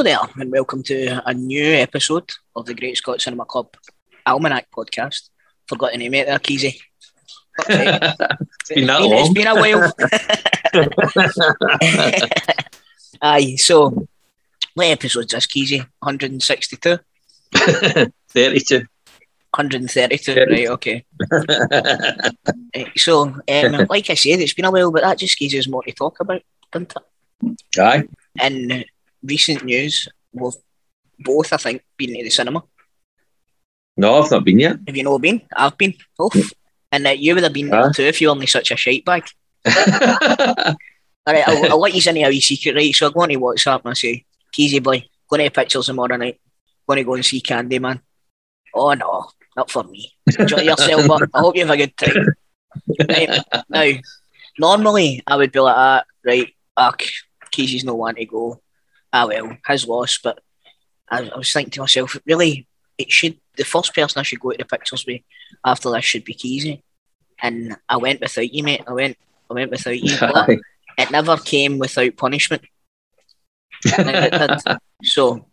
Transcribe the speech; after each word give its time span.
Hello 0.00 0.16
there, 0.16 0.32
and 0.40 0.50
welcome 0.50 0.82
to 0.84 1.20
a 1.26 1.34
new 1.34 1.74
episode 1.74 2.30
of 2.56 2.64
the 2.64 2.72
Great 2.72 2.96
Scott 2.96 3.20
Cinema 3.20 3.44
Club 3.44 3.76
Almanac 4.24 4.70
podcast. 4.74 5.28
Forgot 5.68 5.92
to 5.92 5.98
name 5.98 6.14
it 6.14 6.26
there, 6.26 6.38
Keezy. 6.38 6.80
it's 7.68 8.70
been 8.70 8.86
that 8.86 9.02
It's 9.02 9.10
long. 9.10 9.34
been 9.34 9.46
a 9.46 9.54
while. 9.54 9.92
Aye, 13.20 13.56
so 13.56 14.08
what 14.72 14.86
episode's 14.86 15.32
this, 15.32 15.46
Keezy? 15.46 15.80
162? 15.98 16.98
32. 18.30 18.76
132, 18.78 20.34
right, 20.34 20.68
okay. 20.68 21.04
So, 22.96 23.24
um, 23.24 23.86
like 23.90 24.08
I 24.08 24.14
said, 24.14 24.40
it's 24.40 24.54
been 24.54 24.64
a 24.64 24.70
while, 24.70 24.92
but 24.92 25.02
that 25.02 25.18
just 25.18 25.38
gives 25.38 25.54
us 25.56 25.68
more 25.68 25.82
to 25.82 25.92
talk 25.92 26.20
about, 26.20 26.40
doesn't 26.72 26.94
it? 27.42 27.62
Aye. 27.78 28.04
In 28.42 28.86
recent 29.22 29.64
news, 29.64 30.08
we've 30.32 30.52
both, 31.18 31.52
I 31.52 31.56
think, 31.56 31.82
been 31.96 32.14
to 32.16 32.24
the 32.24 32.30
cinema. 32.30 32.62
No, 33.96 34.22
I've 34.22 34.30
not 34.30 34.44
been 34.44 34.58
yet. 34.58 34.76
Have 34.86 34.96
you 34.96 35.02
not 35.04 35.20
been? 35.20 35.42
I've 35.54 35.76
been. 35.76 35.94
Oof. 36.22 36.52
And 36.92 37.06
uh, 37.06 37.10
you 37.10 37.34
would 37.34 37.44
have 37.44 37.52
been 37.52 37.68
there 37.68 37.82
Huh? 37.82 37.92
too 37.92 38.02
if 38.04 38.20
you 38.20 38.28
were 38.28 38.32
only 38.32 38.46
such 38.46 38.70
a 38.70 38.76
shite 38.76 39.04
bag. 39.04 39.24
All 41.26 41.34
right, 41.34 41.46
I'll, 41.46 41.72
I'll 41.72 41.80
let 41.80 41.94
you 41.94 42.10
in 42.10 42.28
wee 42.28 42.40
secret, 42.40 42.74
right? 42.74 42.94
So 42.94 43.08
I 43.08 43.10
go 43.10 43.20
on 43.20 43.28
to 43.28 43.36
WhatsApp 43.36 43.82
and 43.84 43.90
I 43.90 43.94
say, 43.94 44.24
Keezy 44.56 44.82
boy, 44.82 45.04
going 45.28 45.44
to 45.44 45.50
pictures 45.50 45.86
tomorrow 45.86 46.16
night. 46.16 46.40
Going 46.88 46.96
to 46.98 47.04
go 47.04 47.14
and 47.14 47.24
see 47.24 47.40
Candyman. 47.40 48.00
Oh 48.74 48.92
no, 48.94 49.28
not 49.56 49.70
for 49.70 49.84
me. 49.84 50.12
Enjoy 50.38 50.58
yourself, 50.62 51.06
but 51.06 51.28
I 51.34 51.40
hope 51.40 51.56
you 51.56 51.66
have 51.66 51.70
a 51.70 51.76
good 51.76 51.96
time. 51.96 52.26
Right, 53.08 53.28
now, 53.68 53.90
normally 54.58 55.22
I 55.26 55.36
would 55.36 55.52
be 55.52 55.60
like, 55.60 55.76
ah, 55.76 56.02
right, 56.24 56.48
ah, 56.76 56.94
Keezy's 57.52 57.84
no 57.84 57.94
one 57.94 58.14
to 58.14 58.24
go. 58.24 58.60
Ah 59.12 59.26
well, 59.26 59.56
his 59.66 59.86
loss. 59.86 60.18
But 60.18 60.40
I, 61.08 61.28
I 61.28 61.38
was 61.38 61.52
thinking 61.52 61.70
to 61.72 61.80
myself, 61.80 62.16
really, 62.26 62.66
it 62.98 63.10
should 63.10 63.38
the 63.56 63.64
first 63.64 63.94
person 63.94 64.20
I 64.20 64.22
should 64.22 64.40
go 64.40 64.50
to 64.50 64.58
the 64.58 64.64
pictures 64.64 65.04
with 65.06 65.22
after 65.64 65.90
this 65.90 66.04
should 66.04 66.24
be 66.24 66.34
Keezy. 66.34 66.82
And 67.42 67.76
I 67.88 67.96
went 67.96 68.20
without 68.20 68.52
you, 68.52 68.62
mate. 68.62 68.82
I 68.86 68.92
went 68.92 69.16
I 69.50 69.54
went 69.54 69.70
without 69.70 69.98
you. 69.98 70.16
But 70.18 70.48
it 70.98 71.10
never 71.10 71.36
came 71.36 71.78
without 71.78 72.16
punishment. 72.16 72.62
So 75.02 75.46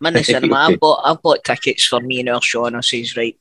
I'm 0.00 0.06
in 0.06 0.14
the 0.14 0.24
cinema. 0.24 0.56
I've 0.56 0.80
bought 0.80 1.02
I've 1.04 1.22
bought 1.22 1.44
tickets 1.44 1.84
for 1.84 2.00
me 2.00 2.18
and 2.18 2.28
Earl 2.28 2.66
and 2.66 2.76
I 2.76 2.80
says, 2.80 3.16
right, 3.16 3.38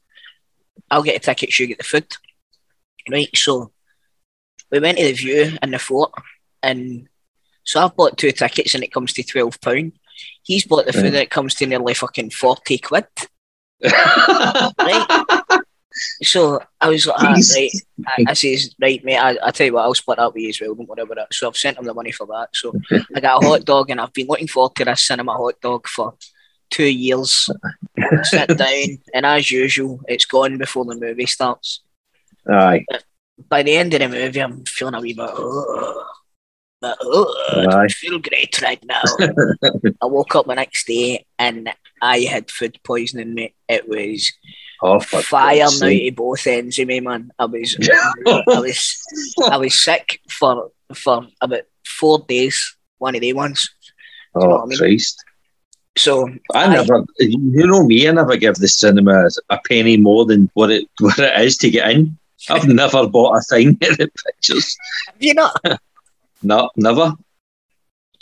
I'll 0.90 1.02
get 1.04 1.22
the 1.22 1.26
tickets, 1.26 1.60
you 1.60 1.68
get 1.68 1.80
the 1.80 1.84
food. 1.84 2.16
Right, 3.10 3.36
so 3.36 3.72
we 4.72 4.80
went 4.80 4.98
to 4.98 5.06
the 5.06 5.14
Vue 5.14 5.58
in 5.62 5.72
the 5.72 5.80
fort 5.80 6.12
and 6.62 7.08
so 7.68 7.84
I've 7.84 7.96
bought 7.96 8.18
two 8.18 8.32
tickets 8.32 8.74
and 8.74 8.84
it 8.84 8.92
comes 8.94 9.14
to 9.14 9.24
twelve 9.24 9.60
pound. 9.62 9.92
He's 10.44 10.66
bought 10.66 10.86
the 10.88 10.94
food 10.94 11.04
Right. 11.04 11.14
and 11.14 11.16
it 11.18 11.30
comes 11.30 11.54
to 11.56 11.66
nearly 11.68 11.94
fucking 11.94 12.32
forty 12.32 12.78
quid. 12.80 13.06
Right? 13.84 15.26
So 16.22 16.60
I 16.80 16.90
was 16.90 17.08
like, 17.08 17.16
ah, 17.20 17.34
right. 17.34 17.72
I, 18.08 18.26
I 18.28 18.34
says, 18.34 18.76
right, 18.80 19.04
mate, 19.04 19.18
I, 19.18 19.36
I 19.44 19.50
tell 19.50 19.66
you 19.66 19.74
what, 19.74 19.82
I'll 19.82 19.96
split 19.96 20.18
that 20.20 20.32
with 20.32 20.44
you 20.44 20.50
as 20.50 20.62
well, 20.62 20.76
don't 20.76 20.88
worry 20.88 21.02
about 21.02 21.18
it. 21.18 21.34
So 21.34 21.48
I've 21.48 21.58
sent 21.58 21.80
him 21.80 21.86
the 21.86 21.94
money 21.96 22.12
for 22.12 22.28
that. 22.28 22.50
So 22.54 22.72
I 23.16 23.20
got 23.20 23.44
a 23.44 23.48
hot 23.48 23.66
dog 23.66 23.90
and 23.90 24.00
I've 24.00 24.14
been 24.14 24.28
looking 24.28 24.48
forward 24.48 24.76
to 24.76 24.86
this 24.86 25.08
cinema 25.08 25.34
hot 25.34 25.60
dog 25.60 25.88
for 25.88 26.14
two 26.70 26.86
years. 26.86 27.50
Sit 28.24 28.48
down 28.58 29.00
and 29.16 29.26
as 29.26 29.50
usual, 29.50 30.00
it's 30.08 30.26
gone 30.26 30.60
before 30.60 30.86
the 30.86 30.96
movie 30.96 31.26
starts. 31.26 31.82
Aye. 32.48 32.86
By 33.50 33.64
the 33.64 33.76
end 33.76 33.96
of 33.96 34.00
the 34.02 34.08
movie, 34.10 34.40
I'm 34.40 34.66
feeling 34.66 34.94
a 34.94 35.02
wee 35.02 35.14
bit, 35.14 35.30
oh, 35.32 36.06
oh, 36.84 37.56
I 37.60 37.66
don't 37.66 37.92
feel 37.92 38.20
great 38.20 38.62
right 38.62 38.84
now. 38.86 39.02
I 40.02 40.06
woke 40.06 40.36
up 40.36 40.46
the 40.48 40.56
next 40.56 40.88
day 40.88 41.26
and 41.40 41.70
I 42.02 42.20
had 42.22 42.52
food 42.52 42.80
poisoning, 42.84 43.34
mate. 43.34 43.56
It 43.68 43.88
was 43.88 44.32
Oh, 44.84 45.00
fire 45.00 45.56
now 45.58 45.70
to 45.70 46.12
both 46.12 46.46
ends 46.46 46.78
of 46.78 46.88
me, 46.88 47.00
man. 47.00 47.32
I 47.40 47.46
was, 47.46 47.76
I 48.28 48.60
was, 48.60 48.96
I 49.50 49.58
was 49.58 49.82
sick 49.84 50.22
for 50.30 50.70
for 50.94 51.26
about 51.42 51.64
four 51.84 52.20
days. 52.28 52.78
One 53.00 53.16
of 53.16 53.22
the 53.22 53.34
ones. 53.34 53.68
you 54.36 54.42
know 54.42 54.48
oh, 54.48 54.50
what 54.50 54.60
I 54.60 54.64
Oh, 54.64 54.66
mean? 54.68 54.78
Christ. 54.78 55.24
So 55.98 56.30
I 56.54 56.66
Aye. 56.66 56.74
never, 56.76 57.04
you 57.18 57.66
know 57.66 57.84
me, 57.88 58.08
I 58.08 58.12
never 58.12 58.38
give 58.38 58.56
the 58.58 58.68
cinema 58.68 59.28
a 59.50 59.58
penny 59.68 59.98
more 59.98 60.26
than 60.26 60.48
what 60.54 60.70
it 60.70 60.88
what 61.00 61.18
it 61.18 61.42
is 61.42 61.58
to 61.58 61.72
get 61.72 61.90
in. 61.90 62.16
I've 62.48 62.68
never 62.68 63.08
bought 63.08 63.36
a 63.36 63.42
thing 63.42 63.80
at 63.82 63.98
the 63.98 64.12
pictures. 64.26 64.78
you 65.20 65.34
know, 65.34 65.50
No, 66.44 66.70
never. 66.76 67.14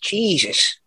Jesus. 0.01 0.77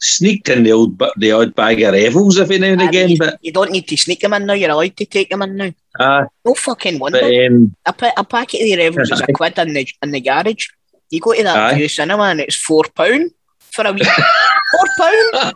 Sneaked 0.00 0.48
in 0.50 0.64
the 0.64 0.72
old, 0.72 1.00
the 1.16 1.32
odd 1.32 1.54
bag 1.54 1.80
of 1.82 1.94
revels 1.94 2.38
every 2.38 2.58
now 2.58 2.66
and 2.68 2.82
I 2.82 2.88
again, 2.88 3.08
mean, 3.08 3.18
but 3.18 3.38
you 3.40 3.52
don't 3.52 3.70
need 3.70 3.88
to 3.88 3.96
sneak 3.96 4.20
them 4.20 4.34
in 4.34 4.44
now. 4.44 4.52
You're 4.52 4.70
allowed 4.70 4.96
to 4.96 5.06
take 5.06 5.30
them 5.30 5.42
in 5.42 5.56
now. 5.56 5.72
uh, 5.98 6.24
No 6.44 6.54
fucking 6.54 6.98
wonder. 6.98 7.20
but 7.20 7.46
um, 7.46 7.74
a, 7.86 7.92
pa- 7.92 8.12
a 8.16 8.24
packet 8.24 8.60
of 8.60 8.66
the 8.66 8.76
Revels 8.76 9.10
is 9.10 9.20
a 9.20 9.32
quid 9.32 9.58
in 9.58 9.72
the 9.72 9.88
in 10.02 10.10
the 10.10 10.20
garage. 10.20 10.66
You 11.10 11.20
go 11.20 11.32
to 11.34 11.42
that 11.44 11.56
Aye. 11.56 11.78
Vue 11.78 11.88
cinema 11.88 12.24
and 12.24 12.40
it's 12.40 12.56
four 12.56 12.82
pound 12.94 13.30
for 13.58 13.86
a 13.86 13.92
week. 13.92 14.04
four 14.72 14.86
pound. 14.98 15.54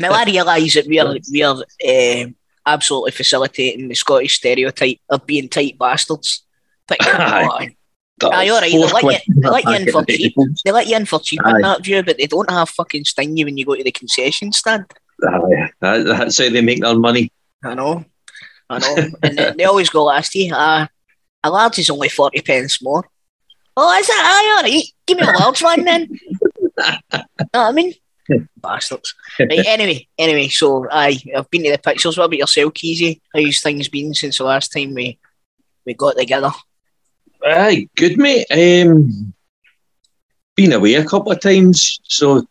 now 0.00 0.12
I 0.20 0.24
realise 0.24 0.74
that 0.74 0.86
we're 0.88 1.18
we're 1.30 2.24
uh, 2.24 2.28
absolutely 2.66 3.12
facilitating 3.12 3.88
the 3.88 3.94
Scottish 3.94 4.36
stereotype 4.36 4.98
of 5.08 5.24
being 5.26 5.48
tight 5.48 5.78
bastards. 5.78 6.44
But 6.86 6.98
come 6.98 7.50
on, 7.50 7.74
Aye, 8.22 8.48
all 8.48 8.60
right, 8.60 8.70
four 8.70 8.80
they'll 8.86 8.94
let 8.94 9.00
quid 9.02 9.20
you- 9.26 9.34
they'll 9.42 9.52
let 9.52 9.64
you 9.64 9.74
in 9.74 9.90
for 9.92 10.04
cheap. 10.04 10.34
They 10.64 10.72
let 10.72 10.86
you 10.86 10.96
in 10.96 11.06
for 11.06 11.20
cheap 11.20 11.40
Aye. 11.44 11.50
in 11.56 11.60
that 11.62 11.84
Vue, 11.84 12.02
but 12.02 12.18
they 12.18 12.26
don't 12.26 12.50
have 12.50 12.68
fucking 12.70 13.04
sting 13.04 13.36
you 13.36 13.44
when 13.44 13.56
you 13.56 13.64
go 13.64 13.74
to 13.74 13.84
the 13.84 13.92
concession 13.92 14.52
stand. 14.52 14.86
Aye, 15.22 15.70
that, 15.80 16.04
that's 16.06 16.38
how 16.38 16.48
they 16.50 16.60
make 16.60 16.80
their 16.82 16.94
money. 16.96 17.30
I 17.64 17.74
know, 17.74 18.04
I 18.70 18.78
know, 18.78 18.96
and 19.22 19.38
they, 19.38 19.52
they 19.58 19.64
always 19.64 19.90
go 19.90 20.04
last 20.04 20.34
year. 20.34 20.54
Uh, 20.54 20.86
a 21.44 21.50
large 21.50 21.78
is 21.78 21.90
only 21.90 22.08
forty 22.08 22.40
pence 22.40 22.82
more. 22.82 23.04
Oh, 23.76 23.96
is 23.98 24.08
it? 24.08 24.12
Aye, 24.16 24.54
all 24.56 24.62
right. 24.64 24.84
Give 25.06 25.18
me 25.18 25.26
a 25.26 25.38
large 25.38 25.62
one 25.62 25.84
then. 25.84 26.08
know 26.78 27.22
what 27.52 27.54
I 27.54 27.72
mean? 27.72 27.94
Bastards. 28.56 29.14
Right, 29.38 29.64
anyway, 29.66 30.06
anyway, 30.18 30.48
so 30.48 30.86
aye, 30.90 31.18
I've 31.36 31.48
been 31.50 31.62
to 31.64 31.70
the 31.70 31.78
pictures. 31.78 32.18
What 32.18 32.24
about 32.24 32.38
yourself, 32.38 32.74
Keezy? 32.74 33.20
How's 33.34 33.60
things 33.60 33.88
been 33.88 34.14
since 34.14 34.38
the 34.38 34.44
last 34.44 34.72
time 34.72 34.94
we 34.94 35.18
we 35.86 35.94
got 35.94 36.16
together? 36.18 36.50
Aye, 37.48 37.88
good 37.96 38.18
mate. 38.18 38.46
Um, 38.50 39.34
been 40.56 40.72
away 40.72 40.94
a 40.94 41.04
couple 41.04 41.32
of 41.32 41.40
times, 41.40 42.00
so 42.04 42.46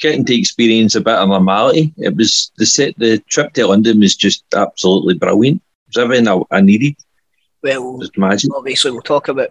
getting 0.00 0.24
to 0.24 0.34
experience 0.38 0.94
a 0.94 1.00
bit 1.00 1.14
of 1.14 1.28
normality. 1.28 1.92
It 1.98 2.16
was 2.16 2.50
the 2.56 2.66
set. 2.66 2.94
The 2.98 3.18
trip 3.28 3.52
to 3.54 3.66
London 3.66 4.00
was 4.00 4.16
just 4.16 4.44
absolutely 4.54 5.14
brilliant. 5.14 5.58
It 5.88 5.96
was 5.96 6.02
everything 6.04 6.28
I, 6.28 6.40
I 6.56 6.60
needed. 6.60 6.96
Well, 7.62 8.00
magic. 8.16 8.54
obviously, 8.54 8.90
we'll 8.92 9.02
talk 9.02 9.28
about 9.28 9.50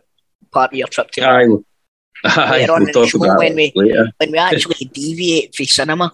part 0.52 0.72
of 0.74 0.78
your 0.78 0.88
trip 0.88 1.12
to 1.12 1.22
Aye, 1.22 1.48
aye. 2.26 2.52
Later 2.52 2.74
on 2.74 2.84
We'll 2.86 2.94
talk 2.94 3.14
about 3.14 3.38
when 3.38 3.56
we- 3.56 3.72
later. 3.76 4.08
when 4.18 4.32
we 4.32 4.38
actually 4.40 4.86
deviate 4.86 5.54
from 5.54 5.66
cinema 5.66 6.12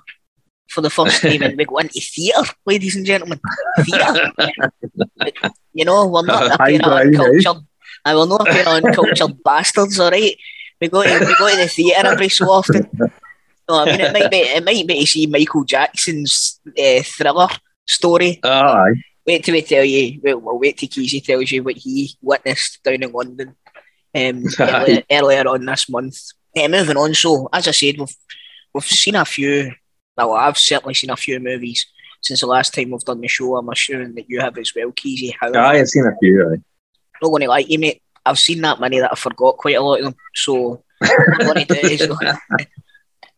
for 0.70 0.82
the 0.82 0.90
first 0.90 1.22
time 1.22 1.42
and 1.44 1.56
we 1.58 1.64
go 1.64 1.78
into 1.78 2.02
theatre, 2.02 2.52
ladies 2.66 2.96
and 2.98 3.06
gentlemen. 3.06 3.40
Theatre. 3.84 4.32
you 5.74 5.86
know, 5.86 6.08
we're 6.08 6.26
not 6.26 6.52
a 6.54 6.58
pair 6.58 6.76
of 6.76 6.82
now. 6.82 6.98
uncultured. 6.98 7.64
I 8.06 8.14
will 8.14 8.28
not 8.28 8.48
a 8.48 8.52
pair 8.52 8.62
of 8.62 8.84
uncultured 8.84 9.44
bastards, 9.44 10.00
all 10.00 10.12
right? 10.12 10.38
We 10.80 10.90
go 10.90 11.04
to 11.04 11.26
we 11.26 11.36
go 11.36 11.50
to 11.50 11.58
the 11.58 11.68
theatre 11.68 12.08
every 12.08 12.30
so 12.30 12.46
often. 12.46 12.88
No, 13.68 13.80
I 13.80 13.86
mean 13.86 14.02
it 14.02 14.14
might 14.14 14.30
be 14.30 14.38
it 14.38 14.64
might 14.64 14.88
be 14.88 15.00
to 15.00 15.08
see 15.08 15.26
Michael 15.26 15.64
Jackson's 15.64 16.60
uh, 16.68 17.02
thriller 17.04 17.48
story. 17.86 18.40
Aye, 18.44 18.94
Wait 19.26 19.44
till 19.44 19.54
we 19.54 19.64
tell 19.64 19.84
you. 19.84 20.20
Well, 20.24 20.40
we'll 20.40 20.60
wait 20.60 20.78
till 20.78 20.90
Keezy 20.90 21.24
tells 21.24 21.52
you 21.52 21.64
what 21.64 21.78
he 21.78 22.16
witnessed 22.22 22.84
down 22.84 23.02
in 23.02 23.12
London 23.12 23.56
um, 24.14 24.44
earlier, 24.60 25.04
earlier 25.12 25.48
on 25.48 25.66
this 25.66 25.90
month. 25.90 26.18
Yeah, 26.54 26.68
moving 26.68 26.98
on. 26.98 27.16
So, 27.16 27.50
as 27.52 27.68
I 27.68 27.72
said, 27.72 27.98
we've 27.98 28.16
we've 28.74 28.84
seen 28.86 29.16
a 29.16 29.26
few. 29.26 29.72
Well, 30.16 30.34
I've 30.34 30.58
certainly 30.58 30.94
seen 30.94 31.10
a 31.10 31.18
few 31.18 31.40
movies 31.40 31.88
since 32.22 32.42
the 32.42 32.48
last 32.48 32.74
time 32.74 32.92
we've 32.92 33.02
done 33.02 33.22
the 33.22 33.28
show. 33.28 33.58
I'm 33.58 33.70
assuming 33.70 34.14
that 34.16 34.30
you 34.30 34.42
have 34.42 34.58
as 34.60 34.74
well, 34.76 34.92
Keezy. 34.92 35.34
Aye. 35.42 35.80
I've 35.80 35.90
seen 35.90 36.06
a 36.06 36.16
few. 36.22 36.52
Aye. 36.54 36.62
Not 37.22 37.30
going 37.30 37.42
to 37.42 37.48
like 37.48 37.70
you, 37.70 37.80
mate. 37.80 38.02
I've 38.26 38.40
seen 38.40 38.62
that 38.62 38.80
many 38.80 39.00
that 39.00 39.12
I 39.12 39.16
forgot 39.16 39.58
quite 39.58 39.76
a 39.76 39.82
lot 39.82 40.00
of 40.00 40.06
them. 40.06 40.16
So, 40.34 40.84
what 41.00 41.40
I'm 41.42 41.48
going 41.48 41.66
to 41.66 41.74
do 41.74 41.88
is 41.88 42.08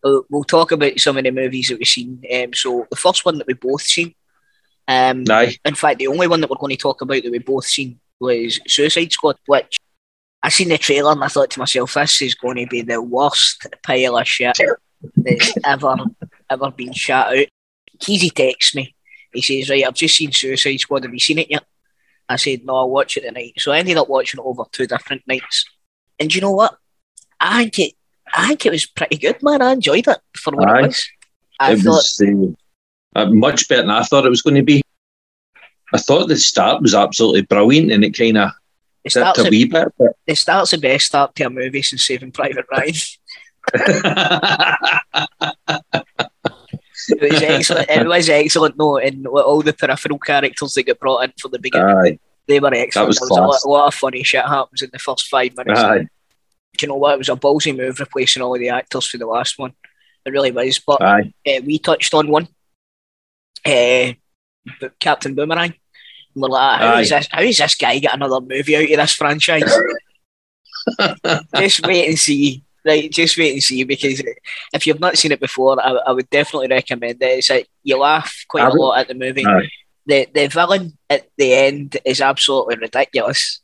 we'll, 0.03 0.25
we'll 0.29 0.43
talk 0.43 0.71
about 0.71 0.99
some 0.99 1.17
of 1.17 1.23
the 1.23 1.31
movies 1.31 1.67
that 1.67 1.77
we've 1.77 1.87
seen. 1.87 2.23
Um, 2.33 2.53
so, 2.53 2.87
the 2.89 2.95
first 2.95 3.25
one 3.25 3.37
that 3.37 3.47
we 3.47 3.53
both 3.53 3.81
seen. 3.81 4.15
Um, 4.87 5.25
Aye, 5.29 5.57
in 5.65 5.75
fact, 5.75 5.99
the 5.99 6.07
only 6.07 6.27
one 6.27 6.39
that 6.39 6.49
we're 6.49 6.55
going 6.55 6.75
to 6.75 6.81
talk 6.81 7.01
about 7.01 7.21
that 7.21 7.31
we 7.31 7.39
both 7.39 7.65
seen 7.65 7.99
was 8.19 8.59
Suicide 8.67 9.11
Squad, 9.11 9.37
which 9.45 9.77
I 10.41 10.49
seen 10.49 10.69
the 10.69 10.77
trailer 10.77 11.11
and 11.11 11.23
I 11.23 11.27
thought 11.27 11.49
to 11.51 11.59
myself, 11.59 11.93
this 11.95 12.21
is 12.21 12.35
going 12.35 12.57
to 12.57 12.67
be 12.67 12.81
the 12.81 13.01
worst 13.01 13.67
pile 13.83 14.17
of 14.17 14.27
shit 14.27 14.57
that's 15.17 15.53
ever 15.65 15.97
ever 16.49 16.71
been 16.71 16.93
shot 16.93 17.35
out. 17.37 17.45
Keezy 17.99 18.33
texts 18.33 18.75
me. 18.75 18.95
He 19.33 19.41
says, 19.41 19.69
Right, 19.69 19.85
I've 19.85 19.93
just 19.93 20.15
seen 20.15 20.31
Suicide 20.31 20.77
Squad. 20.77 21.03
Have 21.03 21.13
you 21.13 21.19
seen 21.19 21.39
it 21.39 21.51
yet? 21.51 21.63
I 22.29 22.35
said, 22.35 22.65
No, 22.65 22.75
I'll 22.75 22.89
watch 22.89 23.17
it 23.17 23.21
tonight. 23.21 23.53
So 23.57 23.71
I 23.71 23.79
ended 23.79 23.97
up 23.97 24.09
watching 24.09 24.39
it 24.39 24.45
over 24.45 24.63
two 24.71 24.87
different 24.87 25.23
nights. 25.27 25.65
And 26.19 26.33
you 26.33 26.41
know 26.41 26.51
what? 26.51 26.77
I 27.39 27.63
think 27.63 27.79
it 27.79 27.93
I 28.33 28.47
think 28.47 28.65
it 28.65 28.71
was 28.71 28.85
pretty 28.85 29.17
good, 29.17 29.41
man. 29.41 29.61
I 29.61 29.73
enjoyed 29.73 30.07
it 30.07 30.17
for 30.35 30.53
what 30.53 30.69
Aye. 30.69 30.79
it 30.79 30.87
was. 30.87 31.09
I 31.59 31.73
it 31.73 31.77
thought 31.77 31.91
was 31.91 32.23
uh, 33.15 33.19
uh, 33.19 33.29
much 33.31 33.67
better 33.67 33.83
than 33.83 33.91
I 33.91 34.03
thought 34.03 34.25
it 34.25 34.29
was 34.29 34.41
going 34.41 34.55
to 34.55 34.63
be. 34.63 34.81
I 35.93 35.97
thought 35.97 36.27
the 36.27 36.35
start 36.35 36.81
was 36.81 36.93
absolutely 36.93 37.43
brilliant, 37.43 37.91
and 37.91 38.03
it 38.03 38.17
kind 38.17 38.37
of 38.37 38.51
it 39.03 39.13
dipped 39.13 39.37
a 39.37 39.47
a, 39.47 39.49
wee 39.49 39.65
bit. 39.65 39.87
But 39.97 40.13
it 40.25 40.35
starts 40.35 40.71
the 40.71 40.77
best 40.77 41.05
start 41.05 41.35
to 41.35 41.43
a 41.43 41.49
movie 41.49 41.81
since 41.81 42.05
Saving 42.05 42.31
Private 42.31 42.65
Ryan. 42.69 42.93
It 47.09 47.21
was 47.21 47.41
excellent. 47.41 47.89
it 47.89 48.07
was 48.15 48.29
excellent, 48.29 48.77
no, 48.77 48.97
and 48.97 49.27
all 49.27 49.61
the 49.61 49.73
peripheral 49.73 50.19
characters 50.19 50.73
that 50.73 50.83
get 50.83 50.99
brought 50.99 51.23
in 51.23 51.33
for 51.39 51.49
the 51.49 51.59
beginning, 51.59 51.95
aye, 51.95 52.19
they 52.47 52.59
were 52.59 52.73
excellent. 52.73 53.07
was 53.09 53.17
there 53.19 53.27
was 53.29 53.37
a 53.37 53.41
lot, 53.41 53.63
a 53.65 53.69
lot 53.69 53.87
of 53.87 53.93
funny 53.93 54.23
shit 54.23 54.45
happens 54.45 54.81
in 54.81 54.89
the 54.91 54.99
first 54.99 55.27
five 55.27 55.55
minutes. 55.55 55.79
aye, 55.79 55.99
Do 55.99 56.07
you 56.81 56.87
know 56.87 56.95
what? 56.95 57.13
It 57.15 57.19
was 57.19 57.29
a 57.29 57.35
ballsy 57.35 57.75
move 57.75 57.99
replacing 57.99 58.41
all 58.41 58.55
of 58.55 58.59
the 58.59 58.69
actors 58.69 59.07
for 59.07 59.17
the 59.17 59.25
last 59.27 59.57
one. 59.59 59.73
It 60.25 60.31
really 60.31 60.51
was. 60.51 60.79
But 60.79 61.01
uh, 61.47 61.61
we 61.65 61.79
touched 61.79 62.13
on 62.13 62.27
one, 62.29 62.47
uh, 63.65 64.13
Captain 64.99 65.35
Boomerang. 65.35 65.73
And 66.33 66.41
we're 66.41 66.49
like, 66.49 66.79
how 66.79 66.99
is 66.99 67.09
this? 67.09 67.27
How 67.31 67.41
is 67.41 67.57
this 67.57 67.75
guy 67.75 67.99
get 67.99 68.13
another 68.13 68.41
movie 68.41 68.75
out 68.75 68.83
of 68.83 68.97
this 68.97 69.13
franchise? 69.13 69.63
just 71.55 71.85
wait 71.85 72.07
and 72.09 72.19
see. 72.19 72.63
Right, 72.87 73.11
just 73.11 73.37
wait 73.37 73.53
and 73.53 73.61
see 73.63 73.83
because 73.83 74.23
if 74.73 74.87
you've 74.87 74.99
not 74.99 75.17
seen 75.17 75.31
it 75.33 75.39
before, 75.41 75.77
I, 75.85 75.91
I 76.07 76.11
would 76.11 76.29
definitely 76.29 76.69
recommend 76.69 77.21
it. 77.21 77.25
It's 77.39 77.49
like 77.49 77.67
you 77.83 77.97
laugh 77.99 78.33
quite 78.47 78.63
I 78.63 78.67
a 78.67 78.69
would- 78.69 78.79
lot 78.79 78.99
at 78.99 79.07
the 79.09 79.13
movie. 79.15 79.45
Aye. 79.45 79.69
The 80.05 80.27
the 80.33 80.47
villain 80.47 80.97
at 81.09 81.27
the 81.37 81.53
end 81.53 81.97
is 82.05 82.21
absolutely 82.21 82.77
ridiculous. 82.77 83.59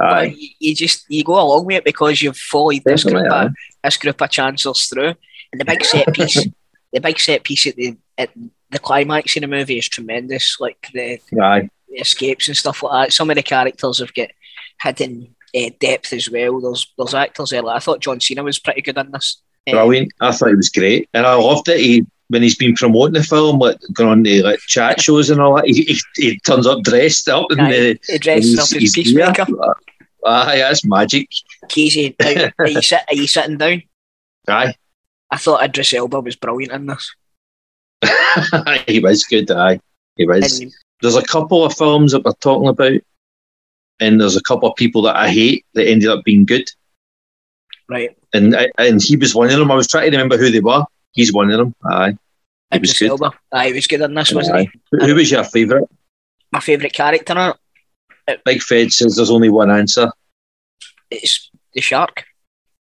Aye, 0.00 0.36
you, 0.38 0.48
you 0.60 0.74
just 0.76 1.04
you 1.08 1.24
go 1.24 1.32
along 1.40 1.66
with 1.66 1.78
it 1.78 1.84
because 1.84 2.22
you've 2.22 2.36
followed 2.36 2.82
this 2.84 3.02
group 3.02 3.26
of, 3.32 3.52
this 3.82 3.96
group 3.96 4.20
of 4.22 4.30
chancellors 4.30 4.86
through, 4.86 5.14
and 5.50 5.60
the 5.60 5.64
big 5.64 5.84
set 5.84 6.12
piece, 6.14 6.46
the 6.92 7.00
big 7.00 7.18
set 7.18 7.42
piece 7.42 7.66
at 7.66 7.74
the 7.74 7.96
at 8.16 8.30
the 8.70 8.78
climax 8.78 9.34
in 9.34 9.40
the 9.40 9.48
movie 9.48 9.78
is 9.78 9.88
tremendous. 9.88 10.60
Like 10.60 10.86
the, 10.94 11.18
the 11.88 11.96
escapes 11.98 12.46
and 12.46 12.56
stuff 12.56 12.84
like 12.84 13.06
that. 13.08 13.12
Some 13.12 13.30
of 13.30 13.34
the 13.34 13.42
characters 13.42 13.98
have 13.98 14.14
got 14.14 14.28
hidden 14.80 15.34
uh, 15.54 15.70
depth 15.80 16.12
as 16.12 16.30
well. 16.30 16.60
There's 16.60 16.92
there's 16.96 17.14
actors 17.14 17.50
there. 17.50 17.62
Like, 17.62 17.76
I 17.76 17.80
thought 17.80 18.00
John 18.00 18.20
Cena 18.20 18.42
was 18.42 18.58
pretty 18.58 18.82
good 18.82 18.98
in 18.98 19.10
this. 19.10 19.42
Uh, 19.68 19.72
Brilliant. 19.72 20.12
I 20.20 20.32
thought 20.32 20.50
it 20.50 20.56
was 20.56 20.70
great. 20.70 21.08
And 21.14 21.26
I 21.26 21.34
loved 21.34 21.68
it. 21.68 21.80
He, 21.80 22.06
when 22.28 22.42
he's 22.42 22.56
been 22.56 22.74
promoting 22.74 23.14
the 23.14 23.24
film, 23.24 23.58
like 23.58 23.78
going 23.92 24.10
on 24.10 24.24
to 24.24 24.42
like 24.44 24.60
chat 24.60 25.00
shows 25.02 25.30
and 25.30 25.40
all 25.40 25.56
that, 25.56 25.66
he, 25.66 25.82
he, 25.82 26.00
he 26.16 26.38
turns 26.40 26.66
up 26.66 26.82
dressed 26.82 27.28
up 27.28 27.46
in 27.50 27.60
Aye, 27.60 27.70
the 27.70 28.00
he 28.06 28.18
dresses 28.18 28.58
up 28.58 28.80
as 28.80 28.92
Peacemaker. 28.92 29.46
Aye, 30.24 30.58
that's 30.58 30.84
magic. 30.84 31.28
Casey, 31.68 32.14
now, 32.20 32.50
are 32.58 32.68
you 32.68 32.82
sit, 32.82 33.02
are 33.08 33.14
you 33.14 33.26
sitting 33.26 33.58
down? 33.58 33.82
Aye. 34.48 34.74
I 35.30 35.36
thought 35.36 35.62
Idris 35.62 35.94
Elba 35.94 36.20
was 36.20 36.36
brilliant 36.36 36.72
in 36.72 36.86
this. 36.86 37.14
he 38.86 39.00
was 39.00 39.24
good, 39.24 39.50
aye. 39.50 39.80
He 40.16 40.26
was. 40.26 40.60
And 40.60 40.72
There's 41.00 41.16
a 41.16 41.22
couple 41.22 41.64
of 41.64 41.76
films 41.76 42.12
that 42.12 42.24
we're 42.24 42.32
talking 42.34 42.68
about, 42.68 43.00
and 44.00 44.20
there's 44.20 44.36
a 44.36 44.42
couple 44.42 44.68
of 44.68 44.76
people 44.76 45.02
that 45.02 45.16
I 45.16 45.28
hate 45.30 45.64
that 45.74 45.86
ended 45.88 46.08
up 46.08 46.24
being 46.24 46.44
good. 46.44 46.68
right, 47.88 48.16
And 48.32 48.54
and 48.78 49.02
he 49.02 49.16
was 49.16 49.34
one 49.34 49.50
of 49.50 49.58
them. 49.58 49.70
I 49.70 49.74
was 49.74 49.88
trying 49.88 50.10
to 50.10 50.16
remember 50.16 50.36
who 50.38 50.50
they 50.50 50.60
were. 50.60 50.84
He's 51.12 51.32
one 51.32 51.50
of 51.50 51.58
them. 51.58 51.74
Aye. 51.84 52.16
He 52.72 52.78
was 52.78 52.98
good. 52.98 53.10
Elba. 53.10 53.32
Aye, 53.52 53.68
he 53.68 53.72
was 53.74 53.86
good 53.86 54.00
in 54.00 54.14
this, 54.14 54.32
wasn't 54.32 54.60
he? 54.60 54.66
Aye. 55.00 55.06
Who 55.06 55.14
was 55.16 55.30
your 55.30 55.44
favourite? 55.44 55.88
My 56.52 56.60
favourite 56.60 56.92
character 56.92 57.54
it, 58.28 58.42
Big 58.44 58.62
Fed 58.62 58.92
says 58.92 59.16
there's 59.16 59.30
only 59.30 59.48
one 59.48 59.70
answer. 59.70 60.10
it's 61.10 61.50
the 61.74 61.80
shark. 61.80 62.24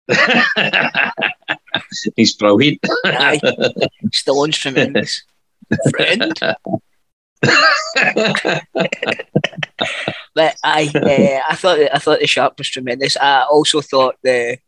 He's 2.17 2.35
brilliant. 2.35 2.81
Aye, 3.05 3.41
Stallone's 4.13 4.59
tremendous. 4.65 5.23
Friend. 5.91 6.39
But 10.35 10.57
I, 10.65 10.91
uh, 10.95 11.53
I 11.53 11.57
thought 11.57 11.79
I 11.93 11.99
thought 11.99 12.21
the 12.21 12.27
shark 12.27 12.55
was 12.57 12.69
tremendous. 12.71 13.17
I 13.17 13.43
also 13.45 13.81
thought 13.81 14.17
the 14.23 14.59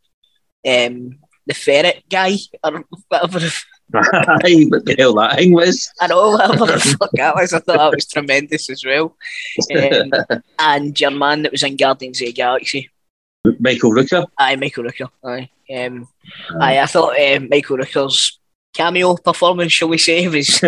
um 0.67 1.17
the 1.47 1.53
ferret 1.53 2.03
guy 2.09 2.37
or 2.63 2.83
whatever 3.07 3.39
Aye, 3.93 4.65
what 4.69 4.85
the 4.85 4.95
hell 4.97 5.13
that 5.15 5.37
thing 5.37 5.53
was. 5.53 5.91
I 6.01 6.07
know 6.07 6.31
whatever 6.31 6.65
the 6.65 6.79
fuck 6.79 7.11
that 7.13 7.35
was. 7.35 7.53
I 7.53 7.59
thought 7.59 7.77
that 7.77 7.93
was 7.93 8.07
tremendous 8.07 8.69
as 8.69 8.83
well. 8.83 9.15
Um, 9.75 10.11
and 10.59 10.99
your 10.99 11.11
man 11.11 11.43
that 11.43 11.51
was 11.51 11.63
in 11.63 11.77
Guardians 11.77 12.19
of 12.19 12.27
the 12.27 12.33
Galaxy, 12.33 12.89
Michael 13.59 13.91
Rooker. 13.91 14.25
aye, 14.39 14.55
Michael 14.55 14.85
Rooker. 14.85 15.09
Aye, 15.23 15.49
um, 15.75 16.07
aye. 16.59 16.79
I 16.79 16.85
thought 16.87 17.19
um, 17.19 17.47
Michael 17.49 17.77
Rooker's 17.77 18.39
cameo 18.75 19.15
performance, 19.15 19.71
shall 19.71 19.87
we 19.87 19.97
say, 19.97 20.27
was 20.35 20.61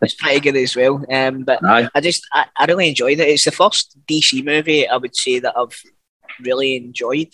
was 0.00 0.14
pretty 0.14 0.40
good 0.40 0.56
as 0.56 0.74
well. 0.74 1.04
Um, 1.10 1.44
but 1.44 1.64
Aye. 1.64 1.88
I 1.94 2.00
just 2.00 2.26
I, 2.32 2.46
I 2.56 2.64
really 2.64 2.88
enjoyed 2.88 3.20
it. 3.20 3.28
It's 3.28 3.44
the 3.44 3.52
first 3.52 3.96
DC 4.08 4.44
movie 4.44 4.88
I 4.88 4.96
would 4.96 5.14
say 5.14 5.38
that 5.40 5.56
I've 5.56 5.80
really 6.40 6.76
enjoyed. 6.76 7.32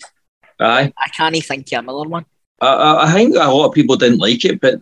Aye. 0.59 0.93
I 0.97 1.07
can't 1.09 1.35
even 1.35 1.47
think 1.47 1.71
of 1.73 1.79
another 1.79 2.09
one. 2.09 2.25
I, 2.61 2.67
I, 2.67 3.05
I 3.05 3.13
think 3.13 3.35
a 3.35 3.39
lot 3.39 3.67
of 3.67 3.73
people 3.73 3.95
didn't 3.95 4.19
like 4.19 4.45
it, 4.45 4.61
but 4.61 4.79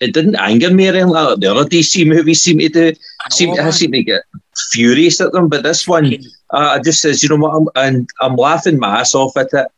it 0.00 0.12
didn't 0.12 0.36
anger 0.36 0.72
me 0.72 0.86
or 0.86 0.90
anything 0.90 1.08
like 1.08 1.28
that. 1.28 1.40
The 1.40 1.46
other 1.46 1.68
DC 1.68 2.06
movies 2.06 2.42
seem 2.42 2.58
to 2.58 2.68
do. 2.68 2.92
Seem, 3.30 3.58
I 3.58 3.70
seem 3.70 3.92
to 3.92 4.02
get 4.02 4.22
furious 4.70 5.20
at 5.20 5.32
them, 5.32 5.48
but 5.48 5.62
this 5.62 5.86
one, 5.88 6.14
uh, 6.52 6.76
I 6.76 6.78
just 6.80 7.00
says, 7.00 7.22
you 7.22 7.28
know 7.28 7.36
what, 7.36 7.56
I'm, 7.56 7.68
and 7.76 8.08
I'm 8.20 8.36
laughing 8.36 8.78
my 8.78 9.00
ass 9.00 9.14
off 9.14 9.36
at 9.36 9.48
it. 9.52 9.68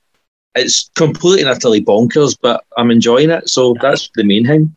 It's 0.55 0.91
completely 0.97 1.43
and 1.43 1.51
utterly 1.51 1.85
bonkers, 1.85 2.37
but 2.41 2.65
I'm 2.77 2.91
enjoying 2.91 3.31
it, 3.31 3.49
so 3.49 3.77
that's 3.81 4.11
the 4.15 4.25
main 4.25 4.47
thing. 4.47 4.76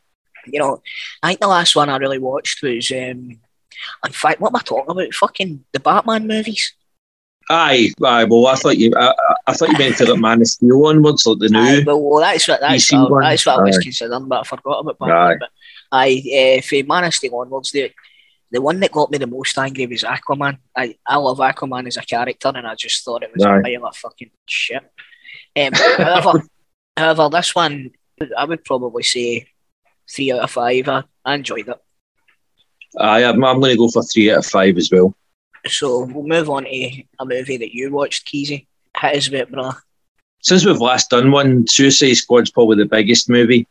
You 0.52 0.60
know, 0.60 0.82
I 1.24 1.28
think 1.30 1.40
the 1.40 1.48
last 1.48 1.76
one 1.76 1.90
I 1.90 1.98
really 1.98 2.20
watched 2.20 2.62
was 2.62 2.92
um 2.92 3.40
in 4.06 4.12
fact 4.12 4.42
what 4.42 4.50
am 4.50 4.56
I 4.58 4.62
talking 4.64 4.92
about? 4.92 5.14
Fucking 5.14 5.66
the 5.74 5.80
Batman 5.80 6.28
movies. 6.28 6.74
Aye, 7.52 7.92
aye. 8.06 8.26
Well, 8.26 8.46
I 8.46 8.56
thought 8.56 8.78
you, 8.78 8.94
I, 8.96 9.12
I 9.48 9.54
thought 9.54 9.70
you 9.70 9.78
meant 9.78 9.96
for 9.96 10.06
the 10.06 10.16
Man 10.16 10.42
of 10.42 10.48
Steel 10.48 10.86
onwards, 10.86 11.26
like 11.26 11.40
the 11.40 11.52
Aye, 11.58 11.78
new. 11.78 11.84
well, 11.84 12.00
well, 12.00 12.22
that's 12.22 12.48
what 12.48 12.62
that's 12.62 12.92
one? 12.94 13.22
that's 13.22 13.46
what 13.46 13.60
I 13.60 13.64
was 13.64 13.80
considering, 13.80 14.28
but 14.28 14.42
I 14.42 14.44
forgot 14.44 14.80
about 14.82 15.00
Batman. 15.00 15.18
Aye. 15.18 15.36
But 15.40 15.50
I 15.92 16.58
uh, 16.60 16.62
for 16.62 16.88
Man 16.88 17.06
of 17.06 17.16
Steel 17.16 17.36
onwards, 17.36 17.72
the 17.72 17.92
the 18.52 18.62
one 18.62 18.80
that 18.80 18.92
got 18.92 19.10
me 19.10 19.18
the 19.18 19.26
most 19.26 19.58
angry 19.58 19.88
was 19.88 20.04
Aquaman. 20.04 20.60
I, 20.76 20.96
I 21.08 21.18
love 21.18 21.40
Aquaman 21.40 21.88
as 21.88 21.98
a 21.98 22.02
character, 22.02 22.52
and 22.54 22.68
I 22.68 22.76
just 22.76 23.04
thought 23.04 23.24
it 23.24 23.32
was 23.34 23.44
Aye. 23.44 23.60
a 23.60 23.64
pile 23.64 23.88
of 23.88 23.96
fucking 23.96 24.32
shit. 24.48 24.84
Um, 25.56 25.74
however, 25.74 26.44
however, 26.98 27.30
this 27.32 27.56
one 27.56 27.92
I 28.38 28.46
would 28.46 28.64
probably 28.64 29.04
say 29.04 29.48
three 30.14 30.32
out 30.32 30.40
of 30.42 30.52
five. 30.52 30.88
I, 30.88 31.04
I 31.26 31.36
enjoyed 31.36 31.68
it. 31.68 31.78
Aye, 32.98 33.24
I'm, 33.26 33.44
I'm 33.44 33.60
going 33.60 33.72
to 33.72 33.78
go 33.78 33.90
for 33.90 34.04
three 34.04 34.32
out 34.32 34.40
of 34.40 34.46
five 34.46 34.78
as 34.78 34.90
well. 34.92 35.16
So 35.68 36.06
we'll 36.06 36.24
move 36.26 36.50
on 36.50 36.64
to 36.64 36.70
a 37.20 37.26
movie 37.26 37.58
that 37.58 37.74
you 37.74 37.92
watched, 37.92 38.28
Keezy. 38.28 38.66
Hit 38.98 39.18
us 39.18 39.30
with 39.30 39.42
it, 39.42 39.52
brother. 39.52 39.78
Since 40.42 40.66
we've 40.66 40.80
last 40.80 41.10
done 41.10 41.32
one, 41.32 41.68
Suicide 41.68 42.14
Squad's 42.14 42.50
probably 42.50 42.78
the 42.78 42.86
biggest 42.86 43.30
movie, 43.30 43.68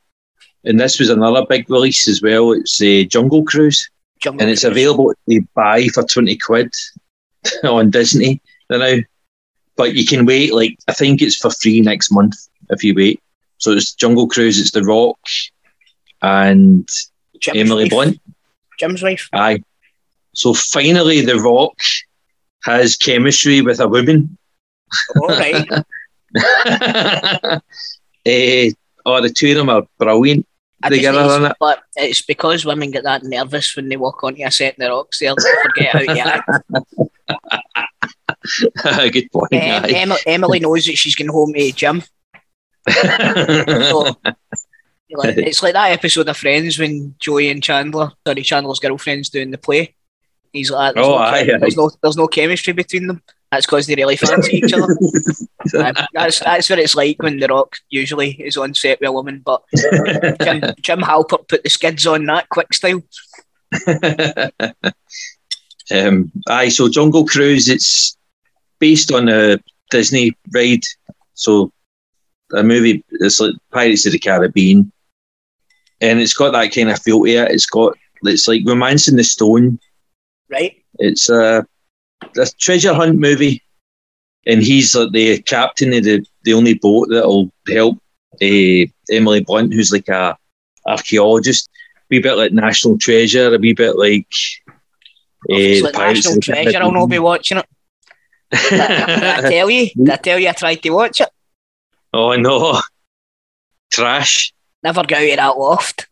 and 0.64 0.78
this 0.78 0.98
was 0.98 1.08
another 1.08 1.46
big 1.48 1.68
release 1.70 2.06
as 2.08 2.20
well. 2.20 2.52
It's 2.52 2.80
uh, 2.80 3.04
Jungle 3.08 3.42
Cruise, 3.44 3.88
Jungle 4.20 4.42
and 4.42 4.50
it's 4.50 4.62
Cruise. 4.62 4.72
available 4.72 5.14
to 5.30 5.40
buy 5.54 5.88
for 5.88 6.02
twenty 6.02 6.36
quid 6.36 6.72
on 7.64 7.90
Disney 7.90 8.42
now. 8.68 8.96
But 9.76 9.94
you 9.94 10.04
can 10.04 10.26
wait, 10.26 10.52
like 10.52 10.76
I 10.88 10.92
think 10.92 11.22
it's 11.22 11.36
for 11.36 11.50
free 11.50 11.80
next 11.80 12.12
month 12.12 12.34
if 12.68 12.84
you 12.84 12.94
wait. 12.94 13.22
So 13.56 13.72
it's 13.72 13.94
Jungle 13.94 14.28
Cruise, 14.28 14.60
it's 14.60 14.72
The 14.72 14.82
Rock, 14.84 15.18
and 16.22 16.88
Jim's 17.40 17.58
Emily 17.58 17.84
wife. 17.84 17.90
Blunt. 17.90 18.20
Jim's 18.78 19.02
wife. 19.02 19.28
Aye. 19.32 19.62
So 20.34 20.54
finally, 20.54 21.20
The 21.20 21.36
Rock 21.36 21.76
has 22.64 22.96
chemistry 22.96 23.60
with 23.60 23.80
a 23.80 23.88
woman. 23.88 24.36
All 25.20 25.28
right. 25.28 25.68
Eh, 28.26 28.70
oh, 29.06 29.22
the 29.22 29.30
two 29.30 29.52
of 29.52 29.56
them 29.56 29.70
are 29.70 29.86
brilliant 29.96 30.46
I 30.82 30.90
together, 30.90 31.24
it's, 31.24 31.50
it? 31.50 31.56
but 31.58 31.80
it's 31.96 32.22
because 32.22 32.64
women 32.64 32.90
get 32.90 33.04
that 33.04 33.24
nervous 33.24 33.74
when 33.74 33.88
they 33.88 33.96
walk 33.96 34.22
onto 34.22 34.44
a 34.44 34.50
set 34.50 34.78
in 34.78 34.84
the 34.84 34.90
rocks. 34.90 35.18
They'll 35.18 35.36
forget 35.62 35.92
how 35.92 36.00
to 36.00 36.20
act. 36.20 36.50
Good 39.12 39.32
point. 39.32 39.54
Um. 39.54 39.84
Emma, 39.88 40.16
Emily 40.26 40.60
knows 40.60 40.84
that 40.86 40.96
she's 40.96 41.16
going 41.16 41.30
home 41.30 41.52
to 41.54 41.72
Jim. 41.72 42.02
So, 42.88 44.16
like, 45.10 45.36
it's 45.38 45.62
like 45.62 45.74
that 45.74 45.92
episode 45.92 46.28
of 46.28 46.36
Friends 46.36 46.78
when 46.78 47.14
Joey 47.18 47.50
and 47.50 47.62
Chandler, 47.62 48.12
sorry, 48.26 48.42
Chandler's 48.42 48.80
girlfriend's 48.80 49.30
doing 49.30 49.50
the 49.50 49.58
play. 49.58 49.94
He's 50.52 50.70
like, 50.70 50.94
there's, 50.94 51.06
Oh, 51.06 51.10
no, 51.10 51.16
aye, 51.18 51.44
there's 51.44 51.76
no, 51.76 51.90
there's 52.02 52.16
no 52.16 52.26
chemistry 52.26 52.72
between 52.72 53.06
them. 53.06 53.22
That's 53.50 53.66
because 53.66 53.86
they 53.86 53.94
really 53.94 54.16
fancy 54.16 54.58
each 54.58 54.72
other. 54.74 54.94
That's 56.12 56.40
that's 56.40 56.70
what 56.70 56.78
it's 56.78 56.94
like 56.94 57.22
when 57.22 57.40
The 57.40 57.48
Rock 57.48 57.76
usually 57.88 58.32
is 58.32 58.58
on 58.58 58.74
set 58.74 59.00
with 59.00 59.08
a 59.08 59.12
woman. 59.12 59.42
But 59.44 59.62
Jim, 60.42 60.62
Jim 60.80 61.00
Halpert 61.00 61.48
put 61.48 61.62
the 61.62 61.70
skids 61.70 62.06
on 62.06 62.26
that 62.26 62.48
quick 62.50 62.72
style. 62.74 63.02
um, 65.90 66.30
aye, 66.46 66.68
so 66.68 66.88
Jungle 66.88 67.26
Cruise, 67.26 67.68
it's 67.68 68.16
based 68.78 69.12
on 69.12 69.28
a 69.28 69.58
Disney 69.90 70.36
ride. 70.52 70.84
So 71.34 71.72
a 72.52 72.62
movie. 72.62 73.04
It's 73.10 73.40
like 73.40 73.54
Pirates 73.72 74.06
of 74.06 74.12
the 74.12 74.18
Caribbean, 74.18 74.92
and 76.00 76.20
it's 76.20 76.34
got 76.34 76.52
that 76.52 76.74
kind 76.74 76.90
of 76.90 77.00
feel 77.00 77.24
to 77.24 77.30
it. 77.30 77.50
It's 77.50 77.66
got 77.66 77.96
it's 78.22 78.48
like 78.48 78.62
Romancing 78.66 79.16
the 79.16 79.24
Stone. 79.24 79.78
Right. 80.50 80.76
It's 80.98 81.28
a, 81.28 81.66
a 82.22 82.46
treasure 82.58 82.94
hunt 82.94 83.18
movie, 83.18 83.62
and 84.46 84.62
he's 84.62 84.94
like 84.94 85.12
the 85.12 85.40
captain 85.42 85.92
of 85.92 86.04
the, 86.04 86.24
the 86.44 86.54
only 86.54 86.74
boat 86.74 87.08
that'll 87.10 87.52
help 87.68 87.98
uh, 88.42 88.86
Emily 89.10 89.44
Blunt, 89.44 89.72
who's 89.72 89.92
like 89.92 90.08
a 90.08 90.36
archaeologist. 90.86 91.68
A 91.96 92.04
wee 92.10 92.20
bit 92.20 92.34
like 92.34 92.52
National 92.52 92.98
Treasure, 92.98 93.54
a 93.54 93.58
wee 93.58 93.74
bit 93.74 93.96
like. 93.96 94.26
Uh, 95.50 95.84
like 95.84 95.94
National 95.94 96.40
Treasure. 96.40 96.78
I'll 96.78 96.90
not 96.90 97.06
be 97.06 97.18
watching 97.18 97.58
it. 97.58 97.66
Did 98.50 98.80
I 98.80 99.40
tell 99.50 99.70
you? 99.70 99.90
Did 99.94 100.10
I 100.10 100.16
tell 100.16 100.38
you 100.38 100.48
I 100.48 100.52
tried 100.52 100.76
to 100.76 100.90
watch 100.90 101.20
it? 101.20 101.28
oh 102.14 102.34
no, 102.36 102.80
trash. 103.92 104.54
Never 104.82 105.04
got 105.04 105.22
out 105.22 105.30
of 105.30 105.36
that 105.36 105.58
loft. 105.58 106.08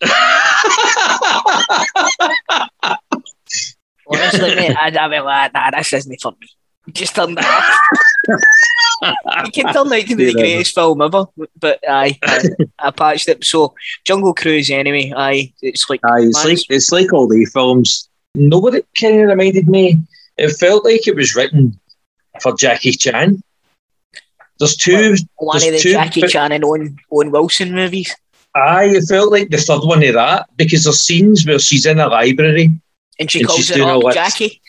Honestly, 4.08 4.54
mate, 4.54 4.76
I, 4.80 4.96
I 4.98 5.08
be 5.08 5.20
like, 5.20 5.52
nah, 5.52 5.70
this 5.70 5.92
isn't 5.92 6.20
for 6.20 6.32
me. 6.40 6.48
Just 6.92 7.14
turn 7.14 7.34
that 7.34 7.44
off. 7.44 8.40
it 9.02 9.52
can 9.52 9.72
turn 9.72 9.92
out 9.92 10.06
to 10.06 10.16
be 10.16 10.26
the 10.26 10.34
greatest 10.34 10.74
film 10.74 11.02
ever, 11.02 11.26
but 11.58 11.80
aye, 11.88 12.18
I, 12.22 12.42
I 12.78 12.90
patched 12.90 13.28
it. 13.28 13.44
So, 13.44 13.74
Jungle 14.04 14.34
Cruise, 14.34 14.70
anyway, 14.70 15.12
aye, 15.14 15.52
it's 15.60 15.88
like, 15.90 16.00
Aye, 16.04 16.22
it's 16.22 16.44
like 16.44 16.58
it's 16.70 16.92
like 16.92 17.12
all 17.12 17.28
the 17.28 17.44
films. 17.46 18.08
Nobody 18.34 18.82
kind 18.98 19.20
of 19.20 19.28
reminded 19.28 19.68
me. 19.68 20.00
It 20.36 20.50
felt 20.50 20.84
like 20.84 21.06
it 21.06 21.16
was 21.16 21.34
written 21.34 21.78
for 22.40 22.54
Jackie 22.56 22.92
Chan. 22.92 23.42
There's 24.58 24.76
two. 24.76 25.16
one 25.36 25.56
of 25.56 25.62
there's 25.62 25.82
the 25.82 25.88
two 25.88 25.92
Jackie 25.92 26.22
Chan 26.22 26.52
and 26.52 26.64
Owen, 26.64 26.98
Owen 27.12 27.30
Wilson 27.30 27.74
movies. 27.74 28.14
Aye, 28.54 28.90
it 28.94 29.04
felt 29.08 29.30
like 29.30 29.50
the 29.50 29.58
third 29.58 29.82
one 29.84 30.02
of 30.02 30.14
that 30.14 30.48
because 30.56 30.84
there's 30.84 31.00
scenes 31.00 31.46
where 31.46 31.58
she's 31.58 31.86
in 31.86 32.00
a 32.00 32.08
library. 32.08 32.70
And 33.18 33.30
she 33.30 33.40
And 33.40 33.48
calls 33.48 33.58
she's 33.58 33.70
it 33.70 33.74
doing 33.74 33.88
all 33.88 34.10
Jackie. 34.10 34.60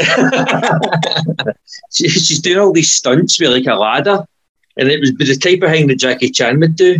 she, 1.92 2.08
she's 2.08 2.40
doing 2.40 2.58
all 2.58 2.72
these 2.72 2.90
stunts 2.90 3.40
with 3.40 3.50
like 3.50 3.66
a 3.66 3.74
ladder, 3.74 4.24
and 4.76 4.88
it 4.88 5.00
was 5.00 5.12
the 5.14 5.36
type 5.36 5.62
of 5.62 5.70
thing 5.70 5.86
that 5.88 5.98
Jackie 5.98 6.30
Chan 6.30 6.58
would 6.60 6.76
do. 6.76 6.98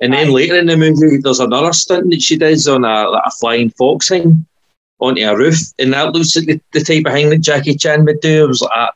And 0.00 0.12
then 0.12 0.28
Aye. 0.28 0.30
later 0.30 0.56
in 0.58 0.66
the 0.66 0.76
movie, 0.76 1.18
there's 1.18 1.40
another 1.40 1.72
stunt 1.72 2.10
that 2.10 2.20
she 2.20 2.36
does 2.36 2.66
on 2.68 2.84
a, 2.84 3.08
like 3.08 3.22
a 3.24 3.30
flying 3.30 3.70
fox 3.70 4.08
thing 4.08 4.44
onto 5.00 5.22
a 5.22 5.36
roof, 5.36 5.58
and 5.78 5.92
that 5.92 6.12
looks 6.12 6.36
like 6.36 6.46
the, 6.46 6.60
the 6.72 6.80
type 6.80 7.06
of 7.06 7.12
thing 7.12 7.30
that 7.30 7.40
Jackie 7.40 7.76
Chan 7.76 8.04
would 8.04 8.20
do. 8.20 8.44
It 8.44 8.48
was 8.48 8.62
like, 8.62 8.90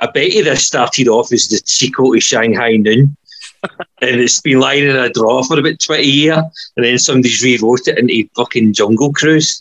I, 0.00 0.06
bet 0.06 0.32
you 0.32 0.44
this 0.44 0.66
started 0.66 1.08
off 1.08 1.32
as 1.32 1.48
the 1.48 1.60
sequel 1.64 2.12
to 2.12 2.20
Shanghai 2.20 2.76
Noon. 2.76 3.16
and 4.00 4.20
it's 4.20 4.40
been 4.40 4.60
lying 4.60 4.84
in 4.84 4.96
a 4.96 5.10
drawer 5.10 5.44
for 5.44 5.58
about 5.58 5.78
20 5.80 6.02
years, 6.04 6.72
and 6.76 6.84
then 6.84 6.98
somebody's 6.98 7.42
rewrote 7.42 7.88
it 7.88 7.98
into 7.98 8.28
fucking 8.36 8.72
Jungle 8.72 9.12
Cruise. 9.12 9.60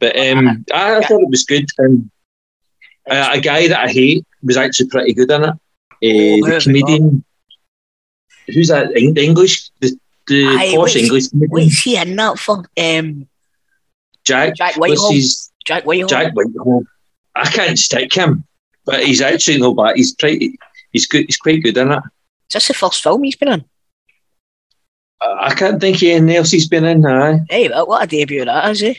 But 0.00 0.16
um, 0.18 0.64
I, 0.72 0.96
I 0.96 1.00
thought 1.02 1.22
it 1.22 1.30
was 1.30 1.44
good. 1.44 1.68
And 1.78 2.10
uh, 3.08 3.30
a 3.32 3.40
guy 3.40 3.68
that 3.68 3.80
I 3.80 3.88
hate 3.88 4.24
was 4.42 4.56
actually 4.56 4.88
pretty 4.88 5.14
good 5.14 5.30
in 5.30 5.44
it. 5.44 5.50
Uh, 5.50 6.46
who 6.46 6.50
the 6.50 6.60
comedian, 6.62 7.24
who's 8.46 8.68
that? 8.68 8.96
Eng- 8.96 9.16
English, 9.16 9.70
the, 9.80 9.98
the 10.26 10.46
Aye, 10.46 10.72
posh 10.74 10.96
English 10.96 11.28
comedian, 11.28 11.50
What's 11.50 11.82
he 11.82 11.96
in 11.96 12.16
that 12.16 12.38
for? 12.38 12.64
Um, 12.78 13.28
Jack. 14.24 14.56
Jack 14.56 14.76
Whitehall. 14.76 15.12
Jack 15.66 15.84
Whitehall. 15.84 16.08
Jack 16.08 16.32
Whitehall. 16.34 16.84
I 17.34 17.48
can't 17.50 17.78
stick 17.78 18.12
him, 18.12 18.44
but 18.84 19.04
he's 19.04 19.20
actually 19.20 19.58
no 19.58 19.74
bad. 19.74 19.96
He's 19.96 20.14
pretty. 20.14 20.58
He's 20.92 21.06
good. 21.06 21.26
He's 21.26 21.36
quite 21.36 21.62
good 21.62 21.76
in 21.76 21.92
it. 21.92 21.98
Is 22.48 22.52
this 22.54 22.68
the 22.68 22.74
first 22.74 23.02
film 23.02 23.22
he's 23.24 23.36
been 23.36 23.52
in? 23.52 23.64
I 25.20 25.46
I 25.50 25.54
can't 25.54 25.80
think 25.80 25.96
of 25.96 26.02
anything 26.02 26.36
else 26.36 26.50
he's 26.50 26.68
been 26.68 26.84
in. 26.84 27.04
Aye, 27.06 27.40
Hey, 27.48 27.68
what 27.68 27.88
what 27.88 28.02
a 28.04 28.06
debut 28.06 28.44
that 28.44 28.70
is, 28.70 28.82
eh? 28.82 28.94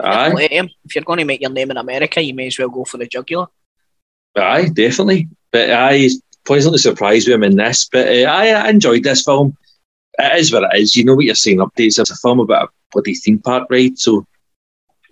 aye, 0.00 0.48
him. 0.50 0.70
If 0.84 0.94
you're 0.94 1.04
going 1.04 1.18
to 1.18 1.24
make 1.24 1.40
your 1.40 1.50
name 1.50 1.70
in 1.70 1.76
America, 1.76 2.22
you 2.22 2.34
may 2.34 2.46
as 2.46 2.58
well 2.58 2.68
go 2.68 2.84
for 2.84 2.96
the 2.98 3.06
jugular. 3.06 3.46
aye, 4.36 4.68
definitely. 4.72 5.28
But 5.52 5.70
I 5.70 6.08
pleasantly 6.44 6.78
surprised 6.78 7.28
with 7.28 7.34
him 7.34 7.42
in 7.44 7.56
this. 7.56 7.88
But 7.90 8.06
uh, 8.08 8.28
I, 8.30 8.48
I 8.50 8.68
enjoyed 8.70 9.02
this 9.02 9.24
film. 9.24 9.56
It 10.18 10.38
is 10.40 10.52
what 10.52 10.64
it 10.64 10.80
is. 10.80 10.96
You 10.96 11.04
know 11.04 11.14
what 11.14 11.24
you're 11.24 11.34
saying. 11.34 11.58
Updates. 11.58 11.98
It's 11.98 12.10
a 12.10 12.16
film 12.16 12.40
about 12.40 12.68
a 12.68 12.72
bloody 12.92 13.14
theme 13.14 13.38
park 13.40 13.66
ride, 13.70 13.98
so 13.98 14.26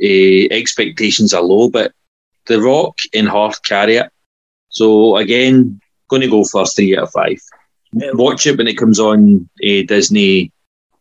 uh, 0.02 0.48
expectations 0.50 1.34
are 1.34 1.42
low. 1.42 1.68
But 1.68 1.92
The 2.48 2.60
Rock 2.60 2.98
and 3.14 3.28
Hart 3.28 3.56
carry 3.64 3.96
it. 3.96 4.10
So 4.70 5.16
again, 5.16 5.80
going 6.08 6.22
to 6.22 6.28
go 6.28 6.44
for 6.44 6.66
three 6.66 6.96
out 6.96 7.04
of 7.04 7.12
five. 7.12 7.40
Watch 7.92 8.46
it 8.46 8.58
when 8.58 8.68
it 8.68 8.76
comes 8.76 8.98
on 9.00 9.48
uh, 9.62 9.82
Disney 9.86 10.52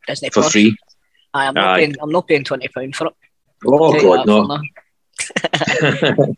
Disney 0.08 0.30
for 0.30 0.42
Plus. 0.42 0.52
free. 0.52 0.78
Aye, 1.34 1.48
I'm 1.48 1.54
not 1.54 1.68
Aye. 1.68 1.80
paying. 1.80 1.96
I'm 2.02 2.12
not 2.12 2.28
paying 2.28 2.44
twenty 2.44 2.68
pound 2.68 2.96
for 2.96 3.08
it. 3.08 3.14
Oh 3.66 4.00
God, 4.00 4.26
no. 4.28 4.60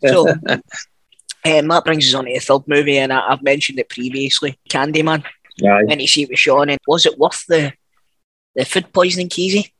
So, 0.08 0.28
um, 0.28 1.68
that 1.68 1.84
brings 1.84 2.08
us 2.08 2.14
on 2.14 2.24
to 2.24 2.32
the 2.32 2.40
third 2.40 2.66
movie, 2.66 2.98
and 2.98 3.12
I, 3.12 3.32
I've 3.32 3.42
mentioned 3.42 3.78
it 3.78 3.88
previously. 3.88 4.58
Candyman. 4.68 5.24
Aye. 5.64 5.84
Went 5.84 6.00
you 6.00 6.06
see 6.06 6.22
it 6.22 6.30
with 6.30 6.38
Sean, 6.38 6.70
and 6.70 6.80
was 6.86 7.06
it 7.06 7.18
worth 7.18 7.44
the 7.46 7.72
the 8.54 8.64
food 8.64 8.92
poisoning, 8.92 9.28
Keezy? 9.28 9.70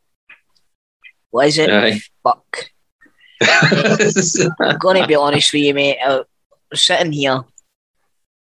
Was 1.33 1.59
it? 1.59 1.71
Aye. 1.71 2.01
Fuck. 2.23 2.71
I'm 3.43 4.79
going 4.79 5.01
to 5.01 5.07
be 5.07 5.15
honest 5.15 5.53
with 5.53 5.63
you, 5.63 5.75
mate. 5.75 5.99
I 6.05 6.23
was 6.71 6.81
sitting 6.81 7.13
here 7.13 7.43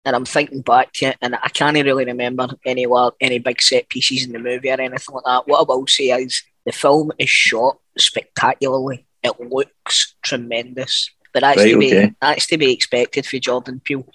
and 0.05 0.15
I'm 0.15 0.25
thinking 0.25 0.61
back 0.61 0.93
to 0.93 1.07
it, 1.07 1.17
and 1.21 1.35
I 1.35 1.49
can't 1.49 1.75
really 1.75 2.05
remember 2.05 2.47
any 2.65 2.85
any 3.19 3.39
big 3.39 3.61
set 3.61 3.89
pieces 3.89 4.25
in 4.25 4.31
the 4.31 4.39
movie 4.39 4.69
or 4.69 4.79
anything 4.79 5.15
like 5.15 5.23
that. 5.25 5.47
What 5.47 5.59
I 5.59 5.63
will 5.63 5.87
say 5.87 6.09
is 6.09 6.43
the 6.65 6.71
film 6.71 7.11
is 7.19 7.29
shot 7.29 7.79
spectacularly. 7.97 9.05
It 9.21 9.39
looks 9.39 10.15
tremendous, 10.21 11.11
but 11.33 11.41
that's 11.41 11.57
Right, 11.57 11.73
to 11.73 11.79
be 11.79 11.95
okay. 11.95 12.13
that's 12.21 12.47
to 12.47 12.57
be 12.57 12.71
expected 12.71 13.25
for 13.25 13.37
Jordan 13.37 13.81
Peele. 13.83 14.07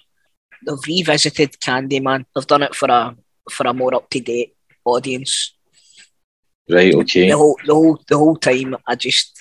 They've 0.65 0.87
revisited 0.87 1.53
Candyman. 1.59 2.25
They've 2.33 2.47
done 2.47 2.63
it 2.63 2.75
for 2.75 2.89
a 2.89 3.15
for 3.49 3.67
a 3.67 3.73
more 3.73 3.93
up 3.93 4.09
to 4.09 4.19
date 4.19 4.55
audience 4.83 5.55
right, 6.69 6.93
okay. 6.93 7.29
the 7.29 7.37
whole 7.37 7.57
the 7.65 7.73
whole 7.73 8.03
the 8.07 8.17
whole 8.17 8.35
time 8.35 8.75
I 8.87 8.95
just 8.95 9.34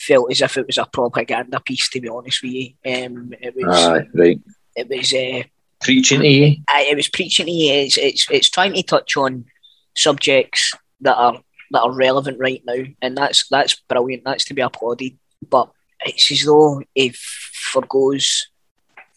felt 0.00 0.30
as 0.30 0.40
if 0.40 0.56
it 0.56 0.66
was 0.66 0.78
a 0.78 0.86
propaganda 0.92 1.60
piece 1.60 1.88
to 1.90 2.00
be 2.00 2.08
honest 2.08 2.42
with 2.42 2.52
you. 2.52 2.66
Um 2.86 3.32
it 3.40 3.54
was 3.54 3.76
Aye, 3.86 4.06
right. 4.14 4.40
it 4.76 4.88
was 4.88 5.12
uh, 5.12 5.42
Preaching 5.82 6.20
to 6.20 6.28
you. 6.28 6.56
I, 6.68 6.82
it 6.90 6.96
was 6.96 7.08
preaching 7.08 7.46
to 7.46 7.52
you 7.52 7.72
it's, 7.72 7.96
it's 7.96 8.26
it's 8.30 8.50
trying 8.50 8.74
to 8.74 8.82
touch 8.82 9.16
on 9.16 9.46
subjects 9.96 10.72
that 11.00 11.16
are 11.16 11.40
that 11.70 11.80
are 11.82 11.92
relevant 11.92 12.38
right 12.38 12.62
now 12.66 12.82
and 13.00 13.16
that's 13.16 13.46
that's 13.48 13.76
brilliant, 13.88 14.24
that's 14.24 14.44
to 14.46 14.54
be 14.54 14.62
applauded. 14.62 15.16
But 15.48 15.70
it's 16.04 16.30
as 16.32 16.42
though 16.44 16.82
it 16.94 17.14
forgoes 17.16 18.48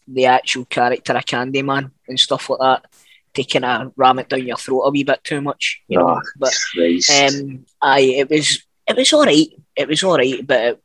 the 0.08 0.26
actual 0.26 0.66
character 0.66 1.14
of 1.14 1.26
Candyman 1.26 1.92
and 2.08 2.20
stuff 2.20 2.50
like 2.50 2.60
that 2.60 2.86
to 3.34 3.44
kind 3.44 3.66
of 3.66 3.94
ram 3.96 4.20
it 4.20 4.30
down 4.30 4.46
your 4.46 4.58
throat 4.58 4.82
a 4.82 4.92
wee 4.92 5.04
bit 5.04 5.24
too 5.24 5.42
much, 5.42 5.82
you 5.88 5.98
know. 5.98 6.08
Ah, 6.10 6.22
But 6.38 6.54
Christ. 6.74 7.10
um, 7.10 7.66
aye, 7.82 8.16
it 8.20 8.30
was 8.30 8.64
it 8.88 8.96
was 8.96 9.12
all 9.14 9.26
right. 9.26 9.48
It 9.76 9.88
was 9.88 10.04
all 10.04 10.18
right, 10.18 10.46
but 10.46 10.62
it, 10.62 10.84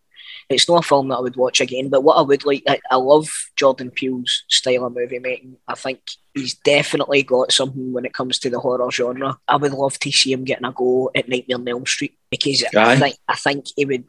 it's 0.48 0.68
not 0.68 0.84
a 0.84 0.88
film 0.88 1.08
that 1.08 1.16
I 1.16 1.20
would 1.20 1.36
watch 1.36 1.60
again. 1.60 1.88
But 1.88 2.02
what 2.02 2.16
I 2.16 2.22
would 2.22 2.44
like, 2.44 2.62
I, 2.66 2.80
I 2.90 2.96
love 2.96 3.28
Jordan 3.56 3.90
Peele's 3.90 4.44
style 4.48 4.86
of 4.86 4.94
movie 4.94 5.18
making. 5.18 5.56
I 5.66 5.74
think 5.74 6.00
he's 6.34 6.54
definitely 6.54 7.22
got 7.22 7.52
something 7.52 7.92
when 7.92 8.06
it 8.06 8.14
comes 8.14 8.38
to 8.40 8.50
the 8.50 8.58
horror 8.58 8.90
genre. 8.90 9.38
I 9.46 9.56
would 9.56 9.72
love 9.72 9.98
to 9.98 10.10
see 10.10 10.32
him 10.32 10.44
getting 10.44 10.64
a 10.64 10.72
go 10.72 11.10
at 11.14 11.28
Nightmare 11.28 11.58
on 11.58 11.68
Elm 11.68 11.86
Street 11.86 12.16
because 12.30 12.64
I 12.74 12.96
think 12.96 13.16
I 13.28 13.36
think 13.36 13.66
he 13.76 13.84
would 13.84 14.04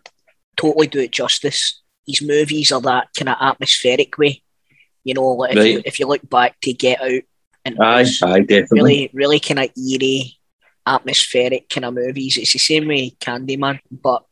totally 0.56 0.88
do 0.88 1.00
it 1.00 1.12
justice. 1.12 1.82
His 2.08 2.22
movies 2.22 2.72
are 2.72 2.82
that 2.82 3.10
kind 3.18 3.30
of 3.30 3.38
atmospheric 3.40 4.18
way. 4.18 4.42
You 5.04 5.14
know, 5.16 5.28
like 5.34 5.56
if, 5.56 5.66
you, 5.66 5.82
if 5.86 6.00
you 6.00 6.08
look 6.08 6.28
back 6.30 6.60
to 6.62 6.74
Get 6.74 7.02
Out 7.02 7.22
and 7.66 7.78
aye, 7.80 8.06
aye, 8.24 8.40
definitely. 8.42 8.68
really, 8.72 9.10
really 9.14 9.40
kind 9.40 9.60
of 9.60 9.72
eerie, 9.78 10.38
atmospheric 10.86 11.70
kind 11.70 11.86
of 11.86 11.94
movies. 11.94 12.38
It's 12.38 12.54
the 12.54 12.60
same 12.60 12.88
way 12.88 13.12
Candyman, 13.20 13.80
but 13.92 14.24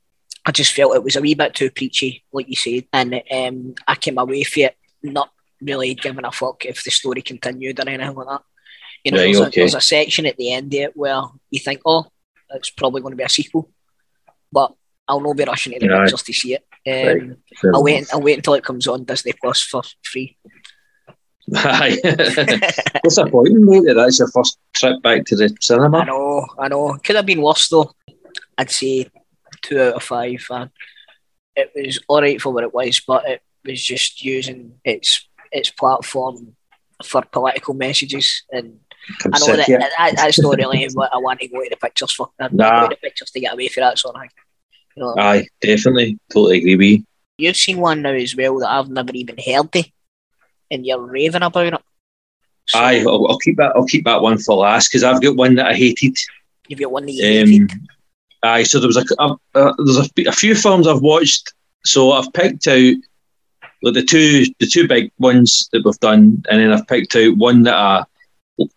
I 0.47 0.51
just 0.51 0.73
felt 0.73 0.95
it 0.95 1.03
was 1.03 1.17
a 1.17 1.21
wee 1.21 1.35
bit 1.35 1.53
too 1.53 1.69
preachy, 1.69 2.23
like 2.31 2.47
you 2.47 2.55
said, 2.55 2.85
and 2.93 3.21
um, 3.29 3.75
I 3.85 3.95
came 3.95 4.17
away 4.17 4.43
from 4.43 4.63
it 4.63 4.77
not 5.03 5.29
really 5.61 5.93
giving 5.93 6.23
a 6.23 6.31
fuck 6.31 6.63
if 6.65 6.83
the 6.85 6.89
story 6.89 7.21
continued 7.21 7.79
or 7.79 7.89
anything 7.89 8.15
like 8.15 8.27
that. 8.27 8.41
You 9.03 9.11
know, 9.11 9.17
Right, 9.17 9.25
there's, 9.25 9.39
okay. 9.41 9.47
a, 9.47 9.63
there's 9.63 9.75
a 9.75 9.81
section 9.81 10.25
at 10.25 10.37
the 10.37 10.53
end 10.53 10.73
of 10.73 10.79
it 10.79 10.91
where 10.95 11.21
you 11.51 11.59
think, 11.59 11.81
oh, 11.85 12.05
it's 12.51 12.69
probably 12.69 13.01
going 13.01 13.11
to 13.11 13.17
be 13.17 13.23
a 13.25 13.29
sequel, 13.29 13.69
but 14.49 14.73
I'll 15.05 15.19
not 15.19 15.35
be 15.35 15.43
rushing 15.43 15.73
to 15.73 15.79
the 15.79 15.89
Right. 15.89 16.03
pictures 16.03 16.23
to 16.23 16.33
see 16.33 16.53
it. 16.53 16.65
Right. 16.87 17.21
Um, 17.21 17.37
Fair 17.61 17.75
I'll 17.75 17.83
wait. 17.83 18.07
I'll 18.13 18.21
wait 18.21 18.37
until 18.37 18.53
it 18.53 18.63
comes 18.63 18.87
on 18.87 19.03
Disney 19.03 19.33
Plus 19.41 19.61
for 19.61 19.83
free. 20.01 20.37
Aye. 21.55 21.97
Disappointing, 23.03 23.65
mate, 23.65 23.83
that 23.85 23.95
that's 23.95 24.19
your 24.19 24.29
first 24.29 24.57
trip 24.73 25.01
back 25.01 25.25
to 25.25 25.35
the 25.35 25.53
cinema. 25.59 25.99
I 25.99 26.05
know, 26.05 26.45
I 26.57 26.67
know. 26.69 26.97
Could 27.03 27.17
have 27.17 27.25
been 27.25 27.41
worse 27.41 27.67
though. 27.67 27.91
I'd 28.57 28.71
say 28.71 29.07
two 29.61 29.81
out 29.81 29.95
of 29.95 30.03
five. 30.03 30.45
And 30.49 30.69
it 31.55 31.71
was 31.75 31.99
all 32.07 32.21
right 32.21 32.41
for 32.41 32.53
what 32.53 32.63
it 32.63 32.73
was, 32.73 32.99
but 33.05 33.27
it 33.27 33.41
was 33.65 33.83
just 33.83 34.23
using 34.23 34.73
its 34.83 35.27
its 35.51 35.69
platform 35.71 36.55
for 37.03 37.21
political 37.31 37.73
messages, 37.73 38.43
and 38.51 38.79
Come 39.19 39.31
I 39.35 39.39
know 39.39 39.55
that, 39.55 39.67
that 39.67 40.13
that's 40.15 40.39
not 40.39 40.57
really 40.57 40.85
what 40.93 41.13
I 41.13 41.17
want 41.17 41.39
to 41.39 41.47
go 41.47 41.61
to 41.63 41.69
the 41.69 41.77
pictures 41.77 42.11
for. 42.11 42.29
I'm 42.39 42.55
Nah. 42.55 42.79
going 42.79 42.89
to 42.89 42.95
the 42.95 43.07
pictures 43.07 43.31
to 43.31 43.39
get 43.39 43.53
away 43.53 43.67
from 43.69 43.81
that 43.81 43.97
sort 43.99 44.15
of 44.15 44.21
thing. 44.21 44.31
You 44.95 45.03
know, 45.03 45.15
Aye, 45.17 45.47
definitely. 45.61 46.17
Totally 46.33 46.57
agree 46.57 46.75
with 46.75 46.87
you. 46.87 47.03
you've 47.37 47.55
seen 47.55 47.77
one 47.79 48.01
now 48.01 48.11
as 48.13 48.35
well 48.35 48.57
that 48.59 48.69
I've 48.71 48.89
never 48.89 49.11
even 49.13 49.37
heard 49.37 49.73
of, 49.75 49.85
and 50.71 50.85
you're 50.85 50.99
raving 50.99 51.43
about 51.43 51.73
it. 51.73 51.81
So 52.67 52.79
Aye, 52.79 53.01
I'll, 53.07 53.27
I'll 53.27 53.37
keep 53.37 53.57
that. 53.57 53.73
I'll 53.75 53.85
keep 53.85 54.03
that 54.05 54.21
one 54.21 54.37
for 54.39 54.55
last 54.57 54.89
because 54.89 55.03
I've 55.03 55.21
got 55.21 55.35
one 55.37 55.55
that 55.55 55.67
I 55.67 55.73
hated. 55.73 56.17
you've 56.67 56.79
got 56.79 56.91
one 56.91 57.05
that 57.05 57.11
you 57.13 57.23
um, 57.41 57.47
hated. 57.47 57.71
Aye, 58.43 58.63
so 58.63 58.79
there 58.79 58.87
was 58.87 58.97
a, 58.97 59.05
a, 59.19 59.35
a 59.55 59.73
there's 59.77 59.97
a, 59.97 60.29
a 60.29 60.31
few 60.31 60.55
films 60.55 60.87
I've 60.87 61.01
watched. 61.01 61.53
So 61.85 62.11
I've 62.11 62.31
picked 62.33 62.67
out 62.67 62.93
like 63.83 63.93
the 63.93 64.03
two 64.03 64.45
the 64.59 64.67
two 64.67 64.87
big 64.87 65.11
ones 65.19 65.69
that 65.71 65.83
we've 65.83 65.99
done, 65.99 66.43
and 66.49 66.61
then 66.61 66.71
I've 66.71 66.87
picked 66.87 67.15
out 67.15 67.37
one 67.37 67.63
that 67.63 67.75
I 67.75 68.03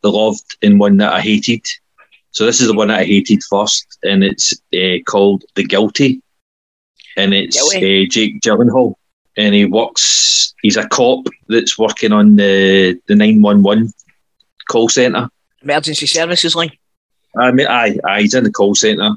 loved 0.03 0.57
and 0.63 0.81
one 0.81 0.97
that 0.99 1.13
I 1.13 1.21
hated. 1.21 1.65
So 2.33 2.47
this 2.47 2.61
is 2.61 2.69
the 2.69 2.75
one 2.75 2.89
that 2.89 3.01
I 3.01 3.05
hated 3.05 3.43
first, 3.45 3.99
and 4.03 4.23
it's 4.23 4.53
uh, 4.75 5.03
called 5.07 5.45
The 5.57 5.65
Guilty, 5.65 6.23
and 7.17 7.35
it's 7.35 7.57
Guilty. 7.57 8.05
uh, 8.05 8.09
Jake 8.09 8.41
Gyllenhaal, 8.41 8.95
and 9.37 9.55
he 9.55 9.65
works. 9.65 10.55
He's 10.63 10.77
a 10.77 10.89
cop 10.89 11.27
that's 11.49 11.79
working 11.79 12.13
on 12.13 12.37
the 12.37 12.99
the 13.09 13.15
nine 13.15 13.43
one 13.43 13.63
one 13.63 13.93
call 14.69 14.89
center. 14.89 15.29
Emergency 15.63 16.07
services 16.07 16.55
line. 16.55 16.73
I 17.39 17.53
mean, 17.53 17.67
aye, 17.67 17.99
aye, 18.09 18.23
he's 18.23 18.35
in 18.35 18.45
the 18.45 18.51
call 18.51 18.75
centre 18.75 19.17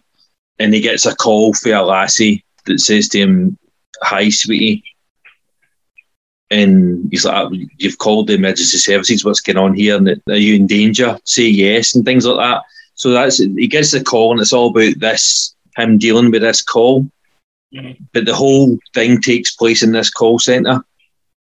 and 0.59 0.73
he 0.73 0.79
gets 0.81 1.05
a 1.05 1.15
call 1.15 1.53
for 1.53 1.73
a 1.73 1.81
lassie 1.81 2.43
that 2.65 2.79
says 2.79 3.07
to 3.09 3.19
him, 3.19 3.57
Hi, 4.01 4.29
sweetie. 4.29 4.83
And 6.51 7.07
he's 7.09 7.25
like, 7.25 7.49
You've 7.77 7.97
called 7.97 8.27
the 8.27 8.35
emergency 8.35 8.77
services, 8.77 9.25
what's 9.25 9.41
going 9.41 9.57
on 9.57 9.73
here? 9.73 9.97
And 9.97 10.21
are 10.29 10.35
you 10.35 10.55
in 10.55 10.67
danger? 10.67 11.19
Say 11.25 11.47
yes, 11.47 11.95
and 11.95 12.05
things 12.05 12.25
like 12.25 12.37
that. 12.37 12.63
So 12.95 13.11
that's 13.11 13.37
he 13.39 13.67
gets 13.67 13.91
the 13.91 14.03
call, 14.03 14.31
and 14.31 14.41
it's 14.41 14.53
all 14.53 14.69
about 14.69 14.99
this, 14.99 15.55
him 15.77 15.97
dealing 15.97 16.29
with 16.31 16.41
this 16.43 16.61
call. 16.61 17.09
Mhm. 17.73 17.97
But 18.13 18.25
the 18.25 18.35
whole 18.35 18.77
thing 18.93 19.19
takes 19.19 19.55
place 19.55 19.81
in 19.81 19.93
this 19.93 20.11
call 20.11 20.37
centre. 20.37 20.83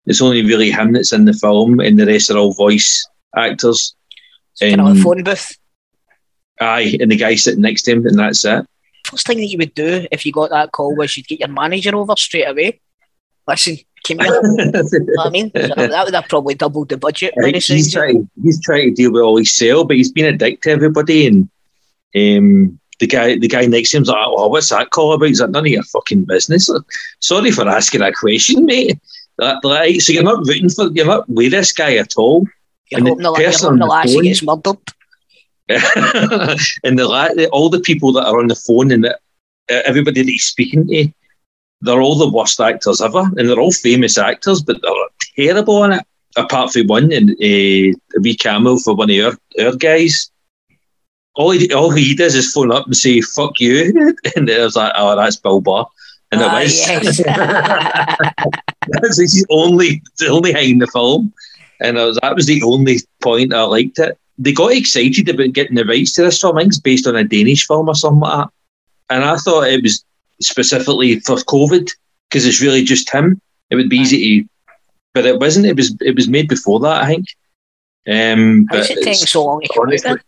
It's 0.05 0.21
only 0.21 0.43
really 0.43 0.69
him 0.69 0.93
that's 0.93 1.13
in 1.13 1.25
the 1.25 1.33
film, 1.33 1.79
and 1.79 1.97
the 1.99 2.05
rest 2.05 2.29
are 2.29 2.37
all 2.37 2.53
voice 2.53 3.07
actors. 3.35 3.95
Kind 4.59 4.79
of 4.81 4.87
a 4.87 4.89
Um, 4.91 5.01
phone 5.01 5.23
booth. 5.23 5.57
Aye, 6.59 6.97
and 6.99 7.09
the 7.09 7.15
guy 7.15 7.33
sitting 7.35 7.61
next 7.61 7.83
to 7.83 7.93
him, 7.93 8.05
and 8.05 8.19
that's 8.19 8.45
it. 8.45 8.65
First 9.05 9.27
thing 9.27 9.37
that 9.37 9.47
you 9.47 9.57
would 9.57 9.73
do 9.73 10.07
if 10.11 10.25
you 10.25 10.31
got 10.31 10.51
that 10.51 10.71
call 10.71 10.95
was 10.95 11.15
you'd 11.17 11.27
get 11.27 11.39
your 11.39 11.49
manager 11.49 11.95
over 11.95 12.15
straight 12.15 12.47
away. 12.47 12.79
Listen, 13.47 13.77
come 14.07 14.19
here. 14.19 14.41
You 14.43 14.71
know 14.71 15.13
what 15.15 15.27
I 15.27 15.29
mean? 15.29 15.51
So 15.53 15.75
that 15.75 16.05
would 16.05 16.13
have 16.13 16.29
probably 16.29 16.55
doubled 16.55 16.89
the 16.89 16.97
budget. 16.97 17.33
I 17.37 17.41
by 17.41 17.51
think 17.51 17.65
the 17.65 17.73
he's 17.73 17.91
sounds 17.91 17.95
of 17.95 18.03
it. 18.03 18.13
trying. 18.13 18.29
He's 18.43 18.61
trying 18.61 18.89
to 18.89 18.95
deal 18.95 19.11
with 19.11 19.21
all 19.21 19.37
his 19.37 19.55
sale, 19.55 19.83
but 19.83 19.97
he's 19.97 20.11
been 20.11 20.33
a 20.33 20.37
dick 20.37 20.61
to 20.61 20.71
everybody. 20.71 21.27
And 21.27 21.49
um, 22.15 22.79
the 22.99 23.07
guy, 23.07 23.37
the 23.37 23.47
guy 23.47 23.65
next 23.65 23.91
to 23.91 23.97
him's 23.97 24.07
like, 24.07 24.17
"Oh, 24.19 24.47
what's 24.47 24.69
that 24.69 24.91
call 24.91 25.13
about?" 25.13 25.27
He's 25.27 25.41
like, 25.41 25.49
"None 25.49 25.65
of 25.65 25.71
your 25.71 25.83
fucking 25.83 26.25
business." 26.25 26.69
Like, 26.69 26.83
Sorry 27.19 27.51
for 27.51 27.67
asking 27.67 28.01
that 28.01 28.15
question, 28.15 28.65
mate. 28.65 28.99
Like, 29.37 29.63
like, 29.63 30.01
so 30.01 30.13
you're 30.13 30.23
not 30.23 30.45
rooting 30.45 30.69
for, 30.69 30.89
you're 30.91 31.05
not 31.05 31.27
with 31.27 31.51
this 31.51 31.71
guy 31.71 31.95
at 31.95 32.13
all. 32.17 32.45
You're 32.89 32.99
and 32.99 33.07
the 33.07 33.11
hoping 33.11 33.23
the, 33.23 33.41
you're 33.41 33.51
hoping 33.51 33.79
the 33.79 33.85
the 33.85 33.91
lassie 33.91 34.21
gets 34.21 34.43
murdered. 34.43 34.77
and 36.83 36.97
the, 36.99 37.07
la- 37.07 37.29
all 37.51 37.69
the 37.69 37.79
people 37.79 38.11
that 38.13 38.25
are 38.25 38.39
on 38.39 38.47
the 38.47 38.55
phone 38.55 38.91
and 38.91 39.05
uh, 39.05 39.13
everybody 39.69 40.21
that 40.21 40.29
he's 40.29 40.45
speaking 40.45 40.87
to, 40.87 41.07
they're 41.81 42.01
all 42.01 42.15
the 42.17 42.29
worst 42.29 42.59
actors 42.59 43.01
ever, 43.01 43.21
and 43.37 43.47
they're 43.49 43.59
all 43.59 43.71
famous 43.71 44.17
actors, 44.17 44.61
but 44.61 44.81
they're 44.81 45.45
terrible 45.47 45.77
on 45.77 45.93
it. 45.93 46.03
Apart 46.37 46.71
from 46.71 46.87
one, 46.87 47.11
and 47.11 47.31
uh, 47.31 47.35
a 47.41 47.93
wee 48.21 48.35
cameo 48.37 48.77
for 48.77 48.93
one 48.95 49.11
of 49.11 49.37
our, 49.59 49.65
our 49.65 49.75
guys. 49.75 50.31
All 51.35 51.51
he 51.51 51.73
all 51.73 51.91
he 51.91 52.15
does 52.15 52.35
is 52.35 52.53
phone 52.53 52.71
up 52.71 52.85
and 52.85 52.95
say 52.95 53.19
"fuck 53.19 53.59
you," 53.59 54.15
and 54.37 54.49
it 54.49 54.61
was 54.61 54.77
like, 54.77 54.93
"Oh, 54.95 55.13
that's 55.17 55.35
Bill 55.35 55.59
Burr," 55.59 55.83
and 56.31 56.41
Ah, 56.41 56.57
it 56.59 56.63
was. 56.63 57.19
yes. 57.19 57.21
That's 58.87 59.19
his 59.19 59.45
only 59.49 60.01
the 60.19 60.27
only 60.27 60.53
thing 60.53 60.71
in 60.71 60.79
the 60.79 60.87
film, 60.87 61.33
and 61.81 61.99
I 61.99 62.05
was, 62.05 62.17
that 62.21 62.35
was 62.35 62.45
the 62.47 62.63
only 62.63 62.99
point 63.21 63.53
I 63.53 63.63
liked 63.63 63.99
it. 63.99 64.17
They 64.43 64.51
got 64.53 64.71
excited 64.73 65.29
about 65.29 65.53
getting 65.53 65.75
the 65.75 65.85
rights 65.85 66.13
to 66.13 66.23
this 66.23 66.41
film. 66.41 66.57
I 66.57 66.61
think 66.61 66.71
it's 66.73 66.79
based 66.79 67.05
on 67.05 67.15
a 67.15 67.23
Danish 67.23 67.67
film 67.67 67.87
or 67.87 67.95
something 67.95 68.21
like 68.21 68.37
that, 68.47 68.49
and 69.15 69.23
I 69.23 69.35
thought 69.37 69.67
it 69.67 69.83
was 69.83 70.03
specifically 70.41 71.19
for 71.19 71.35
COVID 71.35 71.89
because 72.29 72.45
it's 72.47 72.61
really 72.61 72.83
just 72.83 73.09
him. 73.11 73.39
It 73.69 73.75
would 73.75 73.89
be 73.89 73.97
easy 73.97 74.41
to, 74.41 74.49
but 75.13 75.25
it 75.25 75.39
wasn't. 75.39 75.67
It 75.67 75.75
was 75.75 75.95
it 76.01 76.15
was 76.15 76.27
made 76.27 76.47
before 76.47 76.79
that, 76.79 77.03
I 77.03 77.07
think. 77.07 77.25
Um, 78.07 78.65
but 78.69 78.89
it 78.89 78.97
it's- 78.97 79.29
so 79.29 79.45
long 79.45 79.61
to 79.61 79.69
come 79.73 80.11
out? 80.11 80.19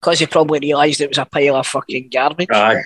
Because 0.00 0.20
you 0.20 0.28
probably 0.28 0.60
realised 0.60 1.00
it 1.00 1.08
was 1.10 1.18
a 1.18 1.24
pile 1.26 1.56
of 1.56 1.66
fucking 1.66 2.08
garbage. 2.12 2.48
aye, 2.52 2.82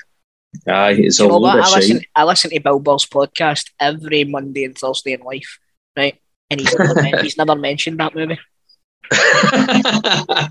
aye, 0.66 0.92
it's 0.92 1.18
you 1.18 1.26
a 1.26 1.28
know 1.28 1.36
load 1.36 1.56
what? 1.56 1.58
of 1.58 1.64
I 1.66 1.76
listen, 1.76 2.00
I 2.16 2.24
listen 2.24 2.50
to 2.50 2.60
Bill 2.60 2.78
Burr's 2.80 3.06
podcast 3.06 3.70
every 3.78 4.24
Monday 4.24 4.64
and 4.64 4.76
Thursday 4.76 5.12
in 5.12 5.20
life, 5.20 5.58
right? 5.96 6.18
And 6.50 6.58
he's 6.60 6.74
never, 6.76 6.94
men- 7.02 7.22
he's 7.22 7.36
never 7.36 7.54
mentioned 7.54 8.00
that 8.00 8.14
movie. 8.14 8.38
I 9.12 10.48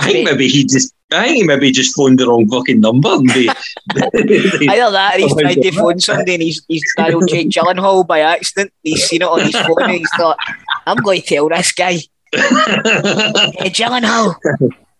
think 0.00 0.14
be, 0.14 0.24
maybe 0.24 0.48
he 0.48 0.64
just. 0.64 0.94
I 1.12 1.24
think 1.24 1.36
he 1.36 1.42
maybe 1.44 1.70
just 1.70 1.94
phoned 1.96 2.18
the 2.18 2.26
wrong 2.26 2.48
fucking 2.48 2.80
number 2.80 3.08
and 3.08 3.28
they, 3.30 3.44
either 3.44 4.90
that 4.90 5.14
or 5.14 5.18
he's 5.18 5.34
tried 5.34 5.62
to 5.62 5.70
phone 5.72 6.00
somebody 6.00 6.34
and 6.34 6.42
he's, 6.42 6.64
he's 6.66 6.82
dialed 6.96 7.28
Jake 7.28 7.50
Gyllenhaal 7.50 8.06
by 8.06 8.20
accident. 8.20 8.72
He's 8.82 9.04
seen 9.04 9.22
it 9.22 9.28
on 9.28 9.40
his 9.40 9.54
phone 9.54 9.82
and 9.82 9.92
he's 9.92 10.10
thought, 10.16 10.38
I'm 10.86 10.96
going 10.96 11.20
to 11.20 11.26
tell 11.26 11.48
this 11.48 11.72
guy, 11.72 11.98
hey, 12.32 13.70
Gyllenhaal, 13.70 14.34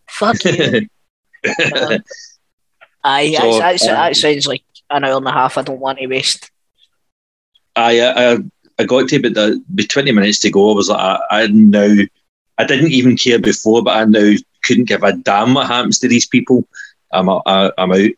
fuck 0.09 0.45
you. 0.45 0.89
Uh, 1.45 1.99
aye, 3.03 3.35
So, 3.39 3.59
that's, 3.59 3.83
um, 3.83 3.95
that 3.95 4.17
sounds 4.17 4.47
like 4.47 4.63
an 4.91 5.05
hour 5.05 5.17
and 5.17 5.27
a 5.27 5.33
half 5.33 5.59
I 5.59 5.63
don't 5.63 5.81
want 5.81 5.99
to 5.99 6.07
waste. 6.07 6.51
I, 7.77 8.01
I 8.01 8.39
I 8.79 8.85
got 8.85 9.09
to 9.09 9.19
but 9.21 9.35
the 9.35 9.63
be 9.75 9.87
twenty 9.87 10.13
minutes 10.13 10.39
to 10.41 10.51
go. 10.51 10.73
I 10.73 10.75
was 10.75 10.89
like, 10.89 11.01
I, 11.01 11.21
I 11.31 11.47
now 11.49 11.97
I 12.59 12.65
didn't 12.65 12.93
even 12.93 13.17
care 13.17 13.39
before, 13.39 13.83
but 13.83 13.97
I 13.97 14.05
now 14.05 14.33
couldn't 14.65 14.89
give 14.89 15.03
a 15.03 15.13
damn 15.13 15.55
what 15.55 15.67
happens 15.67 15.99
to 16.01 16.09
these 16.09 16.27
people. 16.27 16.67
I'm 17.13 17.29
a- 17.29 17.43
I, 17.47 17.71
I'm 17.79 17.93
out. 17.93 18.11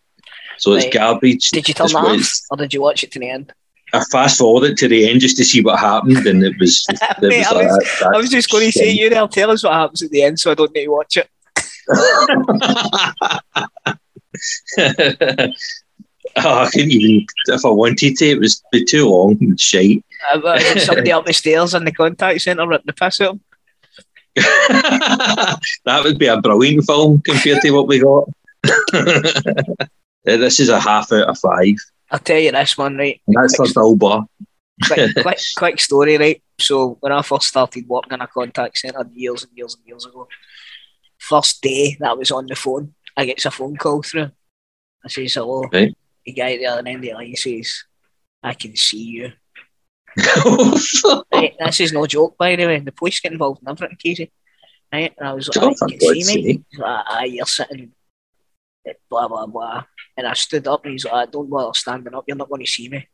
So 0.59 0.73
it's 0.73 0.93
garbage. 0.95 1.51
Did 1.51 1.69
you 1.69 1.73
It's 1.73 1.93
that 1.93 1.99
what 1.99 2.07
off 2.09 2.15
it's- 2.15 2.43
or 2.51 2.57
did 2.57 2.73
you 2.75 2.81
watch 2.81 3.05
it 3.05 3.13
to 3.13 3.19
the 3.19 3.31
end? 3.31 3.53
I 3.93 4.03
fast 4.11 4.39
forwarded 4.39 4.77
to 4.79 4.89
the 4.89 5.09
end 5.09 5.21
just 5.21 5.37
to 5.37 5.45
see 5.45 5.63
what 5.63 5.79
happened, 5.79 6.27
and 6.27 6.43
it 6.45 6.55
was. 6.59 6.85
It 6.91 6.99
Mate, 7.23 7.39
was 7.39 7.47
I 7.47 7.53
was- 7.55 7.99
that- 8.01 8.13
I 8.15 8.17
was 8.19 8.31
just 8.31 8.51
going 8.51 8.67
to 8.67 8.73
say, 8.73 8.91
you 8.91 9.11
there, 9.11 9.27
tell 9.29 9.51
us 9.51 9.63
what 9.65 9.73
happens 9.75 10.03
at 10.03 10.11
the 10.11 10.23
end 10.23 10.39
so 10.41 10.51
I 10.51 10.55
don't 10.55 10.75
need 10.75 10.85
to 10.85 10.91
watch 10.91 11.17
it. 11.17 11.29
oh, 14.79 15.53
I 16.37 16.69
couldn't 16.71 16.91
even 16.91 17.27
if 17.47 17.65
I 17.65 17.69
wanted 17.69 18.17
to. 18.17 18.27
It 18.27 18.41
was 18.41 18.63
be 18.73 18.85
too 18.85 19.09
long 19.09 19.39
and 19.41 19.59
shite. 19.59 20.05
Uh, 20.33 20.39
but 20.39 20.63
is 20.63 20.77
it 20.77 20.81
somebody 20.87 21.13
up 21.17 21.25
the 21.27 21.33
stairs 21.33 21.75
in 21.75 21.85
the 21.85 21.93
contact 21.93 22.41
centre 22.43 22.67
ripping 22.67 22.87
the 22.87 22.93
piss 22.93 23.21
out? 23.21 23.39
that 25.85 26.01
would 26.05 26.19
be 26.19 26.27
a 26.27 26.41
brilliant 26.41 26.85
film 26.85 27.21
compared 27.23 27.63
to 27.63 27.71
what 27.71 27.89
we 27.89 28.01
got. 28.01 28.29
Uh, 30.27 30.37
this 30.37 30.59
is 30.59 30.69
a 30.69 30.81
half 30.81 31.13
out 31.13 31.29
of 31.29 31.39
five. 31.39 31.77
I'll 32.11 32.19
tell 32.19 32.39
you 32.39 32.51
this 32.51 32.77
one, 32.77 32.97
right? 32.97 33.21
That's 33.29 33.55
Quick, 33.55 33.75
Bill 33.75 33.95
Burr. 33.95 34.25
quick, 34.85 35.15
quick, 35.23 35.39
quick 35.57 35.81
story, 35.81 36.19
right? 36.19 36.43
So 36.59 36.97
when 36.99 37.13
I 37.13 37.23
first 37.23 37.47
started 37.47 37.87
working 37.87 38.15
in 38.15 38.21
a 38.21 38.27
contact 38.27 38.77
centre 38.79 39.09
years 39.15 39.45
and 39.45 39.57
years 39.57 39.77
and 39.77 39.87
years 39.87 40.05
ago, 40.05 40.27
first 41.19 41.63
day 41.63 41.97
that 42.01 42.11
I 42.11 42.15
was 42.15 42.33
on 42.33 42.47
the 42.47 42.57
phone, 42.57 42.95
I 43.17 43.25
get 43.25 43.45
a 43.45 43.53
phone 43.53 43.77
call 43.77 44.03
through. 44.03 44.31
I 45.05 45.09
says 45.09 45.35
hello. 45.35 45.63
Right. 45.73 45.97
The 46.25 46.33
guy 46.33 46.55
at 46.55 46.59
the 46.59 46.67
other 46.67 46.89
end 46.89 46.97
of 46.97 47.03
the 47.03 47.13
line 47.13 47.37
says, 47.37 47.85
I 48.43 48.55
can 48.55 48.75
see 48.75 49.03
you. 49.03 49.33
Right, 51.33 51.55
this 51.59 51.81
is 51.81 51.93
no 51.93 52.07
joke, 52.07 52.37
by 52.39 52.57
the 52.57 52.67
way. 52.67 52.81
The 52.81 52.93
police 52.93 53.21
get 53.21 53.33
involved 53.33 53.63
in 53.63 53.69
everything, 53.69 53.97
Casey. 54.01 54.33
Eh? 54.93 54.97
Right, 54.97 55.15
and 55.19 55.29
I 55.29 55.33
was 55.35 55.49
like, 55.49 55.59
Oh, 55.63 55.87
"You 55.89 56.25
see 56.25 56.43
me." 56.43 56.65
He's 56.71 56.79
like, 56.79 57.05
aye, 57.09 57.25
you're 57.25 57.47
sitting, 57.47 57.93
blah, 59.11 59.29
blah, 59.29 59.47
blah. 59.47 59.85
And 60.17 60.27
I 60.27 60.35
stood 60.35 60.67
up 60.67 60.85
and 60.85 60.93
he's 60.93 61.05
like, 61.05 61.31
don't 61.31 61.51
bother 61.51 61.75
standing 61.75 62.15
up, 62.15 62.25
you're 62.27 62.37
not 62.37 62.49
going 62.49 62.65
to 62.65 62.71
see 62.71 62.89
me. 62.89 63.07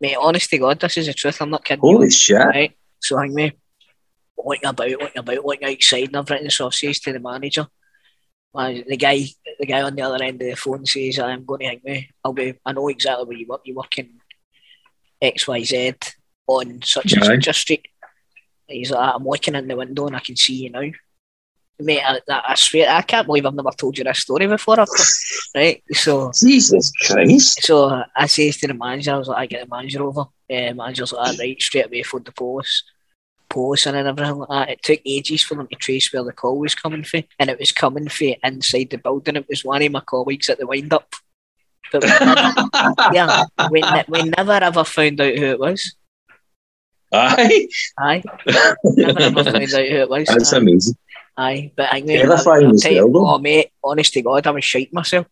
Mate, 0.00 0.16
honest 0.18 0.48
to 0.50 0.58
God, 0.58 0.80
this 0.80 0.96
is 0.96 1.06
the 1.06 1.14
truth, 1.14 1.42
I'm 1.42 1.50
not 1.50 1.64
kidding 1.64 1.84
you. 1.84 1.96
Holy 1.96 2.10
shit. 2.10 2.38
Right, 2.38 2.76
so 2.98 3.18
hang 3.18 3.34
me, 3.34 3.52
looking 4.38 4.68
about, 4.68 4.88
looking 4.88 5.18
about, 5.18 5.44
looking 5.44 5.68
outside 5.68 6.04
and 6.04 6.16
everything. 6.16 6.50
So 6.50 6.68
I 6.68 6.70
says 6.70 7.00
to 7.00 7.12
the 7.12 7.20
manager, 7.20 7.66
man, 8.54 8.84
the 8.86 8.96
guy, 8.96 9.26
the 9.58 9.66
guy 9.66 9.82
on 9.82 9.94
the 9.94 10.02
other 10.02 10.22
end 10.24 10.40
of 10.40 10.48
the 10.48 10.56
phone 10.56 10.86
says, 10.86 11.18
I'm 11.18 11.44
going 11.44 11.60
to 11.60 11.66
hang 11.66 11.80
me. 11.84 12.10
I'll 12.24 12.32
be, 12.32 12.54
I 12.64 12.72
know 12.72 12.88
exactly 12.88 13.26
where 13.26 13.36
you 13.36 13.46
work. 13.46 13.60
You 13.64 13.74
work 13.74 13.98
in 13.98 14.19
X, 15.20 15.46
Y, 15.48 15.62
Z 15.62 15.94
on 16.46 16.82
such 16.82 17.12
and 17.12 17.24
such 17.24 17.46
a 17.48 17.52
street. 17.52 17.86
He's 18.66 18.90
like, 18.90 19.14
I'm 19.14 19.24
looking 19.24 19.54
in 19.54 19.68
the 19.68 19.76
window 19.76 20.06
and 20.06 20.16
I 20.16 20.20
can 20.20 20.36
see 20.36 20.54
you 20.64 20.70
now. 20.70 20.82
Mate, 21.82 22.02
I, 22.04 22.20
I, 22.28 22.54
swear, 22.56 22.90
I 22.90 23.00
can't 23.02 23.26
believe 23.26 23.46
I've 23.46 23.54
never 23.54 23.70
told 23.70 23.96
you 23.96 24.04
this 24.04 24.18
story 24.20 24.46
before. 24.46 24.76
Right, 25.54 25.82
so 25.92 26.30
Jesus 26.32 26.92
Christ. 26.92 27.62
so 27.64 28.04
I 28.14 28.26
says 28.26 28.58
to 28.58 28.68
the 28.68 28.74
manager, 28.74 29.12
I 29.14 29.18
was 29.18 29.26
like, 29.26 29.38
I 29.38 29.46
get 29.46 29.68
the 29.68 29.74
manager 29.74 30.04
over. 30.04 30.20
Uh, 30.20 30.74
manager's 30.74 31.12
like, 31.12 31.28
"Ah, 31.28 31.36
right, 31.40 31.60
straight 31.60 31.86
away 31.86 32.02
for 32.04 32.20
the 32.20 32.30
police. 32.30 32.84
posts 33.48 33.86
and 33.86 33.96
everything 33.96 34.36
like 34.36 34.48
that. 34.48 34.68
It 34.70 34.82
took 34.82 35.00
ages 35.04 35.42
for 35.42 35.56
them 35.56 35.66
to 35.66 35.76
trace 35.76 36.12
where 36.12 36.22
the 36.22 36.32
call 36.32 36.58
was 36.58 36.74
coming 36.76 37.02
from, 37.02 37.24
and 37.38 37.50
it 37.50 37.58
was 37.58 37.72
coming 37.72 38.08
from 38.08 38.34
inside 38.44 38.90
the 38.90 38.98
building. 38.98 39.36
It 39.36 39.48
was 39.48 39.64
one 39.64 39.82
of 39.82 39.90
my 39.92 40.00
colleagues 40.00 40.48
at 40.48 40.58
the 40.58 40.66
wind 40.68 40.92
up. 40.92 41.14
But 41.92 42.02
we 42.02 42.08
never, 42.08 43.12
yeah, 43.12 43.44
we, 43.70 43.80
ne- 43.80 44.04
we 44.08 44.22
never 44.24 44.52
ever 44.52 44.84
found 44.84 45.20
out 45.20 45.34
who 45.36 45.44
it 45.44 45.58
was. 45.60 45.96
Aye. 47.12 47.66
Aye, 47.98 48.22
never 48.84 49.20
ever 49.20 49.44
found 49.44 49.56
out 49.56 49.88
who 49.88 49.96
it 49.96 50.08
was. 50.10 50.28
That's 50.28 50.52
Aye. 50.52 50.58
amazing. 50.58 50.96
Aye, 51.36 51.72
but 51.76 51.92
I 51.92 52.00
Terrifying 52.02 52.66
I'll 52.66 52.74
as 52.74 52.82
tell 52.82 52.92
you, 52.92 53.06
well, 53.06 53.24
though. 53.24 53.34
Oh 53.34 53.38
mate, 53.38 53.70
honest 53.82 54.12
to 54.14 54.22
God, 54.22 54.46
I 54.46 54.50
was 54.50 54.64
shite 54.64 54.92
myself. 54.92 55.26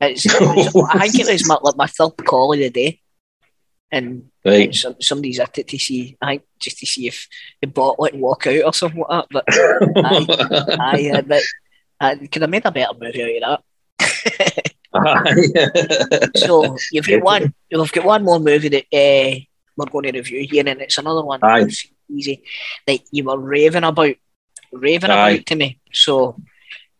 It's, 0.00 0.24
it 0.26 0.40
was, 0.40 0.88
I 0.94 1.08
think 1.08 1.28
it 1.28 1.32
was 1.32 1.46
my, 1.46 1.58
like 1.62 1.76
my 1.76 1.86
third 1.86 2.16
call 2.24 2.52
of 2.52 2.58
the 2.58 2.70
day, 2.70 3.00
and 3.92 4.24
Right. 4.42 4.74
some, 4.74 4.96
somebody's 5.00 5.38
at 5.38 5.58
it 5.58 5.68
to 5.68 5.78
see. 5.78 6.16
I 6.22 6.40
just 6.58 6.78
to 6.78 6.86
see 6.86 7.06
if 7.06 7.28
the 7.60 7.66
bot 7.66 8.00
like 8.00 8.14
walk 8.14 8.46
out 8.46 8.64
or 8.64 8.72
something 8.72 9.04
like 9.06 9.28
that. 9.28 9.28
But 9.30 9.44
I, 10.80 11.10
uh, 11.10 11.22
but 11.22 11.42
I 12.00 12.16
could 12.16 12.40
have 12.40 12.50
made 12.50 12.64
a 12.64 12.72
better 12.72 12.94
movie 12.98 13.42
out 13.44 13.60
of 13.60 13.62
that. 13.98 14.69
So 16.36 16.76
you've 16.92 17.06
got 17.06 17.22
one, 17.22 17.54
we've 17.70 17.92
got 17.92 18.04
one 18.04 18.24
more 18.24 18.38
movie 18.40 18.68
that 18.68 18.84
uh, 18.92 19.38
we're 19.76 19.86
going 19.90 20.04
to 20.04 20.12
review 20.12 20.46
here, 20.50 20.64
and 20.66 20.80
it's 20.80 20.98
another 20.98 21.24
one. 21.24 21.40
Aye. 21.42 21.60
that's 21.64 21.86
Easy, 22.12 22.42
that 22.88 22.98
you 23.12 23.22
were 23.22 23.38
raving 23.38 23.84
about, 23.84 24.16
raving 24.72 25.10
Aye. 25.10 25.30
about 25.30 25.46
to 25.46 25.54
me. 25.54 25.78
So 25.92 26.36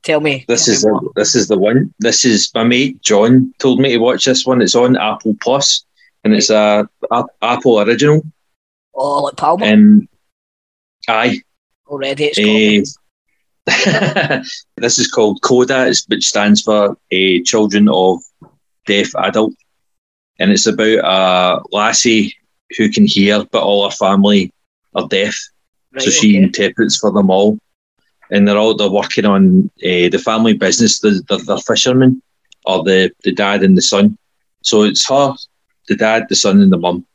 tell 0.05 0.21
me, 0.21 0.45
This 0.47 0.67
tell 0.67 0.75
is 0.75 0.87
me 0.87 0.93
the, 0.93 1.11
this 1.17 1.35
is 1.35 1.49
the 1.49 1.59
one. 1.59 1.93
This 1.99 2.25
is 2.25 2.51
my 2.55 2.63
mate 2.63 3.03
John 3.03 3.53
told 3.59 3.81
me 3.81 3.91
to 3.91 3.99
watch 3.99 4.25
this 4.25 4.47
one. 4.47 4.63
It's 4.63 4.77
on 4.77 4.97
Apple 4.97 5.37
Plus, 5.43 5.85
and 6.23 6.33
it's 6.33 6.49
a, 6.51 6.89
a 7.11 7.25
Apple 7.43 7.81
original. 7.81 8.23
oh, 8.95 9.23
like 9.25 9.37
Palmer 9.37 9.67
And 9.67 10.07
aye, 11.09 11.41
already. 11.89 12.27
It's 12.27 12.39
eh. 12.39 13.00
this 14.77 14.99
is 14.99 15.11
called 15.11 15.43
CODA, 15.43 15.95
which 16.09 16.27
stands 16.27 16.63
for 16.63 16.91
uh, 17.13 17.43
Children 17.45 17.89
of 17.89 18.21
Deaf 18.87 19.15
Adult, 19.17 19.55
and 20.39 20.51
it's 20.51 20.67
about 20.67 21.05
a 21.05 21.63
lassie 21.71 22.37
who 22.77 22.91
can 22.91 23.07
hear, 23.07 23.45
but 23.51 23.63
all 23.63 23.89
her 23.89 23.95
family 23.95 24.53
are 24.95 25.07
deaf. 25.09 25.37
right, 25.93 26.03
so 26.03 26.11
she 26.11 26.37
okay. 26.37 26.45
interprets 26.45 26.97
for 26.97 27.11
them 27.13 27.31
all, 27.31 27.59
and 28.31 28.47
they're 28.47 28.59
all 28.59 28.75
they're 28.75 28.91
working 28.91 29.27
on 29.27 29.71
uh, 29.85 30.09
the 30.09 30.23
family 30.25 30.55
business. 30.55 31.01
The, 31.01 31.23
the, 31.29 31.39
the 31.39 31.59
fishermen, 31.59 32.23
or 32.65 32.83
the 32.83 33.13
the 33.25 33.33
dad 33.33 33.63
and 33.63 33.77
the 33.77 33.83
son. 33.83 34.17
So 34.63 34.83
it's 34.83 35.09
her, 35.09 35.35
the 35.89 35.97
dad, 35.97 36.27
the 36.29 36.37
son, 36.37 36.61
and 36.61 36.73
the 36.73 36.79
mum, 36.79 37.07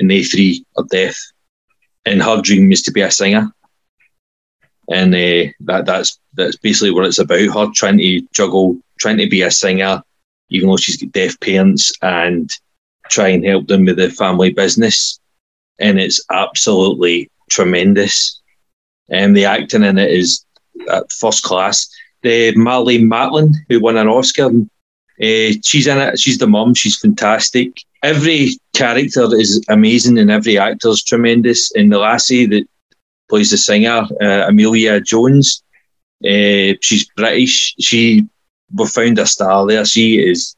and 0.00 0.10
they 0.10 0.22
three 0.22 0.64
are 0.76 0.84
deaf. 0.84 1.18
And 2.04 2.22
her 2.22 2.40
dream 2.40 2.72
is 2.72 2.82
to 2.82 2.92
be 2.92 3.02
a 3.02 3.10
singer, 3.10 3.52
and 4.88 5.14
uh, 5.14 5.52
that 5.60 5.84
that's 5.86 6.18
that's 6.34 6.56
basically 6.56 6.90
what 6.90 7.04
it's 7.04 7.18
about. 7.18 7.38
Her 7.38 7.70
trying 7.74 7.98
to 7.98 8.22
juggle, 8.32 8.78
trying 8.98 9.18
to 9.18 9.28
be 9.28 9.42
a 9.42 9.50
singer, 9.50 10.02
even 10.50 10.68
though 10.68 10.76
she's 10.76 10.96
got 10.96 11.12
deaf 11.12 11.38
parents, 11.40 11.92
and 12.02 12.50
try 13.08 13.28
and 13.28 13.44
help 13.44 13.66
them 13.66 13.84
with 13.84 13.96
the 13.96 14.10
family 14.10 14.52
business. 14.52 15.20
And 15.78 16.00
it's 16.00 16.24
absolutely 16.30 17.30
tremendous. 17.50 18.40
And 19.10 19.36
the 19.36 19.44
acting 19.44 19.84
in 19.84 19.98
it 19.98 20.10
is 20.10 20.44
at 20.90 21.10
first 21.12 21.44
class. 21.44 21.88
The 22.22 22.52
Marlene 22.54 23.06
Matlin, 23.06 23.52
who 23.68 23.80
won 23.80 23.96
an 23.96 24.08
Oscar, 24.08 24.46
uh, 24.46 25.52
she's 25.62 25.86
in 25.86 25.98
it. 25.98 26.18
She's 26.18 26.38
the 26.38 26.46
mum. 26.46 26.74
She's 26.74 26.98
fantastic. 26.98 27.82
Every 28.02 28.50
character 28.74 29.34
is 29.34 29.64
amazing, 29.68 30.18
and 30.18 30.30
every 30.30 30.58
actor 30.58 30.88
is 30.88 31.02
tremendous. 31.02 31.72
And 31.74 31.92
the 31.92 31.98
lassie 31.98 32.46
that 32.46 32.68
plays 33.28 33.50
the 33.50 33.58
singer, 33.58 34.06
uh, 34.20 34.48
Emilia 34.48 35.00
Jones, 35.00 35.62
uh, 36.24 36.74
she's 36.80 37.08
British. 37.16 37.74
She 37.78 38.26
we 38.74 38.86
found 38.86 39.18
a 39.18 39.26
star 39.26 39.66
there. 39.66 39.84
She 39.84 40.18
is. 40.18 40.56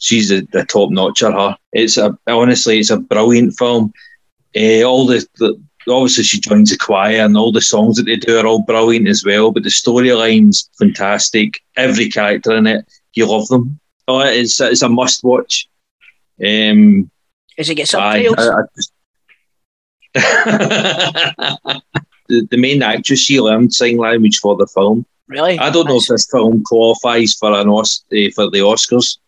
She's 0.00 0.30
a, 0.30 0.46
a 0.54 0.64
top 0.64 0.90
notcher. 0.90 1.32
Her. 1.32 1.56
It's 1.72 1.96
a 1.96 2.16
honestly, 2.26 2.78
it's 2.80 2.90
a 2.90 2.98
brilliant 2.98 3.56
film. 3.56 3.92
Uh, 4.54 4.82
all 4.82 5.06
the, 5.06 5.26
the 5.38 5.60
obviously 5.88 6.24
she 6.24 6.40
joins 6.40 6.70
the 6.70 6.76
choir 6.76 7.24
and 7.24 7.36
all 7.36 7.52
the 7.52 7.60
songs 7.60 7.96
that 7.96 8.04
they 8.04 8.16
do 8.16 8.38
are 8.38 8.46
all 8.46 8.62
brilliant 8.62 9.08
as 9.08 9.24
well. 9.24 9.50
But 9.50 9.62
the 9.62 9.70
storyline's 9.70 10.68
fantastic. 10.78 11.60
Every 11.76 12.10
character 12.10 12.52
in 12.52 12.66
it, 12.66 12.86
you 13.14 13.26
love 13.26 13.48
them. 13.48 13.80
Oh, 14.08 14.20
it's 14.20 14.60
it's 14.60 14.82
a 14.82 14.88
must 14.88 15.24
watch. 15.24 15.68
Um, 16.44 17.10
Is 17.56 17.70
it 17.70 17.76
get 17.76 17.88
subtitles? 17.88 18.90
I- 20.14 20.20
I 21.38 21.52
just- 21.72 21.82
the, 22.28 22.46
the 22.50 22.56
main 22.56 22.82
actress 22.82 23.20
she 23.20 23.40
learned 23.40 23.74
sign 23.74 23.96
language 23.96 24.38
for 24.38 24.56
the 24.56 24.66
film. 24.66 25.04
really? 25.28 25.58
I 25.58 25.70
don't 25.70 25.86
know 25.88 25.96
if 25.98 26.06
this 26.06 26.26
film 26.30 26.62
qualifies 26.64 27.34
for 27.34 27.52
an 27.52 27.68
Os- 27.68 28.04
eh, 28.12 28.30
for 28.34 28.50
the 28.50 28.58
Oscars. 28.58 29.18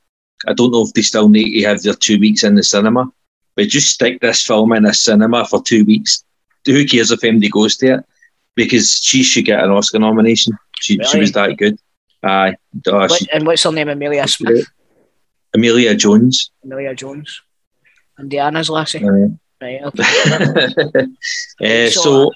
I 0.47 0.53
don't 0.53 0.71
know 0.73 0.83
if 0.87 0.93
they 0.93 1.03
still 1.03 1.29
need 1.29 1.61
to 1.61 1.69
have 1.69 1.83
their 1.83 1.95
two 1.95 2.19
weeks 2.19 2.43
in 2.45 2.55
the 2.55 2.63
cinema. 2.63 3.11
But 3.57 3.69
just 3.69 3.91
stick 3.93 4.21
this 4.21 4.45
film 4.45 4.73
in 4.73 4.85
a 4.85 4.93
cinema 4.93 5.45
for 5.47 5.63
two 5.63 5.85
weeks. 5.85 6.25
Who 6.67 6.85
cares 6.87 7.11
if 7.13 7.21
MD 7.21 7.51
goes 7.51 7.77
to 7.79 7.95
it? 7.95 8.05
Because 8.57 9.01
she 9.03 9.23
should 9.23 9.45
get 9.45 9.63
an 9.63 9.71
Oscar 9.71 9.99
nomination. 9.99 10.55
She, 10.81 10.99
she 11.11 11.19
was 11.21 11.33
that 11.33 11.57
good. 11.57 11.79
Aye. 12.23 12.57
What, 12.85 13.13
she- 13.13 13.31
and 13.33 13.47
what's 13.47 13.63
her 13.65 13.73
name? 13.73 13.89
Amelia 13.89 14.27
Smith, 14.29 14.67
Emilia 15.55 15.95
Jones. 15.95 16.51
Emilia 16.65 16.95
Jones, 16.95 17.41
and 18.19 18.31
Diana's 18.31 18.69
lassie. 18.71 18.99
Aye. 19.07 19.29
Right. 19.65 19.81
Okay. 19.83 21.07
Eh, 21.61 21.89
So, 21.91 22.31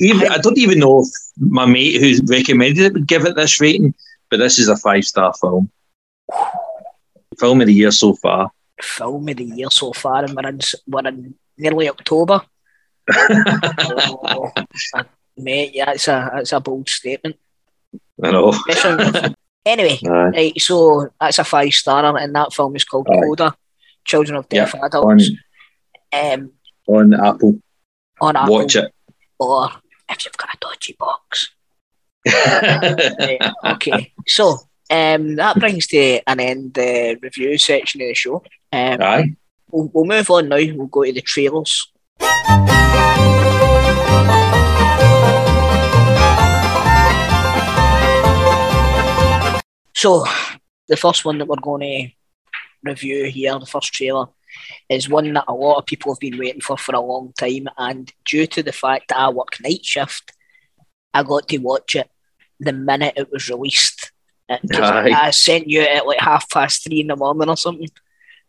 even, 0.00 0.30
I 0.30 0.38
don't 0.38 0.58
even 0.58 0.78
know 0.78 1.00
if 1.00 1.08
my 1.38 1.66
mate 1.66 2.00
who 2.00 2.24
recommended 2.26 2.84
it 2.84 2.92
would 2.94 3.06
give 3.06 3.24
it 3.26 3.34
this 3.36 3.60
rating, 3.60 3.94
but 4.30 4.38
this 4.38 4.58
is 4.58 4.68
a 4.68 4.76
five 4.76 5.04
star 5.04 5.32
film. 5.40 5.70
Film 7.38 7.60
of 7.60 7.66
the 7.66 7.74
year 7.74 7.90
so 7.90 8.14
far. 8.14 8.50
Film 8.80 9.28
of 9.28 9.36
the 9.36 9.44
year 9.44 9.70
so 9.70 9.92
far, 9.92 10.24
and 10.24 10.34
we're 10.34 10.48
in, 10.48 10.60
we're 10.86 11.08
in 11.08 11.34
nearly 11.58 11.88
October. 11.88 12.40
Oh, 13.12 14.50
uh, 14.94 15.04
mate, 15.36 15.72
yeah, 15.74 15.90
it's 15.92 16.06
a 16.08 16.30
that's 16.34 16.52
a 16.52 16.60
bold 16.60 16.88
statement. 16.88 17.36
I 18.22 18.30
know. 18.30 18.54
Anyway, 19.66 19.98
Aye. 20.06 20.08
right, 20.08 20.60
so 20.60 21.08
that's 21.20 21.38
a 21.38 21.44
five 21.44 21.74
star, 21.74 22.16
and 22.16 22.34
that 22.34 22.52
film 22.52 22.76
is 22.76 22.84
called 22.84 23.08
Aye. 23.10 23.20
Coda, 23.20 23.56
Children 24.04 24.38
of 24.38 24.48
Deaf 24.48 24.74
on, 24.74 24.84
Adults, 24.84 25.30
um, 26.12 26.52
on 26.96 27.14
Apple. 27.14 27.58
on 28.20 28.36
Apple, 28.36 28.54
Watch 28.54 28.76
it. 28.76 28.92
or 29.38 29.70
if 30.08 30.24
you've 30.24 30.36
got 30.36 30.54
a 30.54 30.58
dodgy 30.60 30.96
box. 30.98 31.50
Right, 32.26 33.40
okay, 33.64 34.12
so 34.26 34.58
um, 34.90 35.36
that 35.36 35.58
brings 35.58 35.86
to 35.88 36.20
an 36.26 36.40
end 36.40 36.74
the 36.74 37.18
review 37.22 37.56
section 37.58 38.02
of 38.02 38.08
the 38.08 38.14
show. 38.14 38.42
Um, 38.72 39.02
Aye. 39.02 39.36
we'll, 39.70 39.90
we'll 39.94 40.04
move 40.04 40.30
on 40.30 40.48
now. 40.48 40.56
We'll 40.56 40.86
go 40.88 41.04
to 41.04 41.12
the 41.12 41.22
trailers. 41.22 41.90
So, 49.94 50.24
the 50.88 50.96
first 50.96 51.24
one 51.24 51.38
that 51.38 51.46
we're 51.46 51.56
going 51.56 51.80
to 51.82 52.08
review 52.90 53.26
here, 53.26 53.58
the 53.58 53.66
first 53.66 53.92
trailer, 53.92 54.26
is 54.88 55.08
one 55.08 55.32
that 55.32 55.44
a 55.48 55.54
lot 55.54 55.78
of 55.78 55.86
people 55.86 56.12
have 56.12 56.20
been 56.20 56.38
waiting 56.38 56.60
for 56.60 56.76
for 56.76 56.94
a 56.94 57.00
long 57.00 57.32
time. 57.38 57.68
And 57.78 58.12
due 58.24 58.46
to 58.48 58.62
the 58.62 58.72
fact 58.72 59.08
that 59.08 59.18
I 59.18 59.28
work 59.30 59.60
night 59.62 59.84
shift, 59.84 60.32
I 61.12 61.22
got 61.22 61.48
to 61.48 61.58
watch 61.58 61.96
it 61.96 62.08
the 62.58 62.72
minute 62.72 63.14
it 63.16 63.30
was 63.32 63.48
released. 63.48 64.12
Uh, 64.48 64.58
I 64.74 65.30
sent 65.30 65.68
you 65.68 65.82
it 65.82 65.90
at 65.90 66.06
like 66.06 66.20
half 66.20 66.50
past 66.50 66.84
three 66.84 67.00
in 67.00 67.08
the 67.08 67.16
morning 67.16 67.48
or 67.48 67.56
something. 67.56 67.88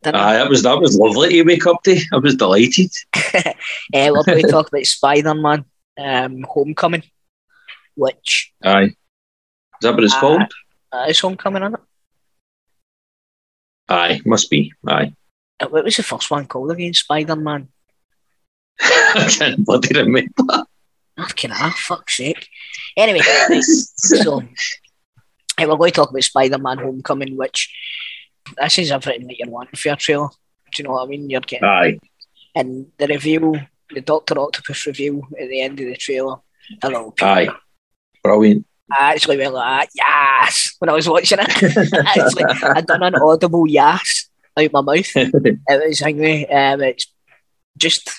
Didn't 0.03 0.19
I? 0.19 0.31
Aye, 0.31 0.37
that 0.37 0.49
was 0.49 0.63
that 0.63 0.79
was 0.79 0.97
lovely 0.97 1.29
to 1.29 1.43
wake 1.43 1.65
up 1.67 1.83
to. 1.83 1.99
I 2.11 2.17
was 2.17 2.35
delighted. 2.35 2.91
uh, 3.15 3.53
we're 3.93 4.23
going 4.23 4.41
to 4.43 4.51
talk 4.51 4.67
about 4.67 4.85
Spider 4.85 5.35
Man 5.35 5.65
um, 5.97 6.43
Homecoming, 6.49 7.03
which 7.95 8.51
Aye. 8.63 8.83
Is 8.83 8.93
that 9.81 9.93
what 9.93 10.03
it's 10.03 10.13
Aye. 10.15 10.19
called? 10.19 10.53
uh, 10.91 11.05
is 11.07 11.19
Homecoming 11.19 11.63
in 11.63 11.73
it. 11.75 11.79
Aye, 13.89 14.21
must 14.25 14.49
be. 14.49 14.73
Aye. 14.87 15.13
Uh, 15.61 15.67
What 15.67 15.83
was 15.83 15.97
the 15.97 16.03
first 16.03 16.31
one 16.31 16.45
called 16.47 16.71
again? 16.71 16.93
Spider 16.93 17.35
Man. 17.35 17.67
I 18.79 19.29
can't 19.37 19.65
bloody 19.65 19.97
remember. 19.99 20.65
Fucking 21.17 21.51
ah, 21.53 21.73
fuck's 21.77 22.17
sake. 22.17 22.47
Anyway, 22.97 23.19
so 23.59 24.39
uh, 24.39 24.43
we're 25.59 25.75
going 25.77 25.91
to 25.91 25.95
talk 25.95 26.09
about 26.09 26.23
Spider 26.23 26.57
Man 26.57 26.79
Homecoming, 26.79 27.37
which 27.37 27.71
this 28.57 28.79
is 28.79 28.91
everything 28.91 29.27
that 29.27 29.37
you're 29.37 29.49
wanting 29.49 29.75
for 29.75 29.89
your 29.89 29.97
trailer. 29.97 30.29
Do 30.73 30.81
you 30.81 30.87
know 30.87 30.93
what 30.95 31.03
I 31.03 31.07
mean? 31.07 31.29
You're 31.29 31.41
getting 31.41 31.67
Aye. 31.67 31.99
and 32.55 32.87
the 32.97 33.07
review, 33.07 33.59
the 33.93 34.01
Doctor 34.01 34.39
Octopus 34.39 34.87
review 34.87 35.27
at 35.39 35.49
the 35.49 35.61
end 35.61 35.79
of 35.79 35.85
the 35.85 35.95
trailer. 35.97 36.37
Hello, 36.81 37.11
Peter. 37.11 37.27
Aye. 37.27 37.49
Brilliant. 38.23 38.65
I 38.91 39.13
actually 39.13 39.37
went 39.37 39.53
like, 39.53 39.89
yes, 39.93 40.75
when 40.79 40.89
I 40.89 40.93
was 40.93 41.07
watching 41.07 41.39
it. 41.39 41.49
actually, 42.07 42.43
I 42.45 42.81
done 42.81 43.03
an 43.03 43.15
audible 43.15 43.67
yes 43.67 44.29
out 44.57 44.71
my 44.73 44.81
mouth. 44.81 45.09
It 45.15 45.59
was 45.87 46.01
angry. 46.01 46.49
Um, 46.49 46.81
it's 46.81 47.07
just 47.77 48.09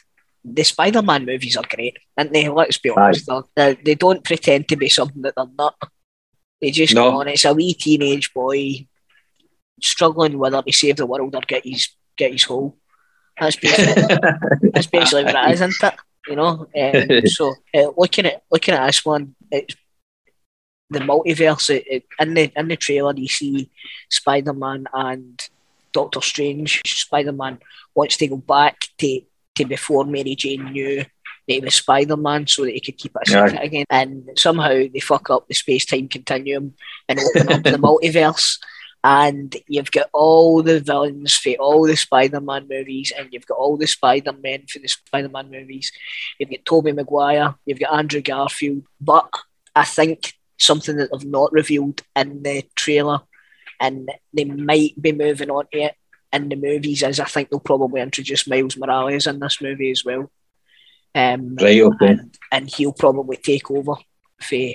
the 0.45 0.65
Spider-Man 0.65 1.25
movies 1.25 1.57
are 1.57 1.65
great, 1.69 1.99
and 2.17 2.33
they 2.33 2.49
let's 2.49 2.79
be 2.79 2.91
honest, 2.91 3.29
they 3.55 3.75
they 3.85 3.95
don't 3.95 4.25
pretend 4.25 4.69
to 4.69 4.77
be 4.77 4.89
something 4.89 5.23
that 5.23 5.35
they're 5.37 5.47
not. 5.57 5.77
They 6.61 6.71
just 6.71 6.95
no. 6.95 7.11
go 7.11 7.21
on. 7.21 7.29
It's 7.29 7.45
a 7.45 7.55
wee 7.55 7.75
teenage 7.75 8.33
boy 8.33 8.87
struggling 9.81 10.39
whether 10.39 10.63
to 10.63 10.73
save 10.73 10.97
the 10.97 11.07
world 11.07 11.35
or 11.35 11.41
get 11.43 11.65
his 11.65 11.89
get 12.17 12.33
his 12.33 12.45
hole. 12.45 12.77
That's 13.39 13.57
basically 13.57 14.19
that's 14.73 14.87
basically 14.87 15.25
what 15.25 15.35
it 15.35 15.53
is, 15.53 15.61
isn't 15.61 15.83
it? 15.83 15.95
You 16.29 16.37
know. 16.37 16.67
Um, 16.77 17.27
so 17.27 17.55
uh, 17.75 17.91
looking 17.97 18.27
at 18.27 18.43
looking 18.51 18.75
at 18.75 18.87
this 18.87 19.05
one, 19.05 19.35
it's 19.51 19.77
the 20.91 21.01
multiverse. 21.01 21.71
It, 21.71 21.85
it, 21.89 22.05
in 22.19 22.35
the 22.35 22.53
in 22.57 22.69
the 22.69 22.77
trailer, 22.77 23.15
you 23.15 23.29
see 23.29 23.71
Spider 24.11 24.53
Man 24.53 24.87
and 24.93 25.49
Doctor 25.93 26.21
Strange. 26.21 26.83
Spider 26.85 27.33
Man 27.33 27.59
wants 27.95 28.17
to 28.19 28.27
go 28.27 28.37
back 28.37 28.87
to 28.99 29.21
to 29.55 29.65
before 29.67 30.05
Mary 30.05 30.35
Jane 30.35 30.73
knew 30.73 30.97
that 30.97 31.07
he 31.47 31.61
was 31.61 31.75
Spider 31.75 32.17
Man 32.17 32.47
so 32.47 32.65
that 32.65 32.75
he 32.75 32.81
could 32.81 32.99
keep 32.99 33.13
it 33.15 33.29
a 33.29 33.31
secret 33.31 33.55
yeah. 33.55 33.63
again. 33.63 33.85
And 33.91 34.31
somehow 34.37 34.69
they 34.69 35.01
fuck 35.01 35.31
up 35.31 35.47
the 35.49 35.55
space 35.55 35.85
time 35.85 36.09
continuum 36.09 36.75
and 37.09 37.19
open 37.19 37.53
up 37.53 37.63
the 37.63 37.71
multiverse. 37.79 38.59
And 39.05 39.57
you've 39.67 39.91
got 39.91 40.09
all 40.13 40.63
the 40.63 40.79
villains 40.79 41.35
for 41.35 41.51
all 41.55 41.87
the 41.87 41.97
Spider 41.97 42.41
Man 42.41 42.69
movies, 42.71 43.13
and 43.17 43.29
you've 43.33 43.47
got 43.47 43.59
all 43.59 43.77
the 43.77 43.89
Spider 43.89 44.33
Men 44.33 44.67
for 44.69 44.79
the 44.79 44.87
Spider 44.87 45.29
Man 45.29 45.51
movies. 45.51 45.91
You've 46.39 46.51
got 46.51 46.65
Tobey 46.65 46.93
Maguire, 46.93 47.57
you've 47.67 47.81
got 47.81 47.95
Andrew 47.95 48.21
Garfield. 48.21 48.85
But 49.01 49.29
I 49.75 49.85
think 49.85 50.35
something 50.59 50.97
that 50.97 51.11
they've 51.11 51.29
not 51.29 51.53
revealed 51.53 52.03
in 52.15 52.45
the 52.45 52.65
trailer, 52.77 53.23
and 53.83 54.09
they 54.33 54.45
might 54.45 54.95
be 55.01 55.13
moving 55.13 55.51
on 55.51 55.67
to 55.73 55.79
it, 55.79 55.97
in 56.33 56.49
the 56.49 56.57
movies 56.57 57.03
as 57.03 57.21
I 57.21 57.25
think 57.25 57.51
they'll 57.51 57.61
probably 57.61 58.01
introduce 58.01 58.49
Miles 58.49 58.79
Morales 58.79 59.27
in 59.27 59.39
this 59.39 59.61
movie 59.61 59.91
as 59.91 60.05
well. 60.05 60.31
Um, 61.15 61.57
right, 61.61 61.83
okay. 61.83 62.07
And, 62.07 62.39
and, 62.51 62.71
he'll 62.71 62.95
probably 62.95 63.37
take 63.37 63.71
over 63.71 63.97
for, 64.41 64.69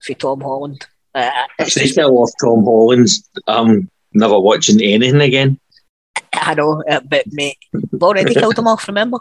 for 0.00 0.14
Tom 0.14 0.40
Holland. 0.40 0.86
Uh, 1.14 1.30
it's 1.58 1.74
just, 1.74 1.98
I 1.98 2.04
love 2.04 2.30
Tom 2.40 2.64
Holland's. 2.64 3.28
I'm 3.46 3.90
never 4.14 4.38
watching 4.38 4.80
anything 4.80 5.20
again. 5.20 5.60
I 6.32 6.54
know, 6.54 6.82
uh, 6.88 7.00
but 7.00 7.24
mate, 7.32 7.58
they've 7.74 8.02
already 8.02 8.32
killed 8.32 8.58
him 8.58 8.68
off, 8.68 8.88
remember? 8.88 9.18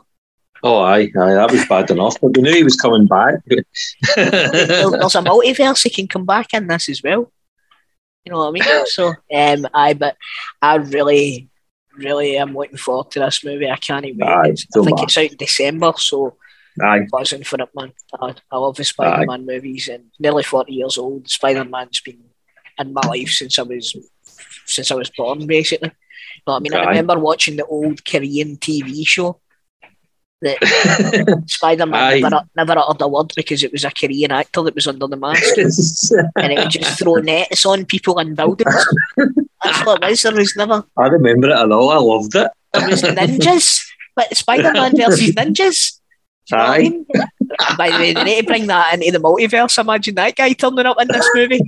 Oh, 0.63 0.79
aye, 0.79 1.11
aye, 1.19 1.33
that 1.33 1.51
was 1.51 1.65
bad 1.67 1.91
enough. 1.91 2.19
But 2.21 2.37
we 2.37 2.43
knew 2.43 2.53
he 2.53 2.63
was 2.63 2.77
coming 2.77 3.07
back. 3.07 3.35
There's 4.15 5.15
a 5.15 5.21
multiverse 5.21 5.83
he 5.83 5.89
can 5.89 6.07
come 6.07 6.25
back 6.25 6.53
in 6.53 6.67
this 6.67 6.87
as 6.87 7.03
well. 7.03 7.31
You 8.25 8.31
know 8.31 8.39
what 8.39 8.47
I 8.47 8.51
mean? 8.51 8.63
So, 8.87 9.09
um, 9.09 9.67
I 9.73 9.93
but 9.93 10.17
I 10.61 10.75
really, 10.75 11.49
really 11.97 12.37
am 12.37 12.55
looking 12.55 12.77
forward 12.77 13.11
to 13.11 13.19
this 13.19 13.43
movie. 13.43 13.69
I 13.69 13.75
can't 13.77 14.05
wait. 14.05 14.21
Aye, 14.21 14.49
I 14.49 14.83
think 14.83 15.03
it's 15.03 15.17
out 15.17 15.31
in 15.31 15.37
December, 15.37 15.93
so 15.97 16.35
Aye. 16.81 17.07
buzzing 17.11 17.43
for 17.43 17.61
it, 17.61 17.69
man. 17.75 17.93
I, 18.19 18.33
I 18.51 18.57
love 18.57 18.77
the 18.77 18.83
Spider 18.83 19.25
Man 19.25 19.45
movies, 19.45 19.87
and 19.87 20.05
nearly 20.19 20.43
forty 20.43 20.73
years 20.73 20.97
old. 20.97 21.29
Spider 21.29 21.65
Man's 21.65 22.01
been 22.01 22.23
in 22.79 22.93
my 22.93 23.01
life 23.07 23.29
since 23.29 23.59
I 23.59 23.63
was 23.63 23.95
since 24.65 24.91
I 24.91 24.95
was 24.95 25.11
born, 25.15 25.45
basically. 25.45 25.91
But 26.45 26.55
I 26.55 26.59
mean, 26.59 26.73
Aye. 26.73 26.83
I 26.83 26.85
remember 26.89 27.19
watching 27.19 27.57
the 27.57 27.65
old 27.65 28.03
Korean 28.03 28.57
TV 28.57 29.07
show 29.07 29.39
that 30.45 31.43
Spider 31.47 31.85
Man 31.85 32.21
never, 32.21 32.41
never 32.55 32.77
uttered 32.77 33.01
a 33.01 33.07
word 33.07 33.33
because 33.35 33.63
it 33.63 33.71
was 33.71 33.83
a 33.83 33.91
Korean 33.91 34.31
actor 34.31 34.61
that 34.63 34.75
was 34.75 34.87
under 34.87 35.07
the 35.07 35.17
mask, 35.17 35.57
and 36.37 36.51
it 36.51 36.59
would 36.59 36.69
just 36.69 36.99
throw 36.99 37.15
nets 37.15 37.65
on 37.65 37.85
people 37.85 38.19
in 38.19 38.35
buildings. 38.35 38.87
That's 39.63 39.85
what 39.85 40.03
it 40.03 40.09
was. 40.09 40.21
There 40.21 40.33
was 40.33 40.55
never. 40.55 40.85
I 40.97 41.07
remember 41.07 41.49
it 41.49 41.57
a 41.57 41.65
lot. 41.65 41.97
I 41.97 41.99
loved 41.99 42.35
it. 42.35 42.51
There 42.73 42.87
was 42.87 43.01
ninjas, 43.03 43.85
but 44.15 44.35
Spider 44.35 44.71
Man 44.71 44.95
versus 44.95 45.31
ninjas. 45.31 45.99
Aye. 46.53 46.75
I 46.75 46.79
mean? 46.79 47.05
By 47.77 47.89
the 47.89 47.97
way, 47.97 48.13
they 48.13 48.23
need 48.23 48.41
to 48.41 48.47
bring 48.47 48.67
that 48.67 48.93
into 48.93 49.11
the 49.11 49.19
multiverse. 49.19 49.79
Imagine 49.79 50.15
that 50.15 50.35
guy 50.35 50.53
turning 50.53 50.85
up 50.85 51.01
in 51.01 51.07
this 51.07 51.27
movie. 51.33 51.61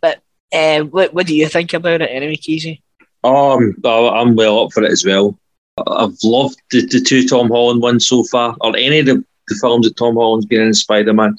but 0.00 0.22
uh, 0.52 0.80
what, 0.84 1.12
what 1.12 1.26
do 1.26 1.36
you 1.36 1.48
think 1.48 1.74
about 1.74 2.00
it 2.00 2.10
anyway, 2.10 2.36
Keezy? 2.36 2.80
Um, 3.24 3.76
I'm 3.84 4.36
well 4.36 4.60
up 4.64 4.72
for 4.72 4.82
it 4.84 4.92
as 4.92 5.04
well. 5.04 5.38
I've 5.86 6.16
loved 6.22 6.60
the, 6.70 6.86
the 6.86 7.00
two 7.00 7.26
Tom 7.26 7.48
Holland 7.48 7.82
ones 7.82 8.06
so 8.06 8.24
far, 8.24 8.56
or 8.60 8.76
any 8.76 9.00
of 9.00 9.06
the, 9.06 9.24
the 9.48 9.58
films 9.60 9.86
that 9.86 9.96
Tom 9.96 10.14
Holland's 10.14 10.46
been 10.46 10.62
in 10.62 10.74
Spider 10.74 11.12
Man. 11.12 11.38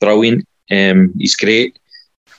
Brilliant. 0.00 0.46
Um, 0.70 1.12
he's 1.18 1.36
great. 1.36 1.78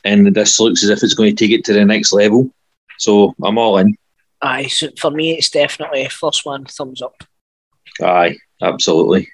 And 0.03 0.33
this 0.35 0.59
looks 0.59 0.83
as 0.83 0.89
if 0.89 1.03
it's 1.03 1.13
going 1.13 1.35
to 1.35 1.45
take 1.45 1.57
it 1.57 1.65
to 1.65 1.73
the 1.73 1.85
next 1.85 2.13
level. 2.13 2.51
So 2.99 3.33
I'm 3.43 3.57
all 3.57 3.77
in. 3.77 3.97
Aye, 4.41 4.67
so 4.67 4.89
for 4.99 5.09
me, 5.11 5.33
it's 5.33 5.49
definitely 5.49 6.07
first 6.09 6.45
one, 6.45 6.65
thumbs 6.65 7.01
up. 7.01 7.23
Aye, 8.01 8.37
absolutely. 8.61 9.29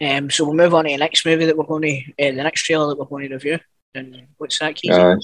Um, 0.00 0.30
so 0.30 0.44
we'll 0.44 0.54
move 0.54 0.74
on 0.74 0.84
to 0.84 0.90
the 0.90 0.96
next 0.96 1.24
movie 1.24 1.46
that 1.46 1.56
we're 1.56 1.64
going 1.64 1.82
to, 1.82 2.26
uh, 2.26 2.32
the 2.32 2.42
next 2.42 2.62
trailer 2.62 2.88
that 2.88 2.98
we're 2.98 3.06
going 3.06 3.28
to 3.28 3.34
review. 3.36 3.58
And 3.94 4.26
what's 4.36 4.58
that, 4.58 4.74
Keith? 4.74 4.92
Uh, 4.92 5.16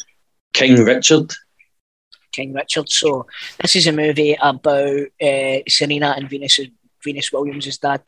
King 0.53 0.83
Richard. 0.83 1.33
King 2.37 2.53
Richard. 2.53 2.89
So 2.91 3.27
this 3.61 3.77
is 3.77 3.87
a 3.87 3.93
movie 3.93 4.37
about 4.41 4.67
uh, 4.67 5.59
Serena 5.69 6.15
and 6.17 6.29
Venus 6.29 6.61
Venus 7.03 7.33
Williams' 7.33 7.79
dad, 7.79 8.03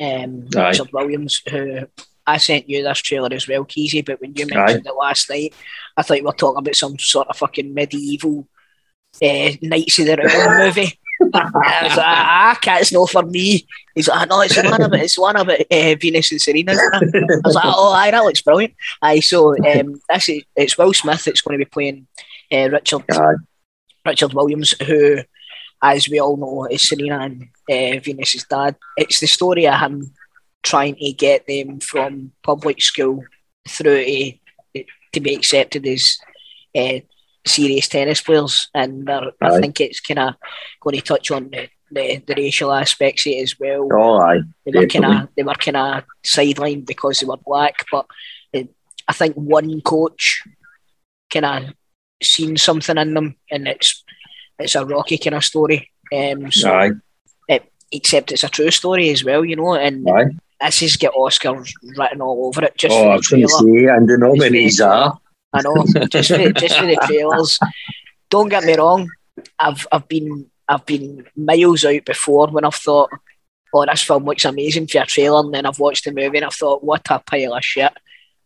um, 0.00 0.46
Richard 0.54 0.92
Williams, 0.92 1.42
who 1.48 1.86
I 2.26 2.38
sent 2.38 2.68
you 2.68 2.82
this 2.82 2.98
trailer 2.98 3.32
as 3.32 3.48
well, 3.48 3.64
Keezy. 3.64 4.04
But 4.04 4.20
when 4.20 4.34
you 4.34 4.46
mentioned 4.46 4.86
Aye. 4.86 4.90
it 4.90 4.96
last 4.96 5.30
night, 5.30 5.54
I 5.96 6.02
thought 6.02 6.18
you 6.18 6.24
were 6.24 6.32
talking 6.32 6.58
about 6.58 6.76
some 6.76 6.98
sort 6.98 7.28
of 7.28 7.36
fucking 7.36 7.72
medieval 7.72 8.48
uh, 9.22 9.50
Knights 9.62 9.98
of 9.98 10.06
the 10.06 10.16
Round 10.16 10.58
movie. 10.64 10.98
I 11.32 11.80
was 11.84 11.96
like, 11.96 12.06
ah, 12.06 12.58
cat's 12.60 12.92
no 12.92 13.06
for 13.06 13.22
me. 13.22 13.66
He's 13.94 14.08
like, 14.08 14.28
no, 14.28 14.40
it's 14.40 14.56
one 14.56 14.82
about 14.82 15.00
it's 15.00 15.18
one 15.18 15.36
about 15.36 15.60
uh, 15.60 15.94
Venus 16.00 16.32
and 16.32 16.40
Serena. 16.40 16.72
I 16.72 17.00
was 17.44 17.54
like, 17.54 17.64
oh, 17.64 17.92
aye, 17.92 18.10
that 18.10 18.24
looks 18.24 18.42
brilliant. 18.42 18.74
Aye, 19.00 19.20
so 19.20 19.56
um, 19.56 20.00
this 20.08 20.28
is, 20.28 20.42
it's 20.56 20.76
Will 20.76 20.92
Smith 20.92 21.24
that's 21.24 21.40
going 21.40 21.58
to 21.58 21.64
be 21.64 21.68
playing 21.68 22.06
uh, 22.52 22.68
Richard 22.70 23.04
Aye. 23.10 23.34
Richard 24.04 24.34
Williams, 24.34 24.74
who, 24.82 25.18
as 25.82 26.08
we 26.08 26.20
all 26.20 26.36
know, 26.36 26.66
is 26.70 26.88
Serena 26.88 27.20
and 27.20 27.42
uh, 27.70 28.00
Venus's 28.00 28.44
dad. 28.44 28.76
It's 28.96 29.20
the 29.20 29.26
story 29.26 29.66
of 29.66 29.80
him 29.80 30.12
trying 30.62 30.96
to 30.96 31.12
get 31.12 31.46
them 31.46 31.80
from 31.80 32.32
public 32.42 32.80
school 32.80 33.24
through 33.68 34.04
to, 34.04 34.84
to 35.12 35.20
be 35.20 35.34
accepted 35.34 35.86
as 35.86 36.18
uh, 36.76 37.00
serious 37.46 37.88
tennis 37.88 38.20
players, 38.20 38.68
and 38.74 39.08
I 39.10 39.60
think 39.60 39.80
it's 39.80 40.00
kind 40.00 40.18
of 40.18 40.34
going 40.80 40.96
to 40.96 41.02
touch 41.02 41.30
on 41.30 41.50
the, 41.50 41.68
the, 41.90 42.22
the, 42.26 42.34
racial 42.34 42.72
aspects 42.72 43.26
of 43.26 43.32
it 43.32 43.42
as 43.42 43.58
well. 43.58 43.88
Oh, 43.92 44.20
aye. 44.20 44.40
They 44.64 44.78
were 44.78 44.86
kind 44.86 45.04
of 45.04 45.28
they 45.36 45.42
were 45.42 45.54
kind 45.54 45.76
of 45.76 46.04
sidelined 46.24 46.86
because 46.86 47.20
they 47.20 47.26
were 47.26 47.36
black, 47.36 47.84
but 47.90 48.06
uh, 48.54 48.62
I 49.06 49.12
think 49.12 49.34
one 49.34 49.80
coach 49.82 50.42
kind 51.30 51.44
of 51.44 51.74
seen 52.22 52.56
something 52.56 52.98
in 52.98 53.14
them, 53.14 53.36
and 53.50 53.68
it's 53.68 54.04
it's 54.58 54.74
a 54.74 54.84
rocky 54.84 55.18
kind 55.18 55.34
of 55.34 55.44
story. 55.44 55.90
Um, 56.14 56.50
so 56.50 56.72
Aye. 56.72 56.90
It, 57.48 57.70
except 57.92 58.32
it's 58.32 58.44
a 58.44 58.48
true 58.48 58.70
story 58.70 59.10
as 59.10 59.24
well, 59.24 59.44
you 59.44 59.56
know. 59.56 59.74
And 59.74 60.08
Aye. 60.08 60.30
this 60.60 60.80
has 60.80 60.96
got 60.96 61.14
Oscars 61.14 61.72
written 61.96 62.20
all 62.20 62.46
over 62.46 62.64
it. 62.64 62.76
Just 62.76 62.94
oh, 62.94 63.10
I 63.10 63.16
was 63.16 63.28
going 63.28 63.42
to 63.42 63.48
say, 63.48 63.86
and 63.86 64.08
the 64.08 64.18
nominees 64.18 64.80
are. 64.80 65.18
I 65.52 65.62
know, 65.62 65.84
just 66.08 66.30
for, 66.30 66.52
just 66.52 66.78
for 66.78 66.86
the 66.86 66.96
trailers. 67.06 67.58
Don't 68.28 68.48
get 68.48 68.64
me 68.64 68.76
wrong, 68.76 69.08
I've 69.58 69.86
I've 69.92 70.08
been 70.08 70.50
I've 70.68 70.86
been 70.86 71.26
miles 71.36 71.84
out 71.84 72.04
before 72.04 72.48
when 72.48 72.64
I've 72.64 72.74
thought, 72.74 73.10
oh, 73.72 73.86
this 73.86 74.02
film 74.02 74.24
looks 74.24 74.44
amazing 74.44 74.88
for 74.88 75.02
a 75.02 75.06
trailer, 75.06 75.40
and 75.40 75.54
then 75.54 75.66
I've 75.66 75.78
watched 75.78 76.04
the 76.04 76.12
movie 76.12 76.38
and 76.38 76.46
I've 76.46 76.54
thought, 76.54 76.82
what 76.82 77.06
a 77.10 77.20
pile 77.20 77.54
of 77.54 77.64
shit. 77.64 77.92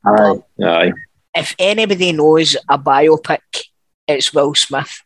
Aye, 0.05 0.35
but, 0.59 0.67
aye 0.67 0.93
if 1.39 1.55
anybody 1.59 2.13
knows 2.13 2.57
a 2.69 2.79
biopic, 2.79 3.41
it's 4.07 4.35
Will 4.35 4.55
Smith. 4.55 5.03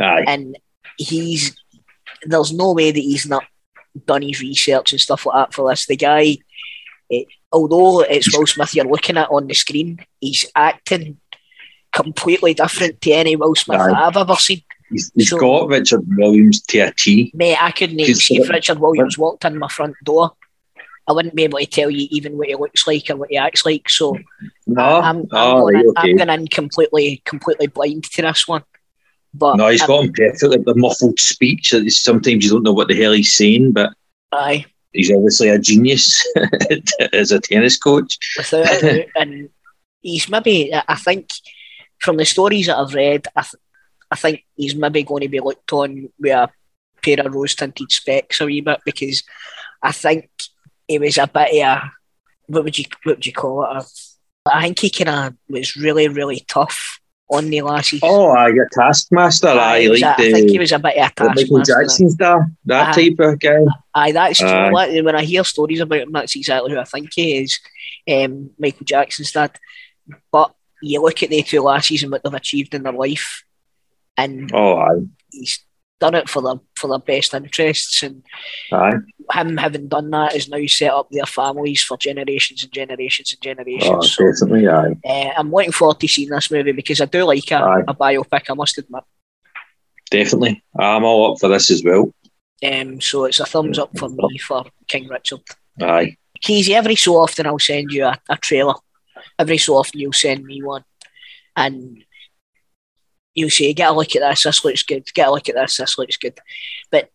Aye. 0.00 0.24
And 0.26 0.58
he's 0.98 1.56
there's 2.24 2.52
no 2.52 2.72
way 2.72 2.90
that 2.90 3.00
he's 3.00 3.26
not 3.26 3.44
done 4.06 4.22
his 4.22 4.40
research 4.40 4.92
and 4.92 5.00
stuff 5.00 5.26
like 5.26 5.34
that 5.34 5.54
for 5.54 5.70
this. 5.70 5.86
The 5.86 5.96
guy, 5.96 6.38
it, 7.10 7.26
although 7.50 8.00
it's 8.00 8.36
Will 8.36 8.46
Smith 8.46 8.74
you're 8.74 8.84
looking 8.84 9.16
at 9.16 9.30
on 9.30 9.46
the 9.46 9.54
screen, 9.54 10.04
he's 10.20 10.46
acting 10.54 11.18
completely 11.92 12.54
different 12.54 13.00
to 13.02 13.12
any 13.12 13.36
Will 13.36 13.54
Smith 13.54 13.80
Aye. 13.80 13.88
that 13.88 13.96
I've 13.96 14.16
ever 14.16 14.36
seen. 14.36 14.62
He's, 14.90 15.10
he's 15.14 15.30
so, 15.30 15.38
got 15.38 15.68
Richard 15.68 16.04
Williams 16.16 16.60
to 16.62 16.78
a 16.80 16.92
T. 16.92 17.30
Mate, 17.34 17.56
I 17.60 17.70
couldn't 17.70 18.00
even 18.00 18.14
see 18.14 18.36
if 18.36 18.48
Richard 18.48 18.78
Williams 18.78 19.16
walked 19.16 19.44
in 19.44 19.58
my 19.58 19.68
front 19.68 19.94
door. 20.04 20.32
I 21.08 21.12
wouldn't 21.12 21.34
be 21.34 21.44
able 21.44 21.58
to 21.58 21.66
tell 21.66 21.90
you 21.90 22.06
even 22.10 22.38
what 22.38 22.48
he 22.48 22.54
looks 22.54 22.86
like 22.86 23.10
or 23.10 23.16
what 23.16 23.30
he 23.30 23.36
acts 23.36 23.66
like. 23.66 23.88
So 23.88 24.16
no, 24.66 24.82
I'm, 24.82 25.18
I'm, 25.18 25.26
oh, 25.32 25.60
going, 25.60 25.80
in, 25.80 25.88
okay. 25.88 26.10
I'm 26.10 26.16
going 26.16 26.30
in 26.30 26.48
completely, 26.48 27.22
completely 27.24 27.66
blind 27.66 28.04
to 28.04 28.22
this 28.22 28.46
one. 28.46 28.64
But 29.34 29.56
no, 29.56 29.68
he's 29.68 29.84
got 29.84 30.04
him 30.04 30.12
perfect, 30.12 30.42
like 30.42 30.64
the 30.64 30.74
muffled 30.76 31.18
speech. 31.18 31.74
Sometimes 31.88 32.44
you 32.44 32.50
don't 32.50 32.62
know 32.62 32.72
what 32.72 32.88
the 32.88 33.00
hell 33.00 33.12
he's 33.12 33.34
saying, 33.34 33.72
but 33.72 33.92
aye, 34.30 34.66
he's 34.92 35.10
obviously 35.10 35.48
a 35.48 35.58
genius 35.58 36.26
as 37.12 37.32
a 37.32 37.40
tennis 37.40 37.78
coach. 37.78 38.18
Without 38.36 39.06
and 39.16 39.48
he's 40.02 40.28
maybe, 40.28 40.72
I 40.74 40.94
think, 40.96 41.30
from 41.98 42.16
the 42.16 42.26
stories 42.26 42.66
that 42.66 42.78
I've 42.78 42.94
read, 42.94 43.26
I, 43.34 43.42
th- 43.42 43.62
I 44.10 44.16
think 44.16 44.44
he's 44.54 44.74
maybe 44.74 45.02
going 45.02 45.22
to 45.22 45.28
be 45.28 45.40
looked 45.40 45.72
on 45.72 46.10
with 46.18 46.32
a 46.32 46.50
pair 47.02 47.26
of 47.26 47.34
rose 47.34 47.54
tinted 47.54 47.90
specs 47.90 48.40
a 48.40 48.44
wee 48.44 48.60
bit 48.60 48.80
because 48.84 49.22
I 49.82 49.92
think 49.92 50.30
he 50.92 50.98
was 50.98 51.18
a 51.18 51.26
bit 51.26 51.50
of 51.64 51.78
a 51.78 51.90
what 52.46 52.64
would 52.64 52.78
you 52.78 52.84
what 53.04 53.16
would 53.16 53.26
you 53.26 53.32
call 53.32 53.64
it? 53.64 53.76
A, 53.76 54.52
I 54.52 54.62
think 54.62 54.78
he 54.80 54.90
kind 54.90 55.08
of 55.08 55.34
was 55.48 55.76
really 55.76 56.08
really 56.08 56.44
tough 56.48 56.98
on 57.30 57.48
the 57.48 57.62
lasses. 57.62 58.00
Oh, 58.02 58.30
I 58.32 58.50
got 58.50 58.66
Taskmaster. 58.72 59.48
I 59.48 59.86
like 59.86 60.02
I 60.02 60.16
think 60.32 60.50
he 60.50 60.58
was 60.58 60.72
a 60.72 60.78
bit 60.78 60.96
of 60.98 61.06
a 61.06 61.14
taskmaster. 61.14 61.40
Michael 61.40 61.62
Jackson 61.62 62.10
star, 62.10 62.46
that 62.66 62.88
Aye. 62.98 63.08
type 63.08 63.18
of 63.20 63.40
guy. 63.40 63.58
Aye, 63.94 64.12
that's 64.12 64.42
what- 64.42 64.90
when 65.04 65.16
I 65.16 65.22
hear 65.24 65.42
stories 65.44 65.80
about 65.80 66.00
him, 66.00 66.12
that's 66.12 66.36
exactly 66.36 66.72
who 66.72 66.78
I 66.78 66.84
think 66.84 67.08
he 67.14 67.38
is. 67.38 67.58
Um, 68.10 68.50
Michael 68.58 68.84
Jackson's 68.84 69.32
dad. 69.32 69.52
But 70.30 70.52
you 70.82 71.00
look 71.00 71.22
at 71.22 71.30
the 71.30 71.42
two 71.42 71.62
lasses 71.62 72.02
and 72.02 72.12
what 72.12 72.22
they've 72.22 72.34
achieved 72.34 72.74
in 72.74 72.82
their 72.82 72.92
life, 72.92 73.44
and 74.18 74.50
Oh, 74.52 74.76
aye, 74.76 75.06
he's 75.30 75.60
done 76.02 76.14
it 76.16 76.28
for 76.28 76.42
their 76.42 76.58
for 76.76 76.88
their 76.88 76.98
best 76.98 77.32
interests, 77.32 78.02
and 78.02 78.22
aye. 78.72 78.98
him 79.32 79.56
having 79.56 79.86
done 79.88 80.10
that 80.10 80.32
has 80.32 80.48
now 80.48 80.66
set 80.66 80.92
up 80.92 81.08
their 81.10 81.26
families 81.26 81.82
for 81.82 81.96
generations 81.96 82.64
and 82.64 82.72
generations 82.72 83.32
and 83.32 83.40
generations. 83.40 83.90
Oh, 83.90 84.00
so 84.00 84.26
definitely, 84.26 84.68
aye. 84.68 84.96
uh, 85.04 85.30
I'm 85.38 85.52
looking 85.52 85.72
forward 85.72 86.00
to 86.00 86.08
seeing 86.08 86.30
this 86.30 86.50
movie 86.50 86.72
because 86.72 87.00
I 87.00 87.06
do 87.06 87.22
like 87.24 87.50
a, 87.52 87.56
Aye. 87.56 87.84
a 87.88 87.94
biopic. 87.94 88.50
I 88.50 88.54
must 88.54 88.78
admit. 88.78 89.04
Definitely. 90.10 90.62
I'm 90.78 91.04
all 91.04 91.32
up 91.32 91.38
for 91.40 91.48
this 91.48 91.70
as 91.70 91.82
well. 91.84 92.12
Um, 92.70 93.00
so 93.00 93.24
it's 93.24 93.40
a 93.40 93.46
thumbs 93.46 93.78
up 93.78 93.96
for 93.98 94.08
me 94.08 94.38
for 94.38 94.64
King 94.88 95.08
Richard. 95.08 95.40
Aye. 95.80 96.16
Keezy, 96.44 96.70
every 96.74 96.96
so 96.96 97.16
often 97.16 97.46
I'll 97.46 97.58
send 97.58 97.92
you 97.92 98.04
a, 98.06 98.18
a 98.28 98.36
trailer. 98.36 98.74
Every 99.38 99.58
so 99.58 99.74
often 99.76 100.00
you'll 100.00 100.12
send 100.12 100.44
me 100.44 100.62
one. 100.62 100.84
And 101.54 102.04
you'll 103.34 103.50
say, 103.50 103.72
get 103.72 103.90
a 103.90 103.92
look 103.92 104.14
at 104.14 104.20
this, 104.20 104.42
this 104.42 104.64
looks 104.64 104.82
good, 104.82 105.06
get 105.14 105.28
a 105.28 105.30
look 105.30 105.48
at 105.48 105.54
this, 105.54 105.76
this 105.76 105.98
looks 105.98 106.16
good. 106.16 106.38
But 106.90 107.10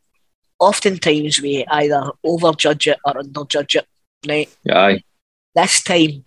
oftentimes 0.60 1.42
we 1.42 1.66
either 1.68 2.12
overjudge 2.26 2.92
it 2.92 3.00
or 3.06 3.14
underjudge 3.14 3.76
it. 3.76 3.88
Right? 4.28 4.50
Aye. 4.70 5.02
This 5.56 5.84
time 5.84 6.24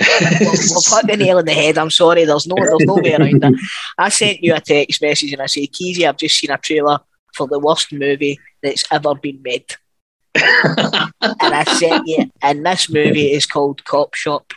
we'll, 0.00 0.40
we'll 0.40 0.82
put 0.88 1.06
the 1.06 1.16
nail 1.16 1.38
in 1.38 1.46
the 1.46 1.52
head. 1.52 1.78
I'm 1.78 1.90
sorry, 1.90 2.24
there's 2.24 2.46
no 2.46 2.56
there's 2.56 2.84
no 2.84 2.94
way 2.94 3.14
around 3.14 3.44
it. 3.44 3.60
I 3.98 4.08
sent 4.08 4.42
you 4.42 4.54
a 4.54 4.60
text 4.60 5.02
message 5.02 5.32
and 5.32 5.42
I 5.42 5.46
say, 5.46 5.66
Keezy, 5.66 6.06
I've 6.06 6.16
just 6.16 6.38
seen 6.38 6.50
a 6.50 6.58
trailer 6.58 6.98
for 7.34 7.46
the 7.46 7.58
worst 7.58 7.92
movie 7.92 8.38
that's 8.62 8.84
ever 8.90 9.14
been 9.14 9.40
made. 9.42 9.74
and 10.34 10.44
I 11.40 11.64
sent 11.64 12.06
you, 12.06 12.30
and 12.42 12.64
this 12.64 12.90
movie 12.90 13.32
is 13.32 13.46
called 13.46 13.84
Cop 13.84 14.14
Shop. 14.14 14.52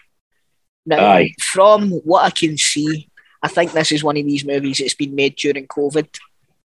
Now, 0.85 1.13
Aye. 1.13 1.33
from 1.39 1.91
what 1.91 2.23
I 2.23 2.31
can 2.31 2.57
see, 2.57 3.08
I 3.41 3.47
think 3.47 3.71
this 3.71 3.91
is 3.91 4.03
one 4.03 4.17
of 4.17 4.25
these 4.25 4.45
movies 4.45 4.79
that's 4.79 4.93
been 4.93 5.15
made 5.15 5.35
during 5.35 5.67
COVID, 5.67 6.07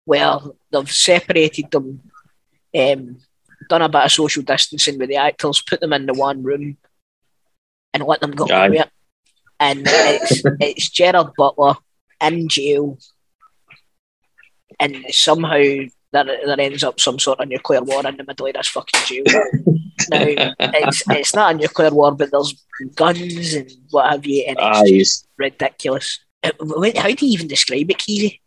where 0.04 0.38
they've 0.70 0.90
separated 0.90 1.70
them, 1.70 2.00
um, 2.76 3.18
done 3.68 3.82
a 3.82 3.88
bit 3.88 4.04
of 4.04 4.12
social 4.12 4.42
distancing 4.42 4.98
with 4.98 5.08
the 5.08 5.16
actors, 5.16 5.62
put 5.62 5.80
them 5.80 5.92
in 5.92 6.06
the 6.06 6.14
one 6.14 6.42
room, 6.42 6.76
and 7.94 8.04
let 8.04 8.20
them 8.20 8.32
go 8.32 8.46
it. 8.48 8.90
And 9.58 9.82
it's 9.86 10.42
it's 10.60 10.90
Gerard 10.90 11.32
Butler 11.36 11.74
in 12.20 12.48
jail, 12.48 12.98
and 14.78 15.06
somehow 15.10 15.62
there, 16.12 16.24
there 16.24 16.60
ends 16.60 16.84
up 16.84 17.00
some 17.00 17.18
sort 17.18 17.40
of 17.40 17.48
nuclear 17.48 17.82
war 17.82 18.06
in 18.06 18.16
the 18.16 18.24
middle 18.24 18.46
of 18.46 18.54
this 18.54 18.68
fucking 18.68 19.00
jail. 19.06 19.24
now 20.10 20.54
it's 20.58 21.02
it's 21.08 21.34
not 21.34 21.54
a 21.54 21.58
nuclear 21.58 21.90
war, 21.90 22.14
but 22.14 22.30
there's 22.30 22.62
guns 22.94 23.54
and 23.54 23.70
what 23.90 24.10
have 24.10 24.26
you, 24.26 24.44
and 24.46 24.58
it's 24.60 25.24
Aye. 25.24 25.28
ridiculous. 25.38 26.20
Uh, 26.42 26.52
wait, 26.60 26.96
How 26.96 27.10
do 27.10 27.26
you 27.26 27.32
even 27.32 27.48
describe 27.48 27.90
it, 27.90 27.98
Keezy? 27.98 28.40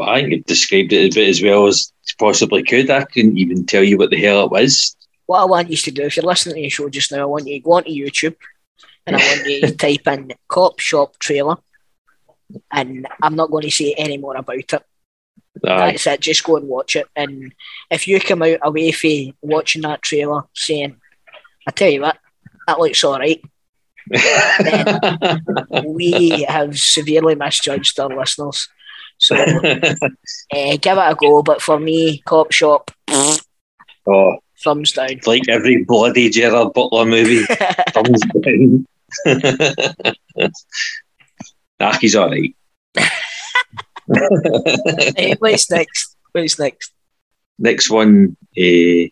I 0.00 0.20
think 0.20 0.32
it 0.32 0.46
described 0.46 0.92
it 0.92 1.12
a 1.12 1.14
bit 1.14 1.28
as 1.28 1.42
well 1.42 1.66
as 1.66 1.92
possibly 2.18 2.62
could. 2.62 2.90
I 2.90 3.04
couldn't 3.04 3.38
even 3.38 3.66
tell 3.66 3.82
you 3.82 3.98
what 3.98 4.10
the 4.10 4.20
hell 4.20 4.44
it 4.44 4.50
was. 4.50 4.96
What 5.26 5.40
I 5.40 5.44
want 5.44 5.70
you 5.70 5.76
to 5.76 5.90
do, 5.90 6.02
if 6.02 6.16
you're 6.16 6.26
listening 6.26 6.56
to 6.56 6.62
the 6.62 6.68
show 6.68 6.88
just 6.88 7.10
now, 7.10 7.22
I 7.22 7.24
want 7.24 7.46
you 7.46 7.54
to 7.54 7.64
go 7.64 7.72
onto 7.72 7.90
YouTube 7.90 8.36
and 9.06 9.16
I 9.16 9.18
want 9.18 9.46
you 9.48 9.60
to 9.62 9.72
type 9.76 10.06
in 10.06 10.32
Cop 10.48 10.78
Shop 10.78 11.18
trailer. 11.18 11.56
And 12.70 13.06
I'm 13.22 13.34
not 13.34 13.50
going 13.50 13.64
to 13.64 13.70
say 13.70 13.94
any 13.96 14.18
more 14.18 14.36
about 14.36 14.56
it. 14.56 14.74
Aye. 14.74 14.80
That's 15.92 16.06
it. 16.06 16.20
Just 16.20 16.44
go 16.44 16.56
and 16.56 16.68
watch 16.68 16.96
it. 16.96 17.06
And 17.16 17.54
if 17.90 18.06
you 18.06 18.20
come 18.20 18.42
out 18.42 18.58
away 18.62 18.92
from 18.92 19.34
watching 19.40 19.82
that 19.82 20.02
trailer 20.02 20.44
saying, 20.54 20.96
I 21.66 21.70
tell 21.70 21.88
you 21.88 22.02
what, 22.02 22.18
that 22.66 22.78
looks 22.78 23.02
all 23.04 23.18
right, 23.18 23.42
we 25.84 26.44
have 26.48 26.78
severely 26.78 27.34
misjudged 27.34 27.98
our 28.00 28.08
listeners. 28.08 28.68
So 29.18 29.36
uh, 29.36 29.48
give 29.60 30.98
it 30.98 31.10
a 31.10 31.16
go. 31.18 31.42
But 31.42 31.62
for 31.62 31.78
me, 31.78 32.22
Cop 32.24 32.52
Shop, 32.52 32.90
oh, 34.06 34.38
thumbs 34.62 34.92
down. 34.92 35.10
it's 35.10 35.26
like 35.26 35.48
every 35.48 35.84
bloody 35.84 36.28
Gerard 36.30 36.72
Butler 36.72 37.06
movie. 37.06 37.44
Thumbs 37.90 38.22
down. 38.42 38.86
nah, 41.78 41.92
he's 41.98 42.16
all 42.16 42.30
right. 42.30 42.54
Hey, 45.16 45.36
what's 45.38 45.70
next? 45.70 46.16
What's 46.32 46.58
next? 46.58 46.92
Next 47.58 47.90
one, 47.90 48.36
uh, 48.58 49.08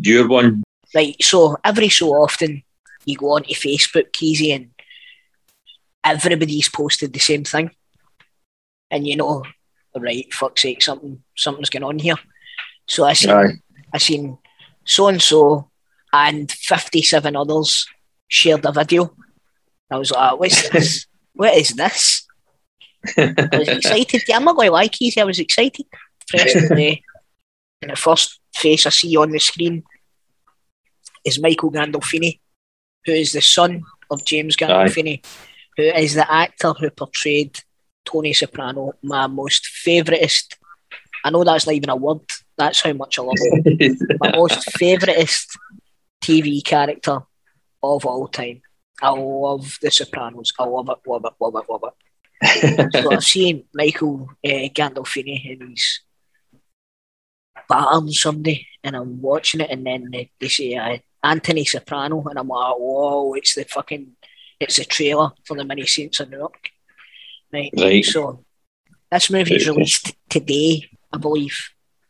your 0.00 0.28
one. 0.28 0.64
Right, 0.94 1.16
so 1.22 1.56
every 1.62 1.88
so 1.88 2.08
often 2.10 2.62
you 3.06 3.16
go 3.16 3.32
onto 3.32 3.54
Facebook, 3.54 4.12
Keezy, 4.12 4.54
and 4.54 4.70
everybody's 6.04 6.68
posted 6.68 7.12
the 7.12 7.18
same 7.18 7.44
thing. 7.44 7.70
And 8.90 9.06
you 9.06 9.16
know, 9.16 9.44
right, 9.96 10.32
fuck's 10.32 10.62
sake, 10.62 10.82
something 10.82 11.22
something's 11.36 11.70
going 11.70 11.84
on 11.84 11.98
here. 11.98 12.16
So 12.86 13.04
I 13.04 13.14
seen 13.14 13.30
Aye. 13.30 13.54
I 13.94 13.98
seen 13.98 14.38
so 14.84 15.08
and 15.08 15.22
so 15.22 15.70
and 16.12 16.50
fifty 16.50 17.02
seven 17.02 17.36
others 17.36 17.86
shared 18.28 18.64
a 18.64 18.72
video. 18.72 19.14
I 19.90 19.98
was 19.98 20.10
like, 20.10 20.38
what's 20.38 20.68
this? 20.68 21.06
what 21.32 21.54
is 21.54 21.70
this? 21.70 22.26
I 23.16 23.34
was 23.52 23.68
excited. 23.68 24.22
I'm 24.34 24.44
not 24.44 24.56
going 24.56 24.66
to 24.66 24.72
lie, 24.72 24.88
Keezy, 24.88 25.18
I 25.18 25.24
was 25.24 25.38
excited. 25.38 25.86
Pressed 26.28 26.54
the. 26.68 26.88
Eh, 26.88 26.96
and 27.82 27.90
the 27.90 27.96
first 27.96 28.40
face 28.54 28.86
I 28.86 28.90
see 28.90 29.16
on 29.16 29.30
the 29.30 29.38
screen 29.38 29.84
is 31.24 31.40
Michael 31.40 31.70
Gandolfini, 31.70 32.40
who 33.06 33.12
is 33.12 33.32
the 33.32 33.40
son 33.40 33.82
of 34.10 34.24
James 34.24 34.56
Gandolfini, 34.56 35.24
who 35.76 35.84
is 35.84 36.14
the 36.14 36.30
actor 36.30 36.72
who 36.72 36.90
portrayed 36.90 37.60
Tony 38.04 38.32
Soprano, 38.32 38.92
my 39.02 39.26
most 39.26 39.64
favouriteest. 39.86 40.56
I 41.24 41.30
know 41.30 41.44
that's 41.44 41.66
not 41.66 41.74
even 41.74 41.90
a 41.90 41.96
word, 41.96 42.20
that's 42.58 42.82
how 42.82 42.92
much 42.92 43.18
I 43.18 43.22
love 43.22 43.36
him. 43.38 43.98
my 44.20 44.32
most 44.36 44.68
favouriteest 44.78 45.56
TV 46.22 46.62
character 46.64 47.20
of 47.82 48.04
all 48.04 48.28
time. 48.28 48.62
I 49.00 49.10
love 49.10 49.78
The 49.82 49.90
Sopranos. 49.90 50.52
I 50.58 50.64
love 50.64 50.88
it, 50.88 50.98
love 51.08 51.24
it, 51.24 51.32
love 51.40 51.54
it, 51.56 51.70
love 51.70 51.84
it. 51.84 52.92
so 53.02 53.12
I've 53.12 53.24
seen 53.24 53.64
Michael 53.74 54.28
uh, 54.44 54.68
Gandolfini 54.74 55.52
and 55.52 55.68
he's 55.70 56.02
battering 57.68 58.10
somebody, 58.10 58.66
and 58.84 58.96
I'm 58.96 59.20
watching 59.20 59.60
it, 59.60 59.70
and 59.70 59.86
then 59.86 60.08
they, 60.10 60.30
they 60.40 60.48
say 60.48 60.74
uh, 60.74 60.98
Anthony 61.26 61.64
Soprano, 61.64 62.22
and 62.28 62.38
I'm 62.38 62.48
like, 62.48 62.74
whoa, 62.76 63.34
it's 63.34 63.54
the 63.54 63.64
fucking, 63.64 64.12
it's 64.60 64.76
the 64.76 64.84
trailer 64.84 65.30
for 65.44 65.56
the 65.56 65.64
Many 65.64 65.86
Saints 65.86 66.20
of 66.20 66.30
Newark. 66.30 66.70
Right. 67.52 67.70
Right. 67.76 68.04
So 68.04 68.44
this 69.10 69.30
movie 69.30 69.56
is 69.56 69.68
released 69.68 70.14
today, 70.28 70.88
I 71.12 71.18
believe. 71.18 71.56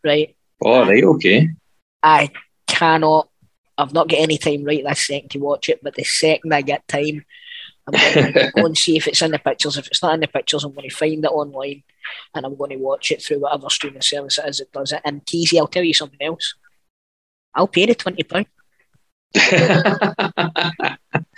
Right. 0.05 0.37
Oh, 0.65 0.73
All 0.73 0.87
right, 0.87 1.05
okay. 1.05 1.51
I 2.03 2.31
cannot. 2.67 3.29
I've 3.79 3.93
not 3.93 4.09
got 4.09 4.21
any 4.21 4.39
time 4.39 4.65
right 4.65 4.85
this 4.85 5.07
second 5.07 5.31
to 5.31 5.39
watch 5.39 5.69
it, 5.69 5.81
but 5.83 5.95
the 5.95 6.05
second 6.05 6.55
I 6.55 6.63
get 6.63 6.89
time, 6.89 7.25
I'm 7.87 7.93
going 7.93 8.33
to 8.33 8.53
go 8.57 8.65
and 8.65 8.79
see 8.79 8.97
if 8.97 9.07
it's 9.07 9.23
in 9.23 9.33
the 9.33 9.39
pictures. 9.39 9.77
If 9.77 9.87
it's 9.89 10.03
not 10.03 10.15
in 10.15 10.21
the 10.21 10.29
pictures, 10.29 10.65
I'm 10.65 10.73
going 10.73 10.89
to 10.89 10.95
find 10.95 11.25
it 11.25 11.29
online 11.29 11.83
and 12.35 12.47
I'm 12.47 12.57
going 12.57 12.71
to 12.71 12.77
watch 12.77 13.11
it 13.11 13.23
through 13.23 13.41
whatever 13.41 13.69
streaming 13.69 14.01
service 14.01 14.39
it 14.39 14.49
is 14.49 14.59
that 14.59 14.73
does 14.73 14.93
it. 14.93 15.03
And 15.05 15.25
Keezy, 15.27 15.59
I'll 15.59 15.67
tell 15.67 15.85
you 15.85 15.95
something 15.95 16.23
else. 16.23 16.55
I'll 17.55 17.69
pay 17.69 17.87
the 17.87 17.95
twenty 17.95 18.23
pound. 18.23 18.47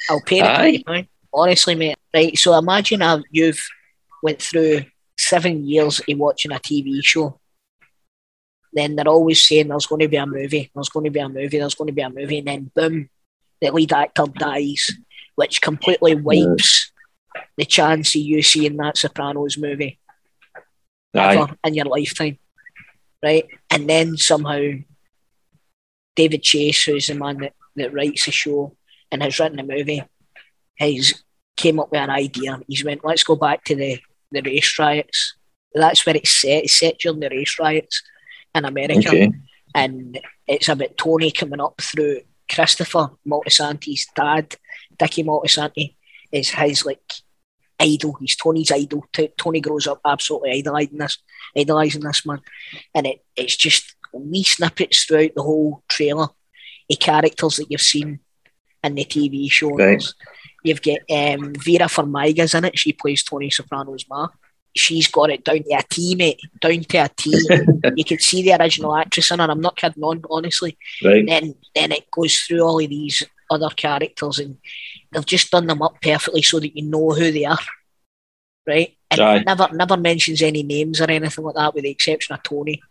I'll 0.08 0.20
pay 0.24 0.40
twenty. 0.82 1.08
Honestly, 1.32 1.74
mate. 1.74 1.96
Right. 2.14 2.38
So 2.38 2.56
imagine 2.56 3.02
uh, 3.02 3.20
you've 3.30 3.60
went 4.22 4.40
through 4.40 4.84
seven 5.18 5.66
years 5.66 6.00
of 6.00 6.18
watching 6.18 6.52
a 6.52 6.56
TV 6.56 7.04
show. 7.04 7.38
Then 8.72 8.96
they're 8.96 9.08
always 9.08 9.46
saying 9.46 9.68
there's 9.68 9.86
going 9.86 10.00
to 10.00 10.08
be 10.08 10.16
a 10.16 10.26
movie, 10.26 10.70
there's 10.74 10.88
going 10.88 11.04
to 11.04 11.10
be 11.10 11.20
a 11.20 11.28
movie, 11.28 11.58
there's 11.58 11.74
going 11.74 11.88
to 11.88 11.92
be 11.92 12.02
a 12.02 12.10
movie, 12.10 12.38
and 12.38 12.46
then 12.46 12.70
boom, 12.74 13.08
the 13.60 13.70
lead 13.70 13.92
actor 13.92 14.24
dies, 14.26 14.90
which 15.34 15.60
completely 15.60 16.14
wipes 16.14 16.92
the 17.56 17.64
chance 17.64 18.14
of 18.14 18.22
you 18.22 18.42
seeing 18.42 18.76
that 18.76 18.96
Sopranos 18.96 19.58
movie 19.58 19.98
Aye. 21.14 21.36
ever 21.36 21.56
in 21.64 21.74
your 21.74 21.86
lifetime. 21.86 22.38
Right? 23.22 23.46
And 23.70 23.88
then 23.88 24.16
somehow 24.16 24.60
David 26.14 26.42
Chase, 26.42 26.84
who's 26.84 27.08
the 27.08 27.14
man 27.14 27.38
that, 27.38 27.54
that 27.78 27.92
writes 27.92 28.26
the 28.26 28.32
show 28.32 28.76
and 29.10 29.22
has 29.22 29.38
written 29.38 29.56
the 29.56 29.62
movie, 29.62 30.02
has 30.78 31.22
came 31.56 31.80
up 31.80 31.90
with 31.90 32.00
an 32.00 32.10
idea. 32.10 32.60
He's 32.68 32.84
went, 32.84 33.04
let's 33.04 33.24
go 33.24 33.36
back 33.36 33.64
to 33.64 33.74
the, 33.74 33.98
the 34.30 34.42
race 34.42 34.78
riots. 34.78 35.34
That's 35.74 36.04
where 36.06 36.16
it's 36.16 36.30
set. 36.30 36.64
It's 36.64 36.78
set 36.78 36.98
during 36.98 37.20
the 37.20 37.28
race 37.30 37.56
riots. 37.58 38.02
in 38.54 38.64
America, 38.64 39.08
Okay. 39.08 39.30
and 39.74 40.18
it's 40.46 40.68
about 40.68 40.96
Tony 40.96 41.30
coming 41.30 41.60
up 41.60 41.80
through 41.80 42.20
Christopher 42.50 43.10
Moltisanti's 43.26 44.06
dad, 44.14 44.56
Dickie 44.98 45.22
Moltisanti, 45.24 45.94
is 46.32 46.50
his 46.50 46.84
like 46.86 47.02
idol. 47.78 48.16
He's 48.20 48.36
Tony's 48.36 48.72
idol. 48.72 49.04
T- 49.12 49.30
Tony 49.36 49.60
grows 49.60 49.86
up 49.86 50.00
absolutely 50.04 50.52
idolizing 50.52 50.98
this, 50.98 51.18
idolizing 51.56 52.02
this 52.02 52.24
man, 52.24 52.40
and 52.94 53.06
it, 53.06 53.24
it's 53.36 53.56
just 53.56 53.94
wee 54.12 54.42
snippets 54.42 55.04
throughout 55.04 55.34
the 55.36 55.42
whole 55.42 55.82
trailer. 55.88 56.28
The 56.88 56.96
characters 56.96 57.56
that 57.56 57.70
you've 57.70 57.80
seen 57.80 58.20
in 58.82 58.94
the 58.94 59.04
TV 59.04 59.50
show. 59.50 59.70
Right. 59.70 60.02
You've 60.62 60.82
got 60.82 60.98
um, 61.10 61.54
Vera 61.54 61.88
Farmiga's 61.88 62.54
in 62.54 62.64
it. 62.64 62.78
She 62.78 62.92
plays 62.92 63.22
Tony 63.22 63.50
Soprano's 63.50 64.06
ma. 64.08 64.28
She's 64.76 65.08
got 65.08 65.30
it 65.30 65.44
down 65.44 65.62
to 65.62 65.74
a 65.74 65.82
T, 65.88 66.14
mate. 66.14 66.40
Down 66.60 66.80
to 66.80 66.98
a 66.98 67.08
T. 67.16 67.32
you 67.96 68.04
can 68.04 68.18
see 68.18 68.42
the 68.42 68.60
original 68.60 68.94
actress 68.94 69.30
in 69.30 69.38
her. 69.38 69.50
I'm 69.50 69.60
not 69.60 69.76
kidding 69.76 70.02
on, 70.02 70.22
honestly. 70.30 70.76
Right. 71.02 71.26
Then 71.26 71.54
then 71.74 71.92
it 71.92 72.10
goes 72.10 72.36
through 72.38 72.60
all 72.60 72.82
of 72.82 72.88
these 72.88 73.22
other 73.50 73.70
characters 73.70 74.38
and 74.38 74.58
they've 75.10 75.24
just 75.24 75.50
done 75.50 75.66
them 75.66 75.82
up 75.82 76.00
perfectly 76.02 76.42
so 76.42 76.60
that 76.60 76.76
you 76.76 76.84
know 76.84 77.10
who 77.10 77.32
they 77.32 77.44
are. 77.44 77.58
Right? 78.66 78.96
And 79.10 79.20
Aye. 79.20 79.44
never 79.46 79.68
never 79.72 79.96
mentions 79.96 80.42
any 80.42 80.62
names 80.62 81.00
or 81.00 81.10
anything 81.10 81.44
like 81.44 81.54
that 81.54 81.74
with 81.74 81.84
the 81.84 81.90
exception 81.90 82.34
of 82.34 82.42
Tony. 82.42 82.82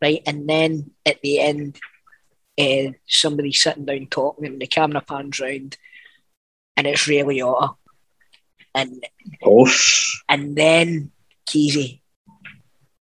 Right? 0.00 0.22
And 0.26 0.48
then 0.48 0.90
at 1.06 1.22
the 1.22 1.40
end 1.40 1.78
uh, 2.60 2.92
somebody's 3.06 3.62
sitting 3.62 3.84
down 3.86 4.06
talking 4.10 4.46
and 4.46 4.60
the 4.60 4.66
camera 4.66 5.00
pans 5.00 5.40
round 5.40 5.76
and 6.76 6.86
it's 6.86 7.06
Ray 7.08 7.18
Liotta. 7.18 7.76
And 8.74 9.04
Off. 9.42 10.22
and 10.28 10.56
then 10.56 11.10
Keezy, 11.46 12.00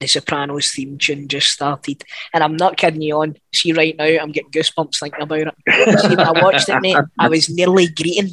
the 0.01 0.07
Sopranos 0.07 0.71
theme 0.71 0.97
tune 0.97 1.27
just 1.29 1.47
started. 1.49 2.03
And 2.33 2.43
I'm 2.43 2.57
not 2.57 2.75
kidding 2.75 3.01
you 3.01 3.15
on. 3.21 3.37
See, 3.53 3.71
right 3.71 3.95
now, 3.95 4.03
I'm 4.03 4.33
getting 4.33 4.51
goosebumps 4.51 4.99
thinking 4.99 5.21
about 5.21 5.39
it. 5.47 5.99
See, 6.01 6.07
when 6.09 6.19
I 6.19 6.31
watched 6.43 6.67
it, 6.67 6.81
mate, 6.81 6.97
I 7.17 7.29
was 7.29 7.49
nearly 7.49 7.87
greeting. 7.87 8.31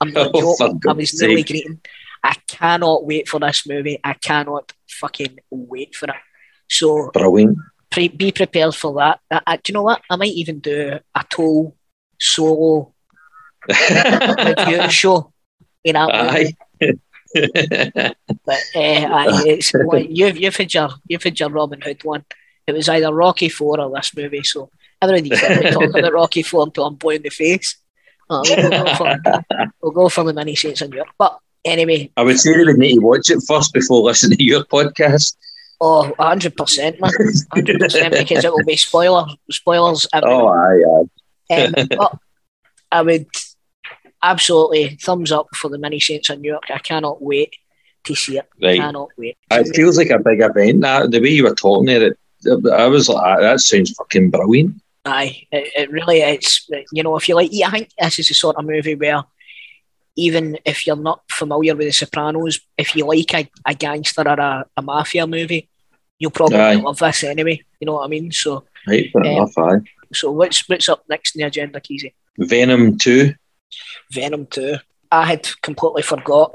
I'm 0.00 0.12
not 0.12 0.30
Oh, 0.34 0.56
joking. 0.58 0.80
I 0.88 0.92
was 0.92 1.10
God's 1.10 1.20
nearly 1.20 1.36
sake. 1.38 1.46
greeting. 1.48 1.80
I 2.22 2.36
cannot 2.46 3.04
wait 3.06 3.28
for 3.28 3.40
this 3.40 3.66
movie. 3.66 3.98
I 4.04 4.12
cannot 4.12 4.72
fucking 4.88 5.38
wait 5.50 5.96
for 5.96 6.06
it. 6.10 6.14
So 6.70 7.10
Brilliant. 7.12 7.58
Pre- 7.92 8.08
be 8.08 8.32
prepared 8.32 8.74
for 8.74 8.94
that. 8.94 9.20
I, 9.30 9.40
I- 9.46 9.56
do 9.56 9.62
you 9.68 9.74
know 9.74 9.82
what? 9.82 10.02
I 10.10 10.16
might 10.16 10.32
even 10.32 10.58
do 10.60 10.98
a 11.14 11.24
toll 11.30 11.76
solo 12.18 12.92
review 13.68 14.90
show. 14.90 15.32
You 15.84 15.92
know, 15.92 16.08
Aye. 16.12 16.54
But 18.44 18.60
uh, 18.76 19.42
it's 19.46 19.72
you've 20.10 20.36
you've 20.36 20.56
had 20.56 20.74
your 20.74 20.90
you've 21.06 21.22
had 21.22 21.38
your 21.40 21.48
Robin 21.48 21.80
Hood 21.80 22.04
one. 22.04 22.24
It 22.66 22.72
was 22.72 22.88
either 22.88 23.12
Rocky 23.12 23.48
Four 23.48 23.80
or 23.80 23.90
this 23.94 24.14
movie. 24.16 24.42
So 24.42 24.70
everybody's 25.00 25.40
talking 25.40 25.98
about 25.98 26.12
Rocky 26.12 26.42
Four 26.42 26.64
until 26.64 26.86
I'm 26.86 26.96
blue 26.96 27.12
in 27.16 27.22
the 27.22 27.30
face. 27.30 27.76
Uh, 28.28 28.42
we'll, 28.44 28.70
go 28.70 28.94
for, 28.94 29.16
we'll 29.82 29.92
go 29.92 30.08
for 30.08 30.24
the 30.24 30.32
mini 30.32 30.54
saints 30.54 30.80
in 30.82 30.92
Europe. 30.92 31.08
But 31.18 31.38
anyway, 31.64 32.10
I 32.16 32.22
would 32.22 32.38
say 32.38 32.56
they 32.56 32.64
would 32.64 32.78
need 32.78 32.94
to 32.94 33.00
watch 33.00 33.30
it 33.30 33.40
first 33.46 33.72
before 33.72 34.02
listening 34.02 34.38
to 34.38 34.44
your 34.44 34.64
podcast. 34.64 35.36
Oh, 35.82 36.14
hundred 36.18 36.56
percent, 36.56 37.00
man, 37.00 37.10
hundred 37.52 37.80
percent, 37.80 38.14
because 38.14 38.44
it 38.44 38.52
will 38.52 38.64
be 38.64 38.76
spoiler 38.76 39.26
spoilers. 39.50 40.06
everywhere. 40.12 40.40
Oh, 40.40 41.06
aye, 41.50 41.56
aye. 41.56 41.64
Um, 41.64 41.74
but 41.96 42.18
I 42.90 43.02
would 43.02 43.26
absolutely 44.22 44.96
thumbs 44.96 45.32
up 45.32 45.48
for 45.54 45.68
the 45.68 45.78
mini 45.78 46.00
saints 46.00 46.30
in 46.30 46.40
New 46.40 46.52
York. 46.52 46.70
I 46.70 46.78
cannot 46.78 47.20
wait 47.20 47.56
to 48.04 48.14
see 48.14 48.38
it. 48.38 48.48
Right. 48.62 48.78
Cannot 48.78 49.08
wait. 49.16 49.36
It 49.50 49.74
feels 49.74 49.98
like 49.98 50.10
a 50.10 50.18
big 50.18 50.40
event. 50.40 50.82
That, 50.82 51.10
the 51.10 51.20
way 51.20 51.30
you 51.30 51.44
were 51.44 51.54
talking 51.54 51.86
there, 51.86 52.02
it, 52.02 52.18
I 52.72 52.86
was 52.86 53.08
like, 53.08 53.22
"Ah, 53.22 53.40
that 53.40 53.60
sounds 53.60 53.92
fucking 53.92 54.30
brilliant. 54.30 54.80
Aye, 55.04 55.46
it, 55.50 55.72
it 55.76 55.90
really 55.90 56.20
is. 56.20 56.68
You 56.92 57.02
know, 57.02 57.16
if 57.16 57.28
you 57.28 57.34
like, 57.34 57.50
I 57.52 57.70
think 57.70 57.90
this 57.98 58.20
is 58.20 58.28
the 58.28 58.34
sort 58.34 58.56
of 58.56 58.64
movie 58.64 58.94
where 58.94 59.24
even 60.16 60.58
if 60.64 60.86
you're 60.86 60.96
not 60.96 61.22
familiar 61.30 61.74
with 61.74 61.86
The 61.86 61.92
Sopranos, 61.92 62.60
if 62.76 62.94
you 62.94 63.06
like 63.06 63.34
a, 63.34 63.50
a 63.66 63.74
gangster 63.74 64.22
or 64.22 64.38
a, 64.38 64.66
a 64.76 64.82
mafia 64.82 65.26
movie, 65.26 65.68
you'll 66.22 66.30
probably 66.30 66.56
Aye. 66.58 66.74
love 66.74 66.98
this 66.98 67.24
anyway. 67.24 67.60
You 67.80 67.86
know 67.86 67.94
what 67.94 68.04
I 68.04 68.08
mean? 68.08 68.30
So, 68.30 68.64
Right, 68.86 69.10
Um, 69.14 69.24
enough, 69.24 69.58
aye. 69.58 69.80
so 70.14 70.30
what's 70.30 70.68
what's 70.68 70.88
up 70.88 71.02
next 71.08 71.34
in 71.34 71.40
the 71.40 71.46
agenda, 71.48 71.80
Keezy? 71.80 72.14
Venom 72.38 72.96
2. 72.96 73.34
Venom 74.12 74.46
Two. 74.46 74.76
I 75.10 75.26
had 75.26 75.48
completely 75.62 76.02
forgot 76.02 76.52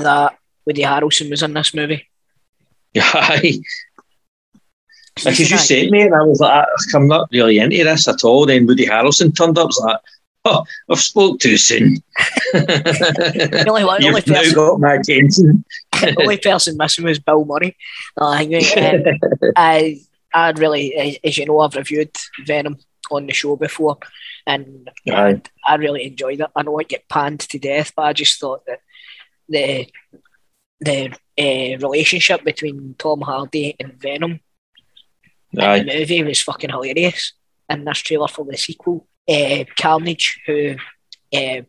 that 0.00 0.38
Woody 0.66 0.82
Harrelson 0.82 1.30
was 1.30 1.42
in 1.42 1.52
this 1.54 1.74
movie. 1.74 2.08
Aye. 2.98 3.58
Because 5.16 5.38
you 5.50 5.58
said 5.58 5.90
me, 5.90 6.02
and 6.02 6.14
I 6.14 6.22
was 6.22 6.40
like, 6.40 6.66
I'm 6.94 7.06
not 7.06 7.28
really 7.32 7.58
into 7.58 7.84
this 7.84 8.08
at 8.08 8.24
all. 8.24 8.46
Then 8.46 8.66
Woody 8.66 8.86
Harrelson 8.86 9.36
turned 9.36 9.58
up, 9.58 9.64
I 9.64 9.66
was 9.66 9.82
like, 9.84 10.00
oh, 10.44 10.64
I've 10.90 10.98
spoke 11.00 11.40
too 11.40 11.56
soon. 11.56 12.02
The 12.52 13.64
only, 13.68 13.84
one- 13.84 14.04
only 14.04 14.22
person, 14.22 14.54
got 14.54 14.80
my 14.80 14.94
attention. 14.94 15.64
the 15.92 16.16
only 16.20 16.38
person 16.38 16.76
missing 16.76 17.04
was 17.04 17.18
Bill 17.18 17.44
Murray. 17.44 17.76
Uh, 18.20 18.28
I 18.28 18.46
think, 18.46 18.76
um, 18.76 19.52
I 19.56 20.00
I 20.32 20.50
really, 20.50 21.18
as- 21.24 21.38
you 21.38 21.46
know, 21.46 21.60
I've 21.60 21.76
reviewed 21.76 22.16
Venom 22.46 22.78
on 23.10 23.26
the 23.26 23.32
show 23.32 23.56
before, 23.56 23.98
and. 24.46 24.90
I 25.66 25.76
really 25.76 26.04
enjoyed 26.04 26.40
it. 26.40 26.50
I 26.54 26.62
know 26.62 26.78
it 26.78 26.88
get 26.88 27.08
panned 27.08 27.40
to 27.40 27.58
death, 27.58 27.92
but 27.96 28.02
I 28.02 28.12
just 28.12 28.38
thought 28.40 28.64
that 28.66 28.80
the 29.48 29.86
the 30.80 31.10
uh, 31.38 31.78
relationship 31.78 32.44
between 32.44 32.94
Tom 32.98 33.20
Hardy 33.22 33.74
and 33.80 33.94
Venom 33.94 34.40
in 35.52 35.86
the 35.86 35.94
movie 35.98 36.22
was 36.22 36.42
fucking 36.42 36.70
hilarious. 36.70 37.32
And 37.68 37.86
this 37.86 37.98
trailer 37.98 38.28
for 38.28 38.44
the 38.44 38.56
sequel, 38.58 39.06
uh, 39.28 39.64
Carnage, 39.78 40.40
who 40.46 40.76
uh, 41.34 41.62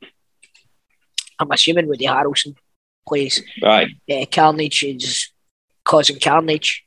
I'm 1.40 1.52
assuming 1.52 1.88
Woody 1.88 2.06
Harrelson 2.06 2.56
plays, 3.08 3.42
Aye. 3.64 3.88
uh, 4.12 4.26
Carnage 4.32 4.84
is 4.84 5.32
causing 5.84 6.20
carnage, 6.20 6.84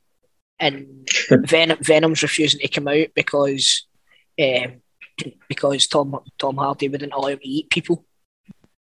and 0.58 1.08
Venom, 1.30 1.78
Venom's 1.80 2.22
refusing 2.22 2.60
to 2.60 2.68
come 2.68 2.88
out 2.88 3.08
because 3.14 3.86
um, 4.40 4.82
because 5.48 5.86
Tom 5.86 6.18
Tom 6.38 6.56
Hardy 6.56 6.88
wouldn't 6.88 7.12
allow 7.12 7.28
him 7.28 7.38
to 7.38 7.48
eat 7.48 7.70
people. 7.70 8.04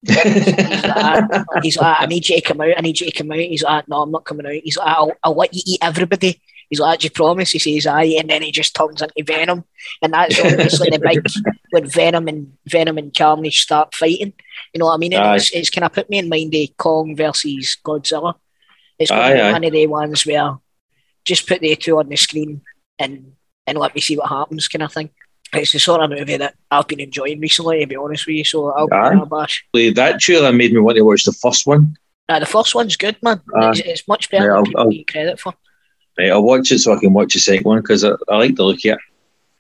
He's 0.08 0.84
like, 0.84 1.24
he's 1.64 1.78
like, 1.78 2.02
I 2.02 2.06
need 2.06 2.30
you 2.30 2.36
to 2.36 2.42
come 2.42 2.62
out. 2.62 2.78
I 2.78 2.82
need 2.82 3.00
you 3.00 3.10
to 3.10 3.18
come 3.18 3.32
out. 3.32 3.40
He's 3.40 3.64
like, 3.64 3.88
no, 3.88 4.02
I'm 4.02 4.12
not 4.12 4.26
coming 4.26 4.46
out. 4.46 4.62
He's 4.64 4.78
like, 4.78 4.88
I'll, 4.88 5.12
I'll 5.24 5.34
let 5.34 5.54
you 5.54 5.64
eat 5.66 5.80
everybody. 5.82 6.40
He's 6.70 6.80
like, 6.80 7.00
do 7.00 7.06
you 7.06 7.12
promise? 7.12 7.52
He 7.52 7.60
says, 7.60 7.88
aye, 7.88 8.16
and 8.20 8.30
then 8.30 8.44
he 8.44 8.52
just 8.52 8.76
turns 8.76 9.02
into 9.02 9.24
Venom, 9.24 9.64
and 10.02 10.14
that's 10.14 10.40
obviously 10.40 10.90
the 10.90 11.00
big 11.00 11.24
when 11.76 11.86
Venom 11.90 12.28
and 12.28 12.54
Venom 12.68 12.98
and 12.98 13.14
Carnage 13.16 13.62
start 13.62 13.94
fighting. 13.94 14.34
You 14.74 14.80
know 14.80 14.86
what 14.88 14.94
I 14.96 14.98
mean? 14.98 15.14
And 15.14 15.36
it's, 15.36 15.52
it's 15.52 15.70
kind 15.70 15.86
of 15.86 15.94
put 15.94 16.10
me 16.10 16.18
in 16.18 16.30
mind 16.30 16.56
of 16.56 16.78
Kong 16.78 17.16
versus 17.16 17.78
Godzilla. 17.86 18.34
It's 18.98 19.12
Aye, 19.12 19.40
aye. 19.42 19.52
one 19.52 19.64
of 19.64 19.72
the 19.74 19.88
ones 19.88 20.26
where 20.26 20.58
just 21.26 21.48
put 21.48 21.60
the 21.62 21.76
two 21.76 22.00
on 22.00 22.10
the 22.10 22.16
screen 22.16 22.62
and 22.98 23.34
and 23.68 23.78
let 23.78 23.94
me 23.96 24.02
see 24.02 24.16
what 24.18 24.30
happens, 24.30 24.68
kind 24.68 24.84
of 24.84 24.94
thing. 24.94 25.10
It's 25.54 25.72
the 25.72 25.80
sort 25.80 26.02
of 26.02 26.10
movie 26.12 26.38
that 26.38 26.56
I've 26.72 26.88
been 26.88 27.00
enjoying 27.00 27.40
recently, 27.40 27.80
to 27.80 27.88
be 27.88 27.96
honest 27.96 28.26
with 28.28 28.36
you. 28.36 28.44
So 28.44 28.72
I'll 28.72 28.88
Aye. 28.94 29.24
bash. 29.26 29.66
that 29.74 30.20
trailer 30.20 30.52
made 30.54 30.72
me 30.74 30.80
want 30.80 30.98
to 30.98 31.02
watch 31.04 31.24
the 31.24 31.34
first 31.34 31.66
one. 31.68 31.98
Uh, 32.30 32.40
the 32.40 32.46
first 32.46 32.74
one's 32.76 32.96
good, 32.96 33.18
man. 33.22 33.42
It's, 33.56 33.80
it's 33.82 34.08
much 34.08 34.30
better 34.30 34.46
Yeah, 34.46 34.50
than 34.50 34.58
I'll- 34.58 34.66
people 34.66 34.82
I'll- 35.00 35.04
credit 35.12 35.40
for. 35.40 35.54
Right, 36.18 36.32
I'll 36.32 36.44
watch 36.44 36.72
it 36.72 36.80
so 36.80 36.94
I 36.94 37.00
can 37.00 37.12
watch 37.12 37.34
the 37.34 37.40
second 37.40 37.66
one 37.66 37.82
because 37.82 38.06
I, 38.06 38.12
I 38.30 38.38
like 38.38 38.56
the 38.56 38.64
look 38.64 38.78
of 38.86 38.86
it. 38.94 39.00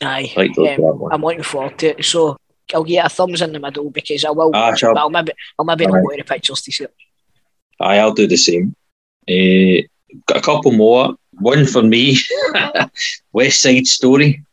Aye, 0.02 0.32
I 0.36 0.40
like 0.40 0.58
um, 0.58 0.66
of 0.66 0.78
that 0.78 0.96
one. 0.98 1.14
I'm 1.14 1.22
looking 1.22 1.44
forward 1.44 1.78
to 1.80 1.88
it. 2.00 2.06
So 2.06 2.38
I'll 2.74 2.84
get 2.84 3.06
a 3.06 3.10
thumbs 3.10 3.42
in 3.42 3.54
the 3.54 3.60
middle 3.60 3.90
because 3.90 4.26
I 4.26 4.32
will. 4.32 4.52
Ah, 4.54 4.70
watch 4.72 4.84
it, 4.84 4.88
but 4.94 4.98
I'll 5.00 5.10
maybe 5.10 5.32
I'll 5.58 5.66
maybe 5.66 5.86
not 5.88 6.02
go 6.02 6.10
to 6.12 6.18
the 6.18 6.24
pictures 6.24 6.62
to 6.62 6.72
see 6.72 6.84
it. 6.84 6.94
Aye, 7.80 7.98
I'll 8.00 8.14
do 8.14 8.28
the 8.28 8.38
same. 8.38 8.76
Uh, 9.28 9.86
got 10.28 10.38
a 10.38 10.42
couple 10.42 10.72
more. 10.72 11.16
One 11.40 11.66
for 11.66 11.84
me, 11.84 12.18
West 13.34 13.62
Side 13.62 13.88
Story. 13.88 14.44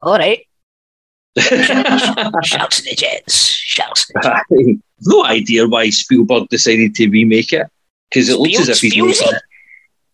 All 0.00 0.16
right, 0.16 0.46
shouts 1.38 2.76
to 2.78 2.82
the 2.84 2.94
Jets, 2.96 3.34
shouts. 3.48 4.06
To 4.06 4.12
the 4.14 4.20
Jets. 4.22 4.82
no 5.06 5.24
idea 5.24 5.66
why 5.66 5.90
Spielberg 5.90 6.48
decided 6.48 6.94
to 6.96 7.08
remake 7.08 7.52
it 7.52 7.66
because 8.10 8.28
it 8.28 8.38
looks 8.38 8.60
as 8.60 8.68
if 8.68 8.78
he's 8.80 8.92
Spiel- 8.92 9.08
it. 9.34 9.42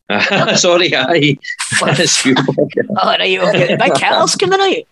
Sorry, 0.56 0.94
I. 0.94 1.36
Fuck. 1.78 1.96
Spielberg. 1.96 2.72
All 2.96 3.16
right, 3.18 3.30
you've 3.30 3.42
got 3.42 3.52
the 3.52 3.76
big 3.76 3.96
hitters 3.96 4.36
coming 4.36 4.60
out. 4.60 4.84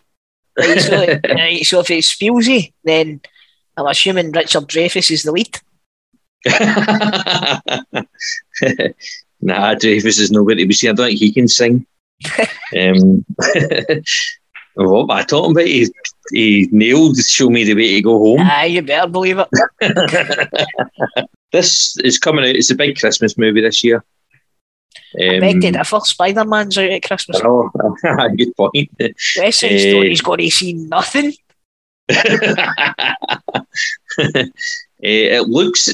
Right, 0.59 0.81
so, 0.81 1.07
right, 1.35 1.67
so 1.67 1.81
if 1.81 1.91
it's 1.91 2.15
Spielsy, 2.15 2.73
then 2.85 3.21
I'm 3.77 3.87
assuming 3.87 4.33
Richard 4.33 4.65
Dreyfuss 4.65 5.11
is 5.11 5.23
the 5.23 5.33
lead. 5.33 5.59
nah, 9.41 9.75
Dreyfuss 9.75 10.19
is 10.19 10.31
nowhere 10.31 10.57
to 10.57 10.67
be 10.67 10.75
seen. 10.75 10.91
I 10.91 10.95
don't 10.95 11.09
think 11.09 11.19
he 11.19 11.33
can 11.33 11.49
sing. 11.49 11.87
um, 12.79 13.25
what 14.75 15.03
am 15.03 15.11
I 15.11 15.23
talking 15.25 15.53
about? 15.53 15.67
He, 15.67 15.89
he 16.31 16.69
nailed 16.71 17.19
Show 17.19 17.51
Me 17.51 17.65
the 17.65 17.75
Way 17.75 17.95
to 17.95 18.03
Go 18.03 18.19
Home. 18.19 18.41
Aye, 18.41 18.67
you 18.67 18.83
better 18.83 19.09
believe 19.09 19.39
it. 19.39 19.49
this 21.53 21.97
is 21.99 22.19
coming 22.19 22.45
out. 22.45 22.57
It's 22.57 22.71
a 22.71 22.75
big 22.75 22.99
Christmas 22.99 23.37
movie 23.37 23.61
this 23.61 23.85
year. 23.85 24.05
I 25.21 25.41
beg 25.41 25.61
to 25.61 25.71
differ. 25.73 26.01
Spider 26.01 26.45
Man's 26.45 26.79
out 26.79 26.91
at 26.91 27.03
Christmas. 27.03 27.41
Oh, 27.45 27.71
good 28.37 28.57
point. 28.57 28.91
West 28.99 29.61
Side. 29.61 29.81
Story's 29.81 30.21
got 30.23 30.37
to 30.37 30.51
see 30.51 30.73
nothing. 30.75 31.33
Eh, 35.05 35.37
it 35.37 35.49
looks 35.49 35.89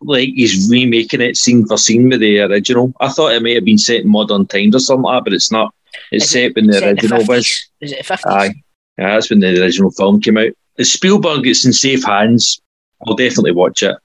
like 0.00 0.30
he's 0.30 0.70
remaking 0.70 1.20
it 1.20 1.36
scene 1.36 1.66
for 1.66 1.76
scene 1.76 2.08
with 2.08 2.20
the 2.20 2.40
original. 2.40 2.94
I 2.98 3.10
thought 3.10 3.32
it 3.32 3.42
might 3.42 3.56
have 3.56 3.64
been 3.64 3.76
set 3.76 4.00
in 4.00 4.08
modern 4.08 4.46
times 4.46 4.74
or 4.74 4.78
something 4.78 5.02
like 5.02 5.18
that, 5.18 5.24
but 5.24 5.34
it's 5.34 5.52
not. 5.52 5.74
It's 6.10 6.24
Is 6.24 6.30
set 6.30 6.54
when 6.56 6.66
the 6.68 6.82
original 6.82 7.26
was. 7.26 7.68
Is 7.80 7.92
it 7.92 8.06
the 8.06 8.14
50s? 8.14 8.20
Aye. 8.26 8.54
Yeah, 8.96 9.14
that's 9.14 9.28
when 9.28 9.40
the 9.40 9.60
original 9.60 9.90
film 9.90 10.20
came 10.20 10.38
out. 10.38 10.52
If 10.76 10.86
Spielberg 10.86 11.46
it's 11.46 11.66
in 11.66 11.74
safe 11.74 12.04
hands, 12.04 12.60
I'll 13.06 13.16
definitely 13.16 13.52
watch 13.52 13.82
it. 13.82 13.96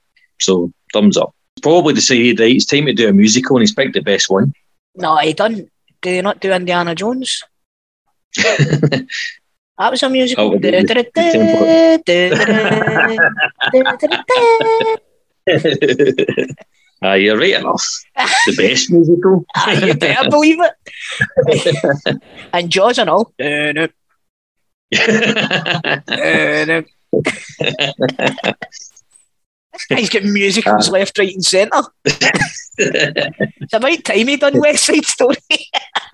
So 0.42 0.74
thumbs 0.92 1.16
up. 1.16 1.34
Probably 1.64 1.94
decided 1.96 2.38
that 2.38 2.50
it's 2.50 2.66
time 2.66 2.86
to 2.86 2.94
do 2.94 3.08
a 3.10 3.14
musical 3.14 3.56
and 3.58 3.64
he's 3.64 3.74
picked 3.74 3.94
the 3.94 4.02
best 4.02 4.30
one. 4.30 4.54
No, 4.96 5.18
he 5.18 5.34
done. 5.34 5.56
Do 5.56 6.12
they 6.12 6.22
not 6.22 6.40
do 6.42 6.52
Indiana 6.52 6.94
Jones? 6.94 7.42
That 9.80 9.90
was 9.90 10.04
a 10.04 10.10
musical. 10.10 10.54
Ah, 17.02 17.16
you're 17.16 17.38
right 17.38 17.56
enough. 17.56 17.84
The 18.46 18.56
best 18.56 18.92
musical. 18.92 19.46
Ah, 19.56 19.72
you 19.72 19.94
better 19.96 20.30
believe 20.30 20.58
it. 20.62 22.22
and 22.54 22.70
Jaws 22.70 22.98
and 23.00 23.10
all. 23.10 23.34
This 29.74 29.86
guy's 29.88 30.10
got 30.10 30.24
musicals 30.24 30.90
uh, 30.90 30.92
left, 30.92 31.18
right, 31.18 31.34
and 31.34 31.44
centre. 31.44 31.84
It's 32.76 33.74
about 33.74 34.04
time 34.04 34.28
he 34.28 34.38
done 34.38 34.60
West 34.60 34.86
Side 34.86 35.06
Story. 35.06 35.38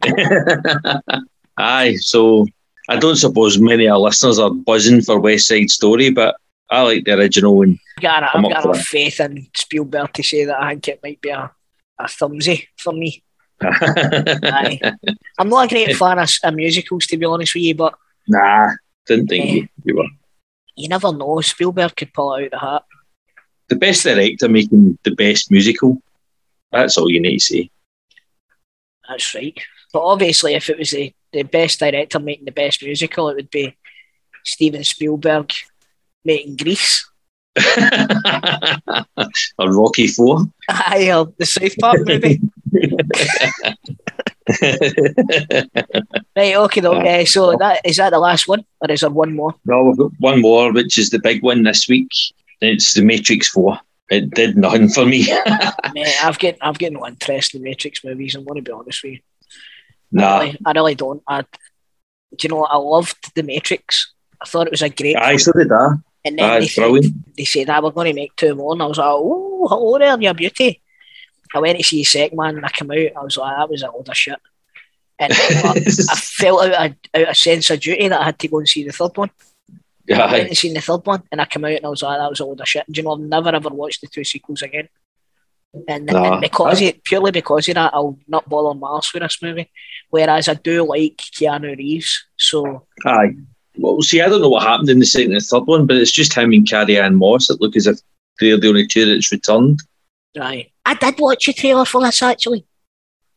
Aye, 1.57 1.95
so 1.95 2.45
I 2.89 2.97
don't 2.97 3.15
suppose 3.15 3.59
many 3.59 3.85
of 3.85 3.93
our 3.93 3.99
listeners 3.99 4.39
are 4.39 4.49
buzzing 4.49 5.01
for 5.01 5.19
West 5.19 5.47
Side 5.47 5.69
Story, 5.69 6.09
but 6.11 6.35
I 6.69 6.81
like 6.81 7.05
the 7.05 7.17
original 7.17 7.61
and 7.61 7.79
I've 7.97 8.03
got, 8.03 8.35
I'm 8.35 8.45
I've 8.45 8.51
got 8.51 8.65
enough 8.65 8.81
faith 8.81 9.19
in 9.19 9.47
Spielberg 9.55 10.13
to 10.13 10.23
say 10.23 10.45
that 10.45 10.61
I 10.61 10.71
think 10.71 10.87
it 10.89 10.99
might 11.03 11.21
be 11.21 11.29
a, 11.29 11.51
a 11.97 12.03
thumbsy 12.03 12.67
for 12.77 12.93
me. 12.93 13.23
Aye. 13.61 14.79
I'm 15.37 15.49
not 15.49 15.65
a 15.65 15.67
great 15.69 15.95
fan 15.95 16.19
of, 16.19 16.29
of 16.43 16.53
musicals, 16.53 17.07
to 17.07 17.17
be 17.17 17.25
honest 17.25 17.55
with 17.55 17.63
you, 17.63 17.75
but 17.75 17.95
nah, 18.27 18.71
didn't 19.05 19.27
think 19.27 19.45
eh. 19.45 19.53
you, 19.53 19.67
you 19.83 19.95
were. 19.97 20.07
you 20.75 20.87
never 20.87 21.11
know. 21.11 21.41
Spielberg 21.41 21.95
could 21.95 22.13
pull 22.13 22.35
it 22.35 22.45
out 22.45 22.51
the 22.51 22.59
hat. 22.59 22.83
The 23.69 23.75
best 23.75 24.03
director 24.03 24.49
making 24.49 24.97
the 25.03 25.11
best 25.11 25.51
musical. 25.51 26.01
That's 26.71 26.97
all 26.97 27.09
you 27.09 27.21
need 27.21 27.39
to 27.39 27.43
say. 27.43 27.71
That's 29.07 29.33
right. 29.33 29.57
But 29.93 30.03
obviously, 30.03 30.53
if 30.53 30.69
it 30.69 30.77
was 30.77 30.91
the, 30.91 31.13
the 31.31 31.43
best 31.43 31.79
director 31.79 32.19
making 32.19 32.45
the 32.45 32.51
best 32.51 32.83
musical, 32.83 33.29
it 33.29 33.35
would 33.35 33.49
be 33.49 33.75
Steven 34.43 34.83
Spielberg 34.83 35.51
making 36.23 36.57
Grease. 36.57 37.09
or 39.57 39.71
Rocky 39.71 40.07
Four. 40.07 40.45
Aye, 40.69 41.11
or 41.11 41.33
the 41.37 41.45
South 41.45 41.77
Park 41.79 41.99
movie. 42.05 42.39
right, 46.35 46.55
okay, 46.55 46.81
okay. 46.81 47.21
Uh, 47.21 47.25
so 47.25 47.55
that 47.57 47.81
is 47.83 47.97
that 47.97 48.11
the 48.11 48.19
last 48.19 48.47
one, 48.47 48.63
or 48.81 48.91
is 48.91 49.01
there 49.01 49.09
one 49.09 49.35
more? 49.35 49.55
no, 49.65 49.83
we've 49.83 49.97
got 49.97 50.11
one 50.19 50.41
more, 50.41 50.71
which 50.71 50.97
is 50.97 51.09
the 51.09 51.19
big 51.19 51.43
one 51.43 51.63
this 51.63 51.89
week. 51.89 52.09
It's 52.61 52.93
The 52.93 53.03
Matrix 53.03 53.49
4. 53.49 53.79
It 54.09 54.31
did 54.31 54.57
nothing 54.57 54.89
for 54.89 55.05
me. 55.05 55.27
Mate, 55.93 56.23
I've 56.23 56.39
got 56.39 56.55
I've 56.61 56.79
got 56.79 56.91
no 56.91 57.05
interest 57.05 57.53
in 57.53 57.61
the 57.61 57.69
Matrix 57.69 58.03
movies. 58.03 58.35
I'm 58.35 58.43
going 58.43 58.63
to 58.63 58.67
be 58.67 58.71
honest 58.71 59.03
with 59.03 59.13
you. 59.13 59.19
I, 59.19 60.21
nah. 60.21 60.39
really, 60.39 60.57
I 60.65 60.71
really 60.71 60.95
don't. 60.95 61.23
I, 61.27 61.41
do 61.41 61.47
you 62.41 62.49
know 62.49 62.57
what? 62.57 62.71
I 62.71 62.77
loved 62.77 63.35
The 63.35 63.43
Matrix. 63.43 64.13
I 64.41 64.45
thought 64.45 64.67
it 64.67 64.71
was 64.71 64.81
a 64.81 64.89
great. 64.89 65.15
I 65.15 65.35
so 65.35 65.51
did 65.51 65.71
I. 65.71 65.89
and 66.25 66.39
then 66.39 66.49
Aye, 66.49 66.59
they 66.61 66.67
said, 66.67 66.91
they 67.37 67.45
said, 67.45 67.69
ah, 67.69 67.81
we're 67.81 67.91
going 67.91 68.07
to 68.07 68.19
make 68.19 68.35
two 68.35 68.55
more. 68.55 68.73
And 68.73 68.81
I 68.81 68.87
was 68.87 68.97
like, 68.97 69.07
oh, 69.07 69.67
hello 69.69 69.99
there, 69.99 70.19
you 70.19 70.33
beauty. 70.33 70.81
I 71.53 71.59
went 71.59 71.77
to 71.77 71.83
see 71.83 72.03
Second 72.03 72.37
Man 72.37 72.57
and 72.57 72.65
I 72.65 72.69
came 72.69 72.89
out. 72.89 72.97
I 72.97 73.23
was 73.23 73.37
like, 73.37 73.57
that 73.57 73.69
was 73.69 73.83
a 73.83 73.87
load 73.91 74.07
of 74.07 74.15
shit. 74.15 74.39
And 75.19 75.33
I, 75.33 75.73
I 75.75 76.15
felt 76.15 76.61
out 76.71 76.91
of, 76.91 76.95
out 77.13 77.29
of 77.29 77.37
sense 77.37 77.69
of 77.69 77.79
duty 77.79 78.07
that 78.07 78.21
I 78.21 78.25
had 78.25 78.39
to 78.39 78.47
go 78.47 78.59
and 78.59 78.69
see 78.69 78.85
the 78.85 78.91
third 78.91 79.17
one. 79.17 79.31
I 80.11 80.17
went 80.31 80.33
Aye. 80.33 80.47
and 80.47 80.57
seen 80.57 80.73
the 80.73 80.81
third 80.81 81.05
one 81.05 81.23
and 81.31 81.39
I 81.41 81.45
came 81.45 81.63
out 81.65 81.71
and 81.71 81.85
I 81.85 81.89
was 81.89 82.01
like, 82.01 82.17
that 82.17 82.29
was 82.29 82.39
a 82.39 82.45
load 82.45 82.61
of 82.61 82.67
shit. 82.67 82.83
And 82.87 82.95
do 82.95 82.99
you 83.01 83.05
know, 83.05 83.13
I've 83.13 83.19
never 83.19 83.49
ever 83.49 83.69
watched 83.69 84.01
the 84.01 84.07
two 84.07 84.23
sequels 84.23 84.61
again. 84.61 84.89
And, 85.87 86.07
Nah. 86.07 86.33
and 86.33 86.41
because 86.41 86.81
it, 86.81 87.03
purely 87.03 87.31
because 87.31 87.67
of 87.69 87.75
that, 87.75 87.93
I'll 87.93 88.17
not 88.27 88.49
bother 88.49 88.77
Mars 88.77 89.11
with 89.13 89.21
this 89.21 89.39
movie. 89.41 89.69
Whereas 90.09 90.47
I 90.47 90.55
do 90.55 90.83
like 90.87 91.17
Keanu 91.17 91.77
Reeves. 91.77 92.25
So, 92.37 92.87
Aye. 93.05 93.35
Well, 93.77 94.01
see, 94.01 94.19
I 94.19 94.27
don't 94.27 94.41
know 94.41 94.49
what 94.49 94.63
happened 94.63 94.89
in 94.89 94.97
the 94.99 95.05
second 95.05 95.33
and 95.33 95.41
third 95.43 95.63
one, 95.67 95.85
but 95.85 95.97
it's 95.97 96.11
just 96.11 96.33
him 96.33 96.51
and 96.53 96.67
Carrie-Anne 96.67 97.15
Moss 97.15 97.47
that 97.47 97.61
look 97.61 97.75
as 97.75 97.85
if 97.87 97.99
they're 98.39 98.57
the 98.57 98.67
only 98.69 98.87
two 98.87 99.05
that's 99.05 99.31
returned. 99.31 99.81
right. 100.37 100.71
I 100.85 100.95
did 100.95 101.19
watch 101.19 101.47
a 101.47 101.53
trailer 101.53 101.85
for 101.85 102.01
this 102.01 102.23
actually. 102.23 102.65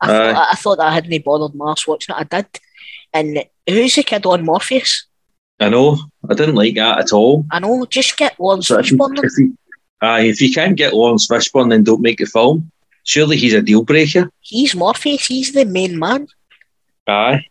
I, 0.01 0.07
Aye. 0.07 0.33
thought, 0.33 0.49
I 0.53 0.57
thought 0.57 0.81
I 0.81 0.95
hadn't 0.95 1.25
bothered 1.25 1.55
Mars 1.55 1.87
watching 1.87 2.15
it. 2.17 2.19
I 2.19 2.25
did. 2.25 2.47
And 3.13 3.45
who's 3.69 3.95
the 3.95 4.03
kid 4.05 4.25
on 4.25 4.43
Morpheus? 4.47 5.07
I 5.63 5.69
know. 5.69 5.99
I 6.29 6.35
didn't 6.35 6.55
like 6.55 6.75
that 6.77 6.99
at 6.99 7.13
all. 7.13 7.45
I 7.51 7.59
know, 7.61 7.85
just 7.87 8.17
get 8.17 8.39
Laurence 8.39 8.69
So 8.69 8.79
Fishburne. 8.79 9.19
if 9.23 9.33
you, 9.39 9.57
aye, 10.01 10.23
if 10.23 10.41
you 10.41 10.53
can't 10.53 10.77
get 10.77 10.93
Laurence 10.95 11.27
Fishburne, 11.27 11.71
then 11.71 11.85
don't 11.85 12.01
make 12.03 12.19
the 12.19 12.25
film. 12.27 12.71
Surely 13.05 13.37
he's 13.37 13.55
a 13.55 13.63
deal 13.63 13.83
breaker. 13.83 14.31
He's 14.41 14.75
Morpheus. 14.75 15.27
He's 15.27 15.53
the 15.53 15.65
main 15.65 15.99
man. 15.99 16.29
Aye. 17.07 17.45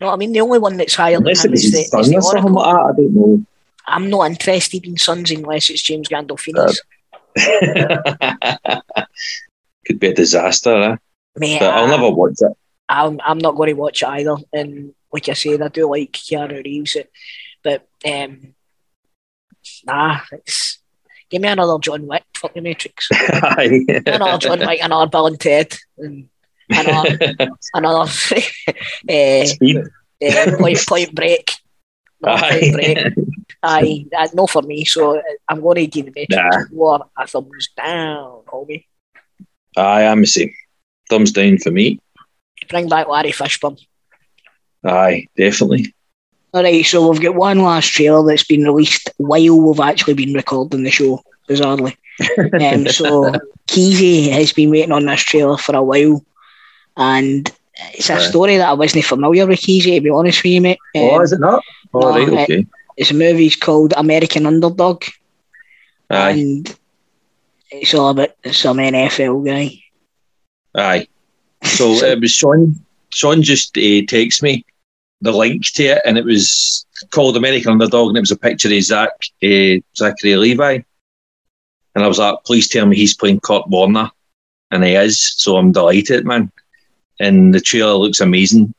No, 0.00 0.08
I 0.10 0.16
mean 0.16 0.32
the 0.32 0.40
only 0.40 0.58
one 0.58 0.76
that's 0.76 0.94
higher 0.94 1.16
Unless 1.18 1.44
it 1.44 1.48
him 1.48 1.54
is 1.54 1.72
the, 1.72 1.98
is 1.98 2.08
the 2.10 2.16
or 2.16 2.22
something 2.22 2.54
Oracle. 2.54 2.54
like 2.54 2.74
that, 2.74 2.92
I 2.92 2.96
don't 2.96 3.14
know. 3.14 3.44
I'm 3.86 4.10
not 4.10 4.30
interested 4.30 4.84
in 4.86 4.96
Sons 4.96 5.30
unless 5.30 5.68
it's 5.70 5.82
James 5.82 6.08
Gandolfini's. 6.08 6.80
Could 9.86 10.00
be 10.00 10.08
a 10.08 10.14
disaster, 10.14 10.74
eh? 10.74 10.96
Mate, 11.36 11.60
But 11.60 11.74
I'll 11.74 11.84
I- 11.84 11.90
never 11.90 12.10
watch 12.10 12.36
it. 12.40 12.52
I'm, 12.88 13.18
I'm 13.24 13.38
not 13.38 13.56
going 13.56 13.68
to 13.68 13.80
watch 13.80 14.02
it 14.02 14.08
either. 14.08 14.36
And 14.52 14.92
like 15.12 15.28
I 15.28 15.32
said, 15.32 15.62
I 15.62 15.68
do 15.68 15.88
like 15.90 16.12
Keanu 16.12 16.62
Reeves, 16.64 16.96
it, 16.96 17.10
um, 18.04 18.54
nah, 19.84 20.20
it's 20.32 20.78
give 21.30 21.42
me 21.42 21.48
another 21.48 21.78
John 21.80 22.06
Wick. 22.06 22.24
Fuck 22.36 22.54
the 22.54 22.60
Matrix. 22.60 23.08
Aye. 23.12 23.84
another 24.06 24.38
John 24.38 24.58
Wick, 24.60 24.80
another 24.82 25.10
Bill 25.10 25.26
and 25.26 25.40
Ted, 25.40 25.74
and 25.98 26.28
another 26.70 27.18
another 27.74 28.00
uh, 28.00 28.06
Speed. 29.46 29.76
uh, 29.78 30.56
point, 30.58 30.78
point 30.86 31.14
Break. 31.14 31.52
Point 32.22 32.72
Break. 32.72 32.98
Aye. 32.98 33.10
Aye, 33.66 34.04
that's 34.10 34.34
not 34.34 34.50
for 34.50 34.60
me. 34.62 34.84
So 34.84 35.16
uh, 35.18 35.22
I'm 35.48 35.60
going 35.60 35.76
to 35.76 35.86
give 35.86 36.06
the 36.06 36.12
Matrix 36.14 36.36
Nah. 36.36 36.64
War 36.70 37.06
a 37.18 37.26
thumbs 37.26 37.68
down, 37.76 38.42
homie. 38.46 38.84
Aye, 39.76 40.06
I'm 40.06 40.20
the 40.20 40.26
same. 40.26 40.52
Thumbs 41.08 41.32
down 41.32 41.58
for 41.58 41.70
me. 41.70 41.98
Bring 42.68 42.88
back 42.88 43.08
Larry 43.08 43.32
Fishburne. 43.32 43.78
Aye, 44.84 45.28
definitely. 45.36 45.94
All 46.54 46.62
right, 46.62 46.84
so 46.86 47.10
we've 47.10 47.20
got 47.20 47.34
one 47.34 47.58
last 47.58 47.86
trailer 47.92 48.24
that's 48.26 48.44
been 48.44 48.62
released 48.64 49.10
while 49.18 49.60
we've 49.60 49.80
actually 49.80 50.14
been 50.14 50.32
recording 50.34 50.84
the 50.84 50.90
show, 50.90 51.20
bizarrely. 51.48 51.96
um, 52.74 52.86
so 52.88 53.32
Keezy 53.66 54.30
has 54.30 54.52
been 54.52 54.70
waiting 54.70 54.92
on 54.92 55.06
this 55.06 55.20
trailer 55.22 55.56
for 55.58 55.74
a 55.74 55.82
while, 55.82 56.24
and 56.96 57.50
it's 57.92 58.08
a 58.08 58.20
story 58.20 58.56
that 58.56 58.68
I 58.68 58.72
wasn't 58.74 59.04
familiar 59.04 59.46
with 59.46 59.60
Keezy, 59.60 59.96
to 59.96 60.00
be 60.00 60.10
honest 60.10 60.44
with 60.44 60.52
you, 60.52 60.60
mate. 60.60 60.78
oh, 60.94 61.16
Um, 61.16 61.22
is 61.22 61.32
it 61.32 61.40
not? 61.40 61.64
Oh, 61.92 62.00
no, 62.00 62.10
right, 62.10 62.28
it- 62.28 62.32
okay. 62.44 62.66
it's 62.96 63.10
a 63.10 63.14
movie 63.14 63.50
called 63.50 63.92
American 63.96 64.46
Underdog, 64.46 65.02
Aye, 66.10 66.30
and 66.30 66.76
it's 67.72 67.94
all 67.94 68.10
about 68.10 68.30
some 68.52 68.78
NFL 68.78 69.44
guy. 69.44 69.82
aye. 70.76 71.08
So 71.64 71.90
it 71.94 72.20
was 72.20 72.30
Sean. 72.30 72.76
Sean 73.10 73.42
just 73.42 73.76
uh, 73.76 73.80
texted 74.06 74.42
me 74.42 74.64
the 75.24 75.32
link 75.32 75.64
to 75.74 75.84
it, 75.84 76.02
and 76.04 76.16
it 76.18 76.24
was 76.24 76.86
called 77.10 77.36
American 77.36 77.72
Underdog, 77.72 78.08
and 78.08 78.16
it 78.18 78.20
was 78.20 78.30
a 78.30 78.36
picture 78.36 78.72
of 78.72 78.82
Zach 78.82 79.10
uh, 79.42 79.80
Zachary 79.96 80.36
Levi. 80.36 80.80
And 81.94 82.04
I 82.04 82.08
was 82.08 82.18
like, 82.18 82.36
please 82.44 82.68
tell 82.68 82.86
me 82.86 82.96
he's 82.96 83.16
playing 83.16 83.40
Kurt 83.40 83.68
Warner, 83.68 84.10
and 84.70 84.84
he 84.84 84.94
is. 84.94 85.34
So 85.36 85.56
I'm 85.56 85.72
delighted, 85.72 86.26
man. 86.26 86.52
And 87.20 87.54
the 87.54 87.60
trailer 87.60 87.94
looks 87.94 88.20
amazing. 88.20 88.74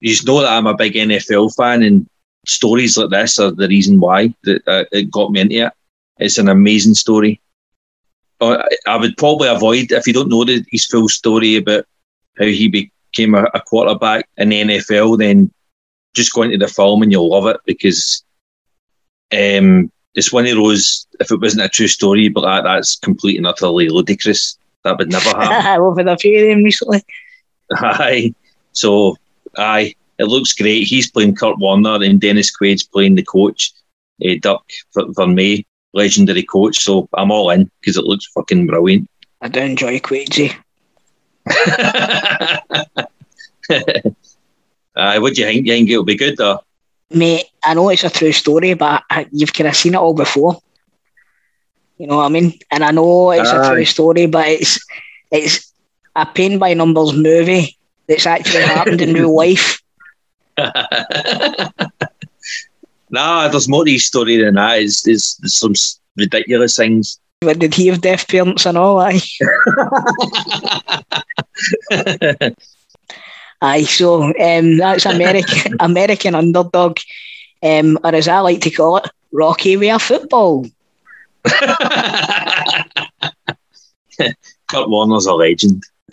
You 0.00 0.10
just 0.10 0.26
know 0.26 0.40
that 0.40 0.52
I'm 0.52 0.66
a 0.66 0.76
big 0.76 0.94
NFL 0.94 1.54
fan, 1.56 1.82
and 1.82 2.06
stories 2.46 2.96
like 2.96 3.10
this 3.10 3.38
are 3.38 3.50
the 3.50 3.68
reason 3.68 3.98
why 3.98 4.34
that 4.44 4.62
uh, 4.68 4.84
it 4.92 5.10
got 5.10 5.32
me 5.32 5.40
into 5.40 5.66
it. 5.66 5.72
It's 6.18 6.38
an 6.38 6.48
amazing 6.48 6.94
story. 6.94 7.40
Uh, 8.40 8.62
I 8.86 8.96
would 8.96 9.16
probably 9.16 9.48
avoid 9.48 9.92
if 9.92 10.06
you 10.06 10.12
don't 10.12 10.28
know 10.28 10.44
the, 10.44 10.64
his 10.70 10.84
full 10.86 11.08
story 11.08 11.56
about 11.56 11.86
how 12.38 12.44
he 12.44 12.68
became 12.68 13.34
a, 13.34 13.44
a 13.54 13.60
quarterback 13.60 14.28
in 14.36 14.50
the 14.50 14.62
NFL. 14.62 15.18
Then 15.18 15.50
just 16.16 16.32
go 16.32 16.42
into 16.42 16.58
the 16.58 16.66
film 16.66 17.02
and 17.02 17.12
you'll 17.12 17.28
love 17.28 17.46
it 17.46 17.60
because 17.66 18.24
um, 19.32 19.92
it's 20.14 20.32
one 20.32 20.46
of 20.46 20.56
those. 20.56 21.06
If 21.20 21.30
it 21.30 21.40
wasn't 21.40 21.64
a 21.64 21.68
true 21.68 21.88
story, 21.88 22.28
but 22.28 22.40
that, 22.40 22.64
that's 22.64 22.96
complete 22.96 23.36
and 23.36 23.46
utterly 23.46 23.88
ludicrous. 23.88 24.58
That 24.82 24.98
would 24.98 25.12
never 25.12 25.28
happen. 25.28 25.82
I've 25.82 25.96
had 25.96 26.08
a 26.08 26.16
few 26.16 26.38
of 26.38 26.48
them 26.48 26.64
recently. 26.64 27.04
Aye. 27.72 28.34
So, 28.72 29.16
aye, 29.56 29.94
it 30.18 30.24
looks 30.24 30.52
great. 30.52 30.84
He's 30.84 31.10
playing 31.10 31.34
Kurt 31.34 31.58
Warner 31.58 32.02
and 32.02 32.20
Dennis 32.20 32.50
Quaid's 32.50 32.82
playing 32.82 33.16
the 33.16 33.22
coach, 33.22 33.72
uh, 34.24 34.36
Dick 34.40 34.60
Vermeil, 34.94 35.62
legendary 35.92 36.42
coach. 36.42 36.78
So 36.78 37.08
I'm 37.14 37.30
all 37.30 37.50
in 37.50 37.70
because 37.80 37.96
it 37.96 38.04
looks 38.04 38.26
fucking 38.26 38.66
brilliant. 38.66 39.10
I 39.42 39.48
do 39.48 39.60
enjoy 39.60 40.00
Quaidsy. 40.00 40.54
uh, 44.96 45.18
what 45.18 45.34
do 45.34 45.42
you 45.42 45.46
think? 45.46 45.66
You 45.66 45.72
think 45.72 45.90
it'll 45.90 46.04
be 46.04 46.16
good 46.16 46.36
though? 46.36 46.60
Mate, 47.10 47.44
I 47.62 47.74
know 47.74 47.88
it's 47.90 48.04
a 48.04 48.10
true 48.10 48.32
story, 48.32 48.74
but 48.74 49.04
you've 49.30 49.52
kind 49.52 49.68
of 49.68 49.76
seen 49.76 49.94
it 49.94 49.98
all 49.98 50.14
before. 50.14 50.58
You 51.98 52.06
know 52.08 52.16
what 52.16 52.26
I 52.26 52.28
mean? 52.28 52.58
And 52.70 52.82
I 52.82 52.90
know 52.90 53.30
it's 53.30 53.50
Aye. 53.50 53.64
a 53.64 53.74
true 53.74 53.84
story, 53.84 54.26
but 54.26 54.46
it's 54.48 54.84
it's 55.30 55.72
a 56.14 56.26
pain 56.26 56.58
by 56.58 56.74
numbers 56.74 57.12
movie 57.14 57.76
that's 58.08 58.26
actually 58.26 58.62
happened 58.76 59.00
in 59.00 59.14
real 59.14 59.34
life. 59.34 59.80
nah, 63.10 63.48
there's 63.48 63.68
more 63.68 63.84
to 63.84 63.90
his 63.90 64.06
story 64.06 64.36
than 64.38 64.54
that. 64.54 64.80
It's, 64.80 65.06
it's, 65.06 65.38
it's 65.42 65.58
some 65.58 65.74
ridiculous 66.16 66.76
things. 66.76 67.20
But 67.40 67.58
did 67.58 67.74
he 67.74 67.88
have 67.88 68.00
deaf 68.00 68.26
parents 68.26 68.64
and 68.66 68.78
all? 68.78 68.98
aye, 73.60 73.82
so 73.82 74.24
um, 74.24 74.76
that's 74.76 75.06
American 75.06 75.76
American 75.80 76.34
underdog, 76.34 76.98
um, 77.62 77.98
or 78.04 78.14
as 78.14 78.28
I 78.28 78.40
like 78.40 78.60
to 78.62 78.70
call 78.70 78.98
it, 78.98 79.10
Rocky 79.32 79.76
Wear 79.76 79.98
football. 79.98 80.66
Kurt 84.68 84.88
Warner's 84.88 85.26
a 85.26 85.34
legend. 85.34 85.84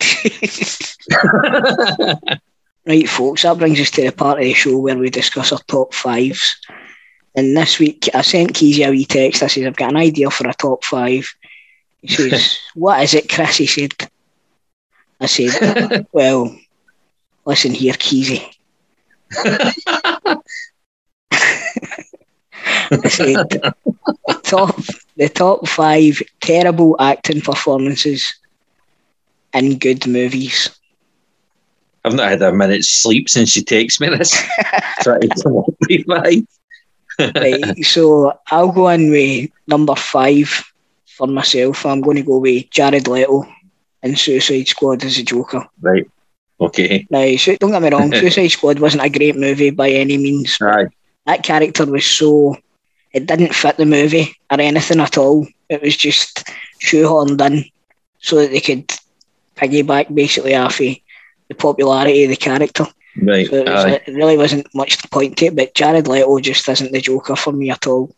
right, 2.86 3.08
folks, 3.08 3.42
that 3.42 3.58
brings 3.58 3.80
us 3.80 3.90
to 3.92 4.02
the 4.02 4.12
part 4.12 4.38
of 4.38 4.44
the 4.44 4.52
show 4.54 4.78
where 4.78 4.96
we 4.96 5.10
discuss 5.10 5.52
our 5.52 5.58
top 5.66 5.92
fives. 5.94 6.56
And 7.34 7.56
this 7.56 7.78
week, 7.78 8.08
I 8.14 8.22
sent 8.22 8.52
Keezy 8.52 8.86
a 8.86 8.90
wee 8.90 9.04
text. 9.04 9.42
I 9.42 9.48
said, 9.48 9.66
I've 9.66 9.76
got 9.76 9.90
an 9.90 9.96
idea 9.96 10.30
for 10.30 10.48
a 10.48 10.54
top 10.54 10.84
five. 10.84 11.34
He 12.00 12.08
says, 12.08 12.58
What 12.74 13.02
is 13.02 13.14
it, 13.14 13.28
Chris? 13.28 13.56
He 13.56 13.66
said. 13.66 13.92
I 15.20 15.26
said, 15.26 16.06
Well, 16.12 16.56
listen 17.44 17.72
here, 17.72 17.94
Keezy. 17.94 18.54
I 22.90 23.08
said, 23.08 23.36
the 23.48 24.40
top, 24.42 24.76
the 25.16 25.28
top 25.28 25.68
five 25.68 26.22
terrible 26.40 26.96
acting 27.00 27.40
performances 27.40 28.34
in 29.52 29.78
good 29.78 30.06
movies. 30.06 30.70
I've 32.04 32.14
not 32.14 32.28
had 32.28 32.42
a 32.42 32.52
minute's 32.52 32.92
sleep 32.92 33.28
since 33.30 33.50
she 33.50 33.62
takes 33.62 33.98
me 34.00 34.08
this. 34.10 34.30
Try 35.00 35.20
to 35.20 35.28
come 35.42 35.58
up 35.58 35.66
with 35.88 36.06
five. 36.06 37.32
right, 37.36 37.84
so 37.84 38.38
I'll 38.50 38.72
go 38.72 38.88
in 38.88 39.10
with 39.10 39.50
number 39.66 39.94
five 39.94 40.64
for 41.06 41.26
myself. 41.26 41.86
I'm 41.86 42.02
going 42.02 42.16
to 42.16 42.22
go 42.22 42.38
with 42.38 42.68
Jared 42.70 43.08
Leto 43.08 43.46
in 44.02 44.16
Suicide 44.16 44.68
Squad 44.68 45.04
as 45.04 45.16
a 45.18 45.22
Joker. 45.22 45.66
Right. 45.80 46.06
Okay. 46.60 47.06
Now, 47.10 47.36
so 47.36 47.56
don't 47.56 47.72
get 47.72 47.82
me 47.82 47.90
wrong, 47.90 48.12
Suicide 48.14 48.48
Squad 48.48 48.78
wasn't 48.78 49.04
a 49.04 49.10
great 49.10 49.36
movie 49.36 49.70
by 49.70 49.90
any 49.90 50.16
means. 50.16 50.58
Right. 50.60 50.88
That 51.26 51.42
character 51.42 51.86
was 51.86 52.04
so 52.04 52.56
it 53.12 53.26
didn't 53.26 53.54
fit 53.54 53.76
the 53.76 53.86
movie 53.86 54.34
or 54.50 54.60
anything 54.60 55.00
at 55.00 55.16
all. 55.16 55.46
It 55.68 55.80
was 55.80 55.96
just 55.96 56.44
shoehorned 56.80 57.40
in 57.46 57.64
so 58.18 58.36
that 58.36 58.50
they 58.50 58.60
could 58.60 58.92
piggyback 59.56 60.12
basically 60.14 60.54
off 60.54 60.80
of 60.80 60.96
the 61.48 61.54
popularity 61.56 62.24
of 62.24 62.30
the 62.30 62.36
character. 62.36 62.86
Right. 63.22 63.48
So 63.48 63.56
it, 63.56 63.68
was, 63.68 63.84
it, 63.84 64.02
really 64.08 64.36
wasn't 64.36 64.74
much 64.74 64.98
to 64.98 65.08
point 65.08 65.38
to 65.38 65.46
it, 65.46 65.56
but 65.56 65.74
Jared 65.74 66.08
Leto 66.08 66.40
just 66.40 66.68
isn't 66.68 66.92
the 66.92 67.00
Joker 67.00 67.36
for 67.36 67.52
me 67.52 67.70
at 67.70 67.86
all. 67.86 68.14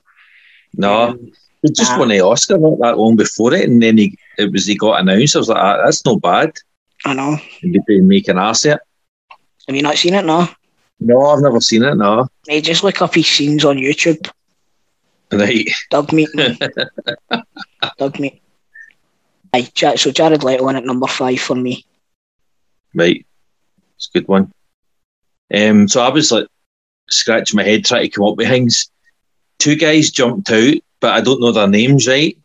No. 0.74 1.10
Um, 1.10 1.32
he 1.62 1.72
just 1.72 1.92
nah. 1.92 1.98
won 1.98 2.08
the 2.08 2.20
Oscar 2.20 2.56
not 2.56 2.78
that 2.80 2.98
long 2.98 3.16
before 3.16 3.52
it, 3.52 3.68
and 3.68 3.82
then 3.82 3.98
he 3.98 4.16
it 4.38 4.52
was 4.52 4.66
he 4.66 4.76
got 4.76 5.00
announced. 5.00 5.36
I 5.36 5.38
was 5.38 5.48
like, 5.48 5.62
ah, 5.62 5.84
that's 5.84 6.04
not 6.04 6.22
bad. 6.22 6.52
I 7.06 7.14
know. 7.14 7.38
Didn't 7.62 8.08
make 8.08 8.26
an 8.26 8.36
ass 8.36 8.64
it. 8.64 8.80
Have 9.68 9.76
you 9.76 9.82
not 9.82 9.96
seen 9.96 10.14
it? 10.14 10.24
No. 10.24 10.48
No, 10.98 11.26
I've 11.26 11.40
never 11.40 11.60
seen 11.60 11.84
it. 11.84 11.94
No. 11.94 12.26
Hey, 12.48 12.60
just 12.60 12.82
look 12.82 13.00
up 13.00 13.14
his 13.14 13.28
scenes 13.28 13.64
on 13.64 13.76
YouTube. 13.76 14.28
Right. 15.30 15.68
Dog 15.90 16.12
meat. 16.12 16.28
Dog 17.98 18.18
meat. 18.18 18.42
Aye, 19.54 19.70
so 19.94 20.10
Jared 20.10 20.42
Leto 20.42 20.68
in 20.68 20.76
at 20.76 20.84
number 20.84 21.06
five 21.06 21.38
for 21.38 21.54
me. 21.54 21.84
Right. 22.92 23.24
It's 23.96 24.10
a 24.12 24.18
good 24.18 24.28
one. 24.28 24.52
Um, 25.54 25.86
so 25.86 26.02
I 26.02 26.08
was 26.08 26.32
like 26.32 26.48
scratching 27.08 27.56
my 27.56 27.62
head 27.62 27.84
trying 27.84 28.02
to 28.02 28.08
come 28.08 28.24
up 28.24 28.36
with 28.36 28.48
things. 28.48 28.90
Two 29.58 29.76
guys 29.76 30.10
jumped 30.10 30.50
out, 30.50 30.74
but 30.98 31.14
I 31.14 31.20
don't 31.20 31.40
know 31.40 31.52
their 31.52 31.68
names 31.68 32.08
right. 32.08 32.36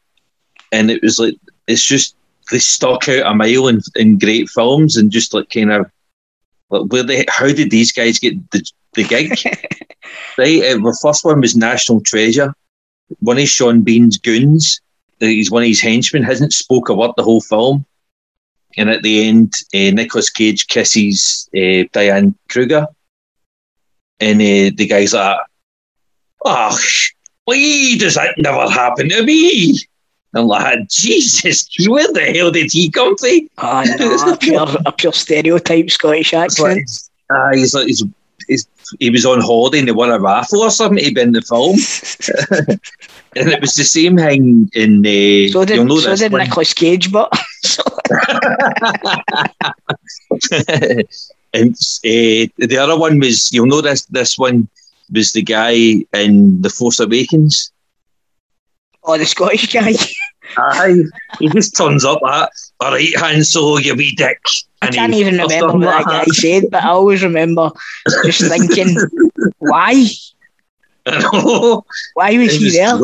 And 0.72 0.92
it 0.92 1.02
was 1.02 1.18
like 1.18 1.36
it's 1.68 1.84
just 1.84 2.16
they 2.50 2.60
stuck 2.60 3.08
out 3.08 3.32
a 3.32 3.34
mile 3.34 3.68
in, 3.68 3.82
in 3.96 4.18
great 4.18 4.50
films 4.50 4.98
and 4.98 5.12
just 5.12 5.34
like 5.34 5.50
kind 5.50 5.72
of 5.72 5.86
like 6.70 6.92
where 6.92 7.04
they 7.04 7.26
how 7.30 7.48
did 7.48 7.70
these 7.70 7.92
guys 7.92 8.20
get 8.20 8.36
the 8.52 8.64
the 8.94 9.04
gig? 9.04 9.30
right, 10.38 10.64
uh, 10.64 10.78
the 10.78 10.98
first 11.02 11.24
one 11.24 11.42
was 11.42 11.56
National 11.56 12.02
Treasure. 12.02 12.54
One 13.20 13.38
of 13.38 13.48
Sean 13.48 13.82
Bean's 13.82 14.18
goons, 14.18 14.80
uh, 15.22 15.26
he's 15.26 15.52
one 15.52 15.64
of 15.64 15.68
his 15.68 15.82
henchmen, 15.82 16.24
hasn't 16.24 16.54
spoke 16.54 16.90
a 16.90 16.94
word 16.94 17.12
the 17.18 17.24
whole 17.24 17.42
film. 17.42 17.86
And 18.78 18.90
at 18.90 19.04
the 19.04 19.28
end, 19.28 19.54
uh, 19.74 19.92
Nicolas 19.92 20.30
Cage 20.30 20.68
kisses 20.68 21.50
uh, 21.56 21.84
Diane 21.92 22.36
Kruger. 22.50 22.88
And 24.22 24.40
uh, 24.40 24.72
the 24.76 24.88
guy's 24.88 25.14
like, 25.14 25.40
oh, 26.46 26.80
why 27.46 27.96
does 27.98 28.16
that 28.16 28.36
never 28.38 28.70
happen 28.70 29.10
to 29.10 29.24
me? 29.24 29.78
I'm 30.36 30.48
like, 30.48 30.88
Jesus, 30.90 31.68
where 31.88 32.12
the 32.14 32.22
hell 32.22 32.52
did 32.52 32.72
he 32.72 32.90
come 32.90 33.18
from? 33.18 33.50
Oh, 33.58 33.84
no, 34.00 34.34
a, 34.34 34.38
pure, 34.38 34.68
a 34.86 34.92
pure 34.92 35.14
stereotype 35.14 35.90
Scottish 35.90 36.34
accent. 36.34 36.90
uh, 37.30 37.52
he's 37.54 37.74
like, 37.74 37.88
he's, 37.88 38.04
he's, 38.48 38.68
he 39.00 39.10
was 39.10 39.26
on 39.26 39.42
holiday 39.42 39.80
and 39.80 39.88
they 39.88 39.94
won 39.94 40.12
a 40.12 40.20
raffle 40.20 40.62
or 40.62 40.70
something 40.70 41.04
He'd 41.04 41.16
been 41.16 41.30
in 41.30 41.34
the 41.34 41.42
film. 41.42 41.76
and 43.36 43.50
it 43.50 43.62
was 43.62 43.76
the 43.76 43.84
same 43.84 44.18
thing 44.18 44.70
in 44.74 45.02
the. 45.02 45.50
Uh, 45.50 45.52
so 45.52 45.66
did, 45.66 45.90
so 46.02 46.16
did 46.16 46.32
Nicolas 46.32 46.74
Cage, 46.74 47.12
but. 47.12 47.32
and 51.54 51.74
uh, 51.74 52.48
the 52.58 52.78
other 52.80 52.98
one 52.98 53.20
was, 53.20 53.52
you'll 53.52 53.68
know 53.68 53.82
this, 53.82 54.06
this 54.06 54.38
one 54.38 54.68
was 55.12 55.34
the 55.34 55.42
guy 55.42 56.06
in 56.14 56.62
The 56.62 56.70
Force 56.70 57.00
Awakens. 57.00 57.72
Oh, 59.04 59.18
the 59.18 59.26
Scottish 59.26 59.72
guy. 59.72 59.94
Aye, 60.58 61.04
he 61.40 61.50
just 61.50 61.76
turns 61.78 62.04
up 62.04 62.20
at 62.28 62.50
all 62.80 62.92
right, 62.92 63.16
Han 63.18 63.44
Solo, 63.44 63.78
you 63.78 63.96
wee 63.96 64.14
dick. 64.16 64.40
I 64.82 64.88
can't 64.88 65.14
even 65.14 65.38
remember 65.38 65.74
what 65.78 66.06
that 66.06 66.06
guy 66.06 66.24
said, 66.26 66.66
but 66.72 66.84
I 66.84 66.90
always 66.90 67.24
remember 67.24 67.72
just 68.26 68.42
thinking, 68.48 68.96
why? 69.60 70.06
Why 72.14 72.38
was 72.38 72.56
he 72.56 72.70
there? 72.72 72.96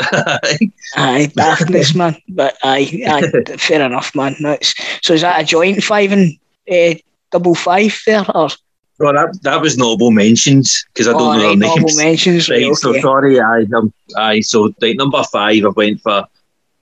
aye, 0.96 1.30
daftness, 1.36 1.94
man. 1.94 2.16
But 2.28 2.56
aye, 2.64 3.02
aye, 3.06 3.56
fair 3.58 3.82
enough, 3.82 4.14
man. 4.14 4.36
That's, 4.40 4.74
so 5.06 5.14
is 5.14 5.20
that 5.20 5.40
a 5.40 5.44
joint 5.44 5.82
five 5.82 6.12
and 6.12 6.32
uh, 6.70 6.94
double 7.30 7.54
five 7.54 7.98
there, 8.06 8.24
or? 8.34 8.48
Well, 9.02 9.14
that 9.14 9.42
that 9.42 9.60
was 9.60 9.76
noble 9.76 10.12
mentions 10.12 10.86
because 10.94 11.08
I 11.08 11.12
don't 11.12 11.22
oh, 11.22 11.36
know 11.36 11.48
right, 11.48 11.58
names. 11.58 11.96
mentions, 11.98 12.48
right, 12.48 12.62
okay. 12.62 12.74
So 12.74 13.00
sorry, 13.00 13.40
I 13.40 13.66
um, 13.76 13.92
I 14.16 14.38
so 14.38 14.72
right, 14.80 14.96
number 14.96 15.24
five, 15.24 15.64
I 15.64 15.68
went 15.70 16.00
for 16.00 16.24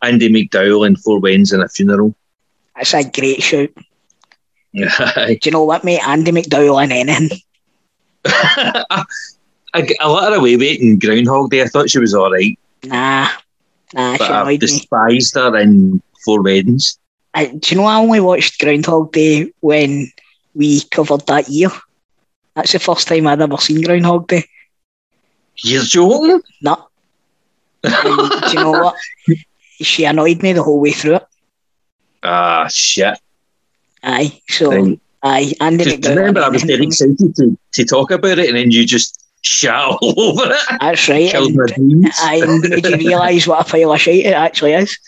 Andie 0.03 0.29
MacDowell 0.29 0.87
in 0.87 0.97
Four 0.97 1.21
Weddings 1.21 1.51
and 1.51 1.63
a 1.63 1.69
Funeral. 1.71 2.15
That's 2.77 2.93
a 2.93 3.05
great 3.09 3.43
shout. 3.43 3.71
Do 4.75 5.39
you 5.43 5.51
know 5.51 5.65
what, 5.65 5.83
mate? 5.83 6.07
Andie 6.07 6.33
MacDowell 6.33 6.85
in 6.85 6.93
anything. 6.93 7.39
I, 8.27 9.05
I 9.73 10.07
let 10.07 10.33
her 10.33 10.41
away 10.41 10.59
waiting 10.59 10.99
Groundhog 10.99 11.51
Day. 11.51 11.63
I 11.63 11.69
thought 11.69 11.89
she 11.89 12.01
was 12.01 12.13
all 12.13 12.31
right. 12.31 12.59
Nah, 12.85 13.29
nah, 13.95 14.19
but 14.19 14.27
she 14.27 14.33
I 14.33 14.57
despised 14.57 15.37
me. 15.37 15.41
her 15.41 15.57
in 15.57 16.03
Four 16.27 16.43
Weddings. 16.43 16.99
I, 17.33 17.47
do 17.47 17.75
you 17.75 17.81
know 17.81 17.87
I 17.87 17.97
only 17.97 18.21
watched 18.21 18.61
Groundhog 18.61 19.11
Day 19.13 19.51
when 19.61 20.13
we 20.55 20.83
covered 20.91 21.27
that 21.27 21.49
year? 21.49 21.71
That's 22.55 22.73
the 22.73 22.79
first 22.79 23.09
time 23.09 23.27
I'd 23.27 23.41
ever 23.41 23.57
seen 23.59 23.83
Groundhog 23.83 24.29
Day. 24.29 24.45
You're 25.57 25.83
joking? 25.83 26.41
No. 26.63 26.89
do 27.83 27.91
you 27.91 28.55
know 28.55 28.73
what? 28.73 28.97
She 29.81 30.05
annoyed 30.05 30.43
me 30.43 30.53
the 30.53 30.63
whole 30.63 30.81
way 30.81 30.93
through 30.93 31.17
it. 31.17 31.27
Ah, 32.23 32.69
shit. 32.69 33.19
Aye, 34.03 34.41
so 34.49 34.71
right. 34.71 35.01
aye, 35.23 35.53
and 35.61 35.81
remember, 35.81 36.43
I 36.43 36.49
was 36.49 36.63
very 36.63 36.85
excited 36.85 37.35
to, 37.37 37.59
to 37.73 37.85
talk 37.85 38.11
about 38.11 38.39
it, 38.39 38.49
and 38.49 38.57
then 38.57 38.71
you 38.71 38.87
just 38.87 39.23
shout 39.43 39.99
all 40.03 40.21
over 40.21 40.53
it. 40.53 40.79
That's 40.81 41.09
right. 41.09 41.31
Killed 41.31 41.55
my 41.55 41.67
dreams. 41.67 42.11
I 42.19 42.41
made 42.61 42.87
you 42.87 42.97
realise 42.97 43.47
what 43.47 43.67
a 43.67 43.71
pile 43.71 43.93
of 43.93 44.01
shit 44.01 44.27
it 44.27 44.33
actually 44.33 44.73
is. 44.73 44.99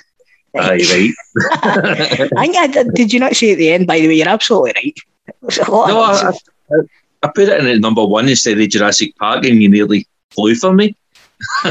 Aye, 0.55 1.13
right. 1.37 2.31
I 2.37 2.47
think 2.47 2.57
I 2.57 2.67
did, 2.67 2.95
did 2.95 3.13
you 3.13 3.21
not 3.21 3.35
say 3.35 3.53
at 3.53 3.59
the 3.59 3.73
end, 3.73 3.87
by 3.87 4.01
the 4.01 4.09
way, 4.09 4.15
you're 4.15 4.29
absolutely 4.29 4.73
right. 4.77 4.99
There's 5.41 5.59
a 5.59 5.71
lot 5.71 5.89
No, 5.89 6.01
I, 6.03 6.31
I, 6.31 6.83
I 7.23 7.29
put 7.35 7.49
it 7.49 7.61
in 7.61 7.67
at 7.67 7.81
number 7.81 8.05
one 8.05 8.29
instead 8.29 8.53
of 8.53 8.59
the 8.59 8.67
Jurassic 8.67 9.17
Park, 9.19 9.45
and 9.45 9.63
you 9.63 9.69
nearly 9.69 10.07
flew 10.35 10.55
for 10.55 10.73
me. 10.73 10.97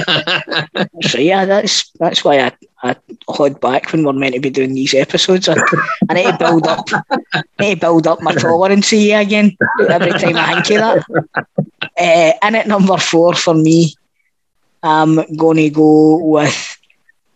So 1.02 1.18
yeah, 1.20 1.46
that's 1.46 1.90
that's 2.00 2.24
why 2.24 2.40
I, 2.40 2.52
I 2.84 2.96
hold 3.28 3.60
back 3.60 3.92
when 3.92 4.04
we're 4.04 4.14
meant 4.14 4.36
to 4.36 4.40
be 4.42 4.50
doing 4.50 4.74
these 4.74 4.94
episodes. 4.94 5.48
I, 5.50 5.56
I 6.10 6.14
need 6.14 6.32
to 6.32 6.38
build 6.38 6.68
up 6.68 6.88
I 7.34 7.42
need 7.60 7.76
to 7.76 7.80
build 7.80 8.08
up 8.08 8.22
my 8.22 8.34
tolerance 8.34 8.90
here 8.90 9.20
again 9.20 9.58
every 9.90 10.14
time 10.14 10.38
I 10.38 10.62
think 10.62 10.82
of 10.82 11.04
that. 11.06 11.06
Uh, 11.98 12.34
and 12.42 12.56
at 12.56 12.68
number 12.68 12.98
four 12.98 13.34
for 13.34 13.54
me, 13.54 13.96
I'm 14.84 15.16
gonna 15.36 15.70
go 15.70 16.18
with 16.18 16.78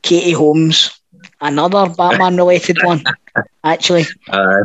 Katie 0.01 0.31
Holmes, 0.31 0.99
another 1.41 1.89
Batman 1.89 2.37
related 2.37 2.77
one. 2.83 3.03
Actually, 3.63 4.05
Uh, 4.29 4.63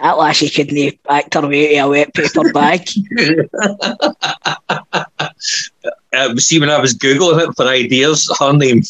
that 0.00 0.18
lassie 0.18 0.48
couldn't 0.50 0.98
act 1.08 1.34
her 1.34 1.46
way 1.46 1.74
to 1.74 1.78
a 1.80 1.88
wet 1.88 2.14
paper 2.14 2.52
bag. 2.52 2.88
uh, 6.12 6.36
see, 6.36 6.58
when 6.60 6.70
I 6.70 6.80
was 6.80 6.94
googling 6.94 7.48
it 7.48 7.54
for 7.56 7.66
ideas, 7.66 8.30
her 8.38 8.52
name 8.52 8.82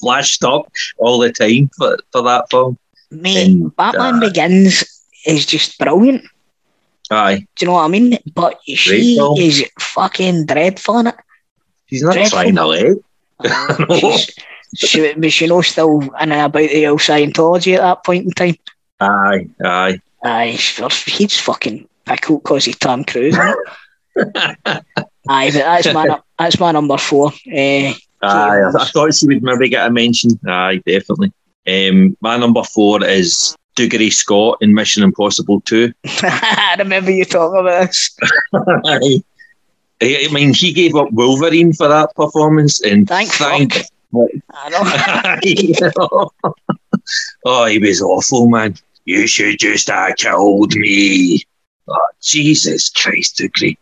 flashed 0.00 0.44
up 0.44 0.70
all 0.98 1.18
the 1.18 1.32
time 1.32 1.70
for, 1.76 1.96
for 2.12 2.22
that 2.22 2.50
film. 2.50 2.78
And, 3.10 3.74
Batman 3.76 4.16
uh, 4.16 4.20
Begins 4.20 4.84
is 5.26 5.46
just 5.46 5.78
brilliant. 5.78 6.24
Aye, 7.10 7.46
Do 7.56 7.64
you 7.64 7.66
know 7.68 7.72
what 7.74 7.84
I 7.84 7.88
mean? 7.88 8.18
But 8.34 8.60
she 8.66 9.16
is 9.38 9.64
fucking 9.80 10.44
dreadful 10.46 10.98
in 10.98 11.06
it. 11.08 11.14
she's 11.86 12.02
not 12.02 12.12
Dreadful. 12.14 12.38
trying 12.38 12.54
to 12.56 12.66
let. 12.66 12.96
She's, 14.76 14.90
she, 14.90 15.14
but 15.14 15.32
she 15.32 15.46
knows 15.46 15.68
still 15.68 16.00
in 16.02 16.10
and 16.20 16.32
about 16.34 16.68
the 16.68 16.86
old 16.88 17.00
Scientology 17.00 17.74
at 17.76 17.80
that 17.80 18.04
point 18.04 18.26
in 18.26 18.30
time. 18.32 18.56
Aye, 19.00 19.48
aye. 19.64 20.00
Aye, 20.24 20.58
he's 21.06 21.38
fucking 21.38 21.88
pickled 22.04 22.42
because 22.42 22.64
he 22.64 22.72
Tom 22.74 23.04
Cruise. 23.04 23.36
Aye, 24.16 25.50
but 25.50 25.52
that's 25.52 25.92
my 25.92 26.04
nu- 26.04 26.22
that's 26.38 26.58
my 26.60 26.72
number 26.72 26.98
four. 26.98 27.32
Eh, 27.50 27.92
Aye, 28.22 28.60
I, 28.60 28.68
I 28.68 28.84
thought 28.86 29.14
she 29.14 29.26
would 29.26 29.42
maybe 29.42 29.68
get 29.68 29.86
a 29.86 29.90
mention. 29.90 30.38
Aye, 30.46 30.82
definitely. 30.86 31.32
Um, 31.66 32.16
my 32.20 32.36
number 32.36 32.64
four 32.64 33.04
is 33.04 33.54
Dougray 33.76 34.12
Scott 34.12 34.58
in 34.60 34.74
Mission 34.74 35.02
Impossible 35.04 35.60
2. 35.60 35.92
I 36.22 36.76
remember 36.78 37.10
you 37.10 37.24
talking 37.24 37.60
about 37.60 37.86
this. 37.86 38.16
Aye. 38.54 39.22
I 40.00 40.26
I 40.28 40.32
mean, 40.32 40.54
he 40.54 40.72
gave 40.72 40.94
up 40.94 41.12
Wolverine 41.12 41.72
for 41.72 41.88
that 41.88 42.14
performance, 42.14 42.80
and 42.82 43.06
Thank 43.06 43.30
thank 43.30 43.72
fuck. 43.74 43.88
I 44.52 44.68
know. 44.70 46.30
oh, 47.44 47.66
he 47.66 47.78
was 47.78 48.00
awful, 48.00 48.48
man. 48.48 48.76
You 49.08 49.26
should 49.26 49.58
just 49.58 49.88
have 49.88 50.16
killed 50.16 50.74
me. 50.74 51.42
Oh, 51.88 52.06
Jesus 52.22 52.90
Christ, 52.90 53.38
Dougray. 53.38 53.78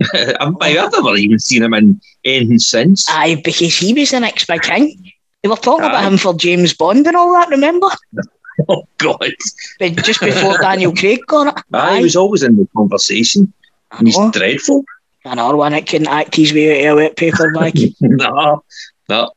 I've 0.40 0.54
I've 0.62 0.92
never 0.92 1.14
even 1.14 1.38
seen 1.38 1.62
him 1.62 1.74
in 1.74 2.00
anything 2.24 2.58
since. 2.58 3.06
Aye, 3.10 3.42
because 3.44 3.76
he 3.76 3.92
was 3.92 4.12
the 4.12 4.20
next 4.20 4.46
big 4.46 4.64
thing. 4.64 5.12
They 5.42 5.50
were 5.50 5.56
talking 5.56 5.84
about 5.84 6.10
him 6.10 6.16
for 6.16 6.32
James 6.32 6.72
Bond 6.72 7.06
and 7.06 7.14
all 7.14 7.34
that, 7.34 7.50
remember? 7.50 7.88
Oh, 8.68 8.86
God. 8.98 9.32
But 9.78 9.96
just 10.04 10.20
before 10.20 10.58
Daniel 10.60 10.94
Craig 10.94 11.20
got 11.26 11.56
it. 11.58 11.64
Aye, 11.72 11.96
he 11.96 12.02
was 12.04 12.16
always 12.16 12.42
in 12.42 12.56
the 12.56 12.68
conversation. 12.76 13.52
I 13.90 14.02
He's 14.04 14.18
dreadful. 14.30 14.84
Another 15.24 15.56
one 15.56 15.72
that 15.72 15.86
couldn't 15.88 16.06
act 16.08 16.36
his 16.36 16.52
way 16.52 16.86
out 16.86 16.92
of 16.92 16.98
a 16.98 17.02
wet 17.02 17.16
paper 17.16 17.50
bag. 17.52 17.74
no, 18.00 18.62
no. 19.08 19.30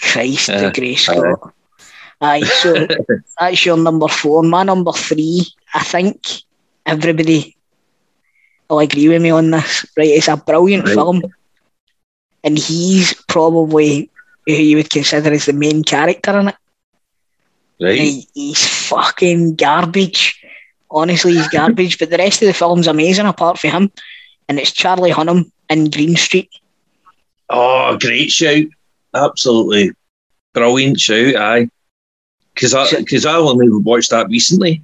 Christ, 0.00 0.48
Yeah. 0.48 0.70
Dougray 0.70 0.98
Scott. 0.98 1.54
Aye, 2.20 2.42
so 2.42 2.86
that's 3.40 3.64
your 3.64 3.76
number 3.76 4.08
four. 4.08 4.42
My 4.42 4.62
number 4.64 4.92
three, 4.92 5.46
I 5.74 5.80
think 5.84 6.26
everybody 6.86 7.56
will 8.68 8.80
agree 8.80 9.08
with 9.08 9.22
me 9.22 9.30
on 9.30 9.50
this. 9.50 9.86
Right, 9.96 10.08
it's 10.08 10.28
a 10.28 10.36
brilliant 10.36 10.84
Right. 10.86 10.94
film, 10.94 11.22
and 12.44 12.58
he's 12.58 13.14
probably 13.28 14.10
who 14.46 14.52
you 14.54 14.76
would 14.76 14.90
consider 14.90 15.30
as 15.32 15.46
the 15.46 15.52
main 15.52 15.84
character 15.84 16.38
in 16.38 16.48
it. 16.48 16.56
right. 17.80 17.98
He- 18.00 18.28
he's 18.34 18.66
fucking 18.66 19.54
garbage. 19.56 20.42
Honestly, 20.90 21.34
he's 21.34 21.48
garbage. 21.48 21.98
but 21.98 22.10
the 22.10 22.16
rest 22.16 22.42
of 22.42 22.46
the 22.48 22.54
film's 22.54 22.86
amazing 22.88 23.26
apart 23.26 23.58
from 23.58 23.70
him, 23.70 23.92
and 24.48 24.58
it's 24.58 24.72
Charlie 24.72 25.12
Hunnam 25.12 25.50
in 25.68 25.90
Green 25.90 26.16
Street. 26.16 26.50
Oh, 27.50 27.96
great 27.98 28.30
shout. 28.30 28.64
Absolutely 29.14 29.92
brilliant 30.54 30.98
shout, 30.98 31.36
aye. 31.36 31.68
Because 32.58 32.74
I, 32.74 33.02
cause 33.04 33.24
I 33.24 33.34
only 33.36 33.68
watched 33.70 34.10
that 34.10 34.28
recently. 34.28 34.82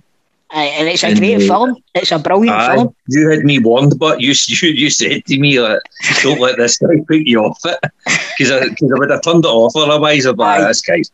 Aye, 0.51 0.65
and 0.79 0.89
it's 0.89 1.03
a 1.03 1.09
And, 1.09 1.19
great 1.19 1.41
film. 1.43 1.77
It's 1.95 2.13
a 2.13 2.19
brilliant 2.21 2.57
Aye. 2.57 2.75
film. 2.77 2.95
You 3.09 3.29
had 3.31 3.41
me 3.41 3.59
warned, 3.59 3.99
but 3.99 4.21
you, 4.21 4.33
you, 4.47 4.69
you 4.69 4.91
said 4.91 5.25
to 5.27 5.39
me, 5.39 5.59
like, 5.61 5.81
don't 6.23 6.39
let 6.39 6.57
this 6.57 6.79
guy 6.79 6.95
put 7.09 7.23
you 7.23 7.41
off 7.41 7.59
it. 7.65 7.79
Because 8.39 8.51
I, 8.53 8.61
'cause 8.69 8.91
I 8.95 8.99
would 8.99 9.11
have 9.11 9.23
turned 9.23 9.45
it 9.45 9.49
off 9.49 9.75
otherwise. 9.77 10.27
I'd 10.27 10.39
like, 10.39 10.67
this 10.69 10.81
guy's, 10.83 11.11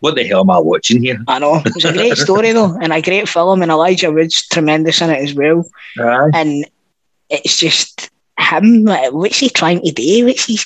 what 0.00 0.14
the 0.16 0.24
hell 0.24 0.40
am 0.40 0.50
I 0.50 0.58
watching 0.58 1.02
here? 1.02 1.18
I 1.28 1.38
know. 1.40 1.62
It's 1.66 1.84
a 1.84 1.92
great 1.92 2.16
story 2.16 2.52
though, 2.52 2.76
and 2.80 2.92
a 2.92 3.00
great 3.02 3.28
film, 3.28 3.62
and 3.62 3.70
Elijah 3.70 4.10
Wood's 4.12 4.46
tremendous 4.48 5.00
in 5.00 5.10
it 5.10 5.22
as 5.22 5.34
well. 5.34 5.64
Aye. 6.00 6.30
And 6.34 6.64
it's 7.30 7.58
just 7.58 8.10
him. 8.38 8.84
like, 8.84 9.12
What's 9.12 9.38
he 9.38 9.48
trying 9.50 9.80
to 9.84 9.90
do? 9.92 10.26
What's 10.26 10.44
he? 10.44 10.58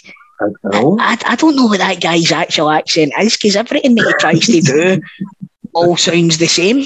I 0.43 0.80
know. 0.80 0.97
I, 1.01 1.18
I 1.26 1.36
don't 1.36 1.57
know 1.57 1.66
what 1.66 1.78
that 1.78 2.01
guy's 2.01 2.32
actual 2.32 2.70
accent 2.70 3.12
is 3.20 3.36
because 3.36 3.57
everything 3.57 3.95
that 3.95 4.07
he 4.07 4.12
tries 4.18 4.47
to 4.47 4.61
do 4.61 5.03
all 5.74 5.97
sounds 5.97 6.38
the 6.38 6.47
same. 6.47 6.84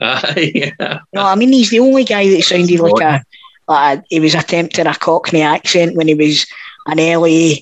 Aye, 0.00 0.22
ah, 0.24 0.34
yeah. 0.36 0.70
You 0.78 0.88
know, 1.14 1.22
what 1.22 1.26
I 1.26 1.34
mean, 1.36 1.52
he's 1.52 1.70
the 1.70 1.80
only 1.80 2.04
guy 2.04 2.28
that 2.28 2.42
sounded 2.42 2.80
like 2.80 3.02
a, 3.02 3.22
like 3.68 3.98
a 3.98 4.04
he 4.08 4.20
was 4.20 4.34
attempting 4.34 4.86
a 4.86 4.94
Cockney 4.94 5.42
accent 5.42 5.96
when 5.96 6.08
he 6.08 6.14
was 6.14 6.46
an 6.86 6.98
LA 6.98 7.56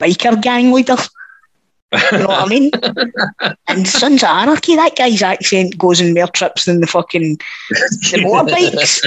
biker 0.00 0.40
gang 0.40 0.72
leader. 0.72 0.96
You 2.12 2.18
know 2.18 2.26
what 2.26 2.46
I 2.46 2.48
mean? 2.48 2.70
and 3.68 3.86
Sons 3.86 4.22
of 4.22 4.28
Anarchy, 4.28 4.74
that 4.76 4.96
guy's 4.96 5.22
accent 5.22 5.78
goes 5.78 6.00
in 6.00 6.14
more 6.14 6.26
trips 6.26 6.64
than 6.64 6.80
the 6.80 6.86
fucking 6.86 7.38
the 7.70 8.24
motorbikes. 8.24 9.06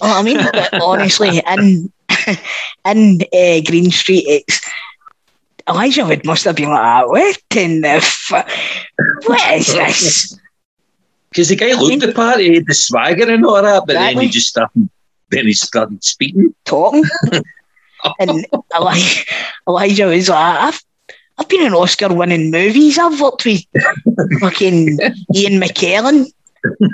Oh, 0.00 0.18
I 0.18 0.22
mean, 0.22 0.38
but 0.52 0.80
honestly, 0.80 1.42
in 1.44 1.92
in 2.84 3.20
uh, 3.32 3.60
Green 3.66 3.90
Street, 3.90 4.24
it's 4.26 4.60
Elijah 5.68 6.06
Wood 6.06 6.24
must 6.24 6.44
have 6.44 6.56
been 6.56 6.70
like, 6.70 6.80
"Ah, 6.80 7.04
"What 7.06 7.38
in 7.54 7.82
the 7.82 8.00
fuck? 8.00 8.50
What 9.26 9.54
is 9.54 9.72
this?" 9.72 10.38
Because 11.30 11.48
the 11.48 11.56
guy 11.56 11.72
looked 11.74 12.00
the 12.00 12.12
part, 12.12 12.40
he 12.40 12.54
had 12.54 12.66
the 12.66 12.74
swagger 12.74 13.30
and 13.30 13.44
all 13.44 13.62
that, 13.62 13.84
but 13.86 13.92
then 13.92 14.18
he 14.18 14.28
just 14.28 14.48
started, 14.48 14.88
then 15.30 15.46
he 15.46 15.52
started 15.52 16.02
speaking. 16.02 16.54
talking. 16.64 17.04
and 18.18 18.46
Elijah, 18.74 19.24
Elijah 19.68 20.06
was 20.06 20.28
like, 20.30 20.60
I've, 20.60 20.82
I've 21.36 21.48
been 21.48 21.66
in 21.66 21.74
Oscar 21.74 22.12
winning 22.12 22.50
movies. 22.50 22.98
I've 22.98 23.20
worked 23.20 23.44
with 23.44 23.62
fucking 24.40 24.98
Ian 25.34 25.60
McKellen, 25.60 26.32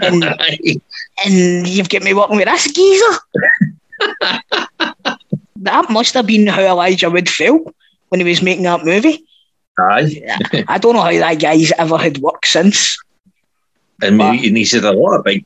and, 0.03 0.25
and 1.25 1.69
you've 1.69 1.89
got 1.89 2.03
me 2.03 2.13
working 2.13 2.37
with 2.37 2.47
this 2.47 2.73
geezer. 2.73 3.19
That 5.65 5.91
must 5.91 6.15
have 6.15 6.27
been 6.27 6.47
how 6.47 6.63
Elijah 6.63 7.11
Wood 7.11 7.29
felt 7.29 7.75
when 8.09 8.21
he 8.21 8.29
was 8.29 8.43
making 8.43 8.65
that 8.65 8.85
movie. 8.85 9.25
Aye. 9.79 10.65
I 10.69 10.79
don't 10.79 10.95
know 10.95 11.03
how 11.03 11.11
that 11.11 11.41
guy's 11.41 11.73
ever 11.73 11.99
had 11.99 12.19
work 12.19 12.47
since. 12.47 12.97
And, 14.03 14.19
Wow. 14.19 14.33
he, 14.33 14.65
said 14.65 14.85
a 14.85 14.93
lot 14.93 15.17
of 15.17 15.25
big 15.25 15.45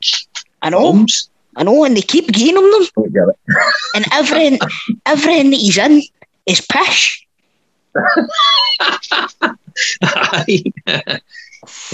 I 0.63 0.71
know, 0.71 0.93
films. 0.93 1.31
I 1.57 1.63
know, 1.63 1.85
and 1.85 1.97
they 1.97 2.03
keep 2.03 2.35
him 2.35 2.55
them, 2.55 2.87
Don't 2.97 3.13
get 3.13 3.29
it. 3.29 3.37
and 3.95 4.05
everything, 4.13 4.59
everything 5.07 5.51
that 5.51 5.57
he's 5.57 5.79
in 5.79 6.03
is 6.47 6.61
pish. 6.61 7.27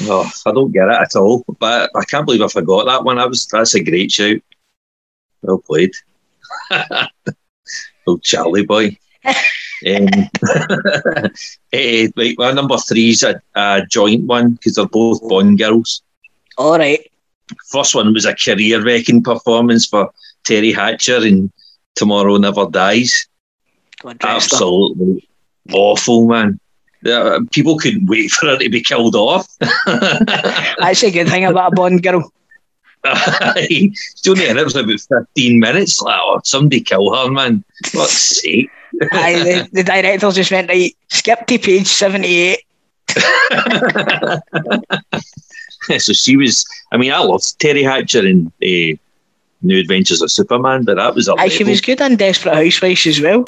Oh, 0.02 0.30
I 0.46 0.52
don't 0.52 0.72
get 0.72 0.88
it 0.88 1.00
at 1.00 1.16
all. 1.16 1.44
But 1.58 1.90
I 1.94 2.04
can't 2.04 2.26
believe 2.26 2.42
I 2.42 2.48
forgot 2.48 2.86
that 2.86 3.04
one. 3.04 3.16
That 3.16 3.28
was 3.28 3.46
that's 3.46 3.74
a 3.74 3.82
great 3.82 4.12
shout. 4.12 4.40
Well 5.42 5.58
played. 5.58 5.92
Old 8.06 8.22
Charlie 8.22 8.66
boy. 8.66 8.96
um, 9.24 9.32
eh, 11.72 12.08
right, 12.16 12.34
my 12.38 12.52
number 12.52 12.76
three 12.78 13.10
is 13.10 13.22
a, 13.22 13.40
a 13.54 13.82
joint 13.88 14.24
one 14.24 14.52
because 14.52 14.74
they're 14.74 14.86
both 14.86 15.26
Bond 15.28 15.58
girls. 15.58 16.02
All 16.56 16.78
right, 16.78 17.10
First 17.70 17.94
one 17.94 18.12
was 18.12 18.24
a 18.24 18.34
career 18.34 18.82
wrecking 18.82 19.22
performance 19.22 19.86
for 19.86 20.10
Teri 20.44 20.74
Hatcher 20.74 21.24
in 21.24 21.52
Tomorrow 21.94 22.36
Never 22.38 22.66
Dies. 22.66 23.26
God 24.00 24.22
rest 24.22 24.50
her. 24.50 24.56
Absolutely 24.56 25.28
awful, 25.72 26.26
man. 26.26 26.58
Uh, 27.06 27.40
people 27.52 27.78
couldn't 27.78 28.06
wait 28.06 28.30
for 28.30 28.46
her 28.46 28.58
to 28.58 28.68
be 28.70 28.80
killed 28.80 29.14
off. 29.14 29.46
That's 29.86 31.02
a 31.02 31.10
good 31.10 31.28
thing 31.28 31.44
about 31.44 31.72
a 31.72 31.76
Bond 31.76 32.02
girl. 32.02 32.32
It's 33.06 34.26
only 34.26 34.48
in 34.48 34.56
it 34.56 34.64
was 34.64 34.76
about 34.76 34.98
15 34.98 35.60
minutes. 35.60 36.00
Like, 36.00 36.18
oh, 36.22 36.40
somebody 36.44 36.80
kill 36.80 37.14
her, 37.14 37.30
man. 37.30 37.62
Fuck's 37.86 38.40
sake. 38.40 38.70
Aye, 39.12 39.34
the, 39.34 39.68
the 39.72 39.84
director 39.84 40.30
just 40.30 40.50
went 40.50 40.68
right. 40.68 40.94
Skip 41.08 41.46
to 41.46 41.58
page 41.58 41.86
seventy-eight. 41.86 42.60
so 46.00 46.12
she 46.12 46.36
was. 46.36 46.64
I 46.92 46.96
mean, 46.96 47.12
I 47.12 47.18
loved 47.18 47.58
Teri 47.60 47.82
Hatcher 47.82 48.26
in 48.26 48.52
uh, 48.62 48.96
New 49.62 49.78
Adventures 49.78 50.22
of 50.22 50.30
Superman, 50.30 50.84
but 50.84 50.96
that 50.96 51.14
was 51.14 51.28
up. 51.28 51.38
Aye, 51.38 51.48
she 51.48 51.64
was 51.64 51.80
good 51.80 52.00
on 52.00 52.16
Desperate 52.16 52.54
Housewives 52.54 53.06
as 53.06 53.20
well. 53.20 53.44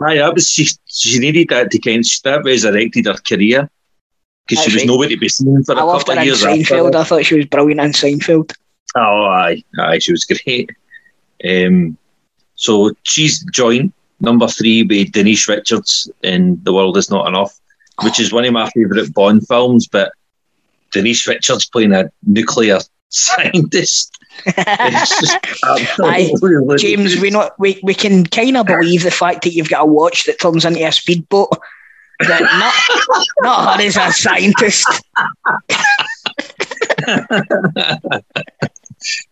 Aye, 0.00 0.16
that 0.16 0.34
was 0.34 0.48
she. 0.48 0.68
She 0.86 1.18
needed 1.18 1.48
that 1.48 1.70
to 1.70 1.78
kind 1.78 2.00
of 2.00 2.22
that 2.24 2.44
resurrected 2.44 3.06
her 3.06 3.14
career 3.14 3.70
because 4.46 4.64
she 4.64 4.72
was 4.72 4.82
right. 4.82 4.86
nowhere 4.86 5.08
to 5.08 5.16
be 5.16 5.28
seen 5.28 5.62
for 5.64 5.76
I 5.76 5.82
a 5.82 5.84
loved 5.84 6.06
couple 6.06 6.14
her 6.14 6.20
of 6.20 6.22
in 6.22 6.26
years. 6.26 6.44
after 6.44 6.74
Seinfeld. 6.74 6.92
that. 6.92 7.00
I 7.00 7.04
thought 7.04 7.24
she 7.24 7.36
was 7.36 7.46
brilliant 7.46 7.80
in 7.80 7.92
Seinfeld. 7.92 8.52
Oh, 8.94 9.24
aye, 9.24 9.62
aye, 9.78 9.98
she 9.98 10.12
was 10.12 10.24
great. 10.44 10.70
Um, 11.44 11.96
so 12.54 12.92
she's 13.02 13.44
joined 13.46 13.92
number 14.20 14.46
three 14.46 14.84
with 14.84 15.12
Denise 15.12 15.48
Richards 15.48 16.10
in 16.22 16.62
The 16.62 16.72
World 16.72 16.96
Is 16.96 17.10
Not 17.10 17.26
Enough, 17.26 17.58
which 18.02 18.20
is 18.20 18.32
one 18.32 18.44
of 18.44 18.52
my 18.52 18.70
favourite 18.70 19.12
Bond 19.12 19.46
films. 19.46 19.88
But 19.88 20.12
Denise 20.92 21.26
Richards 21.26 21.66
playing 21.66 21.92
a 21.92 22.10
nuclear 22.24 22.78
scientist. 23.08 24.16
Absolutely 24.56 26.78
James, 26.78 27.20
we 27.20 27.30
not 27.30 27.58
we, 27.58 27.80
we 27.82 27.94
can 27.94 28.24
kind 28.24 28.56
of 28.56 28.66
believe 28.66 29.02
the 29.02 29.10
fact 29.10 29.42
that 29.42 29.52
you've 29.52 29.68
got 29.68 29.82
a 29.82 29.86
watch 29.86 30.24
that 30.24 30.40
turns 30.40 30.64
into 30.64 30.86
a 30.86 30.92
speedboat. 30.92 31.50
But 32.18 32.40
not 32.40 32.74
not 33.40 33.78
her 33.78 33.84
as 33.84 33.96
a 33.96 34.12
scientist. 34.12 34.86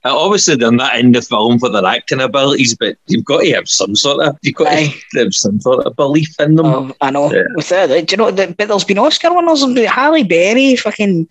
Obviously, 0.05 0.57
they're 0.57 0.73
not 0.73 0.99
in 0.99 1.13
the 1.13 1.23
film 1.23 1.59
for 1.59 1.69
their 1.69 1.85
acting 1.85 2.21
abilities, 2.21 2.75
but 2.75 2.97
you've 3.07 3.25
got 3.25 3.41
to 3.41 3.53
have 3.53 3.69
some 3.69 3.95
sort 3.97 4.27
of 4.27 4.39
you've 4.43 4.55
got 4.55 4.69
Aye. 4.69 4.95
to 5.13 5.19
have 5.21 5.35
some 5.35 5.61
sort 5.61 5.87
of 5.87 5.97
belief 5.97 6.35
in 6.41 6.57
them. 6.57 6.67
Oh, 6.67 6.95
I 7.01 7.11
know. 7.11 7.33
Yeah. 7.33 7.43
Without 7.55 7.91
it, 7.91 8.09
do 8.09 8.13
you 8.13 8.17
know? 8.19 8.31
that- 8.31 8.57
But 8.57 8.69
there's 8.69 8.85
been 8.85 8.99
Oscar 8.99 9.35
winners 9.35 9.63
and 9.63 9.77
Halle 9.79 10.25
Berry, 10.25 10.77
fucking 10.77 11.29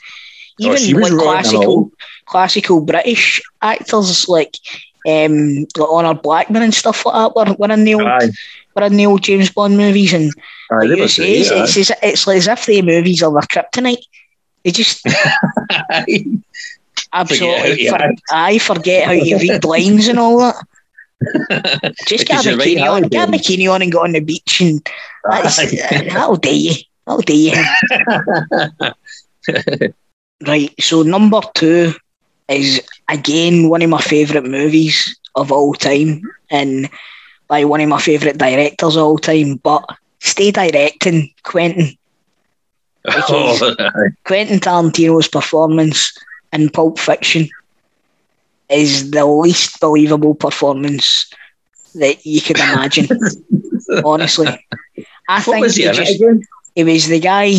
Oh, 0.61 0.75
even 0.75 1.01
was 1.01 1.11
like 1.13 1.21
classical 1.23 1.91
classical 2.25 2.81
British 2.81 3.41
actors 3.61 4.27
like 4.27 4.57
um 5.07 5.59
like 5.77 5.89
Honor 5.89 6.13
Blackman 6.13 6.63
and 6.63 6.73
stuff 6.73 7.05
like 7.05 7.15
that 7.15 7.33
were, 7.33 7.55
were 7.67 7.73
in 7.73 7.85
the 7.85 7.93
old 7.95 8.05
Aye, 8.05 8.29
were 8.75 8.83
in 8.83 8.97
the 8.97 9.05
old 9.05 9.23
James 9.23 9.49
Bond 9.49 9.77
movies 9.77 10.13
and 10.13 10.29
aye, 10.71 10.85
like 10.85 10.97
you 10.97 11.07
say, 11.07 11.23
great, 11.23 11.61
it's, 11.61 11.77
it's, 11.77 11.91
it's 12.03 12.27
like 12.27 12.37
as 12.37 12.47
if 12.49 12.65
the 12.65 12.81
movies 12.81 13.23
are 13.23 13.31
their 13.31 13.41
kryptonite. 13.43 14.03
They 14.65 14.71
just. 14.71 15.05
absolutely 17.13 17.87
for, 17.87 17.99
I 18.31 18.57
forget 18.57 19.05
how 19.05 19.11
you 19.13 19.37
read 19.37 19.63
lines 19.63 20.07
and 20.07 20.19
all 20.19 20.39
that. 20.39 20.55
Just 22.07 22.27
get 22.27 22.45
a 22.45 22.55
right, 22.55 22.77
on, 22.79 23.03
get 23.03 23.27
a 23.27 23.31
bikini 23.31 23.71
on 23.71 23.81
and 23.81 23.91
go 23.91 24.03
on 24.03 24.13
the 24.13 24.21
beach 24.21 24.61
and 24.61 24.87
that's, 25.29 25.57
that'll 25.81 26.37
do 26.37 26.55
you. 26.57 26.75
That'll 27.05 27.21
do 27.21 27.35
you. 27.35 27.53
Right, 30.47 30.73
so 30.79 31.03
number 31.03 31.41
two 31.53 31.93
is 32.47 32.81
again 33.09 33.67
one 33.67 33.81
of 33.81 33.89
my 33.89 33.99
favourite 33.99 34.47
movies 34.47 35.17
of 35.35 35.51
all 35.51 35.73
time, 35.73 36.21
and 36.49 36.89
by 37.49 37.65
one 37.65 37.81
of 37.81 37.89
my 37.89 37.99
favourite 37.99 38.37
directors 38.37 38.95
of 38.95 39.03
all 39.03 39.17
time. 39.17 39.57
But 39.57 39.83
stay 40.19 40.51
directing, 40.51 41.33
Quentin. 41.43 41.95
Oh. 43.07 43.73
Quentin 44.25 44.59
Tarantino's 44.59 45.29
performance 45.29 46.13
in 46.53 46.69
Pulp 46.69 46.99
Fiction 46.99 47.47
is 48.69 49.11
the 49.11 49.25
least 49.25 49.79
believable 49.79 50.35
performance 50.35 51.31
that 51.95 52.25
you 52.25 52.41
could 52.41 52.57
imagine. 52.57 53.07
honestly, 54.05 54.47
I 55.27 55.41
what 55.41 55.43
think 55.43 55.63
was 55.63 55.75
he 55.75 55.83
he 55.83 55.91
just 55.91 56.15
again? 56.15 56.41
it 56.75 56.83
was 56.83 57.07
the 57.07 57.19
guy 57.19 57.51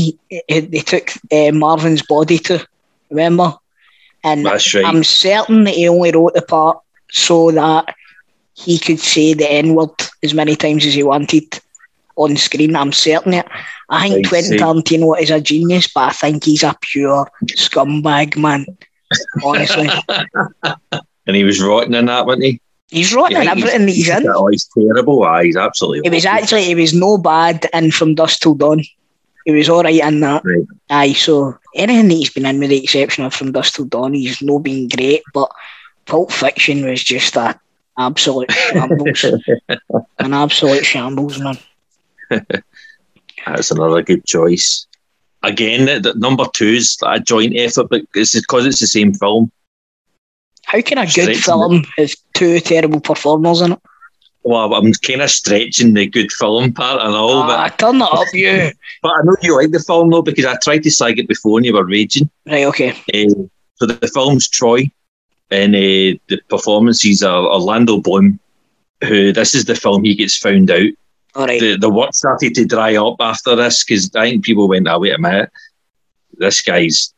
they 0.49 0.83
took 0.85 1.11
uh, 1.33 1.53
Marvin's 1.53 2.03
body 2.03 2.39
to, 2.39 2.65
remember? 3.11 3.55
And 4.23 4.45
right. 4.45 4.75
I'm 4.85 5.05
certain 5.05 5.65
that 5.65 5.75
he 5.75 5.89
only 5.89 6.13
wrote 6.13 6.35
the 6.35 6.43
part 6.43 6.81
so 7.11 7.51
that 7.53 7.95
he 8.55 8.79
could 8.79 9.01
say 9.01 9.35
the 9.35 9.51
N 9.51 9.75
word 9.75 9.91
as 10.23 10.35
many 10.35 10.57
times 10.57 10.85
as 10.87 10.95
he 10.95 11.03
wanted 11.03 11.61
on 12.21 12.37
screen. 12.37 12.77
I'm 12.77 12.93
certain 12.93 13.35
it. 13.35 13.47
I 13.89 14.09
think 14.09 14.27
I 14.27 14.29
Quentin 14.29 14.51
see. 14.53 14.57
Tarantino 14.59 15.21
is 15.21 15.31
a 15.31 15.41
genius, 15.41 15.91
but 15.93 16.09
I 16.11 16.13
think 16.13 16.45
he's 16.45 16.63
a 16.63 16.77
pure 16.81 17.27
scumbag, 17.47 18.37
man. 18.37 18.67
Honestly, 19.45 19.89
and 21.27 21.37
he 21.37 21.45
was 21.45 21.61
rotten 21.63 21.95
in 21.95 22.07
that, 22.07 22.27
wasn't 22.27 22.45
he? 22.45 22.61
he's 22.91 23.15
rotten 23.15 23.37
in 23.39 23.43
Yeah, 23.45 23.55
he's- 23.55 23.67
everything 23.69 23.87
that 23.87 23.93
he's 23.93 24.09
in. 24.09 24.27
Oh, 24.29 24.47
he's 24.49 24.69
terrible. 24.77 25.23
Aye, 25.25 25.45
he's 25.47 25.57
absolutely. 25.57 26.03
It 26.05 26.13
was 26.15 26.25
actually 26.27 26.71
it 26.71 26.77
was 26.77 26.93
no 26.95 27.19
bad 27.19 27.67
in 27.73 27.91
From 27.91 28.15
Dusk 28.15 28.41
Till 28.41 28.55
Dawn. 28.55 28.83
He 29.47 29.53
was 29.53 29.69
all 29.69 29.83
right 29.83 30.01
in 30.03 30.21
that. 30.21 30.43
Right. 30.45 30.67
Aye, 30.91 31.13
so 31.15 31.57
anything 31.75 32.09
that 32.09 32.15
he's 32.15 32.31
been 32.31 32.47
in, 32.47 32.61
with 32.61 32.71
the 32.71 32.83
exception 32.83 33.25
of 33.25 33.35
From 33.35 33.53
Dusk 33.53 33.75
Till 33.75 33.87
Dawn, 33.87 34.15
he's 34.15 34.43
no 34.43 34.59
been 34.59 34.87
great. 34.89 35.23
But 35.33 35.51
Pulp 36.07 36.31
Fiction 36.31 36.85
was 36.89 37.03
just 37.03 37.37
a 37.37 37.59
absolute 37.99 38.51
shambles, 38.53 39.25
an 40.19 40.33
absolute 40.35 40.85
shambles, 40.87 41.39
man. 41.41 41.59
That's 43.47 43.71
another 43.71 44.03
good 44.03 44.25
choice. 44.25 44.87
Again, 45.43 45.87
the, 45.87 46.13
the 46.13 46.19
number 46.19 46.45
two 46.53 46.67
is 46.69 46.99
a 47.03 47.19
joint 47.19 47.55
effort, 47.57 47.89
but 47.89 48.03
it's 48.15 48.39
because 48.39 48.67
it's 48.67 48.81
the 48.81 48.87
same 48.87 49.15
film. 49.15 49.51
How 50.67 50.81
can 50.83 50.99
a 50.99 51.07
good 51.07 51.37
film 51.37 51.85
have 51.97 52.13
two 52.35 52.61
terrible 52.61 53.01
performers 53.01 53.61
in 53.61 53.73
it? 53.73 53.79
Well, 54.43 54.73
I'm 54.75 54.93
kind 54.93 55.23
of 55.23 55.31
stretching 55.31 55.95
the 55.95 56.07
good 56.07 56.31
film 56.33 56.73
part 56.73 57.03
and 57.03 57.15
all, 57.15 57.43
Ah, 57.43 57.69
turn 57.69 57.97
it 57.97 58.03
up, 58.03 58.27
you. 58.33 58.71
but, 58.71 58.75
but 59.03 59.09
I 59.13 59.23
know 59.25 59.37
you 59.43 59.57
like 59.57 59.71
the 59.71 59.81
film 59.81 60.11
though 60.11 60.23
because 60.23 60.47
I 60.47 60.57
tried 60.63 60.83
to 60.85 60.91
slag 60.91 61.19
it 61.19 61.29
before 61.29 61.59
and 61.59 61.67
you 61.67 61.75
were 61.75 61.85
raging. 61.85 62.31
Right, 62.47 62.65
okay. 62.65 62.91
Uh, 63.13 63.45
so 63.75 63.87
the, 63.87 63.95
the 63.95 64.09
film's 64.09 64.49
Troy, 64.49 64.91
and 65.51 65.75
uh, 65.75 66.17
the 66.29 66.41
performances 66.49 67.23
are 67.23 67.47
Orlando 67.47 68.01
Bloom, 68.01 68.39
who 69.05 69.33
this 69.33 69.55
is 69.55 69.65
the 69.65 69.75
film 69.75 70.05
he 70.05 70.15
gets 70.15 70.37
found 70.39 70.71
out. 70.71 70.91
All 71.35 71.47
right. 71.47 71.61
The 71.61 71.77
the 71.77 71.91
work 71.91 72.15
started 72.15 72.55
to 72.57 72.65
dry 72.65 72.97
up 72.97 73.17
after 73.21 73.55
this 73.57 73.85
because 73.85 74.15
I 74.15 74.31
think 74.31 74.45
people 74.45 74.69
went, 74.69 74.89
"Oh 74.89 74.99
wait 74.99 75.15
a 75.15 75.19
minute, 75.19 75.51
this 76.39 76.61
guy's 76.63 77.15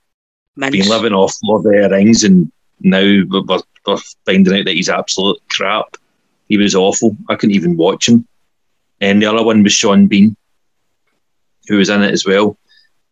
Mince. 0.57 0.77
been 0.77 0.89
living 0.89 1.13
off 1.13 1.35
Lord 1.43 1.65
of 1.65 1.73
the 1.73 1.89
Rings, 1.89 2.25
and 2.25 2.53
now 2.81 3.01
we're, 3.01 3.43
we're 3.87 3.97
finding 4.27 4.59
out 4.59 4.65
that 4.67 4.75
he's 4.75 4.91
absolute 4.91 5.41
crap. 5.49 5.97
He 6.49 6.59
was 6.59 6.75
awful. 6.75 7.17
I 7.29 7.37
couldn't 7.37 7.55
even 7.55 7.77
watch 7.77 8.09
him. 8.09 8.27
And 9.01 9.23
the 9.23 9.27
other 9.27 9.43
one 9.43 9.63
was 9.63 9.73
Sean 9.73 10.07
Bean, 10.07 10.37
who 11.69 11.79
was 11.79 11.89
in 11.89 12.03
it 12.03 12.13
as 12.13 12.27
well. 12.27 12.59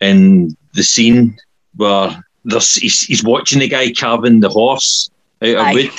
And 0.01 0.57
the 0.74 0.82
scene 0.82 1.38
where 1.76 2.22
he's, 2.44 3.03
he's 3.03 3.24
watching 3.24 3.61
the 3.61 3.68
guy 3.68 3.92
carving 3.92 4.40
the 4.40 4.48
horse 4.48 5.11
out 5.42 5.48
of 5.48 5.66
Aye. 5.66 5.72
wood, 5.74 5.90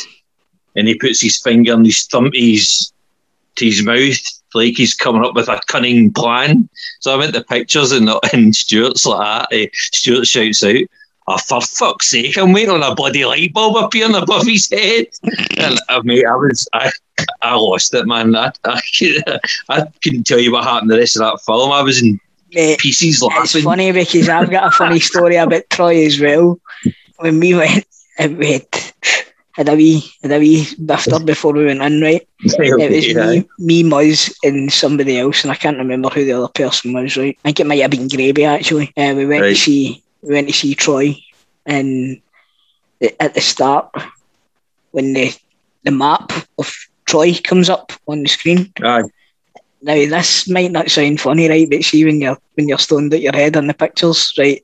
and 0.76 0.88
he 0.88 0.95
puts 0.95 1.20
his 1.20 1.39
finger 1.39 1.74
and 1.74 1.86
his 1.86 2.06
thumb 2.06 2.32
to 2.32 2.39
his, 2.39 2.93
to 3.56 3.66
his 3.66 3.84
mouth, 3.84 4.41
like 4.54 4.76
he's 4.76 4.93
coming 4.93 5.24
up 5.24 5.36
with 5.36 5.47
a 5.49 5.60
cunning 5.68 6.12
plan. 6.14 6.70
So 6.99 7.14
I 7.14 7.18
went 7.18 7.34
to 7.34 7.43
pictures, 7.43 7.91
and, 7.91 8.10
and 8.34 8.56
Stuart's 8.56 9.06
like 9.06 9.49
that. 9.49 9.56
eh, 9.56 9.68
Stuart 9.74 10.28
shouts 10.28 10.64
out, 10.64 10.76
Oh, 11.28 11.38
for 11.38 11.62
fuck's 11.62 12.10
sake, 12.10 12.36
I'm 12.38 12.52
waiting 12.52 12.72
on 12.72 12.82
a 12.82 12.95
bloody 12.95 13.24
light 13.26 13.54
bulb 13.54 13.76
appearing 13.78 14.16
above 14.16 14.45
his 14.45 14.70
head. 14.72 15.06
and 15.58 15.80
uh, 15.88 16.02
mate, 16.04 16.26
I 16.26 16.36
was, 16.36 16.68
I, 16.74 16.91
I 17.43 17.56
lost 17.56 17.93
it, 17.93 18.08
man. 18.08 18.36
I, 18.36 18.52
I, 18.66 18.82
I 19.70 19.86
couldn't 20.04 20.26
tell 20.26 20.39
you 20.39 20.52
what 20.52 20.64
happened 20.64 20.89
the 20.89 20.97
rest 20.97 21.16
of 21.16 21.22
that 21.22 21.39
film. 21.45 21.72
I 21.72 21.84
was 21.84 22.02
in 22.02 22.20
Mate, 22.54 22.80
pieces 22.80 23.22
It's 23.24 23.62
funny 23.62 23.91
because 23.91 24.28
I've 24.30 24.49
got 24.49 24.68
a 24.68 24.72
funny 24.72 24.99
story 24.99 25.36
about 25.36 25.70
Troy 25.70 26.06
as 26.06 26.20
well. 26.20 26.60
When 27.18 27.39
we 27.39 27.54
went, 27.54 27.86
we 28.20 28.54
had, 28.54 28.68
had 29.54 29.70
a 29.70 29.76
wee, 29.76 30.04
had 30.22 30.32
a 30.32 30.39
wee 30.39 30.66
bifter 30.80 31.24
before 31.26 31.54
we 31.54 31.66
went 31.66 31.82
in, 31.82 32.02
right? 32.02 32.28
It 32.43 32.91
was 32.91 33.08
Yeah. 33.08 33.26
me, 33.26 33.43
me, 33.60 33.84
Muzz, 33.84 34.34
and 34.43 34.72
somebody 34.72 35.18
else, 35.20 35.43
and 35.43 35.52
I 35.52 35.56
can't 35.56 35.78
remember 35.78 36.10
who 36.10 36.26
the 36.26 36.34
other 36.34 36.47
person 36.54 36.93
was. 36.93 37.18
Right, 37.18 37.38
I 37.43 37.49
think 37.49 37.60
it 37.60 37.68
might 37.68 37.82
have 37.82 37.91
been 37.91 38.08
Gravy 38.08 38.45
actually. 38.45 38.91
Uh, 38.97 39.14
we 39.16 39.26
went 39.26 39.41
Right. 39.43 39.49
to 39.49 39.56
see, 39.56 40.02
we 40.22 40.34
went 40.34 40.47
to 40.47 40.54
see 40.54 40.76
Troy, 40.76 41.16
and 41.66 42.22
at 43.20 43.34
the 43.34 43.41
start, 43.41 43.89
when 44.91 45.14
the 45.14 45.34
the 45.84 45.91
map 45.91 46.32
of 46.58 46.72
Troy 47.06 47.34
comes 47.43 47.70
up 47.70 47.91
on 48.08 48.24
the 48.24 48.30
screen. 48.30 48.72
Aye. 48.84 49.04
Now 49.82 49.95
this 49.95 50.47
might 50.49 50.72
not 50.72 50.91
sound 50.91 51.20
funny, 51.20 51.49
right? 51.49 51.70
But 51.70 51.84
see 51.84 52.06
when 52.06 52.22
you're 52.22 52.38
when 52.56 52.68
you're 52.68 52.78
stoned 52.78 53.14
at 53.14 53.22
your 53.22 53.34
head 53.34 53.56
in 53.56 53.68
the 53.68 53.74
pictures, 53.74 54.32
right? 54.38 54.62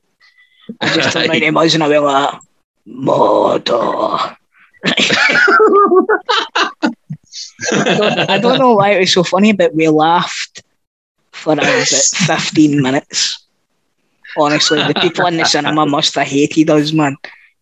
I 0.80 0.88
just 0.94 1.12
turned 1.12 1.28
around 1.30 1.40
to 1.40 1.50
Muzz 1.52 1.74
and 1.74 1.82
I 1.82 1.88
went 1.88 2.04
like, 2.04 2.32
that, 2.32 2.40
Mordor. 2.88 4.36
I 7.72 7.94
don't, 7.94 8.30
I 8.30 8.38
don't 8.38 8.58
know 8.58 8.74
why 8.74 8.90
it 8.92 9.00
was 9.00 9.12
so 9.12 9.22
funny, 9.22 9.52
but 9.52 9.74
we 9.74 9.88
laughed 9.88 10.62
for 11.32 11.52
about 11.54 11.86
15 11.86 12.80
minutes. 12.82 13.46
Honestly, 14.36 14.82
the 14.82 14.94
people 14.94 15.26
in 15.26 15.36
the 15.36 15.44
cinema 15.44 15.86
must 15.86 16.14
have 16.14 16.26
hated 16.26 16.70
us, 16.70 16.92
man. 16.92 17.16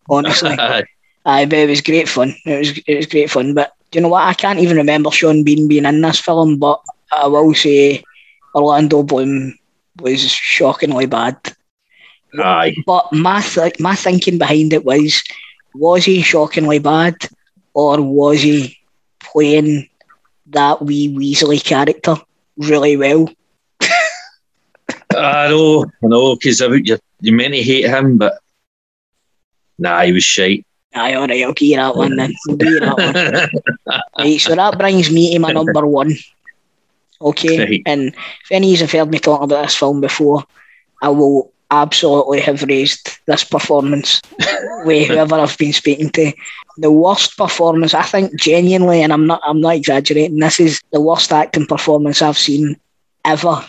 Honestly. 0.09 0.55
Aye. 1.25 1.45
But 1.45 1.59
it 1.59 1.69
was 1.69 1.81
great 1.81 2.07
fun. 2.07 2.35
It 2.45 2.57
was 2.59 2.77
it 2.87 2.95
was 2.97 3.05
great 3.07 3.29
fun. 3.29 3.53
But 3.53 3.73
do 3.91 3.97
you 3.97 4.03
know 4.03 4.09
what? 4.09 4.23
I 4.23 4.33
can't 4.33 4.59
even 4.59 4.77
remember 4.77 5.11
Sean 5.11 5.43
Bean 5.43 5.67
being 5.67 5.85
in 5.85 6.01
this 6.01 6.19
film, 6.19 6.57
but 6.57 6.81
I 7.11 7.27
will 7.27 7.53
say 7.53 8.03
Orlando 8.55 9.03
Bloom 9.03 9.57
was 9.99 10.21
shockingly 10.31 11.05
bad. 11.05 11.37
Aye. 12.39 12.75
But 12.85 13.11
my 13.11 13.41
th- 13.41 13.79
my 13.79 13.95
thinking 13.95 14.37
behind 14.37 14.73
it 14.73 14.85
was, 14.85 15.23
was 15.77 16.05
he 16.05 16.21
shockingly 16.21 16.79
bad, 16.79 17.15
or 17.73 18.01
was 18.01 18.41
he 18.41 18.77
playing 19.21 19.89
that 20.47 20.81
wee 20.81 21.09
Weasley 21.15 21.63
character 21.63 22.15
really 22.57 22.97
well? 22.97 23.29
I 25.15 25.49
know, 25.49 25.85
I 26.03 26.07
know, 26.07 26.35
because 26.35 26.59
you 26.61 26.97
you 27.21 27.33
meant 27.33 27.53
to 27.53 27.61
hate 27.61 27.85
him, 27.89 28.17
but 28.17 28.33
nah, 29.77 30.01
he 30.03 30.11
was 30.13 30.23
shite. 30.23 30.65
Aye, 30.95 31.13
all 31.15 31.27
right, 31.27 31.43
I'll 31.43 31.53
give 31.53 31.69
you 31.69 31.75
that 31.77 31.95
one 31.95 32.15
then. 32.15 32.33
I'll 32.49 32.55
give 32.57 32.69
you 32.71 32.79
that 32.81 32.99
one. 32.99 33.17
right, 34.19 34.39
so 34.39 34.55
that 34.55 34.77
brings 34.77 35.11
me 35.11 35.33
to 35.33 35.39
my 35.39 35.51
number 35.51 35.85
one. 35.85 36.13
Okay, 37.21 37.65
Right. 37.65 37.85
and 37.85 38.09
if 38.09 38.51
any 38.51 38.73
of 38.73 38.79
you 38.79 38.85
have 38.85 38.91
heard 38.91 39.09
me 39.11 39.19
talk 39.19 39.41
about 39.41 39.63
this 39.63 39.75
film 39.75 40.01
before, 40.01 40.43
I 41.01 41.09
will 41.09 41.51
absolutely 41.71 42.39
have 42.41 42.63
raised 42.63 43.17
this 43.25 43.43
performance 43.43 44.21
with 44.85 45.07
whoever 45.09 45.35
I've 45.35 45.57
been 45.57 45.73
speaking 45.73 46.09
to. 46.11 46.31
The 46.77 46.91
worst 46.91 47.37
performance, 47.37 47.93
I 47.93 48.03
think, 48.03 48.39
genuinely, 48.39 49.01
and 49.01 49.11
I'm 49.11 49.27
not, 49.27 49.41
I'm 49.43 49.61
not 49.61 49.75
exaggerating. 49.75 50.39
This 50.39 50.59
is 50.59 50.81
the 50.91 51.01
worst 51.01 51.31
acting 51.31 51.65
performance 51.65 52.21
I've 52.21 52.37
seen 52.37 52.79
ever 53.25 53.65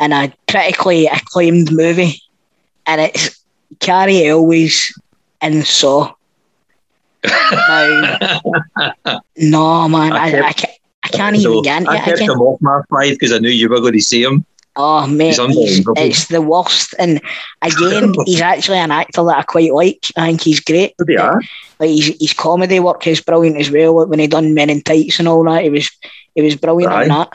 in 0.00 0.12
a 0.12 0.32
critically 0.48 1.06
acclaimed 1.06 1.72
movie, 1.72 2.20
and 2.86 3.00
it's 3.00 3.38
Cary 3.80 4.26
Elwes 4.26 4.92
in 5.40 5.62
Saw. 5.62 6.14
Now, 7.52 9.18
no, 9.36 9.88
man, 9.88 10.12
I 10.12 10.40
I, 10.40 10.48
I, 10.48 10.52
can't, 10.52 10.78
I 11.04 11.08
can't 11.08 11.36
even 11.36 11.62
get 11.62 11.80
into 11.80 11.90
I 11.92 11.96
it. 11.96 12.00
I 12.00 12.04
kept 12.04 12.18
him 12.20 12.40
off 12.40 12.60
my 12.60 12.80
five 12.90 13.12
because 13.12 13.32
I 13.32 13.38
knew 13.38 13.50
you 13.50 13.68
were 13.68 13.80
going 13.80 13.92
to 13.92 14.00
see 14.00 14.22
him. 14.22 14.44
Oh, 14.76 15.06
mate, 15.06 15.38
he's, 15.38 15.84
it's 15.96 16.28
the 16.28 16.42
worst. 16.42 16.94
And 16.98 17.20
again, 17.60 18.14
he's 18.26 18.40
actually 18.40 18.78
an 18.78 18.90
actor 18.90 19.24
that 19.24 19.38
I 19.38 19.42
quite 19.42 19.72
like. 19.72 20.06
I 20.16 20.28
think 20.28 20.42
he's 20.42 20.60
great. 20.60 20.94
They. 20.98 21.16
Like 21.16 21.90
his, 21.90 22.16
his 22.20 22.32
comedy 22.32 22.80
work 22.80 23.06
is 23.06 23.20
brilliant 23.20 23.58
as 23.58 23.70
well. 23.70 23.96
Like 23.96 24.08
when 24.08 24.18
he 24.18 24.26
done 24.26 24.54
Men 24.54 24.70
in 24.70 24.82
Tights 24.82 25.18
and 25.18 25.28
all 25.28 25.44
that, 25.44 25.64
he 25.64 25.70
was 25.70 25.90
he 26.34 26.42
was 26.42 26.56
brilliant 26.56 26.92
Aye. 26.92 27.02
on 27.02 27.08
that. 27.08 27.32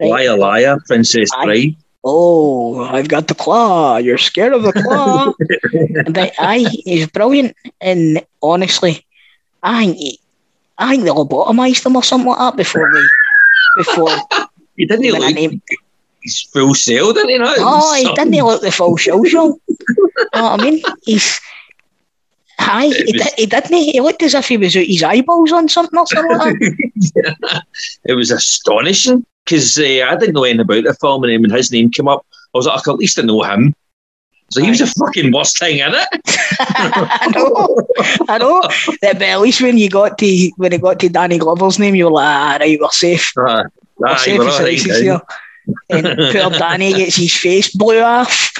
Right. 0.00 0.10
Liar, 0.10 0.36
liar, 0.36 0.78
Princess 0.86 1.30
Aye. 1.34 1.44
Bride. 1.44 1.76
Oh, 2.04 2.84
I've 2.84 3.08
got 3.08 3.26
the 3.26 3.34
claw. 3.34 3.96
You're 3.96 4.18
scared 4.18 4.52
of 4.52 4.62
the 4.62 4.72
claw. 4.72 5.32
but 6.12 6.32
aye, 6.38 6.64
he's 6.84 7.08
brilliant. 7.08 7.56
And 7.80 8.24
honestly, 8.40 9.04
I 9.62 9.84
think 9.84 9.96
he, 9.96 10.20
I 10.78 10.90
think 10.90 11.04
they 11.04 11.10
lobotomised 11.10 11.84
him 11.84 11.96
or 11.96 12.02
something 12.04 12.28
like 12.28 12.38
that 12.38 12.56
before 12.56 12.90
they 12.94 13.02
before 13.78 14.16
He 14.76 14.86
didn't 14.86 15.02
they 15.02 15.12
went 15.12 15.24
look 15.24 15.36
in 15.36 15.50
him. 15.50 15.62
He's 16.28 16.42
full 16.52 16.74
sail, 16.74 17.12
didn't 17.12 17.30
he? 17.30 17.38
Now? 17.38 17.54
Oh, 17.58 17.94
he 17.94 18.04
Something. 18.04 18.30
didn't 18.30 18.46
look 18.46 18.60
the 18.62 18.70
full 18.70 18.96
show 18.96 19.24
show. 19.24 19.58
you 19.68 19.76
know 20.34 20.42
what 20.42 20.60
I 20.60 20.62
mean? 20.62 20.82
He's 21.04 21.40
aye, 22.60 22.86
he, 22.86 22.92
It 22.92 23.06
did, 23.06 23.16
was- 23.18 23.34
he 23.34 23.46
didn't. 23.46 23.72
He 23.72 24.00
looked 24.00 24.22
as 24.22 24.34
if 24.34 24.48
he 24.48 24.56
was 24.56 24.76
out 24.76 24.84
his 24.84 25.02
eyeballs 25.02 25.52
on 25.52 25.68
something 25.68 25.98
or 25.98 26.06
something 26.06 26.36
like 26.38 26.58
that. 26.58 27.62
it 28.04 28.14
was 28.14 28.30
astonishing 28.30 29.24
because 29.44 29.78
uh, 29.78 30.06
I 30.08 30.16
didn't 30.16 30.34
know 30.34 30.44
anything 30.44 30.60
about 30.60 30.84
the 30.84 30.94
film, 31.00 31.24
and 31.24 31.42
when 31.42 31.50
his 31.50 31.72
name 31.72 31.90
came 31.90 32.08
up, 32.08 32.26
I 32.54 32.58
was 32.58 32.66
like, 32.66 32.86
at 32.86 32.96
least 32.96 33.18
I 33.18 33.22
know 33.22 33.42
him. 33.42 33.74
So 34.50 34.62
he 34.62 34.70
was 34.70 34.78
the 34.78 34.86
fucking 34.86 35.30
worst 35.32 35.58
thing 35.58 35.78
in 35.78 35.92
it. 35.94 36.08
I 36.60 37.30
know, 37.34 37.86
I 38.30 38.38
know. 38.38 38.62
But 39.02 39.20
at 39.22 39.40
least 39.40 39.60
when 39.60 39.76
you 39.76 39.90
got 39.90 40.16
to 40.18 40.50
when 40.56 40.72
it 40.72 40.80
got 40.80 40.98
to 41.00 41.08
Danny 41.10 41.36
Glover's 41.38 41.78
name, 41.78 41.94
you 41.94 42.06
were 42.06 42.12
like, 42.12 42.26
ah, 42.26 42.56
right, 42.58 42.78
we're 42.80 42.88
safe. 42.90 43.30
Ah, 43.36 43.64
We're 43.98 44.16
safe 44.16 44.38
we're 44.38 44.46
right 44.46 44.80
here. 44.80 45.20
And 45.90 46.04
poor 46.04 46.50
Danny 46.50 46.92
gets 46.92 47.16
his 47.16 47.34
face 47.34 47.74
blew 47.74 48.00
off. 48.00 48.50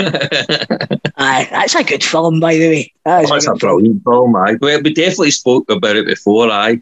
Aye, 0.00 1.48
that's 1.50 1.74
a 1.74 1.84
good 1.84 2.02
film, 2.02 2.40
by 2.40 2.56
the 2.56 2.68
way. 2.68 2.92
That 3.04 3.30
Oh, 3.30 3.34
it's 3.34 3.46
a 3.46 3.48
film. 3.50 3.58
brilliant 3.58 4.02
film, 4.04 4.36
aye. 4.36 4.56
Well, 4.60 4.80
we 4.82 4.92
definitely 4.92 5.30
spoke 5.30 5.70
about 5.70 5.96
it 5.96 6.06
before, 6.06 6.50
aye. 6.50 6.80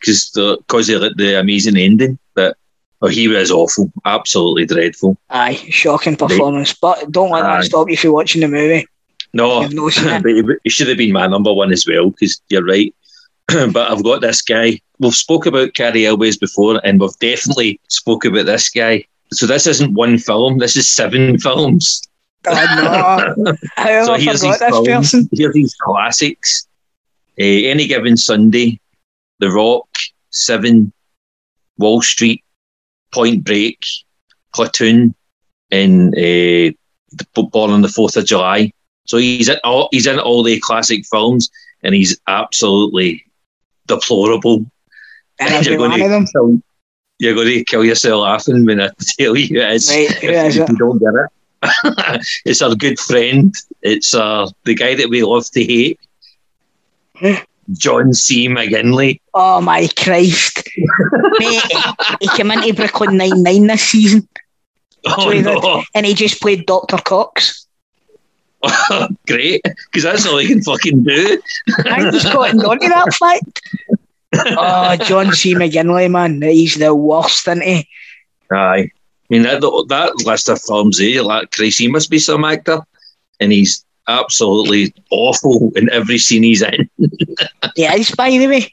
Because 0.00 0.30
the, 0.32 0.58
cause 0.68 0.88
of 0.90 1.00
the, 1.00 1.10
the 1.16 1.40
amazing 1.40 1.76
ending. 1.76 2.18
But 2.34 2.56
oh, 3.00 3.08
he 3.08 3.28
was 3.28 3.50
awful. 3.50 3.90
Absolutely 4.04 4.66
dreadful. 4.66 5.16
Aye, 5.30 5.54
shocking 5.70 6.16
performance. 6.16 6.74
But 6.74 7.10
don't 7.10 7.30
let 7.30 7.44
Aye. 7.44 7.56
that 7.60 7.64
stop 7.64 7.88
you 7.88 7.96
from 7.96 8.12
watching 8.12 8.42
the 8.42 8.48
movie. 8.48 8.86
No, 9.32 9.66
no 9.68 9.88
it. 9.92 10.22
but 10.46 10.58
he 10.62 10.70
should 10.70 10.88
have 10.88 10.98
been 10.98 11.12
my 11.12 11.26
number 11.26 11.52
one 11.52 11.72
as 11.72 11.86
well, 11.86 12.10
because 12.10 12.40
you're 12.48 12.64
right. 12.64 12.94
but 13.72 13.90
I've 13.90 14.04
got 14.04 14.20
this 14.20 14.42
guy. 14.42 14.80
We've 14.98 15.14
spoke 15.14 15.46
about 15.46 15.74
Cary 15.74 16.06
Elwes 16.06 16.36
before, 16.36 16.80
and 16.84 17.00
we've 17.00 17.18
definitely 17.20 17.80
spoke 17.88 18.24
about 18.24 18.46
this 18.46 18.68
guy. 18.68 19.04
So 19.32 19.46
this 19.46 19.66
isn't 19.66 19.94
one 19.94 20.18
film. 20.18 20.58
This 20.58 20.76
is 20.76 20.88
seven 20.88 21.38
films. 21.46 22.02
Oh, 22.46 23.34
no. 23.36 23.54
How 23.76 24.04
so 24.04 24.12
I 24.14 24.20
here's 24.20 24.40
forgot 24.42 24.58
these 24.60 24.86
films. 24.86 25.10
person? 25.12 25.28
Here's 25.32 25.54
these 25.54 25.74
classics. 25.80 26.66
Uh, 27.40 27.44
Any 27.44 27.86
given 27.86 28.16
Sunday, 28.16 28.78
The 29.40 29.50
Rock, 29.50 29.88
Seven, 30.30 30.92
Wall 31.78 32.02
Street, 32.02 32.44
Point 33.12 33.44
Break, 33.44 33.80
Platoon, 34.54 35.14
and 35.70 36.14
uh, 36.16 36.72
Born 37.34 37.70
on 37.70 37.82
the 37.82 37.88
Fourth 37.88 38.16
of 38.16 38.26
July. 38.26 38.72
So 39.06 39.18
he's 39.18 39.48
in 39.48 39.58
all 39.64 39.88
he's 39.90 40.06
in 40.06 40.18
all 40.18 40.42
the 40.42 40.60
classic 40.60 41.04
films, 41.10 41.50
and 41.82 41.94
he's 41.94 42.18
absolutely 42.28 43.24
deplorable. 43.86 44.66
And 45.40 45.66
you're, 45.66 45.76
going 45.76 45.92
to 45.92 46.26
kill, 46.32 46.62
you're 47.18 47.34
going 47.34 47.48
to 47.48 47.64
kill 47.64 47.84
yourself 47.84 48.22
laughing 48.22 48.64
when 48.64 48.80
I 48.80 48.90
tell 49.18 49.36
you 49.36 49.60
it 49.60 49.72
is. 49.72 49.88
Right, 49.88 50.10
if 50.10 50.46
is 50.46 50.56
it? 50.56 50.68
don't 50.78 50.98
get 50.98 51.14
it. 51.14 52.26
it's 52.44 52.62
our 52.62 52.74
good 52.74 52.98
friend. 52.98 53.54
It's 53.82 54.14
uh, 54.14 54.48
the 54.64 54.74
guy 54.74 54.94
that 54.94 55.08
we 55.08 55.22
love 55.22 55.50
to 55.50 55.64
hate. 55.64 56.00
John 57.72 58.12
C. 58.12 58.46
McGinley. 58.48 59.22
Oh 59.32 59.62
my 59.62 59.88
Christ. 59.96 60.68
Mate, 61.38 61.62
he 62.20 62.28
came 62.28 62.50
into 62.50 62.74
Brooklyn 62.74 63.16
Nine 63.16 63.42
Nine 63.42 63.66
this 63.66 63.82
season 63.84 64.28
Oh 65.06 65.30
no, 65.30 65.82
and 65.94 66.06
he 66.06 66.14
just 66.14 66.40
played 66.40 66.66
Dr. 66.66 66.98
Cox. 66.98 67.63
great! 69.26 69.62
Because 69.62 70.02
that's 70.02 70.26
all 70.26 70.38
he 70.38 70.48
can 70.48 70.62
fucking 70.62 71.02
do. 71.02 71.42
I 71.86 72.10
he's 72.10 72.24
gotten 72.24 72.60
onto 72.60 72.88
that 72.88 73.14
fact. 73.18 73.60
Oh, 74.34 74.96
John 74.96 75.32
C. 75.32 75.54
McGinley, 75.54 76.10
man. 76.10 76.42
He's 76.42 76.74
the 76.76 76.94
worst, 76.94 77.46
isn't 77.46 77.62
he? 77.62 77.88
Aye, 78.52 78.56
I 78.56 78.90
mean 79.30 79.42
that 79.42 79.60
that 79.88 80.26
list 80.26 80.48
of 80.48 80.60
films, 80.60 81.00
eh? 81.00 81.20
Like 81.20 81.50
Christ, 81.52 81.78
he 81.78 81.88
must 81.88 82.10
be 82.10 82.18
some 82.18 82.44
actor, 82.44 82.80
and 83.40 83.52
he's 83.52 83.84
absolutely 84.08 84.94
awful 85.10 85.72
in 85.76 85.90
every 85.90 86.18
scene 86.18 86.42
he's 86.42 86.62
in. 86.62 86.88
He 87.76 87.84
is, 87.84 88.12
by 88.12 88.30
the 88.30 88.46
way. 88.46 88.72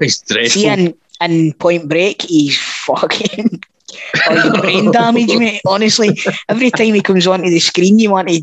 he's 0.00 0.18
dreadful. 0.22 0.50
See, 0.50 0.66
in, 0.66 0.94
in 1.20 1.52
Point 1.54 1.88
Break, 1.88 2.22
he's 2.22 2.58
fucking. 2.58 3.62
He's 4.28 4.60
brain 4.60 4.90
damage, 4.90 5.34
mate. 5.36 5.60
Honestly, 5.64 6.18
every 6.48 6.70
time 6.70 6.94
he 6.94 7.02
comes 7.02 7.26
onto 7.26 7.48
the 7.48 7.60
screen, 7.60 7.98
you 7.98 8.10
want 8.10 8.28
to 8.28 8.42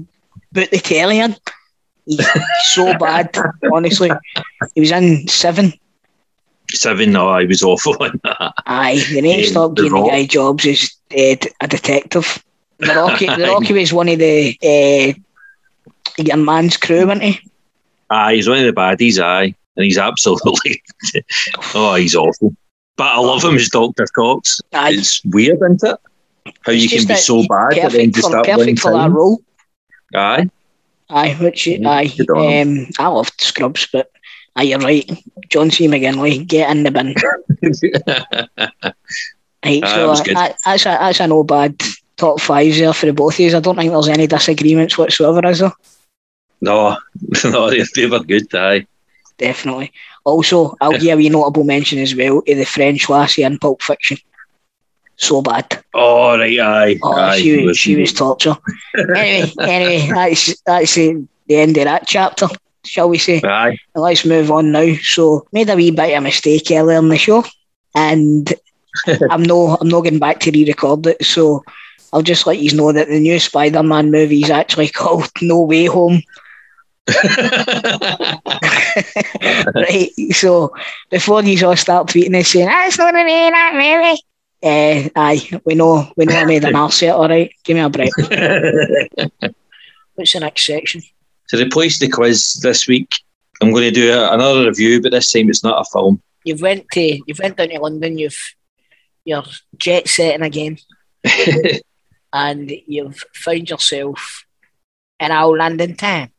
put 0.54 0.72
the 0.72 0.78
telly 0.80 1.20
in. 1.20 1.36
He's 2.06 2.26
so 2.74 2.93
bad, 2.99 3.36
honestly. 3.72 4.12
He 4.76 4.82
was 4.82 4.91
in 4.91 5.28
Seven. 5.28 5.74
Seven, 6.72 7.12
no, 7.12 7.38
he 7.38 7.45
was 7.45 7.62
awful 7.64 8.01
in 8.04 8.20
that. 8.24 8.54
Aye, 8.66 9.04
they 9.14 9.22
need 9.22 9.41
to 9.43 9.47
Um, 9.47 9.51
stop 9.51 9.76
The 9.76 9.84
the 9.84 10.08
guy 10.10 10.26
jobs 10.26 10.66
as 10.66 10.89
uh, 11.12 11.47
a 11.62 11.68
detective. 11.68 12.43
The 12.80 12.93
Rocky, 12.95 13.28
the 13.28 13.47
Rocky 13.54 13.74
was 13.74 13.93
one 13.93 14.10
of 14.10 14.20
the 14.20 14.58
uh, 14.64 15.14
your 16.18 16.38
man's 16.38 16.78
crew, 16.78 17.06
wasn't 17.08 17.24
he? 17.24 17.39
Aye, 18.10 18.36
he's 18.36 18.49
one 18.49 18.60
of 18.60 18.66
the 18.66 18.80
baddies, 18.80 19.20
aye. 19.20 19.54
And 19.76 19.84
he's 19.86 19.97
absolutely, 19.97 20.82
oh, 21.76 21.95
he's 21.95 22.16
awful. 22.16 22.56
But 22.95 23.08
I 23.08 23.20
love 23.20 23.43
him 23.43 23.56
as 23.56 23.70
Dr. 23.70 24.06
Cox. 24.14 24.62
Aye, 24.74 24.91
It's 24.93 25.24
weird, 25.26 25.58
isn't 25.58 25.84
it? 25.84 25.99
How 26.62 26.72
you 26.72 26.88
can 26.89 26.99
be 26.99 27.06
that 27.06 27.20
so 27.20 27.41
bad, 27.47 27.80
but 27.82 27.91
then 27.93 28.12
just 28.12 28.30
that 28.32 28.47
one 28.47 28.58
perfect 28.60 28.80
for 28.80 28.91
that 28.91 28.97
time. 28.97 29.14
role. 29.14 29.41
Aye. 30.14 30.49
Aye, 31.09 31.38
which 31.39 31.68
aye, 31.68 32.11
um, 32.36 32.88
I 32.97 33.07
loved 33.07 33.39
Scrubs, 33.39 33.88
but 33.91 34.11
aye, 34.55 34.64
you're 34.64 34.80
right. 34.80 35.09
John 35.49 35.70
C. 35.70 35.88
McGinley, 35.88 36.45
get 36.47 36.72
in 36.72 36.84
the 36.84 36.91
bin. 36.91 37.16
Right, 39.66 39.82
so 39.86 40.11
uh, 40.11 40.16
that, 40.34 40.57
that's 40.66 40.86
a 40.86 40.89
that's 40.89 41.20
a 41.22 41.28
no 41.28 41.41
bad 41.45 41.82
top 42.18 42.41
five 42.41 42.76
there 42.76 42.91
for 42.91 43.05
the 43.05 43.14
both 43.14 43.36
of 43.36 43.39
you. 43.39 43.55
I 43.55 43.61
don't 43.61 43.78
think 43.78 43.91
there's 43.91 44.09
any 44.09 44.28
disagreements 44.28 44.97
whatsoever, 44.97 45.47
is 45.47 45.59
there? 45.59 45.72
no, 46.64 46.97
no, 47.45 47.70
they 47.70 47.84
they 47.95 48.07
were 48.07 48.24
good, 48.24 48.53
aye. 48.55 48.86
Definitely. 49.38 49.91
Also, 50.24 50.76
I'll 50.82 50.97
give 50.99 51.14
a 51.14 51.16
wee 51.18 51.30
notable 51.30 51.64
mention 51.64 51.99
as 51.99 52.16
well 52.16 52.41
to 52.41 52.55
the 52.55 52.66
French 52.66 53.09
lassie 53.09 53.43
in 53.43 53.59
Pulp 53.59 53.82
Fiction. 53.82 54.18
So 55.18 55.41
bad. 55.41 55.84
Oh, 55.93 56.38
right, 56.38 56.59
aye. 56.59 56.97
Oh, 57.03 57.14
aye. 57.14 57.39
she, 57.39 57.66
was- 57.66 57.78
she 57.78 57.95
was 57.95 58.14
torture. 58.14 58.55
anyway, 59.16 59.51
anyway, 59.61 60.09
that's 60.14 60.61
that's 60.64 60.95
the, 60.95 61.26
the 61.47 61.55
end 61.55 61.78
of 61.78 61.86
that 61.86 62.07
chapter, 62.07 62.47
shall 62.84 63.09
we 63.09 63.18
say? 63.18 63.41
Aye. 63.43 63.78
Let's 63.95 64.26
move 64.26 64.51
on 64.51 64.72
now. 64.72 64.93
So, 65.01 65.45
made 65.51 65.70
a 65.70 65.76
wee 65.76 65.91
bit 65.91 66.11
of 66.14 66.18
a 66.18 66.22
mistake 66.22 66.68
earlier 66.72 66.97
in 66.99 67.09
the 67.09 67.18
show, 67.18 67.43
and 67.95 68.51
I'm 69.32 69.43
no 69.43 69.78
I'm 69.80 69.88
not 69.89 70.01
getting 70.01 70.20
back 70.20 70.39
to 70.41 70.51
re-record 70.51 71.05
it. 71.07 71.24
So, 71.26 71.64
I'll 72.11 72.22
just 72.24 72.45
let 72.47 72.59
you 72.59 72.76
know 72.76 72.91
that 72.91 73.07
the 73.07 73.20
new 73.20 73.39
Spider-Man 73.39 74.11
movie 74.11 74.41
is 74.41 74.49
actually 74.49 74.89
called 75.01 75.30
No 75.41 75.61
Way 75.61 75.86
Home. 75.86 76.22
right. 79.76 80.09
So 80.32 80.74
before 81.09 81.43
you 81.43 81.68
all 81.68 81.76
start 81.76 82.07
tweeting 82.07 82.36
and 82.36 82.45
saying, 82.45 82.68
ah, 82.68 82.84
"That's 82.84 82.97
not 82.97 83.16
a 83.16 83.24
me, 83.24 83.49
that 83.49 83.74
movie," 83.74 84.22
uh, 84.64 85.09
aye, 85.16 85.61
we 85.66 85.76
know, 85.76 86.09
we 86.16 86.26
know 86.26 86.36
I 86.36 86.45
made 86.45 86.64
an 86.64 86.76
arse 86.84 87.03
All 87.03 87.28
right, 87.28 87.51
give 87.64 87.76
me 87.76 87.82
a 87.82 87.89
break. 87.89 88.16
What's 90.16 90.34
the 90.34 90.39
next 90.39 90.66
section? 90.66 91.01
To 91.49 91.57
replace 91.57 91.99
the 91.99 92.07
quiz 92.07 92.59
this 92.61 92.88
week, 92.88 93.14
I'm 93.61 93.72
going 93.72 93.84
to 93.84 93.91
do 93.91 94.14
a, 94.14 94.34
another 94.34 94.68
review, 94.68 95.01
but 95.01 95.11
this 95.11 95.32
time 95.32 95.49
it's 95.49 95.64
not 95.64 95.82
a 95.82 95.86
film. 95.91 96.22
You've 96.45 96.61
went 96.61 96.86
to, 96.93 97.20
you've 97.26 97.39
went 97.39 97.57
down 97.57 97.70
to 97.70 97.80
London. 97.80 98.18
You've, 98.18 98.39
you're 99.26 99.43
jet 99.78 100.07
setting 100.07 100.41
again, 100.41 100.78
and 102.34 102.72
you've 102.88 103.22
found 103.36 103.70
yourself 103.70 104.45
in 105.20 105.32
our 105.32 105.57
London 105.57 105.95
town. 105.95 106.30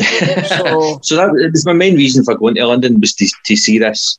so, 0.00 1.00
so 1.02 1.16
that 1.16 1.50
was 1.52 1.66
my 1.66 1.72
main 1.72 1.96
reason 1.96 2.24
for 2.24 2.36
going 2.36 2.54
to 2.54 2.66
London 2.66 3.00
was 3.00 3.14
to, 3.14 3.30
to 3.46 3.56
see 3.56 3.78
this. 3.78 4.18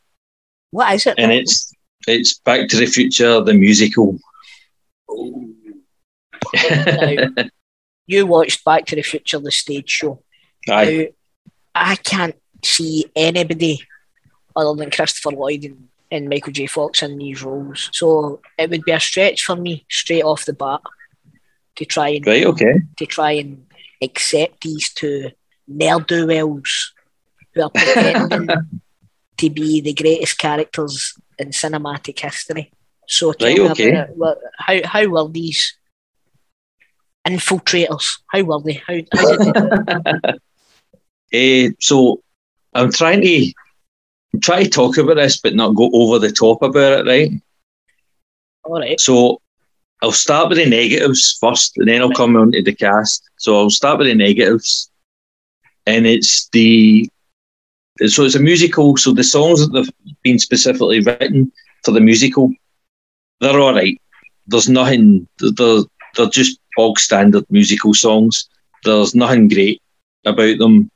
What 0.71 0.93
is 0.93 1.05
it? 1.05 1.15
And 1.17 1.31
it's 1.31 1.71
it's 2.07 2.39
Back 2.39 2.69
to 2.69 2.77
the 2.77 2.85
Future, 2.85 3.41
the 3.41 3.53
musical. 3.53 4.19
now, 5.09 7.27
you 8.07 8.25
watched 8.25 8.63
Back 8.63 8.85
to 8.87 8.95
the 8.95 9.01
Future, 9.01 9.39
the 9.39 9.51
stage 9.51 9.89
show. 9.89 10.21
Aye. 10.69 10.85
Now, 10.85 11.05
I 11.75 11.95
can't 11.95 12.35
see 12.63 13.05
anybody 13.15 13.81
other 14.55 14.75
than 14.75 14.91
Christopher 14.91 15.31
Lloyd 15.31 15.65
and, 15.65 15.87
and 16.11 16.29
Michael 16.29 16.53
J. 16.53 16.67
Fox 16.67 17.03
in 17.03 17.17
these 17.17 17.43
roles. 17.43 17.89
So 17.93 18.41
it 18.57 18.69
would 18.69 18.83
be 18.83 18.91
a 18.91 18.99
stretch 18.99 19.43
for 19.43 19.55
me 19.55 19.85
straight 19.89 20.23
off 20.23 20.45
the 20.45 20.53
bat 20.53 20.81
to 21.75 21.85
try 21.85 22.09
and 22.09 22.25
right, 22.25 22.45
okay. 22.45 22.81
to 22.97 23.05
try 23.05 23.33
and 23.33 23.65
accept 24.01 24.61
these 24.61 24.91
two 24.93 25.31
ne'er 25.67 25.99
do 25.99 26.27
wells 26.27 26.93
who 27.53 27.63
are 27.63 27.69
pretending 27.75 28.49
to 29.37 29.49
be 29.49 29.81
the 29.81 29.93
greatest 29.93 30.37
characters 30.37 31.13
in 31.37 31.49
cinematic 31.49 32.19
history. 32.19 32.71
So 33.07 33.33
tell 33.33 33.47
right, 33.47 33.57
me 33.57 33.69
okay. 33.71 33.91
about 33.91 34.37
it. 34.37 34.43
How 34.57 34.87
how 34.87 35.07
were 35.07 35.29
these 35.29 35.77
infiltrators? 37.25 38.19
How 38.27 38.41
were 38.43 38.61
they? 38.61 38.73
How, 38.73 38.99
how 39.13 39.35
did 39.37 40.39
they? 41.31 41.67
uh, 41.67 41.71
so 41.79 42.21
I'm 42.73 42.91
trying 42.91 43.21
to 43.21 43.53
I'm 44.33 44.41
trying 44.41 44.65
to 44.65 44.69
talk 44.69 44.97
about 44.97 45.15
this, 45.15 45.37
but 45.37 45.55
not 45.55 45.75
go 45.75 45.89
over 45.93 46.19
the 46.19 46.31
top 46.31 46.61
about 46.61 46.99
it, 46.99 47.09
right? 47.09 47.31
All 48.63 48.79
right. 48.79 48.99
So 48.99 49.41
I'll 50.01 50.11
start 50.11 50.49
with 50.49 50.57
the 50.57 50.69
negatives 50.69 51.37
first, 51.39 51.77
and 51.77 51.87
then 51.87 52.01
I'll 52.01 52.11
come 52.11 52.35
on 52.35 52.51
to 52.51 52.61
the 52.61 52.75
cast. 52.75 53.29
So 53.37 53.57
I'll 53.57 53.69
start 53.69 53.99
with 53.99 54.07
the 54.07 54.15
negatives, 54.15 54.91
and 55.85 56.05
it's 56.05 56.49
the 56.49 57.09
so 58.05 58.23
it's 58.23 58.35
a 58.35 58.39
musical. 58.39 58.97
So 58.97 59.13
the 59.13 59.23
songs 59.23 59.67
that 59.67 59.77
have 59.77 59.89
been 60.23 60.39
specifically 60.39 60.99
written 60.99 61.51
for 61.83 61.91
the 61.91 61.99
musical, 61.99 62.51
they're 63.39 63.59
all 63.59 63.73
right. 63.73 63.99
There's 64.47 64.69
nothing. 64.69 65.27
They're 65.39 65.81
they're 66.15 66.29
just 66.29 66.59
bog 66.75 66.99
standard 66.99 67.45
musical 67.49 67.93
songs. 67.93 68.47
There's 68.83 69.15
nothing 69.15 69.47
great 69.47 69.81
about 70.25 70.57
them. 70.59 70.91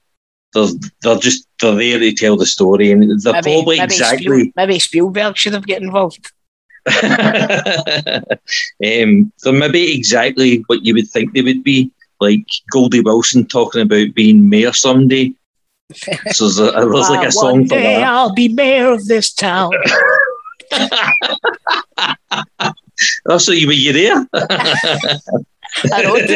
They're 0.54 0.68
they're 1.02 1.18
just 1.18 1.48
they're 1.62 1.76
there 1.76 2.00
to 2.00 2.14
tell 2.14 2.38
the 2.38 2.46
story, 2.46 2.92
and 2.92 3.20
they're 3.22 3.34
maybe, 3.34 3.44
probably 3.44 3.78
maybe 3.78 3.94
exactly. 3.94 4.40
Spiel, 4.40 4.52
maybe 4.56 4.80
Spielberg 4.80 5.38
should 5.38 5.54
have 5.54 5.66
get 5.66 5.82
involved. 5.82 6.32
um, 7.04 9.32
they're 9.44 9.54
maybe 9.54 9.96
exactly 9.96 10.64
what 10.68 10.84
you 10.84 10.96
would 10.96 11.08
think 11.08 11.34
they 11.34 11.42
would 11.42 11.64
be, 11.64 11.92
like 12.20 12.46
Goldie 12.72 13.02
Wilson 13.02 13.46
talking 13.46 13.82
about 13.82 14.16
being 14.16 14.50
mayor 14.50 14.74
someday 14.74 15.34
so 16.32 16.46
there's, 16.46 16.60
a, 16.60 16.72
there's 16.72 17.10
like 17.10 17.26
a 17.26 17.28
uh, 17.28 17.32
song 17.32 17.68
for 17.68 17.76
that. 17.76 18.04
I'll 18.04 18.34
be 18.34 18.50
mayor 18.50 18.92
of 18.92 19.06
this 19.08 19.34
town. 19.34 19.72
oh, 23.28 23.38
so 23.38 23.52
you 23.52 23.68
were 23.68 23.74
you 23.74 23.94
there? 23.94 24.28
I 25.94 26.02
don't 26.02 26.28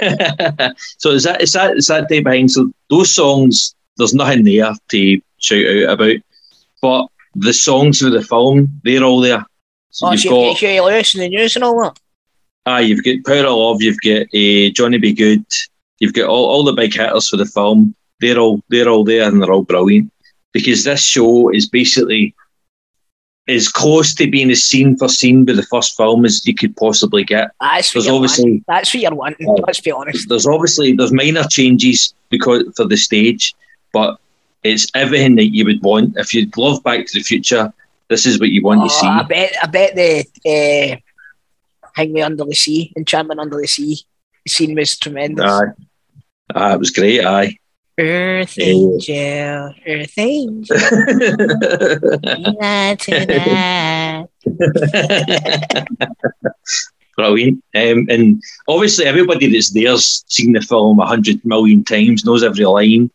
so 0.98 1.10
is 1.10 1.24
that 1.24 1.42
is 1.42 1.52
that 1.52 1.76
is 1.76 1.88
that 1.88 2.08
day 2.08 2.20
behind? 2.20 2.50
So 2.50 2.72
those 2.90 3.12
songs, 3.12 3.74
there's 3.96 4.14
nothing 4.14 4.44
there 4.44 4.72
to 4.90 5.20
shout 5.38 5.66
out 5.66 5.94
about, 5.94 6.16
but 6.80 7.06
the 7.34 7.52
songs 7.52 8.00
for 8.00 8.10
the 8.10 8.22
film, 8.22 8.80
they're 8.84 9.02
all 9.02 9.20
there. 9.20 9.44
So 9.90 10.06
oh, 10.06 10.12
you've 10.12 10.20
so 10.20 10.30
got 10.30 10.58
Huey 10.58 10.80
Lewis 10.80 11.14
and 11.14 11.22
the 11.22 11.28
news 11.28 11.56
and 11.56 11.64
all 11.64 11.82
that. 11.82 11.98
Ah, 12.66 12.78
you've 12.78 13.04
got 13.04 13.24
Power 13.24 13.46
of 13.46 13.56
Love, 13.56 13.82
you've 13.82 14.00
got 14.00 14.26
uh, 14.34 14.70
Johnny 14.74 14.98
B. 14.98 15.12
Goode, 15.12 15.44
you've 15.98 16.12
got 16.12 16.28
all, 16.28 16.44
all 16.46 16.64
the 16.64 16.72
big 16.72 16.94
hitters 16.94 17.28
for 17.28 17.36
the 17.36 17.46
film 17.46 17.94
they're 18.20 18.38
all 18.38 18.62
they're 18.68 18.88
all 18.88 19.04
there 19.04 19.28
and 19.28 19.40
they're 19.40 19.52
all 19.52 19.62
brilliant 19.62 20.12
because 20.52 20.84
this 20.84 21.02
show 21.02 21.50
is 21.50 21.68
basically 21.68 22.34
as 23.48 23.68
close 23.68 24.14
to 24.14 24.30
being 24.30 24.50
a 24.50 24.56
scene 24.56 24.96
for 24.96 25.08
scene 25.08 25.44
with 25.44 25.56
the 25.56 25.62
first 25.62 25.96
film 25.96 26.24
as 26.24 26.46
you 26.46 26.54
could 26.54 26.76
possibly 26.76 27.24
get. 27.24 27.50
That's 27.60 27.92
there's 27.92 28.06
obviously 28.06 28.62
that's 28.68 28.92
what 28.92 29.02
you're 29.02 29.14
wanting. 29.14 29.48
Uh, 29.48 29.62
let's 29.66 29.80
be 29.80 29.90
honest. 29.90 30.28
There's 30.28 30.46
obviously 30.46 30.92
there's 30.92 31.12
minor 31.12 31.44
changes 31.44 32.14
because 32.28 32.64
for 32.76 32.84
the 32.84 32.96
stage, 32.96 33.54
but 33.92 34.18
it's 34.64 34.86
everything 34.94 35.36
that 35.36 35.54
you 35.54 35.64
would 35.64 35.82
want 35.82 36.16
if 36.16 36.34
you 36.34 36.48
love 36.56 36.82
Back 36.82 37.06
to 37.06 37.18
the 37.18 37.22
Future. 37.22 37.72
This 38.08 38.26
is 38.26 38.38
what 38.40 38.50
you 38.50 38.62
want 38.62 38.80
oh, 38.82 38.84
to 38.84 38.90
see. 38.90 39.06
I 39.06 39.22
bet 39.22 39.52
I 39.62 39.66
bet 39.66 39.94
the 39.94 40.20
uh, 40.46 40.96
Hang 41.94 42.12
Me 42.12 42.22
Under 42.22 42.44
the 42.44 42.54
Sea, 42.54 42.92
Enchantment 42.96 43.40
Under 43.40 43.60
the 43.60 43.66
Sea 43.66 43.98
scene 44.46 44.74
was 44.74 44.98
tremendous. 44.98 45.44
Aye. 45.44 45.84
Ah, 46.54 46.74
it 46.74 46.78
was 46.78 46.90
great. 46.90 47.24
Aye. 47.24 47.58
Earth 47.98 48.58
angel, 48.60 49.74
Earth 49.84 50.18
angel, 50.18 50.78
tonight, 52.22 53.00
tonight. 53.00 54.28
Brilliant. 57.16 57.64
Um, 57.74 58.06
and 58.08 58.40
obviously, 58.68 59.04
everybody 59.04 59.50
that's 59.50 59.70
there's 59.70 60.24
seen 60.28 60.52
the 60.52 60.60
film 60.60 61.00
a 61.00 61.06
hundred 61.06 61.44
million 61.44 61.82
times, 61.82 62.24
knows 62.24 62.44
every 62.44 62.64
line, 62.64 63.10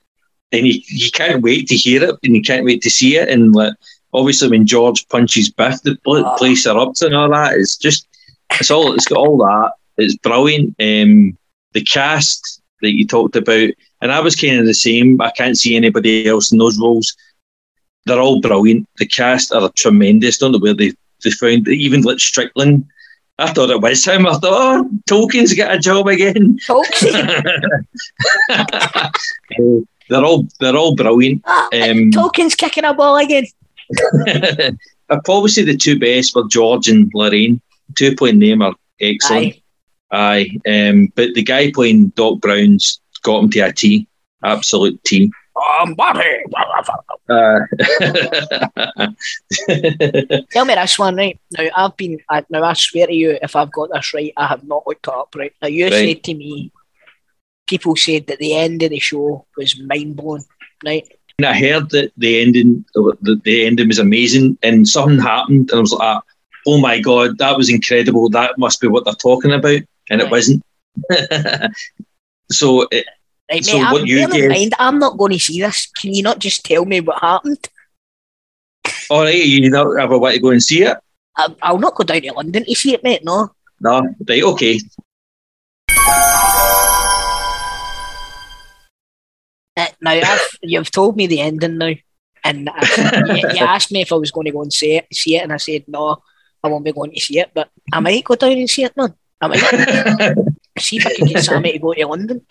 and 0.51 0.67
you, 0.67 0.81
you 0.87 1.09
can't 1.11 1.41
wait 1.41 1.67
to 1.69 1.77
hear 1.77 2.03
it, 2.03 2.15
and 2.21 2.35
you 2.35 2.41
can't 2.41 2.65
wait 2.65 2.81
to 2.81 2.89
see 2.89 3.15
it. 3.15 3.29
And 3.29 3.55
like, 3.55 3.73
obviously, 4.13 4.49
when 4.49 4.67
George 4.67 5.07
punches 5.07 5.49
Biff, 5.49 5.81
the 5.83 5.97
oh. 6.05 6.35
place 6.37 6.67
erupts 6.67 7.01
and 7.01 7.15
all 7.15 7.29
that, 7.29 7.53
it's 7.53 7.77
just, 7.77 8.05
it's 8.59 8.69
all, 8.69 8.93
it's 8.93 9.07
got 9.07 9.19
all 9.19 9.37
that. 9.37 9.71
It's 9.95 10.17
brilliant. 10.17 10.75
Um, 10.81 11.37
the 11.71 11.83
cast 11.85 12.61
that 12.81 12.91
you 12.91 13.07
talked 13.07 13.37
about 13.37 13.69
and 14.03 14.11
I 14.11 14.19
was 14.19 14.35
kind 14.35 14.59
of 14.59 14.65
the 14.65 14.73
same. 14.73 15.19
I 15.21 15.31
can't 15.31 15.57
see 15.57 15.77
anybody 15.77 16.27
else 16.27 16.51
in 16.51 16.57
those 16.57 16.77
roles. 16.77 17.15
They're 18.05 18.19
all 18.19 18.41
brilliant. 18.41 18.87
The 18.97 19.05
cast 19.05 19.53
are 19.53 19.71
tremendous. 19.77 20.37
Don't 20.37 20.51
know 20.51 20.59
where 20.59 20.73
they, 20.73 20.91
they 21.23 21.31
found 21.31 21.69
even 21.69 22.01
like 22.01 22.19
Strickland. 22.19 22.85
I 23.39 23.53
thought 23.53 23.69
it 23.69 23.79
was 23.79 24.03
him. 24.03 24.27
I 24.27 24.33
thought, 24.33 24.43
oh, 24.43 24.89
Tolkan's 25.09 25.53
got 25.53 25.73
a 25.73 25.79
job 25.79 26.07
again. 26.07 26.59
Tolkan. 26.67 27.63
they're 30.09 30.25
all 30.25 30.47
they're 30.59 30.75
all 30.75 30.95
brilliant. 30.95 31.41
Oh, 31.47 31.69
um, 31.71 32.11
Tolkan's 32.11 32.55
kicking 32.55 32.83
a 32.83 32.93
ball 32.93 33.15
again. 33.17 33.45
I'd 34.27 35.23
probably 35.23 35.49
say 35.49 35.63
the 35.63 35.77
two 35.77 35.97
best 35.97 36.35
were 36.35 36.47
George 36.49 36.89
and 36.89 37.09
Lorraine. 37.13 37.61
Two 37.95 38.15
playing 38.17 38.39
them 38.39 38.61
are 38.61 38.75
excellent. 38.99 39.55
Aye. 40.11 40.59
Aye. 40.65 40.89
Um, 40.89 41.07
but 41.15 41.33
the 41.35 41.43
guy 41.43 41.71
playing 41.71 42.09
Doc 42.09 42.41
Brown's 42.41 42.99
got 43.23 43.43
him 43.43 43.49
to 43.51 43.59
a 43.61 43.73
T, 43.73 44.07
absolute 44.43 45.03
T. 45.03 45.31
Um, 45.55 45.95
uh, 45.99 46.13
Tell 50.51 50.65
me 50.65 50.75
this 50.75 50.99
one, 50.99 51.15
right? 51.15 51.39
Now 51.51 51.67
I've 51.75 51.95
been 51.95 52.19
I, 52.29 52.43
now 52.49 52.63
I 52.63 52.73
swear 52.73 53.07
to 53.07 53.13
you, 53.13 53.37
if 53.41 53.55
I've 53.55 53.71
got 53.71 53.89
this 53.93 54.13
right, 54.13 54.33
I 54.35 54.47
have 54.47 54.63
not 54.63 54.87
looked 54.87 55.07
it 55.07 55.13
up 55.13 55.33
right. 55.35 55.53
Now 55.61 55.67
you 55.67 55.85
right. 55.85 55.93
said 55.93 56.23
to 56.23 56.33
me, 56.33 56.71
people 57.67 57.95
said 57.95 58.27
that 58.27 58.39
the 58.39 58.55
end 58.55 58.81
of 58.83 58.89
the 58.89 58.99
show 58.99 59.45
was 59.55 59.79
mind 59.79 60.15
blowing, 60.15 60.43
right? 60.83 61.07
And 61.39 61.47
I 61.47 61.53
heard 61.53 61.89
that 61.91 62.11
the 62.17 62.41
ending, 62.41 62.85
the, 62.93 63.39
the 63.43 63.65
ending 63.65 63.87
was 63.87 63.99
amazing, 63.99 64.57
and 64.63 64.87
something 64.87 65.19
happened, 65.19 65.69
and 65.71 65.77
I 65.77 65.81
was 65.81 65.91
like, 65.91 66.21
"Oh 66.67 66.79
my 66.79 66.99
god, 66.99 67.37
that 67.39 67.57
was 67.57 67.69
incredible! 67.69 68.29
That 68.29 68.57
must 68.57 68.81
be 68.81 68.87
what 68.87 69.05
they're 69.05 69.13
talking 69.13 69.51
about," 69.51 69.81
and 70.09 70.21
right. 70.21 70.21
it 70.21 70.31
wasn't. 70.31 70.63
So, 72.51 72.87
it, 72.91 73.05
right, 73.51 73.63
so 73.63 73.77
mate, 73.77 73.91
what 73.91 74.01
I'm, 74.01 74.07
you 74.07 74.27
get? 74.27 74.49
Mind, 74.49 74.73
I'm 74.79 74.99
not 74.99 75.17
going 75.17 75.33
to 75.33 75.39
see 75.39 75.61
this. 75.61 75.87
Can 75.99 76.13
you 76.13 76.23
not 76.23 76.39
just 76.39 76.65
tell 76.65 76.85
me 76.85 77.01
what 77.01 77.21
happened? 77.21 77.67
All 79.09 79.23
right, 79.23 79.35
you 79.35 79.69
not 79.69 79.99
ever 79.99 80.17
want 80.17 80.35
to 80.35 80.41
go 80.41 80.49
and 80.49 80.63
see 80.63 80.83
it? 80.83 80.97
I, 81.35 81.47
I'll 81.61 81.79
not 81.79 81.95
go 81.95 82.03
down 82.03 82.21
to 82.21 82.33
London 82.33 82.65
to 82.65 82.75
see 82.75 82.93
it, 82.93 83.03
mate. 83.03 83.23
No. 83.23 83.49
No, 83.79 84.01
right, 84.27 84.43
okay. 84.43 84.79
Uh, 89.75 89.87
now 90.01 90.11
I've, 90.11 90.47
you've 90.61 90.91
told 90.91 91.17
me 91.17 91.27
the 91.27 91.41
ending 91.41 91.77
now, 91.77 91.93
and 92.43 92.69
you, 93.27 93.35
you, 93.35 93.49
asked 93.59 93.91
me 93.91 94.01
if 94.01 94.11
I 94.11 94.15
was 94.15 94.31
going 94.31 94.45
to 94.45 94.51
go 94.51 94.61
and 94.61 94.71
see 94.71 94.97
it, 94.97 95.07
see 95.11 95.35
it, 95.37 95.43
and 95.43 95.53
I 95.53 95.57
said 95.57 95.85
no. 95.87 96.17
I 96.63 96.69
won't 96.69 96.85
be 96.85 96.93
going 96.93 97.11
to 97.11 97.19
see 97.19 97.39
it, 97.39 97.51
but 97.53 97.69
I 97.91 97.99
might 97.99 98.23
go 98.23 98.35
down 98.35 98.53
and 98.53 98.69
see 98.69 98.85
it, 98.85 98.95
man. 98.95 99.13
I 99.41 99.47
might 99.47 100.35
see 100.79 100.97
if 100.97 101.05
I 101.05 101.13
can 101.13 101.27
get 101.27 101.43
Sammy 101.43 101.73
to 101.73 101.79
go 101.79 101.93
to 101.93 102.07
London. 102.07 102.45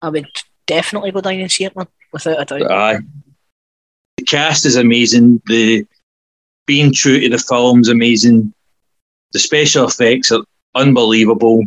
I 0.00 0.08
would 0.08 0.26
definitely 0.66 1.10
go 1.10 1.20
down 1.20 1.40
and 1.40 1.50
see 1.50 1.64
it, 1.64 1.76
man, 1.76 1.86
without 2.12 2.40
a 2.40 2.58
doubt. 2.58 2.70
Aye. 2.70 2.98
The 4.16 4.24
cast 4.24 4.66
is 4.66 4.76
amazing. 4.76 5.42
The 5.46 5.86
being 6.66 6.92
true 6.92 7.20
to 7.20 7.28
the 7.28 7.38
film's 7.38 7.88
amazing. 7.88 8.52
The 9.32 9.38
special 9.38 9.86
effects 9.86 10.30
are 10.30 10.44
unbelievable. 10.74 11.64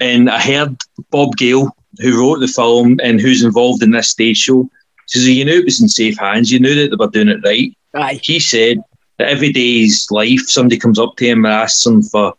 And 0.00 0.28
I 0.30 0.40
heard 0.40 0.76
Bob 1.10 1.36
Gale, 1.36 1.74
who 2.00 2.20
wrote 2.20 2.40
the 2.40 2.48
film 2.48 3.00
and 3.02 3.20
who's 3.20 3.44
involved 3.44 3.82
in 3.82 3.92
this 3.92 4.10
stage 4.10 4.38
show, 4.38 4.68
says 5.06 5.28
you 5.28 5.44
knew 5.44 5.60
it 5.60 5.64
was 5.64 5.80
in 5.80 5.88
safe 5.88 6.18
hands. 6.18 6.50
You 6.50 6.60
knew 6.60 6.74
that 6.74 6.90
they 6.90 6.96
were 6.96 7.10
doing 7.10 7.28
it 7.28 7.44
right. 7.44 7.76
Aye. 7.94 8.20
He 8.22 8.40
said 8.40 8.82
that 9.18 9.28
every 9.28 9.52
day's 9.52 10.10
life, 10.10 10.42
somebody 10.46 10.78
comes 10.78 10.98
up 10.98 11.16
to 11.16 11.26
him 11.26 11.44
and 11.44 11.54
asks 11.54 11.86
him 11.86 12.02
for 12.02 12.34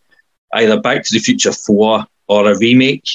either 0.54 0.80
Back 0.80 1.04
to 1.04 1.14
the 1.14 1.20
Future 1.20 1.54
Four 1.54 2.06
or 2.28 2.50
a 2.50 2.58
remake. 2.58 3.08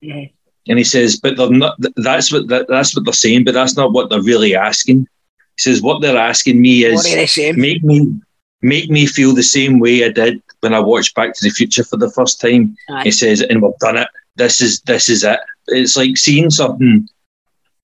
Yeah. 0.00 0.26
And 0.68 0.78
he 0.78 0.84
says, 0.84 1.16
but 1.16 1.36
they're 1.36 1.50
not. 1.50 1.76
That's 1.96 2.30
what 2.32 2.48
that, 2.48 2.68
that's 2.68 2.94
what 2.94 3.04
they're 3.04 3.14
saying, 3.14 3.44
but 3.44 3.54
that's 3.54 3.76
not 3.76 3.92
what 3.92 4.10
they're 4.10 4.22
really 4.22 4.54
asking. 4.54 5.08
He 5.56 5.62
says, 5.62 5.82
what 5.82 6.02
they're 6.02 6.18
asking 6.18 6.60
me 6.60 6.84
is 6.84 6.96
What 6.96 7.12
are 7.12 7.16
they 7.16 7.26
saying? 7.26 7.60
make 7.60 7.82
me 7.82 8.20
make 8.60 8.90
me 8.90 9.06
feel 9.06 9.34
the 9.34 9.42
same 9.42 9.78
way 9.78 10.04
I 10.04 10.10
did 10.10 10.42
when 10.60 10.74
I 10.74 10.80
watched 10.80 11.14
Back 11.14 11.32
to 11.34 11.44
the 11.44 11.50
Future 11.50 11.84
for 11.84 11.96
the 11.96 12.10
first 12.10 12.40
time. 12.40 12.76
Aye. 12.90 13.04
He 13.04 13.10
says, 13.10 13.40
and 13.40 13.62
we've 13.62 13.78
done 13.78 13.96
it. 13.96 14.08
This 14.36 14.60
is 14.60 14.80
this 14.82 15.08
is 15.08 15.24
it. 15.24 15.40
It's 15.68 15.96
like 15.96 16.16
seeing 16.16 16.50
something 16.50 17.08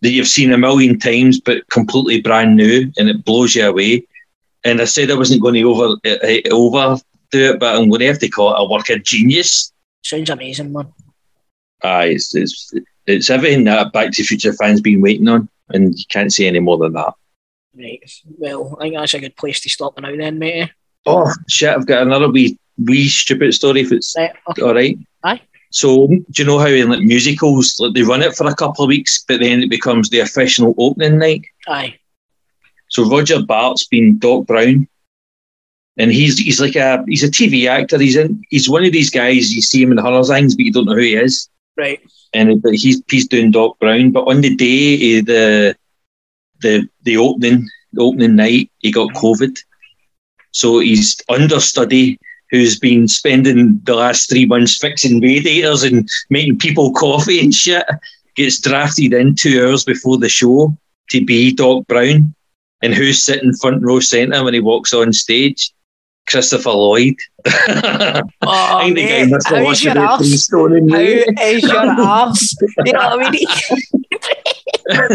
that 0.03 0.11
you've 0.11 0.29
seen 0.29 0.53
a 0.53 0.59
million 0.59 0.99
times, 0.99 1.41
but 1.41 1.69
completely 1.71 2.21
brand 2.21 2.57
new, 2.57 2.93
and 2.99 3.09
it 3.09 3.25
blows 3.25 3.55
you 3.55 3.67
away. 3.67 4.07
And 4.65 4.81
I 4.81 4.85
said 4.85 5.11
I 5.11 5.15
wasn't 5.15 5.43
going 5.43 5.55
to 5.55 5.63
over 5.63 5.97
uh, 6.05 6.51
overdo 6.51 7.01
it, 7.33 7.61
but 7.61 7.75
I'm 7.75 7.89
going 7.89 8.01
to 8.01 8.07
have 8.07 8.19
to 8.21 8.29
call 8.29 8.55
it 8.55 8.61
a 8.61 8.71
work 8.71 8.91
of 8.91 9.03
genius. 9.03 9.73
Sounds 10.05 10.31
amazing, 10.31 10.73
man. 10.73 10.93
Aye, 11.83 12.07
it's, 12.07 12.35
it's 12.35 12.73
it's 13.07 13.31
everything 13.31 13.65
that 13.65 13.93
Back 13.93 14.13
to 14.13 14.23
the 14.23 14.27
Future 14.27 14.53
fans 14.53 14.81
been 14.81 15.01
waiting 15.01 15.29
on, 15.29 15.49
and 15.71 15.99
you 15.99 16.05
can't 16.09 16.33
say 16.33 16.47
any 16.47 16.61
more 16.61 16.79
than 16.79 16.93
that. 16.95 17.15
Right. 17.77 18.01
Well, 18.39 18.77
I 18.81 18.85
think 18.85 18.95
that's 18.97 19.15
a 19.15 19.21
good 19.21 19.37
place 19.37 19.61
to 19.61 19.69
stop 19.69 19.99
now 20.01 20.15
then, 20.17 20.39
mate. 20.39 20.71
Oh 21.07 21.31
shit! 21.49 21.71
I've 21.71 21.87
got 21.87 22.03
another 22.03 22.31
wee 22.31 22.59
wee 22.79 23.09
stupid 23.09 23.53
story. 23.55 23.81
If 23.83 23.93
it's 23.93 24.15
Right. 24.17 24.33
Okay. 24.51 24.63
all 24.63 24.75
right. 24.75 24.99
Aye. 25.23 25.41
So 25.71 26.07
do 26.07 26.25
you 26.35 26.45
know 26.45 26.59
how 26.59 26.67
in 26.69 26.89
like 26.89 27.01
musicals, 27.01 27.79
like 27.81 27.95
they 27.95 28.03
run 28.03 28.23
it 28.23 28.37
for 28.37 28.47
a 28.47 28.55
couple 28.55 28.85
of 28.85 28.89
weeks, 28.89 29.25
but 29.27 29.41
then 29.41 29.63
it 29.63 29.69
becomes 29.71 30.09
the 30.09 30.21
official 30.21 30.75
opening 30.79 31.19
night. 31.19 31.45
Aye. 31.67 31.99
So 32.89 33.09
Roger 33.11 33.43
Bart's 33.43 33.85
been 33.87 34.19
Doc 34.19 34.47
Brown, 34.47 34.87
and 35.97 36.11
he's 36.11 36.39
he's 36.39 36.61
like 36.61 36.77
a 36.77 37.05
he's 37.07 37.23
a 37.23 37.31
TV 37.31 37.69
actor. 37.69 37.99
He's 37.99 38.16
in 38.16 38.43
he's 38.51 38.69
one 38.69 38.85
of 38.85 38.93
these 38.93 39.11
guys 39.11 39.55
you 39.55 39.62
see 39.62 39.83
him 39.83 39.93
in 39.93 39.99
Hunters 39.99 40.29
things, 40.29 40.55
but 40.55 40.65
you 40.65 40.73
don't 40.73 40.87
know 40.87 40.95
who 40.95 41.01
he 41.01 41.15
is. 41.15 41.49
Right. 41.77 42.01
And 42.33 42.51
uh, 42.51 42.55
but 42.57 42.75
he's 42.75 43.03
he's 43.09 43.29
doing 43.29 43.51
Doc 43.51 43.79
Brown. 43.79 44.11
But 44.11 44.27
on 44.27 44.41
the 44.41 44.55
day 44.55 45.19
of 45.19 45.27
the 45.27 45.77
the 46.61 46.89
the 47.03 47.16
opening 47.16 47.69
the 47.93 48.03
opening 48.03 48.37
night, 48.37 48.71
he 48.81 48.91
got 48.91 49.15
COVID. 49.15 49.57
So 50.51 50.81
he's 50.81 51.21
understudy 51.29 52.19
who's 52.51 52.79
been 52.79 53.09
spending 53.09 53.81
the 53.85 53.95
last 53.95 54.31
three 54.31 54.47
months 54.47 54.79
fixing 54.79 55.21
radiators 55.21 55.83
and 55.83 56.09
making 56.31 56.59
people 56.59 56.93
coffee 56.93 57.41
and 57.41 57.53
shit 57.53 57.85
gets 58.37 58.61
drafted 58.61 59.12
in 59.12 59.35
two 59.35 59.65
hours 59.65 59.85
before 59.85 60.19
the 60.19 60.29
show 60.29 60.77
to 61.11 61.25
be 61.25 61.53
Doc 61.53 61.87
Brown. 61.87 62.35
And 62.83 62.95
who's 62.95 63.23
sitting 63.23 63.55
front 63.55 63.83
row 63.83 63.99
centre 63.99 64.45
when 64.45 64.55
he 64.55 64.61
walks 64.61 64.93
on 64.93 65.12
stage? 65.12 65.74
Christopher 66.29 66.71
Lloyd. 66.71 67.17
Oh, 68.47 68.77
I 68.79 68.85
think 68.85 68.97
the 68.97 69.03
guy 69.07 69.25
mate, 69.25 69.31
must 69.31 69.49
how's 69.49 69.83
your 69.85 69.93
it 69.93 69.99
arse? 69.99 70.51
How 70.51 70.67
is 70.67 71.63
your 71.63 71.91
arse? 72.01 72.57
You 72.85 72.93
know 72.93 73.17
what 73.17 73.27
I 73.27 73.31
mean? 73.31 73.47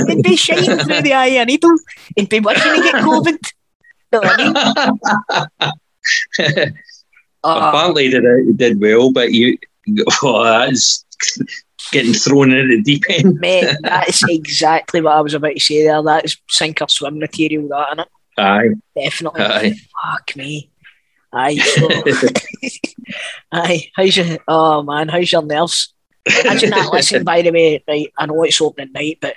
It'd 0.09 0.23
be 0.23 0.35
shining 0.35 0.77
through 0.79 1.01
the 1.01 1.13
eye 1.13 1.27
of 1.27 1.41
a 1.43 1.45
needle 1.45 1.75
and 2.17 2.27
be 2.29 2.39
wishing 2.39 2.75
to 2.75 2.81
get 2.81 2.95
COVID. 2.95 3.51
You 4.11 4.19
know 4.19 4.19
what 4.19 4.39
I 4.39 5.67
mean? 6.59 6.73
Oh, 7.43 7.69
Apparently, 7.69 8.05
he 8.05 8.09
did, 8.11 8.23
he 8.47 8.53
did 8.53 8.81
well, 8.81 9.11
but 9.11 9.31
you, 9.31 9.57
oh, 10.23 10.43
that's 10.43 11.05
getting 11.91 12.13
thrown 12.13 12.51
in 12.51 12.69
the 12.69 12.81
deep 12.81 13.03
end. 13.09 13.39
mate, 13.39 13.75
that's 13.81 14.23
exactly 14.27 15.01
what 15.01 15.13
I 15.15 15.21
was 15.21 15.33
about 15.33 15.53
to 15.53 15.59
say 15.59 15.83
there. 15.85 16.01
That's 16.03 16.35
sink 16.49 16.81
or 16.81 16.89
swim 16.89 17.19
material, 17.19 17.67
that, 17.69 17.97
innit? 17.97 18.05
Aye, 18.37 18.69
Definitely. 19.01 19.41
aye. 19.41 19.73
Fuck 20.11 20.35
me. 20.35 20.69
Aye, 21.31 21.57
so. 21.57 21.87
aye, 23.51 23.91
how's 23.95 24.17
your. 24.17 24.37
Oh, 24.47 24.83
man, 24.83 25.09
how's 25.09 25.31
your 25.31 25.43
nerves? 25.43 25.93
Imagine 26.25 26.71
that. 26.71 26.89
Listen, 26.91 27.23
by 27.23 27.41
the 27.41 27.51
way, 27.51 27.83
right, 27.87 28.11
I 28.17 28.25
know 28.25 28.43
it's 28.43 28.61
opening 28.61 28.93
night, 28.93 29.19
but 29.21 29.35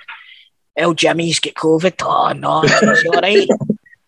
El 0.75 0.93
Jimmy's 0.93 1.39
get 1.39 1.55
COVID. 1.55 1.93
Oh, 2.03 2.33
no. 2.33 2.63
Is 2.63 3.01
he 3.01 3.09
all 3.09 3.21
right? 3.21 3.47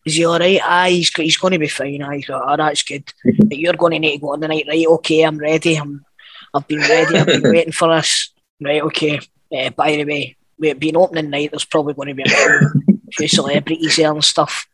Is 0.05 0.15
he 0.15 0.25
all 0.25 0.39
right? 0.39 0.59
Aye, 0.63 0.89
he's, 0.91 1.13
he's 1.15 1.37
going 1.37 1.53
to 1.53 1.59
be 1.59 1.67
fine. 1.67 2.01
Aye, 2.01 2.17
he's 2.17 2.25
got, 2.25 2.43
oh, 2.47 2.57
that's 2.57 2.83
good. 2.83 3.11
But 3.23 3.57
you're 3.57 3.73
going 3.73 3.93
to 3.93 3.99
need 3.99 4.17
to 4.17 4.21
go 4.21 4.33
on 4.33 4.39
the 4.39 4.47
night, 4.47 4.65
right? 4.67 4.85
Okay, 4.85 5.21
I'm 5.21 5.37
ready. 5.37 5.75
I'm, 5.75 6.05
I've 6.53 6.67
been 6.67 6.79
ready. 6.79 7.17
I've 7.17 7.27
been 7.27 7.43
waiting 7.43 7.71
for 7.71 7.91
us. 7.91 8.31
Right, 8.61 8.81
okay. 8.83 9.19
Uh, 9.55 9.69
by 9.71 9.91
the 9.91 10.05
way, 10.05 10.37
it 10.61 10.79
being 10.79 10.97
opening 10.97 11.29
night, 11.29 11.51
there's 11.51 11.65
probably 11.65 11.93
going 11.93 12.09
to 12.09 12.13
be 12.13 12.23
a 12.23 13.05
few 13.13 13.27
celebrities 13.27 13.95
there 13.95 14.11
and 14.11 14.23
stuff. 14.23 14.67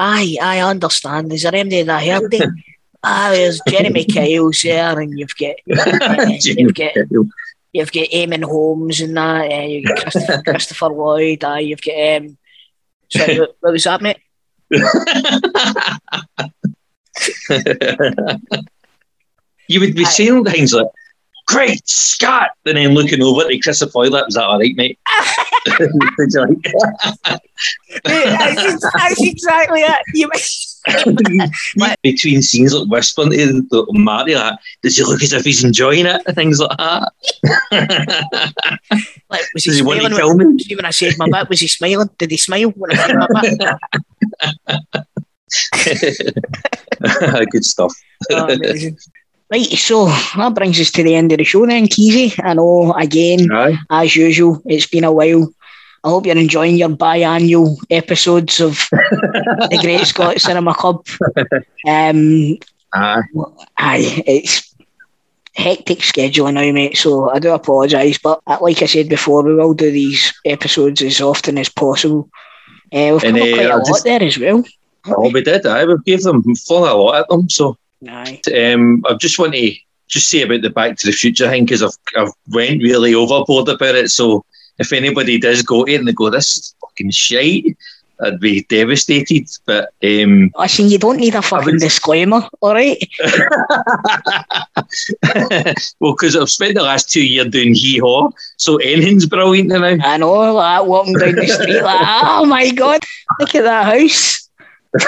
Aye, 0.00 0.36
I 0.40 0.60
understand. 0.60 1.32
Is 1.32 1.42
there 1.42 1.52
anybody 1.56 1.82
that 1.82 2.00
I 2.00 2.06
heard 2.06 2.32
it? 2.32 2.48
Ah, 3.00 3.30
there's 3.30 3.60
Jeremy 3.68 4.04
Kyle's 4.04 4.60
there, 4.62 4.98
and 4.98 5.16
you've 5.16 5.36
got 5.36 5.54
uh, 5.70 6.26
you've 6.40 6.74
got 6.74 6.94
you've 7.72 7.92
got 7.92 8.08
Eamonn 8.08 8.42
Holmes 8.42 9.00
and 9.00 9.16
that. 9.16 9.52
Uh, 9.52 9.66
you've 9.66 9.84
got 9.84 9.98
Christopher, 10.02 10.42
Christopher 10.46 10.88
Lloyd. 10.88 11.44
Aye, 11.44 11.60
you've 11.60 11.80
got 11.80 12.16
um. 12.16 12.36
Sorry, 13.08 13.38
what, 13.38 13.56
what 13.60 13.72
was 13.72 13.84
that, 13.84 14.02
mate? 14.02 14.18
you 19.68 19.78
would 19.78 19.94
be 19.94 20.04
saying 20.04 20.44
things 20.44 20.74
like, 20.74 20.88
Great 21.48 21.88
Scott! 21.88 22.50
And 22.66 22.76
then 22.76 22.92
looking 22.94 23.22
over 23.22 23.40
to 23.48 23.90
Lloyd, 23.94 24.12
that 24.12 24.26
was 24.26 24.34
that 24.34 24.44
all 24.44 24.58
right, 24.58 24.76
mate? 24.76 24.98
Did 25.64 25.90
you 26.34 26.40
like- 26.40 26.72
that's, 28.04 28.82
that's 28.92 29.22
exactly 29.22 29.80
it. 29.80 30.02
You, 30.14 30.28
Between 32.02 32.42
scenes, 32.42 32.72
like 32.74 32.88
whispering 32.88 33.30
to 33.32 33.62
the 33.70 33.86
Marty, 33.90 34.34
like, 34.34 34.58
does 34.82 34.96
he 34.96 35.04
look 35.04 35.22
as 35.22 35.32
if 35.32 35.44
he's 35.44 35.64
enjoying 35.64 36.06
it? 36.06 36.22
Things 36.34 36.60
like 36.60 36.76
that. 36.78 37.12
like, 39.30 39.42
was 39.54 39.64
he 39.64 39.70
does 39.70 39.78
he 39.78 39.82
smiling? 39.82 40.12
kill 40.12 40.36
When, 40.36 40.56
me? 40.56 40.64
when 40.76 40.84
I 40.84 40.90
said 40.90 41.14
my 41.18 41.28
bit, 41.30 41.48
was 41.48 41.60
he 41.60 41.66
smiling? 41.66 42.08
Did 42.18 42.30
he 42.30 42.36
smile 42.36 42.68
when 42.70 42.92
I 42.92 42.96
said 42.96 43.16
my 43.16 45.06
bit? 47.40 47.48
Good 47.50 47.64
stuff. 47.64 47.92
Oh. 48.30 48.46
Right, 49.50 49.64
so 49.66 50.06
that 50.36 50.54
brings 50.54 50.78
us 50.80 50.90
to 50.92 51.02
the 51.02 51.14
end 51.14 51.32
of 51.32 51.38
the 51.38 51.44
show 51.44 51.64
then, 51.66 51.86
Keezy. 51.88 52.38
I 52.44 52.54
know, 52.54 52.92
again, 52.92 53.48
Aye. 53.50 53.78
as 53.90 54.14
usual, 54.14 54.60
it's 54.66 54.86
been 54.86 55.04
a 55.04 55.12
while. 55.12 55.48
I 56.04 56.08
hope 56.08 56.26
you're 56.26 56.36
enjoying 56.36 56.76
your 56.76 56.90
biannual 56.90 57.76
episodes 57.90 58.60
of 58.60 58.74
the 58.90 59.78
Great 59.80 60.06
Scott 60.06 60.40
Cinema 60.40 60.74
Club. 60.74 61.06
Um, 61.86 62.58
Aye. 62.94 63.22
aye, 63.78 64.22
it's 64.26 64.74
hectic 65.54 65.98
scheduling 66.00 66.54
now, 66.54 66.70
mate, 66.72 66.96
so 66.96 67.30
I 67.30 67.38
do 67.38 67.52
apologise. 67.52 68.18
But 68.18 68.40
uh, 68.46 68.58
like 68.60 68.82
I 68.82 68.86
said 68.86 69.08
before, 69.08 69.42
we 69.42 69.54
will 69.54 69.74
do 69.74 69.90
these 69.90 70.32
episodes 70.44 71.02
as 71.02 71.20
often 71.20 71.58
as 71.58 71.68
possible. 71.68 72.28
Uh, 72.92 73.10
we've 73.16 73.24
And, 73.24 73.36
covered 73.36 73.52
uh, 73.52 73.54
quite 73.56 73.70
a 73.70 73.76
lot 73.76 74.04
there 74.04 74.22
as 74.22 74.38
well. 74.38 74.64
Oh, 75.06 75.30
we 75.30 75.42
did. 75.42 75.66
I 75.66 75.84
we 75.84 75.94
gave 76.04 76.22
them 76.22 76.42
flung 76.54 76.86
a 76.86 76.94
lot 76.94 77.16
at 77.16 77.28
them. 77.28 77.48
So 77.48 77.76
Aye. 78.06 78.40
um, 78.56 79.04
I 79.08 79.14
just 79.14 79.38
want 79.38 79.54
to 79.54 79.72
just 80.08 80.28
say 80.28 80.42
about 80.42 80.62
the 80.62 80.70
Back 80.70 80.96
to 80.98 81.06
the 81.06 81.12
Future 81.12 81.48
thing 81.48 81.64
because 81.64 81.82
I've 81.82 81.96
I've 82.16 82.32
went 82.48 82.82
really 82.82 83.14
overboard 83.14 83.68
about 83.68 83.94
it. 83.94 84.10
So 84.10 84.44
if 84.78 84.92
anybody 84.92 85.38
does 85.38 85.62
go 85.62 85.84
to 85.84 85.92
it 85.92 85.96
and 85.96 86.08
they 86.08 86.12
go, 86.12 86.30
"This 86.30 86.56
is 86.56 86.74
fucking 86.80 87.10
shite," 87.10 87.76
I'd 88.20 88.40
be 88.40 88.62
devastated. 88.62 89.48
But 89.66 89.90
um, 90.02 90.50
Listen, 90.56 90.88
you 90.88 90.98
don't 90.98 91.18
need 91.18 91.34
a 91.34 91.42
fucking 91.42 91.74
would- 91.74 91.80
disclaimer, 91.80 92.42
all 92.60 92.74
right? 92.74 92.98
well, 96.00 96.14
because 96.14 96.36
I've 96.36 96.50
spent 96.50 96.74
the 96.74 96.82
last 96.82 97.10
two 97.10 97.24
years 97.26 97.48
doing 97.48 97.74
hee 97.74 97.98
haw, 97.98 98.30
so 98.56 98.76
anything's 98.76 99.26
brilliant 99.26 99.68
now. 99.68 99.84
I 99.84 100.16
know, 100.16 100.54
like 100.54 100.84
walking 100.86 101.14
down 101.14 101.34
the 101.34 101.46
street, 101.46 101.82
like, 101.82 102.00
oh 102.24 102.44
my 102.44 102.70
god, 102.70 103.00
look 103.40 103.54
at 103.54 103.64
that 103.64 103.86
house. 103.86 104.47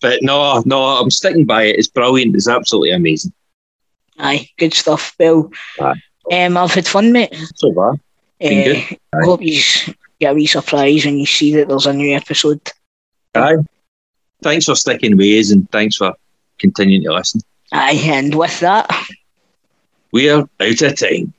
but 0.00 0.22
no, 0.22 0.62
no, 0.64 0.82
I'm 0.82 1.10
sticking 1.10 1.44
by 1.44 1.64
it. 1.64 1.76
It's 1.76 1.88
brilliant. 1.88 2.34
It's 2.34 2.48
absolutely 2.48 2.92
amazing. 2.92 3.32
Aye, 4.18 4.48
good 4.58 4.72
stuff, 4.74 5.14
Bill. 5.18 5.50
Aye. 5.80 6.00
Um, 6.32 6.56
I've 6.56 6.72
had 6.72 6.86
fun, 6.86 7.12
mate. 7.12 7.34
So 7.56 7.72
far, 7.72 7.96
Been 8.40 8.64
good. 8.64 8.98
Uh, 9.12 9.18
I 9.20 9.24
hope 9.24 9.42
you 9.42 9.60
get 10.20 10.32
a 10.32 10.34
wee 10.34 10.46
surprise 10.46 11.04
when 11.04 11.18
you 11.18 11.26
see 11.26 11.54
that 11.56 11.68
there's 11.68 11.86
a 11.86 11.92
new 11.92 12.14
episode. 12.16 12.60
aye. 13.34 13.56
thanks 14.42 14.64
for 14.64 14.74
sticking 14.74 15.16
with 15.16 15.26
us 15.26 15.50
and 15.50 15.70
thanks 15.70 15.96
for 15.96 16.14
continuing 16.58 17.02
to 17.04 17.12
listen. 17.12 17.40
Aye, 17.72 18.00
and 18.04 18.34
with 18.34 18.58
that, 18.60 18.88
We're 20.12 20.38
out 20.38 20.82
of 20.82 20.98
time. 20.98 21.32